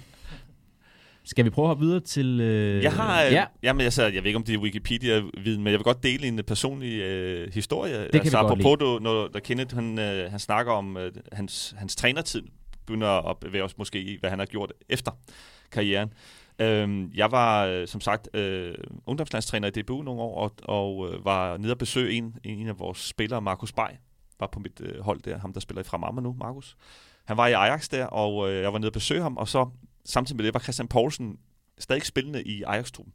Skal 1.27 1.45
vi 1.45 1.51
prøve 1.51 1.65
at 1.65 1.69
hoppe 1.69 1.85
videre 1.85 2.01
til... 2.01 2.41
Øh, 2.41 2.83
jeg 2.83 2.93
har... 2.93 3.25
Øh, 3.25 3.33
ja. 3.33 3.45
Jamen, 3.63 3.85
jeg, 3.85 3.93
jeg 3.99 4.23
ved 4.23 4.27
ikke, 4.27 4.37
om 4.37 4.45
det 4.45 4.55
er 4.55 4.59
Wikipedia-viden, 4.59 5.63
men 5.63 5.71
jeg 5.71 5.79
vil 5.79 5.85
godt 5.85 6.03
dele 6.03 6.27
en 6.27 6.41
personlig 6.47 7.01
øh, 7.01 7.55
historie. 7.55 8.03
Det 8.03 8.11
kan 8.11 8.21
altså, 8.21 8.39
vi 8.39 8.45
apropos, 8.45 8.79
du, 8.79 8.99
når 9.03 9.29
der 9.29 9.41
Kenneth, 9.41 9.75
han, 9.75 9.99
øh, 9.99 10.31
han 10.31 10.39
snakker 10.39 10.73
om 10.73 10.97
øh, 10.97 11.13
hans, 11.33 11.75
hans 11.79 11.97
trænertid, 11.97 12.43
begynder 12.87 13.31
at 13.31 13.39
bevæge 13.39 13.65
os 13.65 13.79
måske 13.79 14.01
i, 14.01 14.17
hvad 14.21 14.31
han 14.31 14.39
har 14.39 14.47
gjort 14.47 14.73
efter 14.89 15.11
karrieren. 15.73 16.13
Øh, 16.59 17.17
jeg 17.19 17.33
var, 17.33 17.65
øh, 17.65 17.87
som 17.87 18.01
sagt, 18.01 18.37
øh, 18.37 18.75
ungdomslandstræner 19.07 19.69
i 19.69 19.71
DBU 19.71 20.03
nogle 20.03 20.21
år, 20.21 20.43
og, 20.43 20.53
og 20.63 21.13
øh, 21.13 21.25
var 21.25 21.57
nede 21.57 21.73
og 21.73 21.79
besøge 21.79 22.13
en, 22.13 22.35
en 22.45 22.69
af 22.69 22.79
vores 22.79 22.99
spillere, 22.99 23.41
Markus 23.41 23.73
Bay, 23.73 23.91
var 24.41 24.47
på 24.47 24.61
mit 24.61 24.81
øh, 24.81 25.01
hold 25.01 25.21
der, 25.21 25.39
ham 25.39 25.53
der 25.53 25.61
spiller 25.61 25.81
i 25.81 25.85
Fremammer 25.85 26.23
nu, 26.23 26.37
Markus. 26.39 26.77
Han 27.25 27.37
var 27.37 27.47
i 27.47 27.53
Ajax 27.53 27.89
der, 27.89 28.05
og 28.05 28.51
øh, 28.51 28.63
jeg 28.63 28.73
var 28.73 28.79
nede 28.79 28.89
og 28.89 28.93
besøge 28.93 29.23
ham, 29.23 29.37
og 29.37 29.49
så 29.49 29.69
samtidig 30.07 30.37
med 30.37 30.45
det 30.45 30.55
var 30.55 30.61
Christian 30.61 30.89
Poulsen 30.89 31.39
stadig 31.79 32.03
spillende 32.03 32.43
i 32.43 32.63
Ajax-truppen. 32.63 33.13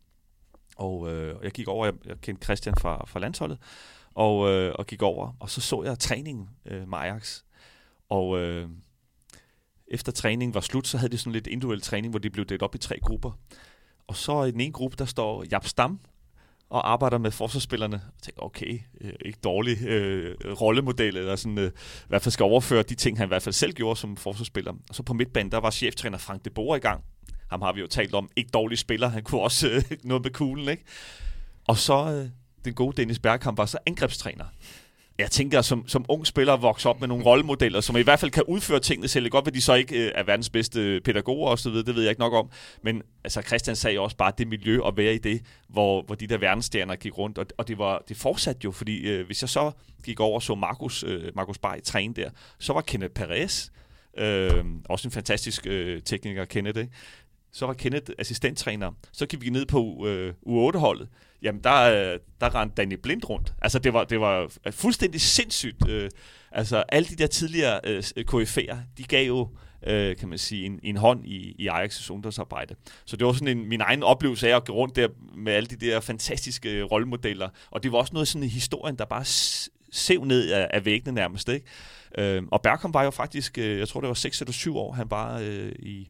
Og 0.75 1.11
øh, 1.11 1.35
jeg 1.43 1.51
gik 1.51 1.67
over, 1.67 1.85
jeg, 1.85 1.93
jeg 2.05 2.21
kendte 2.21 2.45
Christian 2.45 2.75
fra, 2.81 3.05
fra 3.05 3.19
landsholdet, 3.19 3.57
og, 4.13 4.49
øh, 4.49 4.73
og 4.79 4.87
gik 4.87 5.01
over, 5.01 5.35
og 5.39 5.49
så 5.49 5.61
så 5.61 5.83
jeg 5.83 5.99
træningen 5.99 6.49
øh, 6.65 6.89
med 6.89 6.97
Ajax. 6.97 7.43
Og 8.09 8.39
øh, 8.39 8.69
efter 9.87 10.11
træningen 10.11 10.53
var 10.53 10.61
slut, 10.61 10.87
så 10.87 10.97
havde 10.97 11.11
de 11.11 11.17
sådan 11.17 11.33
lidt 11.33 11.47
individuel 11.47 11.81
træning, 11.81 12.11
hvor 12.11 12.19
de 12.19 12.29
blev 12.29 12.45
delt 12.45 12.61
op 12.61 12.75
i 12.75 12.77
tre 12.77 12.99
grupper. 12.99 13.31
Og 14.07 14.15
så 14.15 14.43
i 14.43 14.51
den 14.51 14.61
ene 14.61 14.73
gruppe, 14.73 14.97
der 14.97 15.05
står 15.05 15.45
Jap 15.51 15.67
Stam, 15.67 15.99
og 16.71 16.91
arbejder 16.91 17.17
med 17.17 17.31
forsvarsspillerne. 17.31 17.95
Og 17.95 18.21
tænker, 18.21 18.43
okay, 18.43 18.79
øh, 19.01 19.13
ikke 19.25 19.39
dårlig 19.43 19.81
øh, 19.83 20.35
rollemodel, 20.61 21.17
eller 21.17 21.35
sådan, 21.35 21.57
øh, 21.57 21.67
i 21.67 22.07
hvert 22.07 22.21
fald 22.21 22.31
skal 22.31 22.43
overføre 22.43 22.83
de 22.83 22.95
ting, 22.95 23.17
han 23.17 23.27
i 23.27 23.27
hvert 23.27 23.43
fald 23.43 23.53
selv 23.53 23.73
gjorde 23.73 23.99
som 23.99 24.17
forsvarsspiller. 24.17 24.73
Og 24.89 24.95
så 24.95 25.03
på 25.03 25.13
midtbanen, 25.13 25.51
der 25.51 25.57
var 25.57 25.71
cheftræner 25.71 26.17
Frank 26.17 26.45
de 26.45 26.49
Boer 26.49 26.75
i 26.75 26.79
gang. 26.79 27.03
Ham 27.49 27.61
har 27.61 27.73
vi 27.73 27.81
jo 27.81 27.87
talt 27.87 28.13
om, 28.13 28.29
ikke 28.35 28.49
dårlig 28.53 28.77
spiller, 28.77 29.07
han 29.07 29.23
kunne 29.23 29.41
også 29.41 29.69
øh, 29.69 29.83
noget 30.03 30.23
med 30.23 30.31
kuglen, 30.31 30.69
ikke? 30.69 30.83
Og 31.67 31.77
så 31.77 32.11
øh, 32.11 32.29
den 32.65 32.73
gode 32.73 32.97
Dennis 32.97 33.19
Bergkamp 33.19 33.57
var 33.57 33.65
så 33.65 33.77
angrebstræner 33.85 34.45
jeg 35.21 35.31
tænker, 35.31 35.61
som, 35.61 35.87
som 35.87 36.05
ung 36.07 36.27
spiller 36.27 36.57
vokser 36.57 36.89
op 36.89 36.99
med 36.99 37.07
nogle 37.07 37.23
rollemodeller, 37.25 37.81
som 37.81 37.97
i 37.97 38.01
hvert 38.01 38.19
fald 38.19 38.31
kan 38.31 38.43
udføre 38.43 38.79
tingene 38.79 39.07
selv. 39.07 39.23
Det 39.23 39.31
godt 39.31 39.47
at 39.47 39.53
de 39.53 39.61
så 39.61 39.73
ikke 39.73 40.05
øh, 40.05 40.11
er 40.15 40.23
verdens 40.23 40.49
bedste 40.49 41.01
pædagoger 41.03 41.49
og 41.49 41.59
så 41.59 41.69
videre, 41.69 41.85
det 41.85 41.95
ved 41.95 42.03
jeg 42.03 42.09
ikke 42.09 42.19
nok 42.19 42.33
om. 42.33 42.49
Men 42.83 43.01
altså, 43.23 43.41
Christian 43.41 43.75
sagde 43.75 43.99
også 43.99 44.17
bare, 44.17 44.31
det 44.37 44.47
miljø 44.47 44.79
at 44.87 44.97
være 44.97 45.13
i 45.13 45.17
det, 45.17 45.41
hvor, 45.69 46.01
hvor 46.01 46.15
de 46.15 46.27
der 46.27 46.37
verdensstjerner 46.37 46.95
gik 46.95 47.17
rundt. 47.17 47.37
Og, 47.37 47.45
og 47.57 47.67
det, 47.67 47.77
var, 47.77 48.03
det 48.09 48.17
fortsatte 48.17 48.61
jo, 48.63 48.71
fordi 48.71 49.09
øh, 49.09 49.25
hvis 49.25 49.41
jeg 49.43 49.49
så 49.49 49.71
gik 50.03 50.19
over 50.19 50.35
og 50.35 50.43
så 50.43 50.55
Markus, 50.55 51.03
øh, 51.03 51.31
Markus 51.35 51.57
Bay 51.57 51.81
træne 51.83 52.13
der, 52.13 52.29
så 52.59 52.73
var 52.73 52.81
Kenneth 52.81 53.13
Perez, 53.13 53.69
øh, 54.17 54.65
også 54.89 55.07
en 55.07 55.11
fantastisk 55.11 55.67
øh, 55.67 56.01
tekniker, 56.01 56.45
Kenneth, 56.45 56.79
ikke? 56.79 56.91
så 57.51 57.65
var 57.65 57.73
Kenneth 57.73 58.11
assistenttræner. 58.19 58.91
Så 59.11 59.25
gik 59.25 59.41
vi 59.41 59.49
ned 59.49 59.65
på 59.65 60.07
øh, 60.07 60.33
U8-holdet. 60.47 61.07
Jamen, 61.41 61.63
der, 61.63 61.81
øh, 61.81 62.19
der 62.41 62.55
rendte 62.55 62.75
Danny 62.75 62.93
Blind 63.03 63.29
rundt. 63.29 63.53
Altså, 63.61 63.79
det 63.79 63.93
var, 63.93 64.03
det 64.03 64.19
var 64.19 64.51
fuldstændig 64.71 65.21
sindssygt. 65.21 65.87
Øh, 65.89 66.09
altså, 66.51 66.83
alle 66.89 67.09
de 67.09 67.15
der 67.15 67.27
tidligere 67.27 67.79
øh, 67.83 68.03
KF'er, 68.17 68.75
de 68.97 69.03
gav 69.03 69.27
jo 69.27 69.49
øh, 69.87 70.15
kan 70.17 70.29
man 70.29 70.37
sige, 70.37 70.65
en, 70.65 70.79
en 70.83 70.97
hånd 70.97 71.25
i, 71.25 71.55
i 71.59 71.67
Ajax' 71.67 72.11
ungdomsarbejde. 72.11 72.75
Så 73.05 73.17
det 73.17 73.27
var 73.27 73.33
sådan 73.33 73.57
en, 73.57 73.69
min 73.69 73.81
egen 73.81 74.03
oplevelse 74.03 74.51
af 74.51 74.55
at 74.55 74.65
gå 74.65 74.73
rundt 74.73 74.95
der 74.95 75.07
med 75.37 75.53
alle 75.53 75.67
de 75.67 75.75
der 75.75 75.99
fantastiske 75.99 76.83
rollemodeller. 76.83 77.49
Og 77.71 77.83
det 77.83 77.91
var 77.91 77.97
også 77.97 78.13
noget 78.13 78.27
sådan 78.27 78.43
i 78.43 78.47
historien, 78.47 78.95
der 78.95 79.05
bare 79.05 79.25
sev 79.91 80.23
ned 80.23 80.51
af, 80.51 80.67
af 80.73 80.85
væggene 80.85 81.15
nærmest. 81.15 81.49
Ikke? 81.49 81.65
Øh, 82.17 82.43
og 82.51 82.61
Bergkamp 82.61 82.93
var 82.93 83.03
jo 83.03 83.11
faktisk, 83.11 83.57
øh, 83.57 83.79
jeg 83.79 83.87
tror 83.87 84.01
det 84.01 84.07
var 84.07 84.13
6 84.13 84.41
eller 84.41 84.51
7 84.51 84.77
år, 84.77 84.91
han 84.91 85.11
var 85.11 85.39
øh, 85.39 85.71
i, 85.79 86.09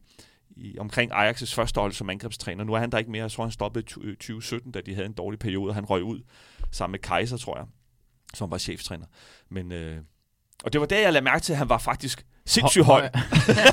i, 0.56 0.78
omkring 0.78 1.12
Ajax' 1.12 1.54
første 1.54 1.80
hold 1.80 1.92
som 1.92 2.10
angrebstræner. 2.10 2.64
Nu 2.64 2.72
er 2.72 2.78
han 2.78 2.92
der 2.92 2.98
ikke 2.98 3.10
mere. 3.10 3.22
Jeg 3.22 3.30
tror, 3.30 3.44
han 3.44 3.50
stoppede 3.50 3.82
i 3.82 3.86
2017, 3.86 4.68
øh, 4.68 4.74
da 4.74 4.80
de 4.80 4.94
havde 4.94 5.06
en 5.06 5.12
dårlig 5.12 5.38
periode, 5.38 5.70
og 5.70 5.74
han 5.74 5.84
røg 5.84 6.02
ud 6.02 6.20
sammen 6.70 6.92
med 6.92 6.98
Kaiser, 6.98 7.36
tror 7.36 7.58
jeg, 7.58 7.66
som 8.34 8.50
var 8.50 8.58
cheftræner. 8.58 9.06
Men, 9.48 9.72
øh, 9.72 9.98
og 10.64 10.72
det 10.72 10.80
var 10.80 10.86
der, 10.86 10.98
jeg 10.98 11.12
lagde 11.12 11.24
mærke 11.24 11.42
til, 11.42 11.52
at 11.52 11.58
han 11.58 11.68
var 11.68 11.78
faktisk 11.78 12.24
sindssygt 12.46 12.84
høj. 12.84 13.08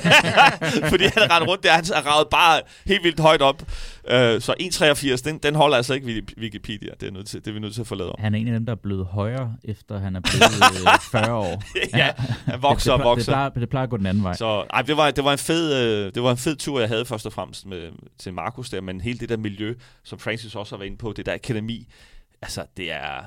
Fordi 0.91 1.03
han 1.03 1.31
rendte 1.31 1.47
rundt 1.47 1.63
der, 1.63 1.71
han 1.71 2.05
ravet 2.05 2.27
bare 2.31 2.61
helt 2.85 3.03
vildt 3.03 3.19
højt 3.19 3.41
op. 3.41 3.61
Uh, 3.61 4.11
så 4.13 4.55
1,83, 4.61 5.29
den, 5.29 5.37
den 5.37 5.55
holder 5.55 5.77
altså 5.77 5.93
ikke 5.93 6.23
Wikipedia. 6.37 6.89
Det 6.99 7.07
er, 7.07 7.11
nødt 7.11 7.27
til, 7.27 7.39
det 7.39 7.47
er 7.47 7.53
vi 7.53 7.59
nødt 7.59 7.73
til 7.73 7.81
at 7.81 7.87
få 7.87 7.95
lavet 7.95 8.11
om. 8.11 8.15
Han 8.19 8.35
er 8.35 8.39
en 8.39 8.47
af 8.47 8.53
dem, 8.53 8.65
der 8.65 8.73
er 8.73 8.77
blevet 8.83 9.05
højere, 9.05 9.55
efter 9.63 9.99
han 9.99 10.15
er 10.15 10.19
blevet 10.19 11.01
40 11.11 11.25
øh, 11.29 11.35
år. 11.35 11.63
ja, 11.97 12.11
han 12.45 12.61
vokser 12.61 12.93
og 12.93 12.99
vokser. 12.99 13.31
Det 13.31 13.33
plejer, 13.33 13.49
det 13.49 13.69
plejer 13.69 13.83
at 13.83 13.89
gå 13.89 13.97
den 13.97 14.05
anden 14.05 14.23
vej. 14.23 14.33
Så 14.33 14.65
ej, 14.73 14.81
det, 14.81 14.97
var, 14.97 15.11
det, 15.11 15.23
var 15.23 15.31
en 15.31 15.37
fed, 15.37 16.05
uh, 16.05 16.13
det 16.15 16.23
var 16.23 16.31
en 16.31 16.37
fed 16.37 16.55
tur, 16.55 16.79
jeg 16.79 16.89
havde 16.89 17.05
først 17.05 17.25
og 17.25 17.33
fremmest 17.33 17.65
med, 17.65 17.91
til 18.19 18.33
Markus 18.33 18.69
der, 18.69 18.81
men 18.81 19.01
hele 19.01 19.19
det 19.19 19.29
der 19.29 19.37
miljø, 19.37 19.73
som 20.03 20.19
Francis 20.19 20.55
også 20.55 20.75
har 20.75 20.77
været 20.77 20.87
inde 20.87 20.97
på, 20.97 21.13
det 21.17 21.25
der 21.25 21.33
akademi, 21.33 21.87
altså 22.41 22.65
det 22.77 22.91
er 22.91 23.23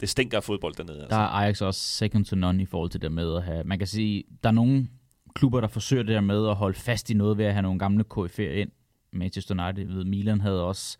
det 0.00 0.08
stinker 0.08 0.36
af 0.36 0.44
fodbold 0.44 0.74
dernede. 0.74 1.00
Altså. 1.00 1.16
Der 1.16 1.22
er 1.22 1.28
Ajax 1.28 1.62
også 1.62 1.80
second 1.80 2.24
to 2.24 2.36
none 2.36 2.62
i 2.62 2.66
forhold 2.66 2.90
til 2.90 3.02
det 3.02 3.12
med 3.12 3.36
at 3.36 3.42
have... 3.42 3.64
Man 3.64 3.78
kan 3.78 3.86
sige, 3.86 4.24
der 4.42 4.48
er 4.48 4.52
nogle 4.52 4.88
klubber, 5.34 5.60
der 5.60 5.68
forsøger 5.68 6.02
det 6.02 6.14
der 6.14 6.20
med 6.20 6.48
at 6.48 6.54
holde 6.54 6.78
fast 6.78 7.10
i 7.10 7.14
noget 7.14 7.38
ved 7.38 7.44
at 7.44 7.52
have 7.52 7.62
nogle 7.62 7.78
gamle 7.78 8.04
KF'er 8.14 8.42
ind. 8.42 8.70
Manchester 9.12 9.64
United 9.64 9.94
ved 9.94 10.04
Milan 10.04 10.40
havde 10.40 10.64
også... 10.64 10.98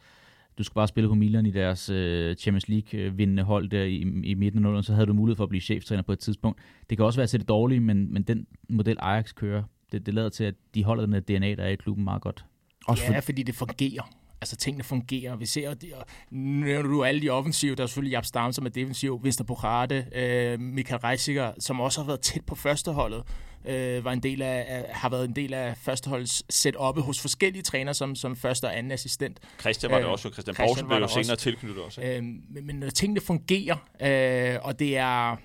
Du 0.58 0.62
skulle 0.62 0.74
bare 0.74 0.88
spille 0.88 1.08
på 1.08 1.14
Milan 1.14 1.46
i 1.46 1.50
deres 1.50 1.90
uh, 1.90 2.34
Champions 2.34 2.68
League-vindende 2.68 3.42
hold 3.42 3.68
der 3.68 3.82
i, 3.82 3.96
i 4.24 4.34
midten 4.34 4.58
af 4.58 4.62
nullerne, 4.62 4.84
så 4.84 4.94
havde 4.94 5.06
du 5.06 5.12
mulighed 5.12 5.36
for 5.36 5.44
at 5.44 5.48
blive 5.48 5.60
cheftræner 5.60 6.02
på 6.02 6.12
et 6.12 6.18
tidspunkt. 6.18 6.60
Det 6.90 6.98
kan 6.98 7.04
også 7.06 7.18
være 7.20 7.26
til 7.26 7.40
det 7.40 7.48
dårlige, 7.48 7.80
men, 7.80 8.12
men 8.12 8.22
den 8.22 8.46
model 8.68 8.96
Ajax 9.00 9.34
kører, 9.34 9.62
det, 9.92 10.06
det 10.06 10.14
lader 10.14 10.28
til, 10.28 10.44
at 10.44 10.54
de 10.74 10.84
holder 10.84 11.06
den 11.06 11.22
DNA, 11.22 11.54
der 11.54 11.62
er 11.62 11.68
i 11.68 11.76
klubben 11.76 12.04
meget 12.04 12.22
godt. 12.22 12.44
Også 12.86 13.12
ja, 13.12 13.18
fordi 13.18 13.42
det 13.42 13.54
fungerer 13.54 14.02
altså 14.40 14.56
tingene 14.56 14.84
fungerer. 14.84 15.36
Vi 15.36 15.46
ser, 15.46 15.74
det, 15.74 15.92
nævner 16.30 16.88
du 16.88 17.04
alle 17.04 17.22
de 17.22 17.30
offensive, 17.30 17.74
der 17.74 17.82
er 17.82 17.86
selvfølgelig 17.86 18.12
Jab 18.12 18.24
Stam, 18.24 18.52
som 18.52 18.66
er 18.66 18.70
defensiv, 18.70 19.20
Vincent 19.22 19.46
Bocharde, 19.46 20.06
øh, 20.14 20.60
Michael 20.60 21.00
Reisiger, 21.00 21.52
som 21.58 21.80
også 21.80 22.00
har 22.00 22.06
været 22.06 22.20
tæt 22.20 22.44
på 22.44 22.54
førsteholdet, 22.54 23.22
øh, 23.64 24.04
var 24.04 24.12
en 24.12 24.22
del 24.22 24.42
af, 24.42 24.86
har 24.90 25.08
været 25.08 25.24
en 25.24 25.36
del 25.36 25.54
af 25.54 25.76
førsteholdets 25.76 26.44
setup 26.50 27.00
hos 27.00 27.20
forskellige 27.20 27.62
trænere, 27.62 27.94
som, 27.94 28.14
som 28.14 28.36
første 28.36 28.64
og 28.64 28.78
anden 28.78 28.92
assistent. 28.92 29.38
Christian 29.60 29.92
var 29.92 29.98
det 29.98 30.04
øh, 30.04 30.12
også, 30.12 30.30
Christian, 30.32 30.54
Christian 30.54 30.68
Poulsen 30.68 30.86
blev 30.86 30.98
jo 30.98 31.08
senere 31.08 31.36
tilknyttet 31.36 31.84
også. 31.84 32.02
Øh, 32.02 32.22
men, 32.22 32.66
men 32.66 32.76
når 32.76 32.90
tingene 32.90 33.20
fungerer, 33.20 33.76
øh, 34.00 34.58
og 34.62 34.78
det 34.78 34.96
er 34.96 35.36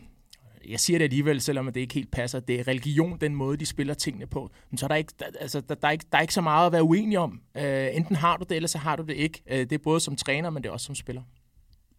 jeg 0.69 0.79
siger 0.79 0.97
det 0.97 1.03
alligevel, 1.03 1.41
selvom 1.41 1.65
det 1.65 1.77
ikke 1.77 1.93
helt 1.93 2.11
passer, 2.11 2.39
det 2.39 2.59
er 2.59 2.67
religion, 2.67 3.17
den 3.21 3.35
måde, 3.35 3.57
de 3.57 3.65
spiller 3.65 3.93
tingene 3.93 4.27
på. 4.27 4.51
Men 4.69 4.77
så 4.77 4.85
er 4.85 4.87
der 4.87 4.95
ikke, 4.95 5.13
der, 5.19 5.25
altså, 5.39 5.61
der, 5.61 5.75
der, 5.75 5.87
er 5.87 5.91
ikke, 5.91 6.05
der 6.11 6.17
er 6.17 6.21
ikke 6.21 6.33
så 6.33 6.41
meget 6.41 6.65
at 6.65 6.71
være 6.71 6.83
uenig 6.83 7.17
om. 7.19 7.41
Uh, 7.55 7.95
enten 7.95 8.15
har 8.15 8.37
du 8.37 8.45
det, 8.49 8.55
eller 8.55 8.67
så 8.67 8.77
har 8.77 8.95
du 8.95 9.03
det 9.03 9.13
ikke. 9.13 9.41
Uh, 9.45 9.57
det 9.57 9.71
er 9.71 9.77
både 9.77 9.99
som 9.99 10.15
træner, 10.15 10.49
men 10.49 10.63
det 10.63 10.69
er 10.69 10.73
også 10.73 10.85
som 10.85 10.95
spiller. 10.95 11.21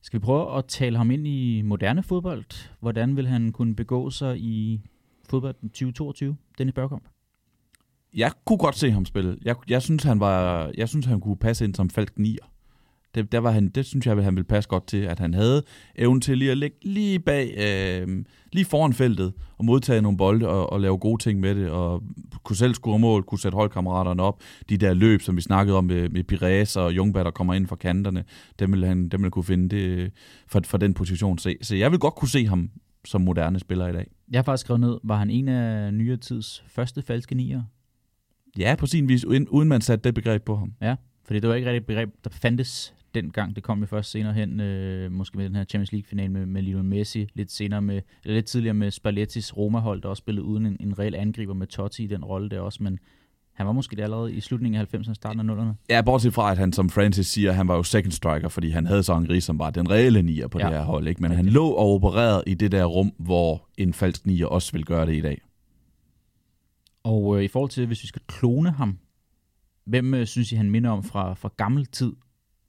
Skal 0.02 0.20
vi 0.20 0.24
prøve 0.24 0.58
at 0.58 0.64
tale 0.64 0.96
ham 0.96 1.10
ind 1.10 1.26
i 1.26 1.62
moderne 1.62 2.02
fodbold? 2.02 2.68
Hvordan 2.80 3.16
vil 3.16 3.26
han 3.26 3.52
kunne 3.52 3.76
begå 3.76 4.10
sig 4.10 4.38
i 4.38 4.80
fodbold 5.30 5.54
2022, 5.62 6.36
Dennis 6.58 6.74
Bergkamp? 6.74 7.04
Jeg 8.14 8.32
kunne 8.44 8.58
godt 8.58 8.78
se 8.78 8.90
ham 8.90 9.04
spille. 9.04 9.38
Jeg, 9.42 9.56
jeg, 9.68 9.82
synes, 9.82 10.02
han 10.02 10.20
var, 10.20 10.70
jeg 10.76 10.88
synes, 10.88 11.06
han 11.06 11.20
kunne 11.20 11.36
passe 11.36 11.64
ind 11.64 11.74
som 11.74 11.90
falsk 11.90 12.18
nier. 12.18 12.51
Det, 13.14 13.32
der 13.32 13.38
var 13.38 13.50
han, 13.50 13.68
det 13.68 13.86
synes 13.86 14.06
jeg, 14.06 14.18
at 14.18 14.24
han 14.24 14.36
ville 14.36 14.44
passe 14.44 14.68
godt 14.68 14.86
til, 14.86 14.96
at 14.96 15.18
han 15.18 15.34
havde 15.34 15.62
evnen 15.96 16.20
til 16.20 16.38
lige 16.38 16.50
at 16.50 16.58
ligge 16.58 16.76
lige 16.82 17.18
bag, 17.18 17.54
øh, 17.58 18.24
lige 18.52 18.64
foran 18.64 18.92
feltet 18.92 19.32
og 19.58 19.64
modtage 19.64 20.02
nogle 20.02 20.18
bolde 20.18 20.48
og, 20.48 20.72
og 20.72 20.80
lave 20.80 20.98
gode 20.98 21.22
ting 21.22 21.40
med 21.40 21.54
det, 21.54 21.70
og 21.70 22.02
kunne 22.44 22.56
selv 22.56 22.74
score 22.74 22.98
mål, 22.98 23.22
kunne 23.22 23.38
sætte 23.38 23.56
holdkammeraterne 23.56 24.22
op. 24.22 24.42
De 24.68 24.76
der 24.76 24.94
løb, 24.94 25.22
som 25.22 25.36
vi 25.36 25.40
snakkede 25.40 25.76
om 25.76 25.84
med, 25.84 26.08
med 26.08 26.24
Pires 26.24 26.76
og 26.76 26.96
Jungberg, 26.96 27.24
der 27.24 27.30
kommer 27.30 27.54
ind 27.54 27.66
fra 27.66 27.76
kanterne, 27.76 28.24
dem 28.58 28.72
ville 28.72 28.86
han, 28.86 29.08
dem 29.08 29.22
ville 29.22 29.30
kunne 29.30 29.44
finde 29.44 29.76
det 29.76 30.12
for, 30.46 30.60
for 30.64 30.78
den 30.78 30.94
position. 30.94 31.38
Så, 31.38 31.54
så 31.62 31.76
jeg 31.76 31.90
vil 31.90 31.98
godt 31.98 32.14
kunne 32.14 32.28
se 32.28 32.46
ham 32.46 32.70
som 33.04 33.20
moderne 33.20 33.58
spiller 33.58 33.88
i 33.88 33.92
dag. 33.92 34.06
Jeg 34.30 34.38
har 34.38 34.42
faktisk 34.42 34.64
skrevet 34.64 34.80
ned, 34.80 34.98
var 35.04 35.16
han 35.16 35.30
en 35.30 35.48
af 35.48 35.94
nyere 35.94 36.16
tids 36.16 36.64
første 36.68 37.02
falske 37.02 37.34
nier? 37.34 37.62
Ja, 38.58 38.74
på 38.78 38.86
sin 38.86 39.08
vis, 39.08 39.24
uden, 39.24 39.68
man 39.68 39.80
satte 39.80 40.04
det 40.04 40.14
begreb 40.14 40.42
på 40.42 40.56
ham. 40.56 40.72
Ja, 40.80 40.94
fordi 41.24 41.40
det 41.40 41.48
var 41.48 41.54
ikke 41.54 41.68
rigtig 41.68 41.80
et 41.80 41.86
begreb, 41.86 42.10
der 42.24 42.30
fandtes 42.30 42.94
dengang. 43.14 43.56
Det 43.56 43.62
kom 43.62 43.80
jo 43.80 43.86
først 43.86 44.10
senere 44.10 44.32
hen, 44.32 44.60
øh, 44.60 45.12
måske 45.12 45.36
med 45.36 45.44
den 45.44 45.56
her 45.56 45.64
Champions 45.64 45.92
League-final 45.92 46.30
med, 46.30 46.46
med 46.46 46.62
Lionel 46.62 46.84
Messi, 46.84 47.28
lidt 47.34 47.52
senere 47.52 47.82
med, 47.82 48.00
eller 48.24 48.34
lidt 48.34 48.46
tidligere 48.46 48.74
med 48.74 48.90
Spallettis 48.90 49.56
Roma-hold, 49.56 50.02
der 50.02 50.08
også 50.08 50.20
spillede 50.20 50.44
uden 50.44 50.66
en, 50.66 50.76
en 50.80 50.98
reel 50.98 51.14
angriber 51.14 51.54
med 51.54 51.66
Totti 51.66 52.04
i 52.04 52.06
den 52.06 52.24
rolle 52.24 52.48
der 52.48 52.60
også, 52.60 52.82
men 52.82 52.98
Han 53.52 53.66
var 53.66 53.72
måske 53.72 53.96
det 53.96 54.02
allerede 54.02 54.32
i 54.32 54.40
slutningen 54.40 54.80
af 54.80 54.94
90'erne, 54.94 55.14
starten 55.14 55.50
af 55.50 55.54
0'erne. 55.54 55.74
Ja, 55.88 56.02
bortset 56.02 56.34
fra, 56.34 56.50
at 56.50 56.58
han, 56.58 56.72
som 56.72 56.90
Francis 56.90 57.26
siger, 57.26 57.52
han 57.52 57.68
var 57.68 57.76
jo 57.76 57.82
second 57.82 58.12
striker, 58.12 58.48
fordi 58.48 58.70
han 58.70 58.86
havde 58.86 59.02
så 59.02 59.16
en 59.16 59.30
Ries, 59.30 59.44
som 59.44 59.58
var 59.58 59.70
den 59.70 59.90
reelle 59.90 60.22
nier 60.22 60.48
på 60.48 60.58
ja. 60.58 60.66
Det 60.66 60.74
her 60.74 60.82
hold. 60.82 61.08
Ikke? 61.08 61.22
Men 61.22 61.30
han 61.32 61.46
lå 61.46 61.68
og 61.68 61.94
opererede 61.94 62.42
i 62.46 62.54
det 62.54 62.72
der 62.72 62.84
rum, 62.84 63.12
hvor 63.18 63.68
en 63.78 63.92
falsk 63.92 64.26
nier 64.26 64.46
også 64.46 64.72
vil 64.72 64.84
gøre 64.84 65.06
det 65.06 65.16
i 65.16 65.20
dag. 65.20 65.40
Og 67.04 67.38
øh, 67.38 67.44
i 67.44 67.48
forhold 67.48 67.70
til, 67.70 67.86
hvis 67.86 68.02
vi 68.02 68.08
skal 68.08 68.22
klone 68.26 68.70
ham, 68.70 68.98
hvem 69.84 70.14
øh, 70.14 70.26
synes 70.26 70.52
I, 70.52 70.54
han 70.54 70.70
minder 70.70 70.90
om 70.90 71.02
fra, 71.02 71.34
fra 71.34 71.50
gammel 71.56 71.86
tid 71.86 72.12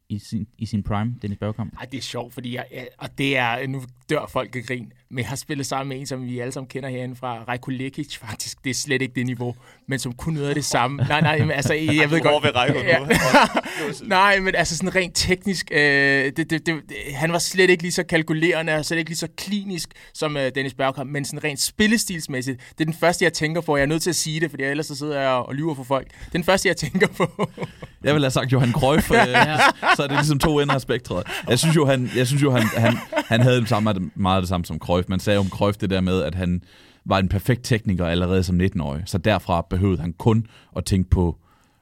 i 0.10 0.20
sin, 0.20 0.48
i 0.58 0.66
sin 0.66 0.84
prime, 0.84 1.14
Dennis 1.22 1.40
Bergkamp? 1.40 1.74
Ej, 1.80 1.86
det 1.92 1.98
er 1.98 2.02
sjovt, 2.02 2.34
fordi 2.34 2.56
jeg, 2.56 2.66
jeg- 2.74 2.88
og 2.98 3.10
det 3.18 3.38
er, 3.38 3.68
nu 3.68 3.82
dør 4.10 4.26
folk 4.30 4.56
af 4.56 4.64
grin, 4.64 4.92
men 5.10 5.20
jeg 5.20 5.28
har 5.28 5.36
spillet 5.36 5.66
sammen 5.66 5.90
med 5.90 6.00
en, 6.00 6.06
som 6.06 6.26
vi 6.26 6.40
alle 6.40 6.52
sammen 6.52 6.68
kender 6.68 6.90
herinde 6.90 7.16
fra, 7.16 7.44
Rajko 7.48 7.72
Lekic, 7.72 8.18
faktisk. 8.18 8.64
Det 8.64 8.70
er 8.70 8.74
slet 8.74 9.02
ikke 9.02 9.16
det 9.16 9.26
niveau, 9.26 9.56
men 9.88 10.00
som 10.00 10.14
kunne 10.14 10.36
noget 10.36 10.50
af 10.50 10.56
det 10.56 10.66
samme. 10.66 10.98
Nej, 11.10 11.22
nej, 11.22 11.40
men 11.40 11.52
altså, 11.52 11.74
jeg 11.74 12.12
ved 12.12 12.22
Hvor 12.22 12.32
godt. 12.32 12.44
ved 12.44 12.56
Rejko 12.56 12.74
nu? 12.80 13.08
Nej, 14.08 14.40
men 14.40 14.56
altså 14.56 14.78
sådan 14.78 14.96
rent 14.96 15.16
teknisk, 15.16 15.68
øh, 15.72 15.80
det, 16.26 16.38
det, 16.38 16.50
det, 16.50 16.66
det, 16.66 16.82
han 17.16 17.32
var 17.32 17.40
slet 17.40 17.70
ikke 17.70 17.84
lige 17.84 17.92
så 17.92 18.04
kalkulerende, 18.04 18.74
og 18.76 18.86
slet 18.86 18.98
ikke 18.98 19.10
lige 19.10 19.18
så 19.18 19.28
klinisk 19.38 19.90
som 20.14 20.38
øh, 20.38 20.52
Dennis 20.56 20.74
Bergkamp, 20.74 21.10
men 21.12 21.26
sådan 21.26 21.44
rent 21.44 21.60
spillestilsmæssigt, 21.60 22.60
det 22.72 22.82
er 22.82 22.86
den 22.86 22.94
første, 22.94 23.26
jeg 23.26 23.34
tænker 23.34 23.62
på. 23.62 23.76
Jeg 23.78 23.84
er 23.84 23.88
nødt 23.88 24.02
til 24.04 24.10
at 24.10 24.16
sige 24.16 24.40
det, 24.40 24.50
fordi 24.50 24.64
ellers 24.64 24.86
så 24.86 24.96
sidder 24.96 25.20
jeg 25.22 25.30
og 25.30 25.56
lyver 25.56 25.76
for 25.76 25.84
folk. 25.84 26.08
Det 26.08 26.26
er 26.28 26.32
den 26.32 26.44
første, 26.44 26.68
jeg 26.70 26.78
tænker 26.78 27.08
på. 27.08 27.50
Jeg 28.04 28.14
ville 28.14 28.26
have 28.26 28.32
sagt 28.32 28.52
Johan 28.52 28.72
Cruyff, 28.72 29.12
øh, 29.12 29.18
så 29.96 30.04
er 30.04 30.08
det 30.08 30.18
ligesom 30.18 30.40
to 30.40 30.60
ender 30.60 30.74
af 30.76 30.82
spektret. 30.82 31.24
Jeg 31.50 31.60
synes 31.60 31.76
jo, 31.76 31.86
han, 31.86 32.10
jeg 32.16 32.28
synes 32.28 32.44
jo, 32.44 32.52
han, 32.52 32.64
han, 32.78 32.94
han 33.14 33.42
havde 33.42 33.60
det 33.62 33.70
samme, 33.70 34.12
meget 34.16 34.42
det 34.42 34.50
samme 34.50 34.66
som 34.66 34.80
Cruyff. 34.80 35.10
Man 35.10 35.20
sagde 35.20 35.40
om 35.40 35.50
Cruyff 35.50 35.78
det 35.78 35.90
der 35.90 36.02
med, 36.02 36.22
at 36.24 36.36
han 36.36 36.64
var 37.06 37.20
en 37.20 37.28
perfekt 37.30 37.64
tekniker 37.64 38.06
allerede 38.06 38.44
som 38.44 38.62
19-årig. 38.62 39.04
Så 39.06 39.18
derfra 39.18 39.62
behøvede 39.70 40.02
han 40.02 40.14
kun 40.14 40.48
at 40.76 40.86
tænke 40.86 41.10
på 41.10 41.38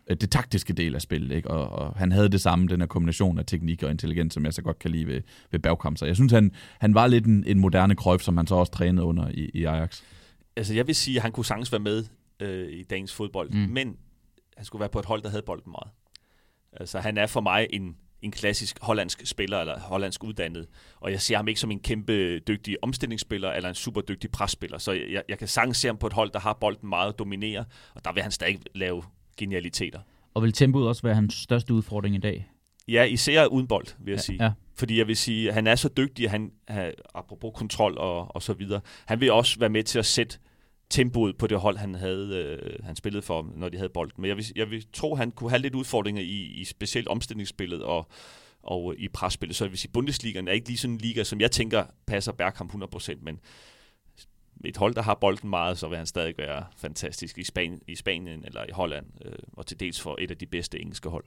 øh, 0.10 0.18
det 0.22 0.32
taktiske 0.32 0.74
del 0.74 0.96
af 0.96 1.02
spillet. 1.02 1.36
Ikke? 1.36 1.52
Og, 1.52 1.70
og 1.88 1.94
han 1.98 2.12
havde 2.12 2.30
det 2.30 2.42
samme, 2.42 2.68
den 2.68 2.82
her 2.82 2.88
kombination 2.88 3.40
af 3.40 3.46
teknik 3.46 3.84
og 3.84 3.92
intelligens, 3.92 4.34
som 4.34 4.46
jeg 4.46 4.54
så 4.54 4.62
godt 4.62 4.80
kan 4.80 4.92
lide 4.92 5.08
ved, 5.08 5.22
ved 5.52 5.60
Bergkamp. 5.60 5.98
Så 5.98 6.06
jeg 6.06 6.16
synes, 6.16 6.32
han, 6.32 6.52
han 6.80 6.94
var 6.96 7.08
lidt 7.08 7.26
en, 7.26 7.44
en 7.48 7.60
moderne 7.60 7.94
Cruyff, 7.96 8.24
som 8.24 8.38
han 8.38 8.48
så 8.48 8.56
også 8.56 8.72
trænede 8.72 9.04
under 9.06 9.28
i, 9.34 9.50
i 9.54 9.64
Ajax. 9.64 10.02
Altså, 10.56 10.74
jeg 10.74 10.88
vil 10.88 10.96
sige, 10.96 11.18
at 11.18 11.22
han 11.22 11.32
kunne 11.32 11.46
sagtens 11.46 11.72
være 11.72 11.82
med 11.82 12.04
øh, 12.40 12.70
i 12.72 12.84
dagens 12.84 13.14
fodbold, 13.14 13.50
Mm. 13.54 13.60
mm. 13.60 13.70
men 13.70 13.96
han 14.58 14.66
skulle 14.66 14.80
være 14.80 14.90
på 14.90 15.00
et 15.00 15.06
hold, 15.06 15.22
der 15.22 15.30
havde 15.30 15.44
bolden 15.46 15.72
meget. 15.72 15.92
Altså, 16.80 17.00
han 17.00 17.18
er 17.18 17.28
for 17.28 17.42
mig 17.42 17.68
en, 17.70 17.96
en 18.22 18.32
klassisk 18.32 18.78
hollandsk 18.82 19.22
spiller, 19.26 19.60
eller 19.60 19.80
hollandsk 19.80 20.24
uddannet, 20.24 20.68
og 21.00 21.12
jeg 21.12 21.22
ser 21.22 21.36
ham 21.36 21.48
ikke 21.48 21.60
som 21.60 21.72
en 21.72 21.80
kæmpe 21.80 22.40
dygtig 22.40 22.78
omstillingsspiller, 22.82 23.52
eller 23.52 23.70
en 23.70 23.76
super 23.76 24.02
dygtig 24.02 24.32
presspiller, 24.32 24.78
så 24.78 24.92
jeg, 24.92 25.24
jeg 25.30 25.38
kan 25.38 25.48
sagtens 25.48 25.78
se 25.78 25.88
ham 25.88 25.98
på 25.98 26.08
et 26.08 26.14
hold, 26.14 26.32
der 26.32 26.40
har 26.40 26.54
bolden 26.62 26.90
meget 26.90 27.14
og 27.14 27.20
dominerer, 27.20 27.64
og 27.96 28.06
der 28.06 28.14
vil 28.14 28.24
han 28.24 28.32
stadig 28.32 28.60
lave 28.76 29.04
genialiteter. 29.38 30.00
Og 30.34 30.44
vil 30.44 30.54
tempoet 30.54 30.88
også 30.88 31.02
være 31.02 31.16
hans 31.16 31.34
største 31.34 31.74
udfordring 31.74 32.16
i 32.16 32.20
dag? 32.20 32.48
Ja, 32.88 33.04
især 33.04 33.46
uden 33.46 33.68
bold, 33.68 33.88
vil 34.00 34.12
jeg 34.12 34.18
Ja, 34.18 34.22
sige. 34.22 34.44
ja. 34.44 34.52
Fordi 34.76 34.98
jeg 34.98 35.08
vil 35.08 35.18
sige, 35.18 35.48
at 35.48 35.54
han 35.54 35.68
er 35.68 35.76
så 35.76 35.90
dygtig, 35.98 36.26
at 36.26 36.32
han, 36.32 36.52
han 36.68 36.94
apropos 37.16 37.52
kontrol 37.56 37.98
og, 37.98 38.36
og 38.36 38.42
så 38.44 38.54
videre, 38.54 38.82
han 39.06 39.20
vil 39.22 39.32
også 39.32 39.60
være 39.60 39.70
med 39.70 39.84
til 39.84 40.00
at 40.00 40.06
sætte 40.06 40.38
tempoet 40.92 41.38
på 41.38 41.48
det 41.48 41.60
hold, 41.60 41.78
han 41.78 41.96
havde, 41.96 42.36
øh, 42.38 42.86
han 42.86 42.96
spillede 42.96 43.22
for, 43.22 43.52
når 43.56 43.70
de 43.70 43.78
havde 43.78 43.90
bolden. 43.90 44.22
Men 44.22 44.30
jeg 44.30 44.38
vil, 44.38 44.46
jeg 44.56 44.70
vil 44.70 44.86
tro, 44.94 45.16
han 45.16 45.32
kunne 45.32 45.50
have 45.50 45.62
lidt 45.62 45.76
udfordringer 45.76 46.22
i, 46.22 46.42
i 46.62 46.64
specielt 46.64 47.08
omstillingsspillet 47.08 47.84
og, 47.84 48.08
og 48.64 48.96
i 48.98 49.08
presspillet. 49.08 49.56
Så 49.56 49.64
jeg 49.66 49.72
vil 49.72 49.80
sige, 49.80 49.92
Bundesligaen 49.92 50.48
er 50.48 50.52
ikke 50.52 50.68
lige 50.68 50.78
sådan 50.78 50.94
en 50.94 50.98
liga, 50.98 51.24
som 51.24 51.42
jeg 51.42 51.52
tænker 51.52 51.84
passer 52.08 52.32
Bergkamp 52.32 52.74
100%, 52.74 53.14
men 53.22 53.40
et 54.66 54.78
hold, 54.78 54.96
der 54.96 55.02
har 55.02 55.16
bolden 55.16 55.50
meget, 55.50 55.78
så 55.78 55.88
vil 55.88 55.98
han 55.98 56.06
stadig 56.06 56.34
være 56.38 56.66
fantastisk 56.78 57.38
i, 57.38 57.44
Span- 57.44 57.82
i 57.88 57.96
Spanien 57.96 58.46
eller 58.46 58.64
i 58.64 58.72
Holland, 58.74 59.06
øh, 59.26 59.36
og 59.54 59.66
til 59.66 59.80
dels 59.80 60.02
for 60.02 60.18
et 60.20 60.32
af 60.32 60.38
de 60.38 60.46
bedste 60.46 60.82
engelske 60.82 61.10
hold. 61.10 61.26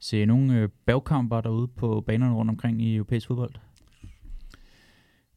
Ser 0.00 0.22
I 0.22 0.24
nogle 0.24 0.54
øh, 0.54 0.68
bagkamper 0.86 1.40
derude 1.40 1.68
på 1.68 2.00
banerne 2.00 2.34
rundt 2.34 2.50
omkring 2.50 2.82
i 2.82 2.94
europæisk 2.94 3.26
fodbold? 3.26 3.54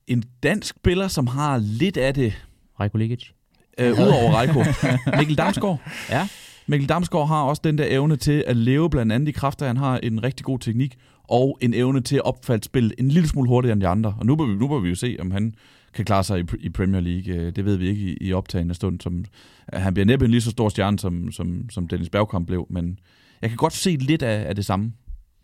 En 0.07 0.23
dansk 0.43 0.75
spiller, 0.75 1.07
som 1.07 1.27
har 1.27 1.57
lidt 1.57 1.97
af 1.97 2.13
det, 2.13 2.45
Rajko 2.79 2.97
Lekic? 2.97 3.31
Øh, 3.77 3.91
udover 3.91 4.39
Reiko, 4.39 4.63
Mikkel 5.17 5.37
Damsgaard. 5.37 5.79
Ja. 6.09 6.27
Mikkel 6.67 6.89
Damsgaard 6.89 7.27
har 7.27 7.41
også 7.43 7.61
den 7.63 7.77
der 7.77 7.85
evne 7.87 8.15
til 8.15 8.43
at 8.47 8.57
leve 8.57 8.89
blandt 8.89 9.11
andet 9.11 9.27
i 9.27 9.31
kraft 9.31 9.61
at 9.61 9.67
han 9.67 9.77
har 9.77 9.97
en 10.03 10.23
rigtig 10.23 10.45
god 10.45 10.59
teknik, 10.59 10.95
og 11.23 11.57
en 11.61 11.73
evne 11.73 12.01
til 12.01 12.15
at 12.15 12.21
opfatte 12.25 12.65
spil 12.65 12.93
en 12.97 13.07
lille 13.09 13.29
smule 13.29 13.49
hurtigere 13.49 13.73
end 13.73 13.81
de 13.81 13.87
andre. 13.87 14.15
Og 14.19 14.25
nu 14.25 14.35
må 14.35 14.45
vi, 14.45 14.53
nu 14.53 14.67
må 14.67 14.79
vi 14.79 14.89
jo 14.89 14.95
se, 14.95 15.17
om 15.19 15.31
han 15.31 15.53
kan 15.93 16.05
klare 16.05 16.23
sig 16.23 16.39
i, 16.39 16.43
i 16.59 16.69
Premier 16.69 17.01
League. 17.01 17.33
Øh, 17.35 17.55
Det 17.55 17.65
ved 17.65 17.75
vi 17.77 17.87
ikke 17.89 18.01
i, 18.01 18.17
i 18.21 18.33
optagende 18.33 18.73
stund. 18.73 18.99
Som, 19.01 19.25
han 19.73 19.93
bliver 19.93 20.05
næppe 20.05 20.25
en 20.25 20.31
lige 20.31 20.41
så 20.41 20.51
stor 20.51 20.69
stjerne, 20.69 20.99
som, 20.99 21.31
som, 21.31 21.69
som 21.69 21.87
Dennis 21.87 22.09
Bergkamp 22.09 22.47
blev, 22.47 22.67
men 22.69 22.99
jeg 23.41 23.49
kan 23.49 23.57
godt 23.57 23.73
se 23.73 23.95
lidt 23.95 24.23
af, 24.23 24.49
af 24.49 24.55
det 24.55 24.65
samme. 24.65 24.93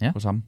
Ja. 0.01 0.11
På 0.11 0.19
samme. 0.19 0.41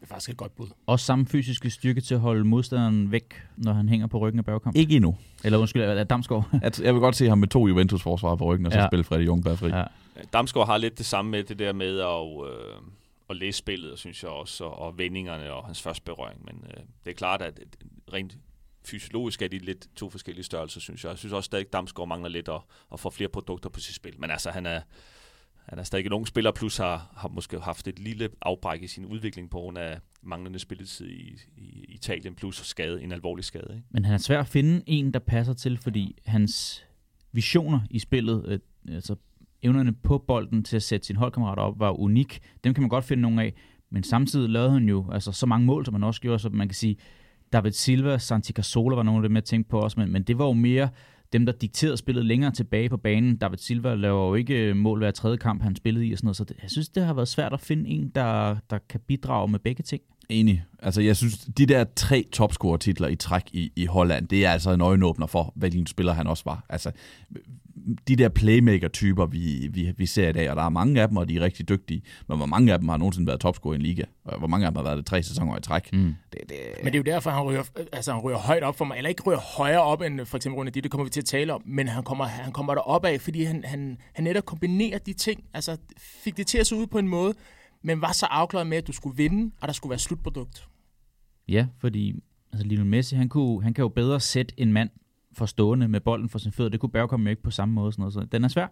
Det 0.00 0.04
er 0.04 0.06
faktisk 0.08 0.30
et 0.30 0.36
godt 0.36 0.56
bud. 0.56 0.66
Også 0.86 1.06
samme 1.06 1.26
fysiske 1.26 1.70
styrke 1.70 2.00
til 2.00 2.14
at 2.14 2.20
holde 2.20 2.44
modstanderen 2.44 3.12
væk, 3.12 3.42
når 3.56 3.72
han 3.72 3.88
hænger 3.88 4.06
på 4.06 4.18
ryggen 4.18 4.38
af 4.38 4.44
Bergkamp? 4.44 4.76
Ikke 4.76 4.96
endnu. 4.96 5.16
Eller 5.44 5.58
undskyld, 5.58 6.04
Damsgaard? 6.04 6.48
At, 6.62 6.80
jeg 6.80 6.94
vil 6.94 7.00
godt 7.00 7.16
se 7.16 7.28
ham 7.28 7.38
med 7.38 7.48
to 7.48 7.66
Juventus-forsvarer 7.68 8.36
på 8.36 8.44
ryggen, 8.44 8.66
og 8.66 8.72
så 8.72 8.78
Ja. 8.78 8.86
spille 8.86 9.04
Freddy 9.04 9.26
Jungberg 9.26 9.58
fri. 9.58 9.68
ja. 9.68 9.84
Damsgaard 10.32 10.66
har 10.66 10.78
lidt 10.78 10.98
det 10.98 11.06
samme 11.06 11.30
med 11.30 11.44
det 11.44 11.58
der 11.58 11.72
med 11.72 11.98
at, 12.00 12.52
øh, 12.52 12.82
at 13.30 13.36
læse 13.36 13.58
spillet, 13.58 13.98
synes 13.98 14.22
jeg 14.22 14.30
også, 14.30 14.64
og, 14.64 14.78
og 14.78 14.98
vendingerne 14.98 15.52
og 15.52 15.66
hans 15.66 15.82
første 15.82 16.02
berøring. 16.04 16.44
Men 16.44 16.64
øh, 16.70 16.82
det 17.04 17.10
er 17.10 17.14
klart, 17.14 17.42
at 17.42 17.60
rent 18.12 18.36
fysiologisk 18.84 19.42
er 19.42 19.48
de 19.48 19.58
lidt 19.58 19.86
to 19.96 20.10
forskellige 20.10 20.44
størrelser, 20.44 20.80
synes 20.80 21.04
jeg. 21.04 21.10
Jeg 21.10 21.18
synes 21.18 21.32
også 21.32 21.46
stadig, 21.46 21.66
at 21.66 21.72
Damsgaard 21.72 22.08
mangler 22.08 22.28
lidt 22.30 22.48
at, 22.48 22.60
at 22.92 23.00
få 23.00 23.10
flere 23.10 23.28
produkter 23.28 23.68
på 23.70 23.80
sit 23.80 23.94
spil. 23.94 24.14
Men 24.18 24.30
altså, 24.30 24.50
han 24.50 24.66
er, 24.66 24.80
han 25.68 25.78
er 25.78 25.82
stadig 25.82 26.06
en 26.06 26.12
ung 26.12 26.26
spiller, 26.26 26.52
plus 26.52 26.76
har, 26.76 27.12
har 27.16 27.28
måske 27.28 27.60
haft 27.60 27.88
et 27.88 27.98
lille 27.98 28.28
afbræk 28.42 28.82
i 28.82 28.86
sin 28.86 29.06
udvikling 29.06 29.50
på 29.50 29.58
grund 29.58 29.78
af 29.78 29.98
manglende 30.22 30.58
spilletid 30.58 31.06
i, 31.06 31.40
i 31.56 31.84
Italien, 31.88 32.34
plus 32.34 32.56
skade, 32.56 33.02
en 33.02 33.12
alvorlig 33.12 33.44
skade. 33.44 33.68
Ikke? 33.70 33.86
Men 33.90 34.04
han 34.04 34.14
er 34.14 34.18
svær 34.18 34.40
at 34.40 34.48
finde 34.48 34.82
en, 34.86 35.14
der 35.14 35.18
passer 35.18 35.52
til, 35.52 35.78
fordi 35.78 36.18
hans 36.26 36.84
visioner 37.32 37.80
i 37.90 37.98
spillet, 37.98 38.44
øh, 38.48 38.58
altså 38.94 39.16
evnerne 39.62 39.92
på 39.92 40.18
bolden 40.18 40.64
til 40.64 40.76
at 40.76 40.82
sætte 40.82 41.06
sin 41.06 41.16
holdkammerater 41.16 41.62
op, 41.62 41.80
var 41.80 41.90
unik. 41.90 42.40
Dem 42.64 42.74
kan 42.74 42.82
man 42.82 42.88
godt 42.88 43.04
finde 43.04 43.20
nogle 43.20 43.42
af, 43.42 43.54
men 43.90 44.02
samtidig 44.02 44.48
lavede 44.48 44.70
han 44.70 44.88
jo 44.88 45.10
altså, 45.12 45.32
så 45.32 45.46
mange 45.46 45.66
mål, 45.66 45.84
som 45.84 45.94
han 45.94 46.04
også 46.04 46.20
gjorde, 46.20 46.38
så 46.38 46.48
man 46.48 46.68
kan 46.68 46.74
sige, 46.74 46.96
David 47.52 47.72
Silva, 47.72 48.18
Santi 48.18 48.52
Casola 48.52 48.96
var 48.96 49.02
nogle 49.02 49.18
af 49.18 49.28
dem, 49.28 49.36
jeg 49.36 49.44
tænkte 49.44 49.70
på 49.70 49.80
også, 49.80 50.00
men, 50.00 50.12
men 50.12 50.22
det 50.22 50.38
var 50.38 50.44
jo 50.46 50.52
mere 50.52 50.88
dem, 51.32 51.46
der 51.46 51.52
dikterede 51.52 51.96
spillet 51.96 52.24
længere 52.24 52.50
tilbage 52.50 52.88
på 52.88 52.96
banen. 52.96 53.36
David 53.36 53.58
Silva 53.58 53.94
laver 53.94 54.28
jo 54.28 54.34
ikke 54.34 54.54
øh, 54.54 54.76
mål 54.76 54.98
hver 54.98 55.10
tredje 55.10 55.36
kamp, 55.36 55.62
han 55.62 55.76
spillede 55.76 56.06
i 56.06 56.12
og 56.12 56.18
sådan 56.18 56.26
noget, 56.26 56.36
så 56.36 56.44
det, 56.44 56.56
jeg 56.62 56.70
synes, 56.70 56.88
det 56.88 57.04
har 57.04 57.14
været 57.14 57.28
svært 57.28 57.52
at 57.52 57.60
finde 57.60 57.90
en, 57.90 58.08
der, 58.14 58.56
der 58.70 58.78
kan 58.88 59.00
bidrage 59.06 59.48
med 59.48 59.58
begge 59.58 59.82
ting. 59.82 60.02
Enig. 60.28 60.64
Altså, 60.78 61.00
jeg 61.00 61.16
synes, 61.16 61.38
de 61.38 61.66
der 61.66 61.84
tre 61.96 62.24
topscorer-titler 62.32 63.08
i 63.08 63.16
træk 63.16 63.42
i, 63.52 63.72
i 63.76 63.84
Holland, 63.86 64.28
det 64.28 64.44
er 64.44 64.50
altså 64.50 64.70
en 64.70 64.80
øjenåbner 64.80 65.26
for, 65.26 65.52
hvilken 65.56 65.86
spiller 65.86 66.12
han 66.12 66.26
også 66.26 66.42
var. 66.46 66.64
Altså, 66.68 66.90
de 68.08 68.16
der 68.16 68.28
playmaker-typer, 68.28 69.26
vi, 69.26 69.68
vi, 69.72 69.92
vi 69.96 70.06
ser 70.06 70.28
i 70.28 70.32
dag, 70.32 70.50
og 70.50 70.56
der 70.56 70.62
er 70.62 70.68
mange 70.68 71.02
af 71.02 71.08
dem, 71.08 71.16
og 71.16 71.28
de 71.28 71.36
er 71.36 71.40
rigtig 71.40 71.68
dygtige, 71.68 72.02
men 72.28 72.36
hvor 72.36 72.46
mange 72.46 72.72
af 72.72 72.78
dem 72.78 72.88
har 72.88 72.96
nogensinde 72.96 73.26
været 73.26 73.40
topscorer 73.40 73.74
i 73.74 73.76
en 73.76 73.82
liga? 73.82 74.02
Og 74.24 74.38
hvor 74.38 74.48
mange 74.48 74.66
af 74.66 74.72
dem 74.72 74.76
har 74.76 74.82
været 74.82 74.96
det 74.96 75.06
tre 75.06 75.22
sæsoner 75.22 75.56
i 75.58 75.60
træk? 75.60 75.92
Mm. 75.92 76.14
Det, 76.32 76.40
det, 76.48 76.56
Men 76.84 76.92
det 76.92 76.94
er 76.94 76.98
jo 76.98 77.14
derfor, 77.14 77.30
han 77.30 77.42
ryger, 77.42 77.62
altså, 77.92 78.12
han 78.12 78.20
ryger 78.20 78.38
højt 78.38 78.62
op 78.62 78.76
for 78.76 78.84
mig. 78.84 78.96
Eller 78.96 79.08
ikke 79.08 79.22
ryger 79.22 79.38
højere 79.38 79.82
op 79.82 80.02
end 80.02 80.26
for 80.26 80.36
eksempel 80.36 80.58
Rune 80.58 80.70
det 80.70 80.90
kommer 80.90 81.04
vi 81.04 81.10
til 81.10 81.20
at 81.20 81.24
tale 81.24 81.54
om. 81.54 81.62
Men 81.66 81.88
han 81.88 82.02
kommer, 82.02 82.24
han 82.24 82.52
kommer 82.52 82.74
derop 82.74 83.04
af, 83.04 83.20
fordi 83.20 83.42
han, 83.42 83.64
han, 83.64 83.98
han 84.14 84.24
netop 84.24 84.44
kombinerer 84.44 84.98
de 84.98 85.12
ting. 85.12 85.44
Altså 85.54 85.76
fik 85.98 86.36
det 86.36 86.46
til 86.46 86.58
at 86.58 86.66
se 86.66 86.76
ud 86.76 86.86
på 86.86 86.98
en 86.98 87.08
måde, 87.08 87.34
men 87.82 88.00
var 88.00 88.12
så 88.12 88.26
afklaret 88.26 88.66
med, 88.66 88.78
at 88.78 88.86
du 88.86 88.92
skulle 88.92 89.16
vinde, 89.16 89.52
og 89.60 89.68
der 89.68 89.74
skulle 89.74 89.90
være 89.90 89.98
slutprodukt. 89.98 90.68
Ja, 91.48 91.66
fordi 91.80 92.14
altså 92.52 92.66
Lionel 92.66 92.86
Messi, 92.86 93.16
han, 93.16 93.28
kunne, 93.28 93.62
han 93.62 93.74
kan 93.74 93.82
jo 93.82 93.88
bedre 93.88 94.20
sætte 94.20 94.54
en 94.56 94.72
mand 94.72 94.90
for 95.38 95.46
stående 95.46 95.88
med 95.88 96.00
bolden 96.00 96.28
for 96.28 96.38
sin 96.38 96.52
fødder. 96.52 96.70
Det 96.70 96.80
kunne 96.80 96.90
Bergkamp 96.90 97.24
jo 97.24 97.30
ikke 97.30 97.42
på 97.42 97.50
samme 97.50 97.74
måde. 97.74 97.92
Sådan 97.92 98.00
noget. 98.02 98.14
Så 98.14 98.20
den 98.32 98.44
er 98.44 98.48
svær. 98.48 98.66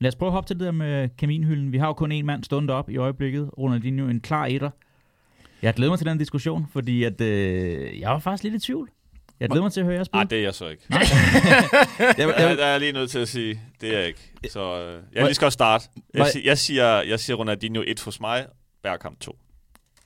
Lad 0.00 0.08
os 0.08 0.16
prøve 0.16 0.28
at 0.28 0.32
hoppe 0.32 0.48
til 0.48 0.58
det 0.58 0.64
der 0.64 0.72
med 0.72 1.08
kaminhylden. 1.18 1.72
Vi 1.72 1.78
har 1.78 1.86
jo 1.86 1.92
kun 1.92 2.12
én 2.12 2.22
mand 2.22 2.44
stående 2.44 2.72
op 2.74 2.90
i 2.90 2.96
øjeblikket. 2.96 3.50
Ronaldinho, 3.58 4.08
en 4.08 4.20
klar 4.20 4.46
etter. 4.46 4.70
Jeg 5.62 5.74
glæder 5.74 5.90
mig 5.90 5.98
til 5.98 6.06
den 6.06 6.18
diskussion, 6.18 6.66
fordi 6.72 7.04
at, 7.04 7.20
øh, 7.20 8.00
jeg 8.00 8.10
var 8.10 8.18
faktisk 8.18 8.44
lidt 8.44 8.54
i 8.54 8.58
tvivl. 8.58 8.90
Jeg 9.40 9.48
glæder 9.48 9.62
mig 9.62 9.72
til 9.72 9.80
at 9.80 9.86
høre 9.86 9.94
jeres 9.94 10.08
bud. 10.08 10.18
Nej, 10.18 10.24
det 10.24 10.38
er 10.38 10.42
jeg 10.42 10.54
så 10.54 10.68
ikke. 10.68 10.82
jeg, 10.90 11.04
Jeg, 12.18 12.34
jeg, 12.38 12.56
der 12.56 12.64
er 12.64 12.70
jeg 12.70 12.80
lige 12.80 12.92
nødt 12.92 13.10
til 13.10 13.18
at 13.18 13.28
sige, 13.28 13.60
det 13.80 13.94
er 13.94 13.98
jeg 13.98 14.06
ikke. 14.06 14.32
Så 14.50 14.80
øh, 14.80 15.02
jeg 15.12 15.24
lige 15.24 15.34
skal 15.34 15.52
starte. 15.52 15.84
Jeg, 16.14 16.26
jeg, 16.44 16.58
siger, 16.58 17.02
jeg 17.02 17.20
siger 17.20 17.36
Ronaldinho 17.36 17.82
1 17.86 18.02
hos 18.04 18.20
mig, 18.20 18.46
Bergkamp 18.82 19.20
2 19.20 19.36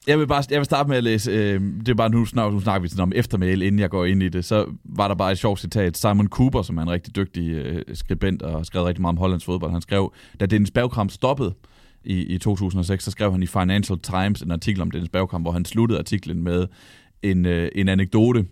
jeg, 0.07 0.19
vil 0.19 0.27
bare, 0.27 0.43
jeg 0.51 0.59
vil 0.59 0.65
starte 0.65 0.89
med 0.89 0.97
at 0.97 1.05
læse, 1.05 1.31
øh, 1.31 1.61
det 1.61 1.89
er 1.89 1.95
bare 1.95 2.11
nu, 2.11 2.25
snak, 2.25 2.53
nu 2.53 2.61
snakker 2.61 2.83
vi 2.83 2.89
sådan 2.89 3.03
om 3.03 3.13
eftermæl, 3.15 3.63
inden 3.63 3.79
jeg 3.79 3.91
går 3.91 4.05
ind 4.05 4.23
i 4.23 4.29
det, 4.29 4.45
så 4.45 4.67
var 4.85 5.09
der 5.09 5.15
bare 5.15 5.33
et 5.33 5.39
sjovt 5.39 5.61
citat. 5.61 5.97
Simon 5.97 6.29
Cooper, 6.29 6.63
som 6.63 6.79
er 6.79 6.83
en 6.83 6.91
rigtig 6.91 7.17
dygtig 7.17 7.51
øh, 7.51 7.83
skribent 7.95 8.43
og 8.43 8.53
har 8.53 8.63
skrevet 8.63 8.89
rigtig 8.89 9.03
meget 9.03 9.13
om 9.13 9.19
Hollands 9.19 9.45
fodbold, 9.45 9.73
han 9.73 9.81
skrev, 9.81 10.13
da 10.41 10.47
Dennis 10.47 10.71
Bergkamp 10.71 11.11
stoppede 11.11 11.55
i, 12.05 12.21
i 12.21 12.39
2006, 12.39 13.05
så 13.05 13.11
skrev 13.11 13.33
han 13.33 13.43
i 13.43 13.47
Financial 13.47 13.99
Times 13.99 14.43
en 14.43 14.51
artikel 14.51 14.83
om 14.83 14.91
Dennis 14.91 15.11
Bergkamp, 15.11 15.45
hvor 15.45 15.53
han 15.53 15.65
sluttede 15.65 15.99
artiklen 15.99 16.43
med 16.43 16.67
en, 17.23 17.47
øh, 17.47 17.69
en 17.75 17.89
anekdote, 17.89 18.47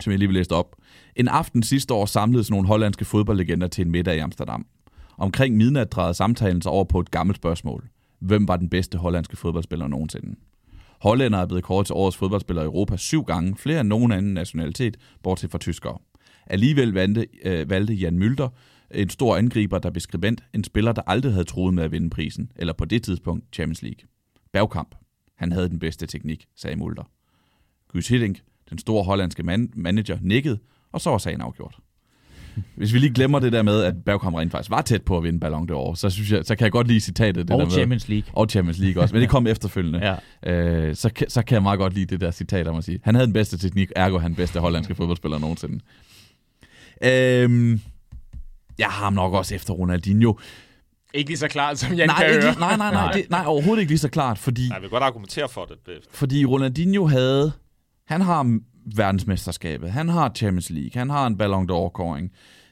som 0.00 0.10
jeg 0.10 0.18
lige 0.18 0.28
vil 0.28 0.34
læse 0.34 0.50
op. 0.50 0.76
En 1.16 1.28
aften 1.28 1.62
sidste 1.62 1.94
år 1.94 2.06
samledes 2.06 2.50
nogle 2.50 2.66
hollandske 2.66 3.04
fodboldlegender 3.04 3.66
til 3.66 3.84
en 3.84 3.90
middag 3.90 4.16
i 4.16 4.18
Amsterdam. 4.18 4.66
Omkring 5.18 5.56
midnat 5.56 5.92
drejede 5.92 6.14
samtalen 6.14 6.62
sig 6.62 6.72
over 6.72 6.84
på 6.84 7.00
et 7.00 7.10
gammelt 7.10 7.36
spørgsmål. 7.36 7.88
Hvem 8.20 8.48
var 8.48 8.56
den 8.56 8.68
bedste 8.68 8.98
hollandske 8.98 9.36
fodboldspiller 9.36 9.88
nogensinde? 9.88 10.36
Hollænder 11.00 11.38
er 11.38 11.46
blevet 11.46 11.64
kåret 11.64 11.86
til 11.86 11.94
årets 11.94 12.16
fodboldspiller 12.16 12.62
i 12.62 12.66
Europa 12.66 12.96
syv 12.96 13.24
gange, 13.24 13.56
flere 13.56 13.80
end 13.80 13.88
nogen 13.88 14.12
anden 14.12 14.34
nationalitet, 14.34 14.96
bortset 15.22 15.50
fra 15.50 15.58
tyskere. 15.58 15.98
Alligevel 16.46 16.92
valgte, 16.92 17.26
øh, 17.44 17.70
valgte 17.70 17.94
Jan 17.94 18.18
Mylder, 18.18 18.48
en 18.90 19.08
stor 19.08 19.36
angriber, 19.36 19.78
der 19.78 19.90
blev 19.90 20.00
skribent, 20.00 20.44
en 20.54 20.64
spiller, 20.64 20.92
der 20.92 21.02
aldrig 21.06 21.32
havde 21.32 21.44
troet 21.44 21.74
med 21.74 21.82
at 21.84 21.92
vinde 21.92 22.10
prisen, 22.10 22.52
eller 22.56 22.72
på 22.72 22.84
det 22.84 23.02
tidspunkt 23.02 23.44
Champions 23.54 23.82
League. 23.82 24.08
Bergkamp. 24.52 24.94
Han 25.36 25.52
havde 25.52 25.68
den 25.68 25.78
bedste 25.78 26.06
teknik, 26.06 26.46
sagde 26.56 26.76
Mulder. 26.76 27.10
Guus 27.88 28.08
Hiddink, 28.08 28.42
den 28.70 28.78
store 28.78 29.04
hollandske 29.04 29.42
man- 29.42 29.72
manager, 29.76 30.18
nikkede, 30.22 30.58
og 30.92 31.00
så 31.00 31.10
var 31.10 31.18
sagen 31.18 31.40
afgjort. 31.40 31.78
Hvis 32.76 32.92
vi 32.92 32.98
lige 32.98 33.14
glemmer 33.14 33.38
det 33.38 33.52
der 33.52 33.62
med, 33.62 33.82
at 33.82 33.94
Bergkamp 34.04 34.36
rent 34.36 34.52
faktisk 34.52 34.70
var 34.70 34.82
tæt 34.82 35.02
på 35.02 35.16
at 35.16 35.24
vinde 35.24 35.40
Ballon 35.40 35.70
d'Or, 35.70 35.94
så, 35.94 36.10
synes 36.10 36.32
jeg, 36.32 36.44
så 36.44 36.56
kan 36.56 36.64
jeg 36.64 36.72
godt 36.72 36.86
lide 36.86 37.00
citatet. 37.00 37.34
Det 37.36 37.48
der 37.48 37.54
Og 37.54 37.60
med, 37.60 37.70
Champions 37.70 38.08
League. 38.08 38.30
og 38.32 38.46
Champions 38.50 38.78
League 38.78 39.02
også, 39.02 39.14
men 39.14 39.22
det 39.22 39.30
kom 39.30 39.46
efterfølgende. 39.54 40.16
Ja. 40.44 40.52
Øh, 40.52 40.96
så, 40.96 41.10
kan- 41.12 41.30
så 41.30 41.42
kan 41.42 41.54
jeg 41.54 41.62
meget 41.62 41.78
godt 41.78 41.94
lide 41.94 42.06
det 42.06 42.20
der 42.20 42.30
citat 42.30 42.66
om 42.68 42.76
at 42.76 42.84
sige, 42.84 43.00
han 43.02 43.14
havde 43.14 43.26
den 43.26 43.32
bedste 43.34 43.58
teknik, 43.58 43.92
ergo 43.96 44.18
han 44.18 44.30
den 44.30 44.36
bedste 44.36 44.60
hollandske 44.60 44.94
fodboldspiller 44.94 45.38
nogensinde. 45.38 45.80
Øhm, 47.04 47.80
jeg 48.78 48.86
har 48.86 49.04
ham 49.04 49.12
nok 49.12 49.32
også 49.34 49.54
efter 49.54 49.74
Ronaldinho. 49.74 50.34
Ikke 51.14 51.30
lige 51.30 51.38
så 51.38 51.48
klart, 51.48 51.78
som 51.78 51.94
Jan 51.94 52.08
Nej, 52.08 52.16
kan 52.16 52.26
ikke, 52.26 52.42
høre. 52.42 52.52
lige- 52.52 52.60
nej, 52.60 52.76
nej, 52.76 52.92
nej, 52.92 53.12
det, 53.12 53.30
nej, 53.30 53.42
overhovedet 53.46 53.80
ikke 53.80 53.90
lige 53.90 53.98
så 53.98 54.08
klart, 54.08 54.38
fordi, 54.38 54.68
Nej, 54.68 54.74
jeg 54.74 54.82
vil 54.82 54.90
godt 54.90 55.02
argumentere 55.02 55.48
for 55.48 55.64
det. 55.86 55.92
fordi 56.12 56.44
Ronaldinho 56.44 57.06
havde, 57.06 57.52
han 58.06 58.20
har 58.20 58.58
verdensmesterskabet, 58.96 59.90
han 59.92 60.08
har 60.08 60.32
Champions 60.34 60.70
League, 60.70 60.90
han 60.94 61.10
har 61.10 61.26
en 61.26 61.36
Ballon 61.38 61.70
d'Or-kåring. 61.70 62.30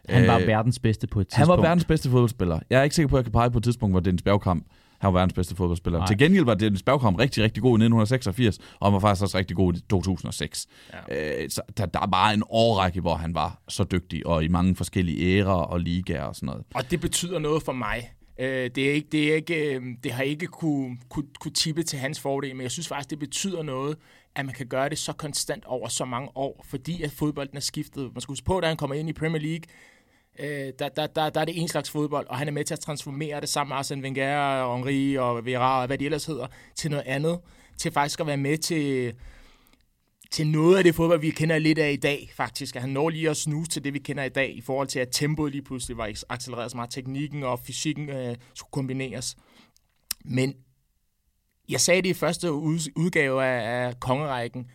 Han 0.09 0.27
var 0.27 0.39
Øh, 0.39 0.47
verdens 0.47 0.79
bedste 0.79 1.07
på 1.07 1.21
et 1.21 1.27
Han 1.33 1.41
tidspunkt. 1.43 1.63
var 1.63 1.69
verdens 1.69 1.85
bedste 1.85 2.11
fodboldspiller. 2.11 2.61
Jeg 2.71 2.79
er 2.79 2.83
ikke 2.83 2.97
sikker 2.97 3.09
på, 3.09 3.17
at 3.17 3.19
jeg 3.21 3.25
kan 3.25 3.33
pege 3.33 3.51
på 3.51 3.59
et 3.59 3.65
tidspunkt, 3.65 3.93
hvor 3.93 4.01
Dennis 4.01 4.23
Bergkamp 4.23 4.67
han 4.99 5.13
var 5.13 5.19
verdens 5.19 5.33
bedste 5.33 5.57
fodboldspiller. 5.57 5.99
Nej. 5.99 6.07
Til 6.07 6.19
gengæld 6.19 6.45
var 6.45 6.55
Dennis 6.55 6.83
Bergkamp 6.83 7.19
rigtig, 7.19 7.43
rigtig 7.45 7.63
god 7.63 7.71
i 7.71 7.83
1986, 7.85 8.59
og 8.81 8.87
han 8.87 8.93
var 8.93 9.01
faktisk 9.01 9.23
også 9.23 9.39
rigtig 9.39 9.57
god 9.57 9.75
i 9.75 9.81
2006. 9.81 10.67
Ja. 11.09 11.43
Øh, 11.43 11.51
så 11.51 11.63
der, 11.77 11.87
der 11.87 12.01
er 12.01 12.07
bare 12.07 12.35
en 12.35 12.43
årrække, 12.51 13.01
hvor 13.01 13.15
han 13.15 13.35
var 13.35 13.63
så 13.69 13.85
dygtig, 13.85 14.27
og 14.27 14.45
i 14.45 14.49
mange 14.49 14.77
forskellige 14.77 15.37
ærer 15.39 15.47
og 15.53 15.81
ligaer 15.81 16.23
og 16.23 16.35
sådan 16.37 16.47
noget. 16.47 16.63
Og 16.75 16.91
det 16.91 17.01
betyder 17.01 17.39
noget 17.39 17.63
for 17.63 17.73
mig. 17.73 18.13
Øh, 18.41 18.71
det, 18.75 18.79
er 18.89 18.93
ikke, 18.93 19.09
det, 19.13 19.31
er 19.33 19.35
ikke, 19.37 19.75
øh, 19.75 19.83
det 20.05 20.13
har 20.13 20.23
ikke 20.23 20.47
kunne, 20.47 20.97
kunne, 21.09 21.27
kunne 21.41 21.53
tippe 21.53 21.83
til 21.83 21.99
hans 21.99 22.21
fordel, 22.21 22.57
men 22.57 22.63
jeg 22.63 22.71
synes 22.71 22.89
faktisk, 22.89 23.11
det 23.11 23.19
betyder 23.19 23.63
noget, 23.63 23.97
at 24.39 24.47
man 24.47 24.55
kan 24.55 24.67
gøre 24.67 24.89
det 24.89 24.99
så 24.99 25.13
konstant 25.13 25.65
over 25.65 25.89
så 25.89 26.05
mange 26.05 26.29
år, 26.35 26.65
fordi 26.69 27.03
at 27.03 27.11
fodbolden 27.11 27.57
er 27.57 27.61
skiftet. 27.61 28.15
Man 28.15 28.21
skal 28.21 28.33
huske 28.33 28.45
på, 28.45 28.61
da 28.61 28.67
han 28.67 28.77
kommer 28.77 28.97
ind 28.97 29.09
i 29.09 29.13
Premier 29.13 29.43
League, 29.43 29.65
øh, 30.39 30.73
der, 30.79 30.89
der, 30.89 31.07
der, 31.07 31.31
der 31.31 31.41
er 31.41 31.45
det 31.45 31.61
en 31.61 31.69
slags 31.69 31.91
fodbold, 31.91 32.27
og 32.27 32.39
han 32.39 32.49
er 32.49 32.53
med 32.53 32.65
til 32.65 32.75
at 32.75 32.81
transformere 32.81 33.41
det 33.41 33.49
sammen 33.49 33.69
med 33.69 33.77
Arsene 33.77 34.03
Wenger, 34.03 34.39
og 34.39 34.77
Henri 34.77 35.15
og 35.17 35.47
Vera 35.47 35.81
og 35.81 35.87
hvad 35.87 35.99
de 35.99 36.05
ellers 36.05 36.25
hedder, 36.25 36.47
til 36.77 36.91
noget 36.91 37.05
andet. 37.07 37.41
Til 37.79 37.93
faktisk 37.93 38.21
at 38.21 38.27
være 38.27 38.37
med 38.37 38.59
til, 38.59 39.15
til 40.31 40.47
noget 40.47 40.79
af 40.79 40.85
det 40.85 40.95
fodbold, 40.95 41.21
vi 41.21 41.31
kender 41.31 41.59
lidt 41.59 41.79
af 41.79 41.93
i 41.93 41.97
dag, 41.97 42.31
faktisk. 42.35 42.77
At 42.77 42.83
han 42.83 42.91
når 42.91 43.11
lige 43.11 43.31
at 43.31 43.37
snuse 43.37 43.71
til 43.71 43.85
det, 43.85 43.95
vi 43.95 43.99
kender 43.99 44.25
i 44.25 44.29
dag, 44.29 44.57
i 44.57 44.61
forhold 44.61 44.89
til, 44.89 44.99
at 44.99 45.09
tempoet 45.13 45.53
lige 45.53 45.63
pludselig 45.63 45.97
var 45.97 46.13
accelereret 46.29 46.71
så 46.71 46.77
meget. 46.77 46.91
Teknikken 46.91 47.43
og 47.43 47.61
fysikken 47.67 48.11
øh, 48.11 48.37
skulle 48.55 48.71
kombineres. 48.71 49.37
Men 50.25 50.55
jeg 51.69 51.81
sagde 51.81 52.03
det 52.03 52.09
i 52.09 52.15
første 52.15 52.53
udgave 52.53 53.45
af, 53.45 53.87
af 53.87 54.01
Kongerækken. 54.01 54.67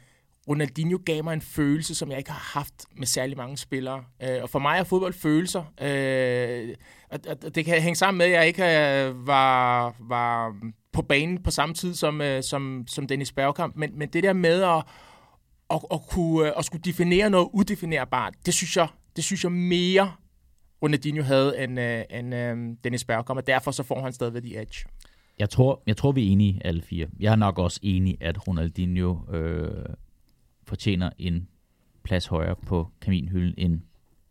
Ronaldinho 0.48 1.00
gav 1.06 1.24
mig 1.24 1.34
en 1.34 1.42
følelse, 1.42 1.96
som 1.96 2.10
jeg 2.10 2.18
ikke 2.18 2.32
har 2.32 2.60
haft 2.60 2.74
med 2.98 3.08
særlig 3.08 3.38
mange 3.38 3.58
spillere. 3.58 4.04
Øh, 4.24 4.44
og 4.44 4.50
for 4.50 4.60
mig 4.60 4.80
er 4.80 4.84
fodbold 4.84 5.14
følelser. 5.14 5.64
Øh, 5.82 6.76
og, 7.10 7.20
og 7.46 7.56
det 7.56 7.66
kan 7.66 7.82
hænge 7.82 7.96
sammen 7.96 8.18
med, 8.18 8.26
at 8.26 8.32
jeg 8.32 8.48
ikke 8.48 8.64
øh, 8.64 9.28
var, 9.28 9.96
var 10.00 10.56
på 10.92 11.02
banen 11.02 11.44
på 11.44 11.52
samme 11.52 11.76
tid 11.76 11.96
som, 11.96 12.22
øh, 12.22 12.44
som, 12.44 12.84
som 12.88 13.08
Dennis 13.08 13.32
Bergkamp. 13.32 13.76
Men, 13.76 14.00
men 14.00 14.10
det 14.10 14.24
der 14.24 14.34
med 14.34 14.64
at, 14.64 14.84
at, 15.70 15.80
at, 15.92 16.00
kunne, 16.10 16.48
øh, 16.48 16.54
at 16.58 16.66
skulle 16.66 16.82
definere 16.82 17.30
noget 17.30 17.50
udefinerbart, 17.54 18.34
det 18.46 18.54
synes 18.54 18.78
jeg, 18.78 18.88
det 19.16 19.24
synes 19.24 19.44
jeg 19.44 19.52
mere 19.52 20.12
Ronaldinho 20.84 21.24
havde 21.24 21.64
end, 21.64 21.80
øh, 21.80 22.04
end 22.10 22.36
øh, 22.36 22.58
Dennis 22.84 23.06
Bergkamp, 23.06 23.38
og 23.38 23.48
derfor 23.48 23.72
så 23.72 23.84
får 23.84 24.02
han 24.02 24.14
stadigvæk 24.14 24.44
de 24.44 24.62
edge. 24.62 24.86
Jeg 25.40 25.50
tror, 25.50 25.84
jeg 25.88 25.98
tror, 25.98 26.12
vi 26.12 26.28
er 26.28 26.32
enige 26.32 26.62
alle 26.66 26.82
fire. 26.82 27.08
Jeg 27.20 27.32
er 27.32 27.36
nok 27.36 27.60
også 27.60 27.80
enig, 27.84 28.18
at 28.22 28.48
Ronaldinho 28.48 29.34
øh, 29.36 29.86
fortjener 30.64 31.10
en 31.20 31.48
plads 32.04 32.26
højere 32.26 32.56
på 32.56 32.88
kaminhylden 33.02 33.54
end 33.58 33.82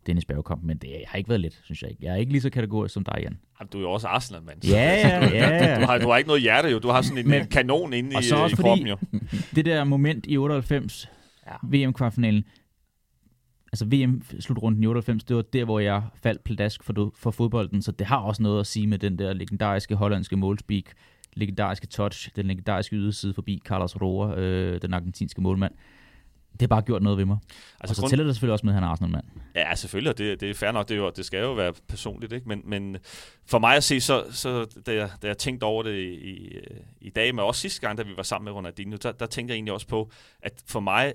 Dennis 0.07 0.25
Bergkamp, 0.25 0.63
men 0.63 0.77
det 0.77 0.89
har 1.07 1.17
ikke 1.17 1.29
været 1.29 1.41
let, 1.41 1.59
synes 1.63 1.81
jeg 1.81 1.89
ikke. 1.91 2.05
Jeg 2.05 2.11
er 2.11 2.15
ikke 2.15 2.31
lige 2.31 2.41
så 2.41 2.49
kategorisk 2.49 2.93
som 2.93 3.03
dig, 3.03 3.15
Jan. 3.21 3.37
Jamen, 3.59 3.69
du 3.73 3.77
er 3.77 3.81
jo 3.81 3.91
også 3.91 4.07
Arsenal-mand. 4.07 4.65
Ja, 4.67 4.93
ja, 4.93 5.29
ja. 5.39 5.81
Du 5.81 5.85
har, 5.85 5.97
du 5.97 6.09
har 6.09 6.17
ikke 6.17 6.27
noget 6.27 6.41
hjerte, 6.41 6.69
jo. 6.69 6.79
Du 6.79 6.87
har 6.89 7.01
sådan 7.01 7.17
en 7.25 7.29
Men- 7.29 7.47
kanon 7.47 7.93
inde 7.93 8.15
og 8.15 8.21
i, 8.21 8.25
så 8.25 8.35
også 8.35 8.53
i 8.53 8.55
fordi- 8.55 8.67
kroppen, 8.69 8.87
jo. 8.87 8.97
Det 9.55 9.65
der 9.65 9.83
moment 9.83 10.25
i 10.29 10.37
98, 10.37 11.09
ja. 11.47 11.55
VM-kvartfinalen, 11.87 12.43
altså 13.73 13.85
VM-slutrunden 13.85 14.83
i 14.83 14.87
98, 14.87 15.23
det 15.23 15.35
var 15.35 15.41
der, 15.41 15.65
hvor 15.65 15.79
jeg 15.79 16.03
faldt 16.23 16.43
pladask 16.43 16.83
for, 16.83 17.11
for 17.15 17.31
fodbolden, 17.31 17.81
så 17.81 17.91
det 17.91 18.07
har 18.07 18.17
også 18.17 18.43
noget 18.43 18.59
at 18.59 18.67
sige 18.67 18.87
med 18.87 18.97
den 18.99 19.19
der 19.19 19.33
legendariske 19.33 19.95
hollandske 19.95 20.35
målspeak, 20.37 20.83
legendariske 21.33 21.87
touch, 21.87 22.29
den 22.35 22.45
legendariske 22.45 22.95
yderside 22.95 23.33
forbi 23.33 23.61
Carlos 23.65 23.95
Roa, 24.01 24.35
øh, 24.35 24.81
den 24.81 24.93
argentinske 24.93 25.41
målmand. 25.41 25.73
Det 26.51 26.61
har 26.61 26.67
bare 26.67 26.81
gjort 26.81 27.01
noget 27.03 27.17
ved 27.17 27.25
mig. 27.25 27.37
Altså, 27.79 27.91
og 27.91 27.95
så 27.95 28.01
grund- 28.01 28.09
tæller 28.09 28.25
det 28.25 28.35
selvfølgelig 28.35 28.53
også 28.53 28.65
med, 28.65 28.73
at 28.73 28.75
han 28.75 28.83
er 28.83 28.87
Arsenal-mand. 28.87 29.23
Ja, 29.55 29.75
selvfølgelig, 29.75 30.09
og 30.09 30.17
det, 30.17 30.41
det 30.41 30.49
er 30.49 30.53
fair 30.53 30.71
nok. 30.71 30.89
Det, 30.89 30.95
er 30.95 30.99
jo, 30.99 31.11
det 31.15 31.25
skal 31.25 31.39
jo 31.39 31.53
være 31.53 31.73
personligt, 31.87 32.33
ikke? 32.33 32.47
Men, 32.49 32.61
men 32.65 32.97
for 33.45 33.59
mig 33.59 33.75
at 33.75 33.83
se, 33.83 34.01
så, 34.01 34.23
så 34.31 34.65
da, 34.85 34.93
jeg, 34.93 35.09
da 35.21 35.27
jeg 35.27 35.37
tænkte 35.37 35.63
over 35.63 35.83
det 35.83 35.95
i, 35.99 36.31
i, 36.31 36.57
i 37.01 37.09
dag, 37.09 37.35
men 37.35 37.45
også 37.45 37.61
sidste 37.61 37.81
gang, 37.81 37.97
da 37.97 38.03
vi 38.03 38.11
var 38.17 38.23
sammen 38.23 38.45
med 38.45 38.53
Ronaldinho, 38.53 38.97
der, 39.03 39.11
der 39.11 39.25
tænkte 39.25 39.51
jeg 39.51 39.55
egentlig 39.55 39.73
også 39.73 39.87
på, 39.87 40.11
at 40.41 40.63
for 40.67 40.79
mig 40.79 41.13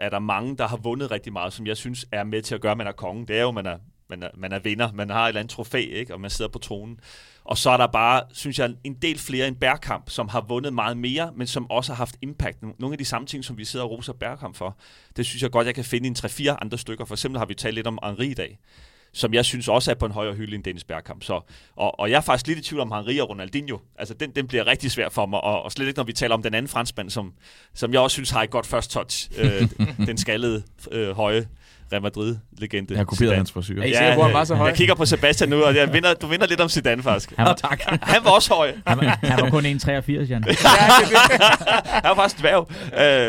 er 0.00 0.08
der 0.08 0.18
mange, 0.18 0.56
der 0.56 0.68
har 0.68 0.76
vundet 0.76 1.10
rigtig 1.10 1.32
meget, 1.32 1.52
som 1.52 1.66
jeg 1.66 1.76
synes 1.76 2.06
er 2.12 2.24
med 2.24 2.42
til 2.42 2.54
at 2.54 2.60
gøre, 2.60 2.72
at 2.72 2.78
man 2.78 2.86
er 2.86 2.92
kongen. 2.92 3.28
Det 3.28 3.36
er 3.36 3.42
jo, 3.42 3.48
at 3.48 3.54
man 3.54 3.66
er, 3.66 3.76
man 4.10 4.22
er, 4.22 4.28
man 4.34 4.52
er 4.52 4.58
vinder. 4.58 4.92
Man 4.92 5.10
har 5.10 5.24
et 5.24 5.28
eller 5.28 5.40
andet 5.40 5.52
trofæ, 5.54 5.78
ikke? 5.78 6.14
og 6.14 6.20
man 6.20 6.30
sidder 6.30 6.50
på 6.50 6.58
tronen. 6.58 7.00
Og 7.44 7.58
så 7.58 7.70
er 7.70 7.76
der 7.76 7.86
bare, 7.86 8.22
synes 8.32 8.58
jeg, 8.58 8.74
en 8.84 8.94
del 8.94 9.18
flere 9.18 9.48
end 9.48 9.56
Bærkamp, 9.56 10.10
som 10.10 10.28
har 10.28 10.40
vundet 10.40 10.72
meget 10.72 10.96
mere, 10.96 11.32
men 11.36 11.46
som 11.46 11.70
også 11.70 11.92
har 11.92 11.96
haft 11.96 12.16
impact. 12.22 12.62
Nogle 12.62 12.94
af 12.94 12.98
de 12.98 13.04
samme 13.04 13.26
ting, 13.26 13.44
som 13.44 13.58
vi 13.58 13.64
sidder 13.64 13.84
og 13.84 13.90
roser 13.90 14.12
Bærkamp 14.12 14.56
for, 14.56 14.76
det 15.16 15.26
synes 15.26 15.42
jeg 15.42 15.50
godt, 15.50 15.66
jeg 15.66 15.74
kan 15.74 15.84
finde 15.84 16.06
i 16.06 16.10
en 16.10 16.16
3-4 16.50 16.56
andre 16.62 16.78
stykker. 16.78 17.04
For 17.04 17.14
eksempel 17.14 17.38
har 17.38 17.46
vi 17.46 17.54
talt 17.54 17.74
lidt 17.74 17.86
om 17.86 17.98
Henri 18.04 18.26
i 18.26 18.34
dag, 18.34 18.58
som 19.12 19.34
jeg 19.34 19.44
synes 19.44 19.68
også 19.68 19.90
er 19.90 19.94
på 19.94 20.06
en 20.06 20.12
højere 20.12 20.34
hylde 20.34 20.54
end 20.54 20.64
Dennis 20.64 20.84
Bergkamp. 20.84 21.22
Så, 21.22 21.40
og, 21.76 22.00
og 22.00 22.10
jeg 22.10 22.16
er 22.16 22.20
faktisk 22.20 22.46
lidt 22.46 22.58
i 22.58 22.62
tvivl 22.62 22.80
om 22.80 22.92
Henri 22.92 23.18
og 23.18 23.30
Ronaldinho. 23.30 23.78
Altså, 23.98 24.14
den, 24.14 24.30
den 24.30 24.46
bliver 24.46 24.66
rigtig 24.66 24.90
svær 24.90 25.08
for 25.08 25.26
mig, 25.26 25.40
og, 25.40 25.62
og 25.62 25.72
slet 25.72 25.86
ikke, 25.86 25.98
når 25.98 26.04
vi 26.04 26.12
taler 26.12 26.34
om 26.34 26.42
den 26.42 26.54
anden 26.54 26.68
franskmand, 26.68 27.10
som, 27.10 27.32
som 27.74 27.92
jeg 27.92 28.00
også 28.00 28.14
synes 28.14 28.30
har 28.30 28.42
et 28.42 28.50
godt 28.50 28.66
first 28.66 28.90
touch. 28.90 29.30
Øh, 29.38 29.68
den 30.08 30.18
skaldede, 30.18 30.62
øh, 30.92 31.10
høje 31.10 31.48
Real 31.92 32.02
Madrid-legende. 32.02 32.92
Jeg 32.92 32.98
har 32.98 33.04
kopieret 33.04 33.18
Zidane. 33.18 33.36
hans 33.36 33.52
frisyr. 33.52 33.82
Ja, 33.82 34.14
hvor 34.14 34.24
han 34.24 34.32
var 34.32 34.44
så 34.44 34.54
høj. 34.54 34.66
Jeg 34.68 34.76
kigger 34.76 34.94
på 34.94 35.04
Sebastian 35.04 35.50
nu, 35.50 35.64
og 35.64 35.74
jeg 35.74 35.92
vinder, 35.92 36.14
du 36.14 36.26
vinder 36.26 36.46
lidt 36.46 36.60
om 36.60 36.68
Zidane, 36.68 37.02
faktisk. 37.02 37.32
Han 37.36 37.46
var, 37.46 37.54
tak. 37.54 37.80
Han 38.02 38.24
var 38.24 38.30
også 38.30 38.54
høj. 38.54 38.74
han, 38.86 38.98
var, 38.98 39.18
han 39.22 39.40
var 39.42 39.50
kun 39.50 39.66
1,83, 39.66 40.12
Jan. 40.12 40.44
Han 42.04 42.04
var 42.04 42.14
faktisk 42.14 42.40
dværg. 42.40 42.70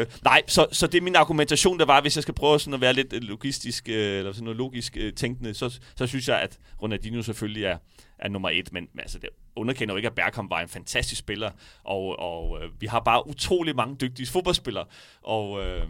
Øh, 0.01 0.05
nej, 0.23 0.41
så, 0.47 0.65
så 0.71 0.87
det 0.87 0.97
er 0.97 1.01
min 1.01 1.15
argumentation, 1.15 1.79
der 1.79 1.85
var, 1.85 2.01
hvis 2.01 2.15
jeg 2.15 2.21
skal 2.21 2.33
prøve 2.33 2.59
sådan 2.59 2.73
at 2.73 2.81
være 2.81 2.93
lidt 2.93 3.13
øh, 3.13 3.21
logistisk, 3.21 3.89
øh, 3.89 4.17
eller 4.17 4.31
sådan 4.31 4.43
noget 4.43 4.57
logisk 4.57 4.97
øh, 4.99 5.13
tænkende, 5.13 5.53
så, 5.53 5.79
så 5.95 6.07
synes 6.07 6.27
jeg, 6.27 6.39
at 6.39 6.57
Ronaldinho 6.81 7.21
selvfølgelig 7.21 7.63
er, 7.63 7.77
er 8.19 8.29
nummer 8.29 8.49
et, 8.49 8.73
men, 8.73 8.87
men 8.93 8.99
altså, 8.99 9.19
det 9.19 9.29
underkender 9.55 9.93
jo 9.93 9.97
ikke, 9.97 10.07
at 10.07 10.15
Bergkamp 10.15 10.49
var 10.49 10.59
en 10.59 10.67
fantastisk 10.69 11.19
spiller, 11.19 11.51
og, 11.83 12.19
og 12.19 12.57
øh, 12.63 12.69
vi 12.79 12.87
har 12.87 12.99
bare 12.99 13.27
utrolig 13.27 13.75
mange 13.75 13.95
dygtige 13.95 14.27
fodboldspillere, 14.27 14.85
og, 15.23 15.63
øh, 15.63 15.83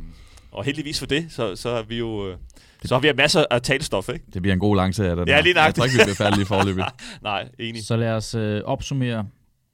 og 0.52 0.64
heldigvis 0.64 1.00
for 1.00 1.06
det, 1.06 1.32
så, 1.32 1.56
så 1.56 1.76
har 1.76 1.84
vi 1.84 1.98
jo... 1.98 2.30
Øh, 2.32 2.38
så 2.86 2.96
har 2.96 3.02
vi 3.02 3.12
masser 3.18 3.46
af 3.52 3.62
talestof, 3.62 4.10
ikke? 4.10 4.26
Det 4.34 4.42
bliver 4.42 4.54
en 4.54 4.60
god 4.60 4.76
lang 4.76 4.96
serie, 4.96 5.12
den 5.12 5.28
Ja, 5.28 5.42
lige 5.42 5.48
Jeg 5.48 5.54
nøjagtigt. 5.54 5.76
tror 5.78 5.86
ikke, 5.86 5.98
vi 5.98 6.04
bliver 6.04 6.16
færdige 6.16 6.46
forløbet. 6.46 6.86
Nej, 7.24 7.50
enig. 7.60 7.86
Så 7.86 7.96
lad 7.98 8.12
os 8.12 8.36
øh, 8.36 8.62
opsummere. 8.66 9.28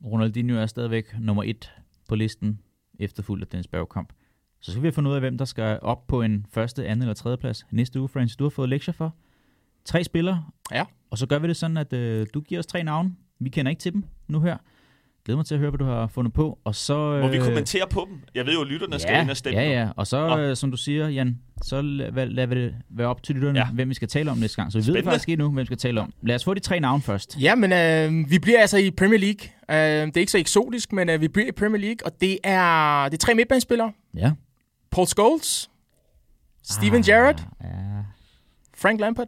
Ronaldinho 0.06 0.58
er 0.58 0.66
stadigvæk 0.66 1.06
nummer 1.20 1.44
et 1.44 1.72
på 2.10 2.16
listen, 2.16 2.60
efterfulgt 3.00 3.44
af 3.44 3.48
Dennis 3.48 3.68
Bergkamp. 3.68 4.14
Så 4.62 4.72
skal 4.72 4.82
vi 4.82 4.88
have 4.88 4.94
fundet 4.94 5.10
ud 5.12 5.16
af, 5.16 5.22
hvem 5.22 5.38
der 5.38 5.46
skal 5.46 5.80
op 5.82 6.08
på 6.08 6.22
en 6.22 6.46
første, 6.54 6.88
anden 6.88 7.02
eller 7.04 7.14
tredje 7.14 7.38
plads 7.38 7.66
næste 7.72 8.00
uge, 8.00 8.10
Francis. 8.10 8.36
Du 8.38 8.44
har 8.46 8.50
fået 8.50 8.70
lektier 8.70 8.94
for. 8.94 9.16
Tre 9.86 10.04
spillere. 10.04 10.46
Ja. 10.72 10.84
Og 11.12 11.18
så 11.18 11.26
gør 11.26 11.40
vi 11.40 11.48
det 11.48 11.58
sådan, 11.58 11.78
at 11.78 11.94
øh, 11.94 12.28
du 12.34 12.42
giver 12.42 12.60
os 12.60 12.66
tre 12.66 12.84
navne. 12.84 13.16
Vi 13.40 13.50
kender 13.50 13.70
ikke 13.70 13.80
til 13.80 13.94
dem 13.94 14.04
nu 14.28 14.40
her. 14.42 14.58
Glæder 15.28 15.38
mig 15.38 15.46
til 15.46 15.54
at 15.56 15.60
høre, 15.60 15.70
hvad 15.70 15.78
du 15.78 15.86
har 15.86 16.08
fundet 16.08 16.34
på. 16.34 16.60
Og 16.64 16.76
så, 16.76 16.94
øh, 17.14 17.22
Må 17.22 17.28
vi 17.28 17.38
kommentere 17.38 17.88
på 17.90 18.08
dem? 18.10 18.20
Jeg 18.36 18.46
ved 18.46 18.54
jo, 18.54 18.62
at 18.62 18.68
lytterne 18.68 19.00
skal 19.00 19.14
ja, 19.14 19.22
ind 19.22 19.30
og 19.30 19.38
stemme. 19.38 19.60
Ja, 19.60 19.70
ja. 19.82 19.90
Og 19.96 20.08
så, 20.08 20.28
Nå. 20.28 20.38
øh, 20.38 20.56
som 20.56 20.72
du 20.72 20.78
siger, 20.78 21.08
Jan, 21.10 21.40
så 21.64 21.82
lad, 21.82 22.26
lad 22.28 22.48
det 22.48 22.76
være 22.90 23.08
op 23.08 23.24
til 23.24 23.36
lytterne, 23.36 23.60
Ja. 23.60 23.66
hvem 23.74 23.90
vi 23.90 23.94
skal 23.94 24.08
tale 24.08 24.32
om 24.32 24.38
næste 24.38 24.56
gang. 24.56 24.72
Så 24.72 24.78
vi 24.78 24.80
ved 24.80 24.84
Spændende. 24.86 25.12
faktisk 25.12 25.30
ikke 25.30 25.42
nu, 25.44 25.50
hvem 25.52 25.58
vi 25.62 25.66
skal 25.66 25.78
tale 25.78 26.02
om. 26.02 26.14
Lad 26.22 26.36
os 26.36 26.44
få 26.44 26.54
de 26.54 26.60
tre 26.60 26.80
navne 26.80 27.02
først. 27.02 27.38
Ja, 27.42 27.56
men 27.56 27.72
øh, 27.74 28.32
vi 28.32 28.40
bliver 28.40 28.60
altså 28.62 28.78
i 28.78 28.92
Premier 28.92 29.20
League. 29.20 29.50
Øh, 30.02 30.08
det 30.08 30.18
er 30.18 30.20
ikke 30.22 30.32
så 30.32 30.38
eksotisk, 30.38 30.94
men 30.94 31.10
øh, 31.10 31.22
vi 31.22 31.28
bliver 31.28 31.48
i 31.48 31.52
Premier 31.52 31.82
League, 31.82 32.06
og 32.06 32.12
det 32.22 32.38
er, 32.44 33.04
det 33.10 33.14
er 33.14 33.26
tre 33.26 33.34
midtbanespillere. 33.34 33.92
Ja. 34.16 34.32
Paul 34.92 35.08
Scholes, 35.08 35.70
Steven 36.64 37.02
Gerrard, 37.04 37.48
Ja. 37.64 37.68
Frank 38.78 39.00
Lampard 39.00 39.28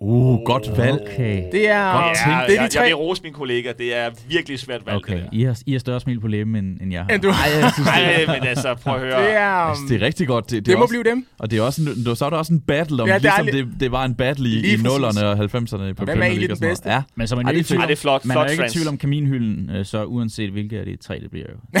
Uh, 0.00 0.44
godt 0.44 0.78
valg. 0.78 1.00
Okay. 1.00 1.42
Det 1.52 1.68
er, 1.68 1.92
Godt 1.92 2.04
ja, 2.06 2.30
tænkt. 2.30 2.46
det 2.46 2.54
er 2.54 2.58
de 2.58 2.62
jeg, 2.62 2.70
tre. 2.70 2.80
jeg 2.80 2.86
vil 2.86 2.94
rose 2.94 3.22
mine 3.22 3.34
kollegaer. 3.34 3.72
Det 3.72 3.96
er 3.96 4.10
virkelig 4.28 4.58
svært 4.58 4.86
valg, 4.86 4.96
Okay, 4.96 5.14
det 5.14 5.22
der. 5.22 5.28
I 5.32 5.42
har, 5.42 5.58
I 5.66 5.72
har 5.72 5.78
større 5.78 6.00
smil 6.00 6.20
på 6.20 6.28
læben, 6.28 6.56
end, 6.56 6.80
end 6.80 6.92
jeg 6.92 7.02
har. 7.04 7.14
End 7.14 7.22
du- 7.22 7.28
det 7.28 7.84
Nej, 7.84 8.26
men 8.26 8.48
altså, 8.48 8.74
prøv 8.74 8.94
at 8.94 9.00
høre. 9.00 9.22
Det 9.22 9.34
er, 9.34 9.40
Altså, 9.40 9.84
det 9.88 10.02
er 10.02 10.06
rigtig 10.06 10.26
godt. 10.26 10.44
Det, 10.44 10.52
det, 10.52 10.66
det 10.66 10.72
er 10.72 10.76
må 10.76 10.82
også, 10.82 10.92
blive 10.92 11.04
dem. 11.04 11.26
Og 11.38 11.50
det 11.50 11.58
er 11.58 11.62
også 11.62 11.82
en, 11.82 12.16
så 12.16 12.24
er 12.24 12.30
der 12.30 12.36
også 12.36 12.52
en 12.52 12.60
battle 12.60 13.02
om, 13.02 13.08
Ja, 13.08 13.18
det 13.18 13.24
er 13.24 13.42
ligesom 13.42 13.68
det, 13.70 13.80
det 13.80 13.92
var 13.92 14.04
en 14.04 14.14
battle 14.14 14.48
i, 14.48 14.58
i 14.58 14.76
præcis. 14.76 14.86
0'erne 14.86 15.24
og 15.24 15.32
90'erne 15.32 15.92
på 15.92 16.04
Hvem 16.04 16.22
er 16.22 16.26
egentlig 16.26 16.48
den 16.48 16.58
bedste? 16.60 16.90
Ja. 16.90 17.02
Men 17.14 17.26
så 17.26 17.34
er 17.34 17.36
man 17.36 17.46
det 17.46 17.52
ikke 17.52 17.58
i 17.58 17.60
er 17.60 17.64
tvivl 17.64 17.82
det 17.82 17.90
er 17.90 17.96
flot, 17.96 18.24
man 18.24 18.34
flot 18.34 18.46
er 18.46 18.50
ikke 18.50 18.64
i 18.66 18.68
tvivl 18.68 18.88
om 18.88 18.98
kaminhylden, 18.98 19.70
øh, 19.76 19.84
så 19.84 20.04
uanset 20.04 20.50
hvilke 20.50 20.78
af 20.78 20.84
de 20.84 20.96
tre, 20.96 21.20
det 21.20 21.30
bliver 21.30 21.46
jo. 21.52 21.80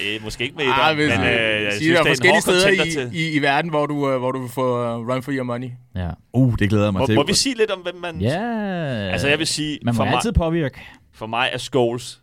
Øh, 0.00 0.24
måske 0.24 0.44
ikke 0.44 0.56
med 0.56 0.64
et, 0.64 0.94
hvis, 0.94 1.10
men 1.18 1.20
øh, 1.20 1.26
øh, 1.26 1.64
jeg 1.64 1.72
synes, 1.72 1.80
det 1.80 2.06
er 2.06 2.10
er 2.10 2.24
en 2.24 2.30
hård 2.30 2.40
steder 2.40 3.10
i, 3.12 3.18
i, 3.18 3.30
i 3.32 3.42
verden, 3.42 3.70
hvor 3.70 3.86
du, 3.86 4.14
uh, 4.14 4.18
hvor 4.18 4.32
du 4.32 4.48
får 4.48 4.96
uh, 4.96 5.08
run 5.08 5.22
for 5.22 5.32
your 5.32 5.44
money. 5.44 5.68
Ja. 5.94 6.10
Uh, 6.32 6.54
det 6.58 6.68
glæder 6.68 6.84
jeg 6.84 6.92
mig 6.92 7.00
Må, 7.00 7.06
til. 7.06 7.14
må 7.14 7.24
vi 7.26 7.34
sige 7.34 7.56
lidt 7.56 7.70
om, 7.70 7.78
hvem 7.80 7.94
man... 7.96 8.20
ja. 8.20 8.40
Altså, 9.12 9.28
jeg 9.28 9.38
vil 9.38 9.46
sige, 9.46 9.78
Man 9.84 9.94
må 9.94 9.96
for 9.96 10.04
mig, 10.04 10.14
altid 10.14 10.32
påvirke. 10.32 10.80
for 11.12 11.26
mig 11.26 11.50
er 11.52 11.58
Scholes 11.58 12.22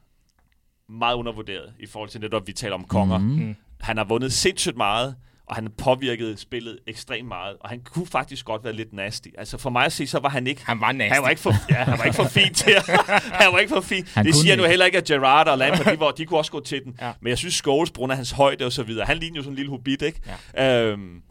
meget 0.90 1.16
undervurderet 1.16 1.74
i 1.80 1.86
forhold 1.88 2.10
til 2.10 2.22
netop, 2.22 2.48
vi 2.48 2.54
taler 2.54 2.76
om 2.76 2.84
konger. 2.84 3.18
Mm. 3.18 3.24
Mhm. 3.26 3.44
Mm. 3.46 3.56
Han 3.82 3.98
har 3.98 4.04
vundet 4.04 4.34
sindssygt 4.34 4.78
meget, 4.78 5.16
og 5.48 5.56
han 5.56 5.64
har 5.64 5.72
påvirket 5.78 6.40
spillet 6.40 6.80
ekstremt 6.88 7.28
meget, 7.28 7.56
og 7.62 7.70
han 7.70 7.80
kunne 7.94 8.08
faktisk 8.08 8.46
godt 8.46 8.64
være 8.64 8.74
lidt 8.74 8.94
nasty. 8.94 9.28
Altså 9.38 9.58
for 9.58 9.70
mig 9.70 9.86
at 9.86 9.92
se, 9.94 10.08
så 10.08 10.20
var 10.20 10.30
han 10.30 10.48
ikke 10.48 10.62
Han 10.66 10.82
var 10.82 10.92
nasty. 10.92 11.14
han 11.14 11.24
var 11.24 11.30
ikke 11.30 11.42
for, 11.42 11.54
ja, 11.70 11.76
han 11.76 11.98
var 11.98 12.04
ikke 12.04 12.16
for 12.16 12.24
fin 12.24 12.54
til 12.54 12.72
at, 12.72 12.84
han 13.42 13.54
var 13.54 13.60
ikke 13.60 13.74
for 13.74 13.82
fin. 13.82 14.06
Han 14.14 14.26
det 14.26 14.36
siger 14.36 14.56
nu 14.56 14.64
heller 14.64 14.86
ikke, 14.86 14.98
at 14.98 15.04
Gerrard 15.04 15.48
og 15.48 15.58
Lampard, 15.58 15.94
de, 15.94 16.00
var, 16.00 16.12
de 16.12 16.26
kunne 16.26 16.40
også 16.40 16.52
gå 16.52 16.60
til 16.60 16.84
den. 16.84 16.96
Ja. 17.02 17.12
Men 17.22 17.30
jeg 17.30 17.38
synes, 17.38 17.54
Scholes, 17.54 17.92
på 17.92 17.98
grund 17.98 18.12
af 18.12 18.16
hans 18.18 18.32
højde 18.32 18.66
og 18.66 18.72
så 18.72 18.84
videre, 18.84 19.06
han 19.06 19.18
lignede 19.18 19.38
jo 19.38 19.44
sådan 19.44 19.52
en 19.52 19.56
lille 19.56 19.70
hobbit, 19.70 20.02
ikke? 20.02 20.22
Ja. 20.58 20.84
Øhm, 20.86 21.22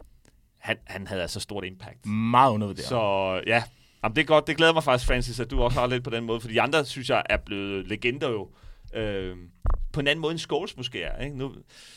han, 0.59 0.77
han 0.85 1.07
havde 1.07 1.21
altså 1.21 1.39
stort 1.39 1.65
impact. 1.65 2.05
Meget 2.05 2.53
undervurderet. 2.53 2.87
Så 2.87 3.41
ja, 3.47 3.63
Jamen, 4.03 4.15
det 4.15 4.21
er 4.21 4.25
godt. 4.25 4.47
Det 4.47 4.57
glæder 4.57 4.73
mig 4.73 4.83
faktisk, 4.83 5.07
Francis, 5.07 5.39
at 5.39 5.51
du 5.51 5.61
også 5.61 5.79
har 5.79 5.87
lidt 5.87 6.03
på 6.03 6.09
den 6.09 6.23
måde. 6.23 6.41
For 6.41 6.47
de 6.47 6.61
andre, 6.61 6.85
synes 6.85 7.09
jeg, 7.09 7.23
er 7.29 7.37
blevet 7.37 7.87
legender 7.87 8.29
jo. 8.29 8.49
Øhm, 8.93 9.49
på 9.93 9.99
en 9.99 10.07
anden 10.07 10.21
måde 10.21 10.31
end 10.31 10.39
Scholes 10.39 10.77
måske 10.77 11.01
er. 11.01 11.23
Ikke? 11.23 11.37
Nu, 11.37 11.53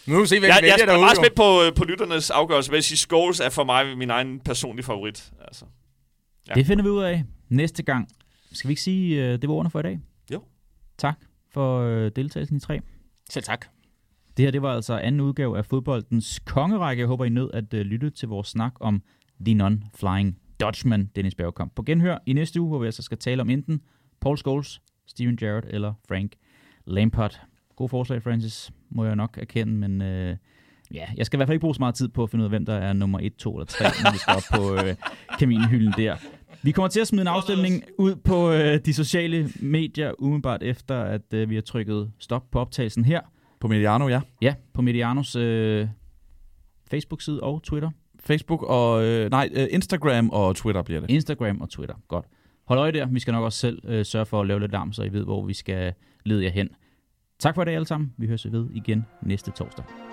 Nu 0.07 0.21
vi 0.21 0.27
se, 0.27 0.39
hvem 0.39 0.49
jeg, 0.49 0.59
vælger 0.63 0.77
jeg 0.87 0.95
er 0.95 1.01
meget 1.01 1.17
spændt 1.17 1.35
på, 1.35 1.63
øh, 1.63 1.75
på 1.75 1.85
lytternes 1.85 2.31
afgørelse. 2.31 2.71
Men 2.71 2.75
jeg 2.75 2.85
sige, 2.85 2.99
Scholes 2.99 3.41
er 3.41 3.51
for 3.51 3.65
mig 3.65 3.99
min 3.99 4.11
egen 4.11 4.41
personlige 4.41 4.85
favorit. 4.85 5.33
Altså. 5.41 5.65
Ja. 6.49 6.55
Det 6.55 6.67
finder 6.67 6.85
vi 6.85 6.91
ud 6.91 7.03
af 7.03 7.25
næste 7.49 7.83
gang. 7.83 8.09
Skal 8.53 8.69
vi 8.69 8.73
ikke 8.73 8.83
sige, 8.83 9.25
øh, 9.25 9.33
det 9.33 9.49
var 9.49 9.55
ordene 9.55 9.71
for 9.71 9.81
i 9.81 9.83
dag? 9.83 10.01
Jo. 10.33 10.43
Tak 10.99 11.15
for 11.53 11.81
øh, 11.81 12.11
deltagelsen 12.17 12.57
i 12.57 12.61
tre. 12.61 12.81
Selv 13.31 13.45
tak. 13.45 13.67
Det 14.37 14.45
her 14.45 14.51
det 14.51 14.63
var 14.63 14.75
altså 14.75 14.99
anden 14.99 15.21
udgave 15.21 15.59
af 15.59 15.67
fodboldens 15.67 16.39
kongerække. 16.39 17.01
Jeg 17.01 17.09
håber, 17.09 17.25
I 17.25 17.29
nød 17.29 17.51
at 17.53 17.75
uh, 17.75 17.81
lytte 17.81 18.11
til 18.11 18.29
vores 18.29 18.49
snak 18.49 18.75
om 18.81 19.03
The 19.47 19.55
Non-Flying 19.55 20.35
Dutchman, 20.61 21.11
Dennis 21.17 21.35
Bergkamp. 21.35 21.75
På 21.75 21.83
genhør 21.83 22.19
i 22.27 22.33
næste 22.33 22.61
uge, 22.61 22.69
hvor 22.69 22.79
vi 22.79 22.87
altså 22.87 23.03
skal 23.03 23.19
tale 23.19 23.43
om 23.43 23.51
enten 23.51 23.81
Paul 24.21 24.39
Scholes, 24.39 24.83
Steven 25.07 25.37
Gerrard 25.37 25.65
eller 25.71 25.93
Frank 26.09 26.33
Lampard. 26.87 27.41
God 27.77 27.89
forslag, 27.89 28.23
Francis, 28.23 28.71
må 28.91 29.05
jeg 29.05 29.17
nok 29.17 29.39
erkende, 29.39 29.73
men 29.73 30.03
øh, 30.03 30.37
ja, 30.95 31.07
jeg 31.17 31.27
skal 31.27 31.37
i 31.37 31.39
hvert 31.39 31.49
fald 31.49 31.55
ikke 31.55 31.61
bruge 31.61 31.75
så 31.75 31.81
meget 31.81 31.95
tid 31.95 32.09
på 32.09 32.23
at 32.23 32.31
finde 32.31 32.43
ud 32.43 32.47
af, 32.47 32.51
hvem 32.51 32.67
der 32.67 32.75
er 32.75 32.93
nummer 32.93 33.19
1, 33.23 33.37
2 33.37 33.55
eller 33.55 33.67
3, 33.67 33.85
når 33.85 34.13
vi 34.13 34.19
skal 34.19 34.35
op 34.37 34.59
på 34.59 34.75
øh, 34.75 34.95
kaminhylden 35.39 35.93
der. 35.97 36.17
Vi 36.63 36.71
kommer 36.71 36.89
til 36.89 37.01
at 37.01 37.07
smide 37.07 37.23
en 37.23 37.29
afstemning 37.29 37.83
ud 37.99 38.17
på 38.17 38.53
øh, 38.53 38.81
de 38.85 38.95
sociale 38.95 39.51
medier, 39.61 40.13
umiddelbart 40.19 40.63
efter, 40.63 41.01
at 41.01 41.35
øh, 41.35 41.51
vi 41.51 41.55
har 41.55 41.63
trykket 41.63 42.13
stop 42.19 42.51
på 42.51 42.61
optagelsen 42.61 43.05
her. 43.05 43.21
På 43.63 43.69
Mediano, 43.69 44.09
ja. 44.09 44.21
Ja, 44.41 44.55
på 44.75 44.83
Medianos 44.83 45.37
øh, 45.37 45.89
Facebook-side 46.91 47.43
og 47.43 47.63
Twitter. 47.63 47.91
Facebook 48.21 48.63
og... 48.63 49.05
Øh, 49.05 49.31
nej, 49.31 49.49
øh, 49.53 49.67
Instagram 49.71 50.31
og 50.31 50.57
Twitter 50.57 50.83
bliver 50.83 51.01
det. 51.01 51.11
Instagram 51.11 51.61
og 51.61 51.71
Twitter. 51.71 51.95
Godt. 52.09 52.27
Hold 52.67 52.79
øje 52.79 52.93
der. 52.93 53.07
Vi 53.07 53.21
skal 53.21 53.33
nok 53.33 53.45
også 53.45 53.59
selv 53.59 53.79
øh, 53.85 54.05
sørge 54.05 54.27
for 54.27 54.41
at 54.41 54.47
lave 54.47 54.61
lidt 54.61 54.73
larm, 54.73 54.93
så 54.93 55.03
I 55.03 55.13
ved, 55.13 55.25
hvor 55.25 55.47
vi 55.47 55.55
skal 55.55 55.93
lede 56.25 56.45
jer 56.45 56.51
hen. 56.51 56.69
Tak 57.39 57.55
for 57.55 57.63
i 57.63 57.65
dag 57.65 57.75
alle 57.75 57.87
sammen. 57.87 58.13
Vi 58.19 58.27
høres 58.27 58.53
ved 58.53 58.69
igen 58.75 59.07
næste 59.23 59.51
torsdag. 59.51 60.12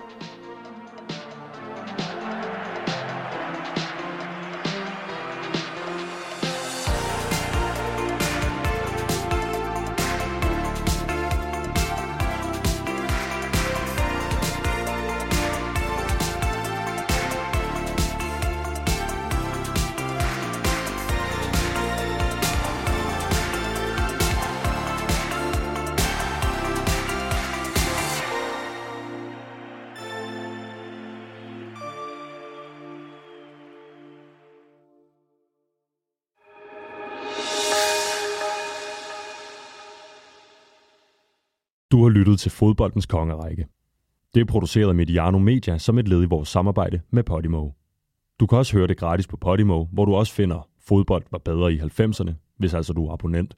Lyttet 42.10 42.40
til 42.40 42.50
fodboldens 42.50 43.06
kongerække. 43.06 43.66
Det 44.34 44.40
er 44.40 44.44
produceret 44.44 44.88
af 44.88 44.94
Mediano 44.94 45.38
Media 45.38 45.78
som 45.78 45.98
et 45.98 46.08
led 46.08 46.22
i 46.22 46.26
vores 46.26 46.48
samarbejde 46.48 47.00
med 47.10 47.22
Podimo. 47.22 47.70
Du 48.40 48.46
kan 48.46 48.58
også 48.58 48.76
høre 48.76 48.86
det 48.86 48.96
gratis 48.96 49.26
på 49.26 49.36
Podimo, 49.36 49.84
hvor 49.84 50.04
du 50.04 50.14
også 50.14 50.32
finder 50.32 50.68
Fodbold 50.80 51.24
var 51.30 51.38
bedre 51.38 51.72
i 51.72 51.78
90'erne, 51.78 52.32
hvis 52.56 52.74
altså 52.74 52.92
du 52.92 53.06
er 53.06 53.12
abonnent. 53.12 53.56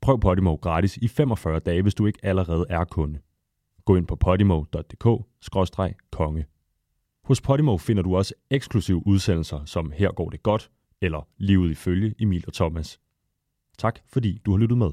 Prøv 0.00 0.20
Podimo 0.20 0.54
gratis 0.54 0.96
i 0.96 1.08
45 1.08 1.58
dage, 1.58 1.82
hvis 1.82 1.94
du 1.94 2.06
ikke 2.06 2.18
allerede 2.22 2.66
er 2.68 2.84
kunde. 2.84 3.18
Gå 3.84 3.96
ind 3.96 4.06
på 4.06 4.16
podimo.dk-konge. 4.16 6.46
Hos 7.24 7.40
Podimo 7.40 7.76
finder 7.76 8.02
du 8.02 8.16
også 8.16 8.34
eksklusive 8.50 9.06
udsendelser 9.06 9.64
som 9.64 9.90
Her 9.90 10.12
går 10.12 10.30
det 10.30 10.42
godt, 10.42 10.70
eller 11.00 11.28
Livet 11.38 11.70
i 11.70 11.74
følge 11.74 12.14
Emil 12.18 12.44
og 12.46 12.52
Thomas. 12.52 13.00
Tak 13.78 13.98
fordi 14.12 14.40
du 14.46 14.50
har 14.50 14.58
lyttet 14.58 14.78
med. 14.78 14.90